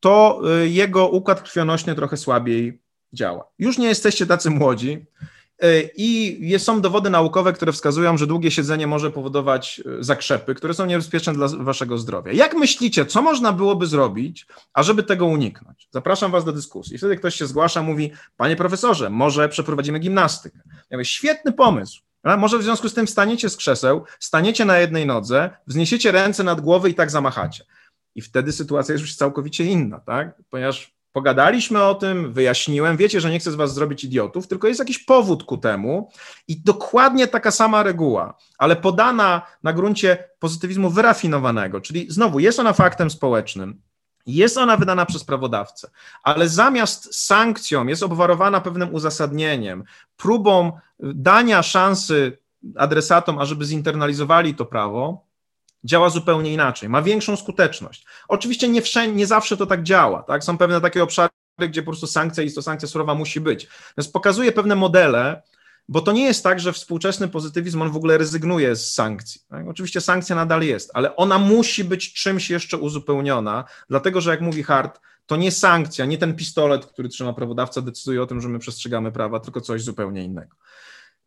to 0.00 0.40
y, 0.62 0.68
jego 0.68 1.08
układ 1.08 1.42
krwionośny 1.42 1.94
trochę 1.94 2.16
słabiej 2.16 2.78
działa. 3.12 3.44
Już 3.58 3.78
nie 3.78 3.88
jesteście 3.88 4.26
tacy 4.26 4.50
młodzi, 4.50 5.06
I 5.96 6.54
są 6.58 6.80
dowody 6.80 7.10
naukowe, 7.10 7.52
które 7.52 7.72
wskazują, 7.72 8.16
że 8.16 8.26
długie 8.26 8.50
siedzenie 8.50 8.86
może 8.86 9.10
powodować 9.10 9.82
e, 10.00 10.04
zakrzepy, 10.04 10.54
które 10.54 10.74
są 10.74 10.86
niebezpieczne 10.86 11.32
dla 11.32 11.48
waszego 11.48 11.98
zdrowia. 11.98 12.32
Jak 12.32 12.54
myślicie, 12.54 13.06
co 13.06 13.22
można 13.22 13.52
byłoby 13.52 13.86
zrobić, 13.86 14.46
ażeby 14.72 15.02
tego 15.02 15.26
uniknąć? 15.26 15.88
Zapraszam 15.90 16.30
was 16.30 16.44
do 16.44 16.52
dyskusji. 16.52 16.98
Wtedy 16.98 17.16
ktoś 17.16 17.34
się 17.34 17.46
zgłasza, 17.46 17.82
mówi, 17.82 18.12
panie 18.36 18.56
profesorze, 18.56 19.10
może 19.10 19.48
przeprowadzimy 19.48 19.98
gimnastykę. 19.98 20.58
Ja 20.90 20.96
mówię, 20.96 21.04
świetny 21.04 21.52
pomysł. 21.52 22.00
Może 22.38 22.58
w 22.58 22.62
związku 22.62 22.88
z 22.88 22.94
tym 22.94 23.06
wstaniecie 23.06 23.50
z 23.50 23.56
krzeseł, 23.56 24.04
staniecie 24.18 24.64
na 24.64 24.78
jednej 24.78 25.06
nodze, 25.06 25.50
wzniesiecie 25.66 26.12
ręce 26.12 26.44
nad 26.44 26.60
głowę 26.60 26.90
i 26.90 26.94
tak 26.94 27.10
zamachacie. 27.10 27.64
I 28.14 28.22
wtedy 28.22 28.52
sytuacja 28.52 28.92
jest 28.92 29.02
już 29.02 29.16
całkowicie 29.16 29.64
inna, 29.64 30.00
tak? 30.00 30.34
Ponieważ 30.50 30.95
Pogadaliśmy 31.16 31.82
o 31.82 31.94
tym, 31.94 32.32
wyjaśniłem. 32.32 32.96
Wiecie, 32.96 33.20
że 33.20 33.30
nie 33.30 33.38
chcę 33.38 33.52
z 33.52 33.54
was 33.54 33.74
zrobić 33.74 34.04
idiotów, 34.04 34.48
tylko 34.48 34.68
jest 34.68 34.80
jakiś 34.80 34.98
powód 34.98 35.44
ku 35.44 35.58
temu 35.58 36.10
i 36.48 36.60
dokładnie 36.60 37.26
taka 37.26 37.50
sama 37.50 37.82
reguła, 37.82 38.36
ale 38.58 38.76
podana 38.76 39.42
na 39.62 39.72
gruncie 39.72 40.28
pozytywizmu 40.38 40.90
wyrafinowanego, 40.90 41.80
czyli 41.80 42.06
znowu 42.10 42.38
jest 42.38 42.60
ona 42.60 42.72
faktem 42.72 43.10
społecznym, 43.10 43.80
jest 44.26 44.58
ona 44.58 44.76
wydana 44.76 45.06
przez 45.06 45.24
prawodawcę, 45.24 45.90
ale 46.22 46.48
zamiast 46.48 47.14
sankcją 47.14 47.86
jest 47.86 48.02
obwarowana 48.02 48.60
pewnym 48.60 48.94
uzasadnieniem, 48.94 49.84
próbą 50.16 50.72
dania 51.00 51.62
szansy 51.62 52.38
adresatom, 52.76 53.38
ażeby 53.38 53.64
zinternalizowali 53.64 54.54
to 54.54 54.64
prawo, 54.66 55.25
działa 55.86 56.10
zupełnie 56.10 56.52
inaczej, 56.52 56.88
ma 56.88 57.02
większą 57.02 57.36
skuteczność. 57.36 58.06
Oczywiście 58.28 58.68
nie, 58.68 58.82
wszędzie, 58.82 59.16
nie 59.16 59.26
zawsze 59.26 59.56
to 59.56 59.66
tak 59.66 59.82
działa, 59.82 60.22
tak? 60.22 60.44
Są 60.44 60.58
pewne 60.58 60.80
takie 60.80 61.02
obszary, 61.02 61.30
gdzie 61.68 61.82
po 61.82 61.90
prostu 61.90 62.06
sankcja 62.06 62.42
i 62.42 62.52
to 62.52 62.62
sankcja 62.62 62.88
surowa 62.88 63.14
musi 63.14 63.40
być. 63.40 63.68
Więc 63.98 64.08
pokazuje 64.08 64.52
pewne 64.52 64.76
modele, 64.76 65.42
bo 65.88 66.00
to 66.00 66.12
nie 66.12 66.24
jest 66.24 66.44
tak, 66.44 66.60
że 66.60 66.72
współczesny 66.72 67.28
pozytywizm 67.28 67.82
on 67.82 67.90
w 67.90 67.96
ogóle 67.96 68.18
rezygnuje 68.18 68.76
z 68.76 68.94
sankcji. 68.94 69.40
Tak? 69.48 69.68
Oczywiście 69.68 70.00
sankcja 70.00 70.36
nadal 70.36 70.62
jest, 70.62 70.90
ale 70.94 71.16
ona 71.16 71.38
musi 71.38 71.84
być 71.84 72.12
czymś 72.12 72.50
jeszcze 72.50 72.78
uzupełniona, 72.78 73.64
dlatego 73.88 74.20
że 74.20 74.30
jak 74.30 74.40
mówi 74.40 74.62
Hart, 74.62 75.00
to 75.26 75.36
nie 75.36 75.52
sankcja, 75.52 76.04
nie 76.04 76.18
ten 76.18 76.36
pistolet, 76.36 76.86
który 76.86 77.08
trzyma 77.08 77.32
prawodawca, 77.32 77.82
decyduje 77.82 78.22
o 78.22 78.26
tym, 78.26 78.40
że 78.40 78.48
my 78.48 78.58
przestrzegamy 78.58 79.12
prawa, 79.12 79.40
tylko 79.40 79.60
coś 79.60 79.82
zupełnie 79.82 80.24
innego. 80.24 80.56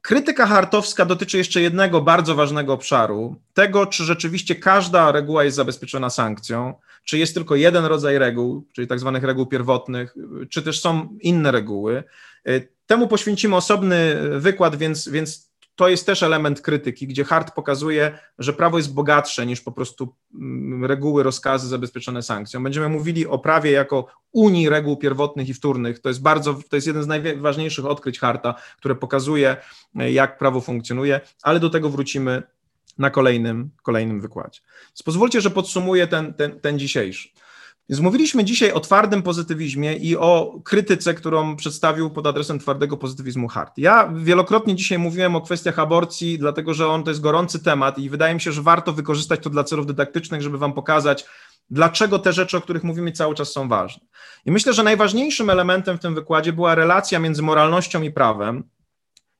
Krytyka 0.01 0.45
hartowska 0.45 1.05
dotyczy 1.05 1.37
jeszcze 1.37 1.61
jednego 1.61 2.01
bardzo 2.01 2.35
ważnego 2.35 2.73
obszaru, 2.73 3.35
tego, 3.53 3.85
czy 3.85 4.03
rzeczywiście 4.03 4.55
każda 4.55 5.11
reguła 5.11 5.43
jest 5.43 5.57
zabezpieczona 5.57 6.09
sankcją, 6.09 6.73
czy 7.03 7.17
jest 7.17 7.33
tylko 7.33 7.55
jeden 7.55 7.85
rodzaj 7.85 8.17
reguł, 8.17 8.67
czyli 8.73 8.87
tak 8.87 8.99
zwanych 8.99 9.23
reguł 9.23 9.45
pierwotnych, 9.45 10.15
czy 10.49 10.61
też 10.61 10.81
są 10.81 11.17
inne 11.21 11.51
reguły. 11.51 12.03
Temu 12.85 13.07
poświęcimy 13.07 13.55
osobny 13.55 14.15
wykład, 14.39 14.75
więc, 14.75 15.07
więc 15.07 15.48
to 15.79 15.89
jest 15.89 16.05
też 16.05 16.23
element 16.23 16.61
krytyki, 16.61 17.07
gdzie 17.07 17.23
Hart 17.23 17.51
pokazuje, 17.55 18.19
że 18.39 18.53
prawo 18.53 18.77
jest 18.77 18.93
bogatsze 18.93 19.45
niż 19.45 19.61
po 19.61 19.71
prostu 19.71 20.15
mm, 20.33 20.85
reguły, 20.85 21.23
rozkazy 21.23 21.67
zabezpieczone 21.67 22.23
sankcją. 22.23 22.63
Będziemy 22.63 22.89
mówili 22.89 23.27
o 23.27 23.39
prawie 23.39 23.71
jako 23.71 24.07
unii 24.31 24.69
reguł 24.69 24.97
pierwotnych 24.97 25.49
i 25.49 25.53
wtórnych. 25.53 25.99
To 25.99 26.09
jest 26.09 26.21
bardzo, 26.21 26.53
to 26.69 26.75
jest 26.75 26.87
jeden 26.87 27.03
z 27.03 27.07
najważniejszych 27.07 27.85
odkryć 27.85 28.19
Harta, 28.19 28.55
które 28.77 28.95
pokazuje, 28.95 29.57
jak 29.95 30.37
prawo 30.37 30.61
funkcjonuje, 30.61 31.21
ale 31.43 31.59
do 31.59 31.69
tego 31.69 31.89
wrócimy 31.89 32.43
na 32.97 33.09
kolejnym, 33.09 33.69
kolejnym 33.83 34.21
wykładzie. 34.21 34.61
Więc 34.89 35.03
pozwólcie, 35.03 35.41
że 35.41 35.49
podsumuję 35.49 36.07
ten, 36.07 36.33
ten, 36.33 36.59
ten 36.59 36.79
dzisiejszy. 36.79 37.29
Więc 37.89 38.01
mówiliśmy 38.01 38.45
dzisiaj 38.45 38.71
o 38.71 38.79
twardym 38.79 39.23
pozytywizmie 39.23 39.95
i 39.95 40.17
o 40.17 40.59
krytyce, 40.63 41.13
którą 41.13 41.55
przedstawił 41.55 42.09
pod 42.09 42.27
adresem 42.27 42.59
twardego 42.59 42.97
pozytywizmu 42.97 43.47
Hart. 43.47 43.77
Ja 43.77 44.13
wielokrotnie 44.15 44.75
dzisiaj 44.75 44.99
mówiłem 44.99 45.35
o 45.35 45.41
kwestiach 45.41 45.79
aborcji, 45.79 46.39
dlatego 46.39 46.73
że 46.73 46.87
on 46.87 47.03
to 47.03 47.11
jest 47.11 47.21
gorący 47.21 47.63
temat 47.63 47.99
i 47.99 48.09
wydaje 48.09 48.33
mi 48.33 48.41
się, 48.41 48.51
że 48.51 48.61
warto 48.61 48.93
wykorzystać 48.93 49.39
to 49.43 49.49
dla 49.49 49.63
celów 49.63 49.85
dydaktycznych, 49.85 50.41
żeby 50.41 50.57
wam 50.57 50.73
pokazać, 50.73 51.25
dlaczego 51.69 52.19
te 52.19 52.33
rzeczy, 52.33 52.57
o 52.57 52.61
których 52.61 52.83
mówimy 52.83 53.11
cały 53.11 53.35
czas 53.35 53.51
są 53.51 53.67
ważne. 53.67 54.05
I 54.45 54.51
myślę, 54.51 54.73
że 54.73 54.83
najważniejszym 54.83 55.49
elementem 55.49 55.97
w 55.97 56.01
tym 56.01 56.15
wykładzie 56.15 56.53
była 56.53 56.75
relacja 56.75 57.19
między 57.19 57.41
moralnością 57.41 58.01
i 58.01 58.11
prawem 58.11 58.63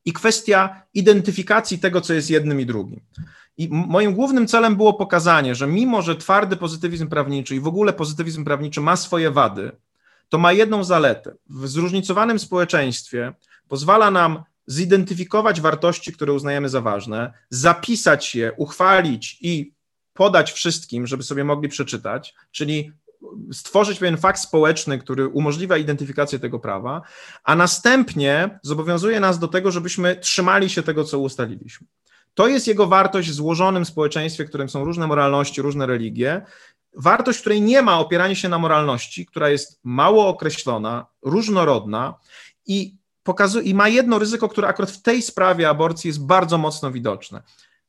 i 0.05 0.13
kwestia 0.13 0.84
identyfikacji 0.93 1.80
tego, 1.80 2.01
co 2.01 2.13
jest 2.13 2.30
jednym 2.30 2.61
i 2.61 2.65
drugim. 2.65 3.01
I 3.60 3.69
moim 3.72 4.14
głównym 4.14 4.48
celem 4.48 4.76
było 4.76 4.94
pokazanie, 4.94 5.56
że 5.56 5.68
mimo, 5.68 6.02
że 6.02 6.15
twardy 6.15 6.57
pozytywizm 6.57 7.07
prawniczy 7.07 7.56
i 7.56 7.60
w 7.60 7.68
ogóle 7.68 7.94
pozytywizm 7.94 8.45
prawniczy 8.45 8.81
ma 8.81 8.95
swoje 8.95 9.31
wady, 9.31 9.72
to 10.30 10.38
ma 10.38 10.53
jedną 10.53 10.84
zaletę. 10.84 11.36
W 11.49 11.68
zróżnicowanym 11.68 12.40
społeczeństwie 12.40 13.34
pozwala 13.68 14.11
nam 14.11 14.44
zidentyfikować 14.68 15.61
wartości, 15.61 16.14
które 16.14 16.34
uznajemy 16.34 16.69
za 16.69 16.81
ważne, 16.81 17.34
zapisać 17.49 18.36
je, 18.36 18.52
uchwalić 18.57 19.38
i 19.41 19.73
podać 20.14 20.52
wszystkim, 20.52 21.07
żeby 21.07 21.23
sobie 21.23 21.44
mogli 21.44 21.69
przeczytać, 21.69 22.36
czyli 22.52 22.91
stworzyć 23.53 23.99
pewien 23.99 24.18
fakt 24.18 24.41
społeczny, 24.41 24.99
który 24.99 25.27
umożliwia 25.27 25.77
identyfikację 25.77 26.40
tego 26.40 26.60
prawa, 26.60 27.02
a 27.44 27.56
następnie 27.56 28.60
zobowiązuje 28.64 29.19
nas 29.19 29.40
do 29.40 29.48
tego, 29.48 29.72
żebyśmy 29.72 30.15
trzymali 30.15 30.69
się 30.69 30.84
tego, 30.84 31.03
co 31.03 31.19
ustaliliśmy. 31.19 31.88
To 32.40 32.48
jest 32.48 32.68
jego 32.68 32.88
wartość 32.88 33.30
w 33.30 33.34
złożonym 33.34 33.86
społeczeństwie, 33.86 34.45
w 34.45 34.48
którym 34.49 34.70
są 34.70 34.84
różne 34.84 35.07
moralności, 35.07 35.61
różne 35.61 35.86
religie. 35.86 36.41
Wartość, 36.94 37.40
której 37.40 37.61
nie 37.61 37.82
ma 37.82 37.99
opieranie 37.99 38.36
się 38.36 38.49
na 38.49 38.60
moralności, 38.60 39.26
która 39.26 39.49
jest 39.49 39.80
mało 39.84 40.28
określona, 40.28 41.06
różnorodna 41.22 42.20
i, 42.66 42.95
pokazuje, 43.24 43.66
i 43.66 43.74
ma 43.74 43.88
jedno 43.88 44.20
ryzyko, 44.20 44.49
które 44.49 44.68
akurat 44.68 44.91
w 44.91 45.02
tej 45.02 45.22
sprawie 45.22 45.70
aborcji 45.70 46.07
jest 46.07 46.26
bardzo 46.26 46.57
mocno 46.57 46.91
widoczne. 46.91 47.44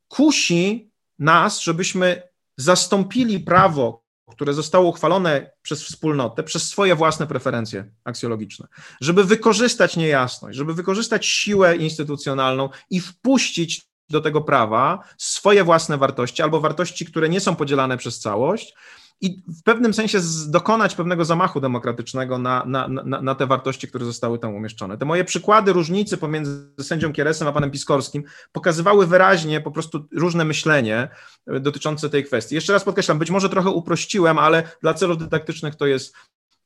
Kusi 0.08 0.90
nas, 1.18 1.60
żebyśmy 1.60 2.22
zastąpili 2.56 3.40
prawo, 3.40 4.04
które 4.30 4.54
zostało 4.54 4.88
uchwalone 4.88 5.50
przez 5.62 5.84
wspólnotę, 5.84 6.42
przez 6.42 6.68
swoje 6.68 6.94
własne 6.94 7.26
preferencje 7.26 7.90
aksjologiczne, 8.04 8.68
żeby 9.00 9.24
wykorzystać 9.24 9.96
niejasność, 9.96 10.58
żeby 10.58 10.74
wykorzystać 10.74 11.26
siłę 11.26 11.76
instytucjonalną 11.76 12.68
i 12.90 13.00
wpuścić 13.00 13.89
do 14.10 14.20
tego 14.20 14.40
prawa 14.40 15.04
swoje 15.18 15.64
własne 15.64 15.98
wartości 15.98 16.42
albo 16.42 16.60
wartości, 16.60 17.06
które 17.06 17.28
nie 17.28 17.40
są 17.40 17.56
podzielane 17.56 17.96
przez 17.96 18.18
całość 18.18 18.74
i 19.20 19.42
w 19.48 19.62
pewnym 19.62 19.94
sensie 19.94 20.20
dokonać 20.48 20.94
pewnego 20.94 21.24
zamachu 21.24 21.60
demokratycznego 21.60 22.38
na, 22.38 22.64
na, 22.66 22.88
na, 22.88 23.22
na, 23.22 23.34
te 23.34 23.46
wartości, 23.46 23.88
które 23.88 24.04
zostały 24.04 24.38
tam 24.38 24.54
umieszczone. 24.54 24.98
Te 24.98 25.04
moje 25.04 25.24
przykłady 25.24 25.72
różnicy 25.72 26.16
pomiędzy 26.16 26.70
sędzią 26.80 27.12
Kieresem 27.12 27.48
a 27.48 27.52
panem 27.52 27.70
Piskorskim 27.70 28.24
pokazywały 28.52 29.06
wyraźnie 29.06 29.60
po 29.60 29.70
prostu 29.70 30.08
różne 30.12 30.44
myślenie 30.44 31.08
dotyczące 31.46 32.10
tej 32.10 32.24
kwestii. 32.24 32.54
Jeszcze 32.54 32.72
raz 32.72 32.84
podkreślam, 32.84 33.18
być 33.18 33.30
może 33.30 33.48
trochę 33.48 33.70
uprościłem, 33.70 34.38
ale 34.38 34.62
dla 34.82 34.94
celów 34.94 35.18
dydaktycznych 35.18 35.76
to 35.76 35.86
jest, 35.86 36.14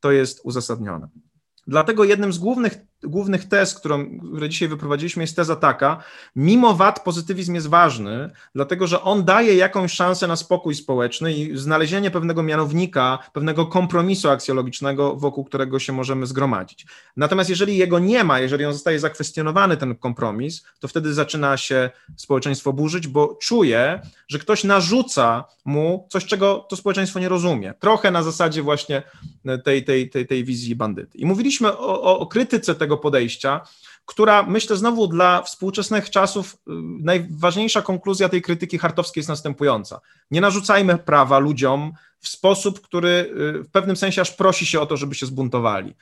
to 0.01 0.13
jest 0.13 0.41
uzasadnione. 0.45 1.09
Dlatego 1.67 2.05
jednym 2.05 2.33
z 2.33 2.39
głównych, 2.39 2.77
głównych 3.07 3.45
tez, 3.45 3.75
którą, 3.75 4.19
które 4.19 4.49
dzisiaj 4.49 4.69
wyprowadziliśmy, 4.69 5.23
jest 5.23 5.37
teza 5.37 5.57
taka, 5.57 6.03
mimo 6.37 6.75
wad 6.75 7.05
pozytywizm 7.05 7.55
jest 7.55 7.67
ważny, 7.67 8.31
dlatego 8.55 8.87
że 8.87 9.03
on 9.03 9.25
daje 9.25 9.55
jakąś 9.55 9.93
szansę 9.93 10.27
na 10.27 10.37
spokój 10.37 10.75
społeczny 10.75 11.33
i 11.33 11.59
znalezienie 11.59 12.11
pewnego 12.11 12.43
mianownika, 12.43 13.19
pewnego 13.33 13.67
kompromisu 13.67 14.31
aksjologicznego, 14.31 15.17
wokół 15.17 15.45
którego 15.45 15.79
się 15.79 15.93
możemy 15.93 16.27
zgromadzić. 16.27 16.87
Natomiast 17.17 17.51
jeżeli 17.51 17.77
jego 17.77 17.99
nie 17.99 18.25
ma, 18.25 18.41
jeżeli 18.41 18.65
on 18.65 18.73
zostaje 18.73 19.01
zakwestionowany, 19.01 19.77
ten 19.77 19.97
kompromis, 19.97 20.65
to 20.81 20.89
wtedy 20.89 21.15
zaczyna 21.15 21.57
się 21.57 21.91
społeczeństwo 22.17 22.73
burzyć, 22.73 23.09
bo 23.09 23.39
czuje, 23.43 24.01
że 24.29 24.39
ktoś 24.39 24.65
narzuca 24.65 25.45
mu 25.65 26.07
coś, 26.11 26.25
czego 26.25 26.67
to 26.69 26.77
społeczeństwo 26.77 27.21
nie 27.21 27.29
rozumie. 27.29 27.75
Trochę 27.81 28.11
na 28.11 28.23
zasadzie 28.23 28.63
właśnie 28.63 29.03
tej, 29.65 29.85
tej, 29.85 30.11
tej, 30.11 30.27
tej 30.27 30.45
wizji 30.45 30.77
bandyty. 30.77 31.19
I 31.19 31.27
mówiliśmy 31.27 31.79
o, 31.79 32.19
o 32.19 32.27
krytyce 32.27 32.75
tego 32.75 32.94
podejścia, 32.97 33.61
która 34.05 34.43
myślę 34.43 34.77
znowu 34.77 35.07
dla 35.07 35.43
współczesnych 35.43 36.11
czasów 36.11 36.55
y, 36.55 36.57
najważniejsza 37.01 37.83
konkluzja 37.83 38.29
tej 38.29 38.43
krytyki 38.43 38.79
hartowskiej 38.79 39.21
jest 39.21 39.29
następująca. 39.29 40.01
Nie 40.31 40.41
narzucajmy 40.41 40.99
prawa 40.99 41.39
ludziom 41.39 41.93
w 42.19 42.29
sposób, 42.29 42.81
który 42.81 43.09
y, 43.59 43.63
w 43.63 43.71
pewnym 43.71 43.97
sensie 43.97 44.21
aż 44.21 44.31
prosi 44.31 44.67
się 44.67 44.81
o 44.81 44.87
to, 44.87 44.97
żeby 44.97 45.15
się 45.15 45.27
zbuntowali. 45.27 45.95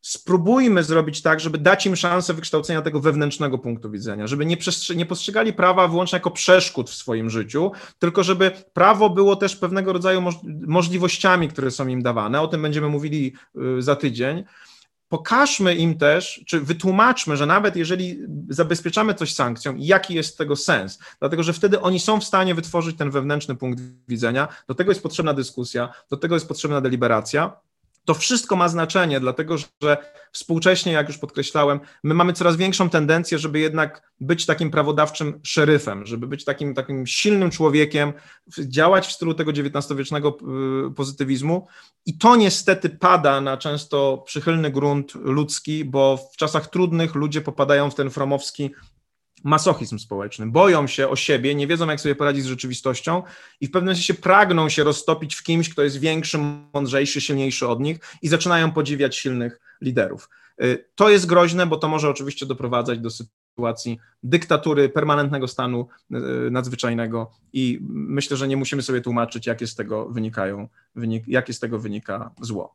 Spróbujmy 0.00 0.84
zrobić 0.84 1.22
tak, 1.22 1.40
żeby 1.40 1.58
dać 1.58 1.86
im 1.86 1.96
szansę 1.96 2.34
wykształcenia 2.34 2.82
tego 2.82 3.00
wewnętrznego 3.00 3.58
punktu 3.58 3.90
widzenia, 3.90 4.26
żeby 4.26 4.46
nie, 4.46 4.56
nie 4.96 5.06
postrzegali 5.06 5.52
prawa 5.52 5.88
wyłącznie 5.88 6.16
jako 6.16 6.30
przeszkód 6.30 6.90
w 6.90 6.94
swoim 6.94 7.30
życiu, 7.30 7.72
tylko 7.98 8.22
żeby 8.22 8.50
prawo 8.72 9.10
było 9.10 9.36
też 9.36 9.56
pewnego 9.56 9.92
rodzaju 9.92 10.20
moż 10.20 10.34
możliwościami, 10.66 11.48
które 11.48 11.70
są 11.70 11.86
im 11.88 12.02
dawane. 12.02 12.40
O 12.40 12.48
tym 12.48 12.62
będziemy 12.62 12.88
mówili 12.88 13.32
y, 13.78 13.82
za 13.82 13.96
tydzień 13.96 14.44
pokażmy 15.08 15.74
im 15.74 15.98
też, 15.98 16.44
czy 16.46 16.60
wytłumaczmy, 16.60 17.36
że 17.36 17.46
nawet 17.46 17.76
jeżeli 17.76 18.18
zabezpieczamy 18.48 19.14
coś 19.14 19.34
sankcją, 19.34 19.74
jaki 19.78 20.14
jest 20.14 20.38
tego 20.38 20.56
sens, 20.56 20.98
dlatego 21.18 21.42
że 21.42 21.52
wtedy 21.52 21.80
oni 21.80 22.00
są 22.00 22.20
w 22.20 22.24
stanie 22.24 22.54
wytworzyć 22.54 22.96
ten 22.96 23.10
wewnętrzny 23.10 23.56
punkt 23.56 23.80
widzenia, 24.08 24.48
do 24.68 24.74
tego 24.74 24.90
jest 24.90 25.02
potrzebna 25.02 25.34
dyskusja, 25.34 25.92
do 26.10 26.16
tego 26.16 26.34
jest 26.36 26.48
potrzebna 26.48 26.80
deliberacja. 26.80 27.52
To 28.06 28.14
wszystko 28.14 28.56
ma 28.56 28.68
znaczenie, 28.68 29.20
dlatego 29.20 29.58
że 29.58 29.96
współcześnie, 30.32 30.92
jak 30.92 31.08
już 31.08 31.18
podkreślałem, 31.18 31.80
my 32.04 32.14
mamy 32.14 32.32
coraz 32.32 32.56
większą 32.56 32.90
tendencję, 32.90 33.38
żeby 33.38 33.58
jednak 33.58 34.12
być 34.20 34.46
takim 34.46 34.70
prawodawczym 34.70 35.40
szeryfem, 35.42 36.06
żeby 36.06 36.26
być 36.26 36.44
takim, 36.44 36.74
takim 36.74 37.06
silnym 37.06 37.50
człowiekiem, 37.50 38.12
działać 38.58 39.06
w 39.06 39.12
stylu 39.12 39.34
tego 39.34 39.50
XIX-wiecznego 39.50 40.38
y, 40.88 40.94
pozytywizmu. 40.94 41.66
I 42.06 42.18
to 42.18 42.36
niestety 42.36 42.90
pada 42.90 43.40
na 43.40 43.56
często 43.56 44.22
przychylny 44.26 44.70
grunt 44.70 45.14
ludzki, 45.14 45.84
bo 45.84 46.16
w 46.32 46.36
czasach 46.36 46.70
trudnych 46.70 47.14
ludzie 47.14 47.40
popadają 47.40 47.90
w 47.90 47.94
ten 47.94 48.10
fromowski 48.10 48.70
masochizm 49.44 49.98
społeczny. 49.98 50.46
Boją 50.46 50.86
się 50.86 51.08
o 51.08 51.16
siebie, 51.16 51.54
nie 51.54 51.66
wiedzą, 51.66 51.88
jak 51.88 52.00
sobie 52.00 52.14
poradzić 52.14 52.44
z 52.44 52.46
rzeczywistością 52.46 53.22
i 53.60 53.66
w 53.66 53.70
pewnym 53.70 53.94
sensie 53.94 54.14
pragną 54.14 54.68
się 54.68 54.84
roztopić 54.84 55.34
w 55.34 55.42
kimś, 55.42 55.68
kto 55.68 55.82
jest 55.82 56.00
większy, 56.00 56.38
mądrzejszy, 56.74 57.20
silniejszy 57.20 57.68
od 57.68 57.80
nich 57.80 57.98
i 58.22 58.28
zaczynają 58.28 58.72
podziwiać 58.72 59.16
silnych 59.16 59.60
liderów. 59.80 60.28
Y, 60.62 60.84
to 60.94 61.10
jest 61.10 61.26
groźne, 61.26 61.66
bo 61.66 61.76
to 61.76 61.88
może 61.88 62.08
oczywiście 62.08 62.46
doprowadzać 62.46 62.98
do 62.98 63.10
sytuacji 63.10 63.98
dyktatury, 64.22 64.88
permanentnego 64.88 65.48
stanu 65.48 65.88
y, 66.46 66.50
nadzwyczajnego 66.50 67.30
i 67.52 67.78
myślę, 67.90 68.36
że 68.36 68.48
nie 68.48 68.56
musimy 68.56 68.82
sobie 68.82 69.00
tłumaczyć, 69.00 69.46
jakie 69.46 69.66
z 69.66 69.74
tego 69.74 70.08
wynikają, 70.08 70.68
wynik, 70.94 71.28
jakie 71.28 71.52
z 71.52 71.60
tego 71.60 71.78
wynika 71.78 72.30
zło. 72.40 72.74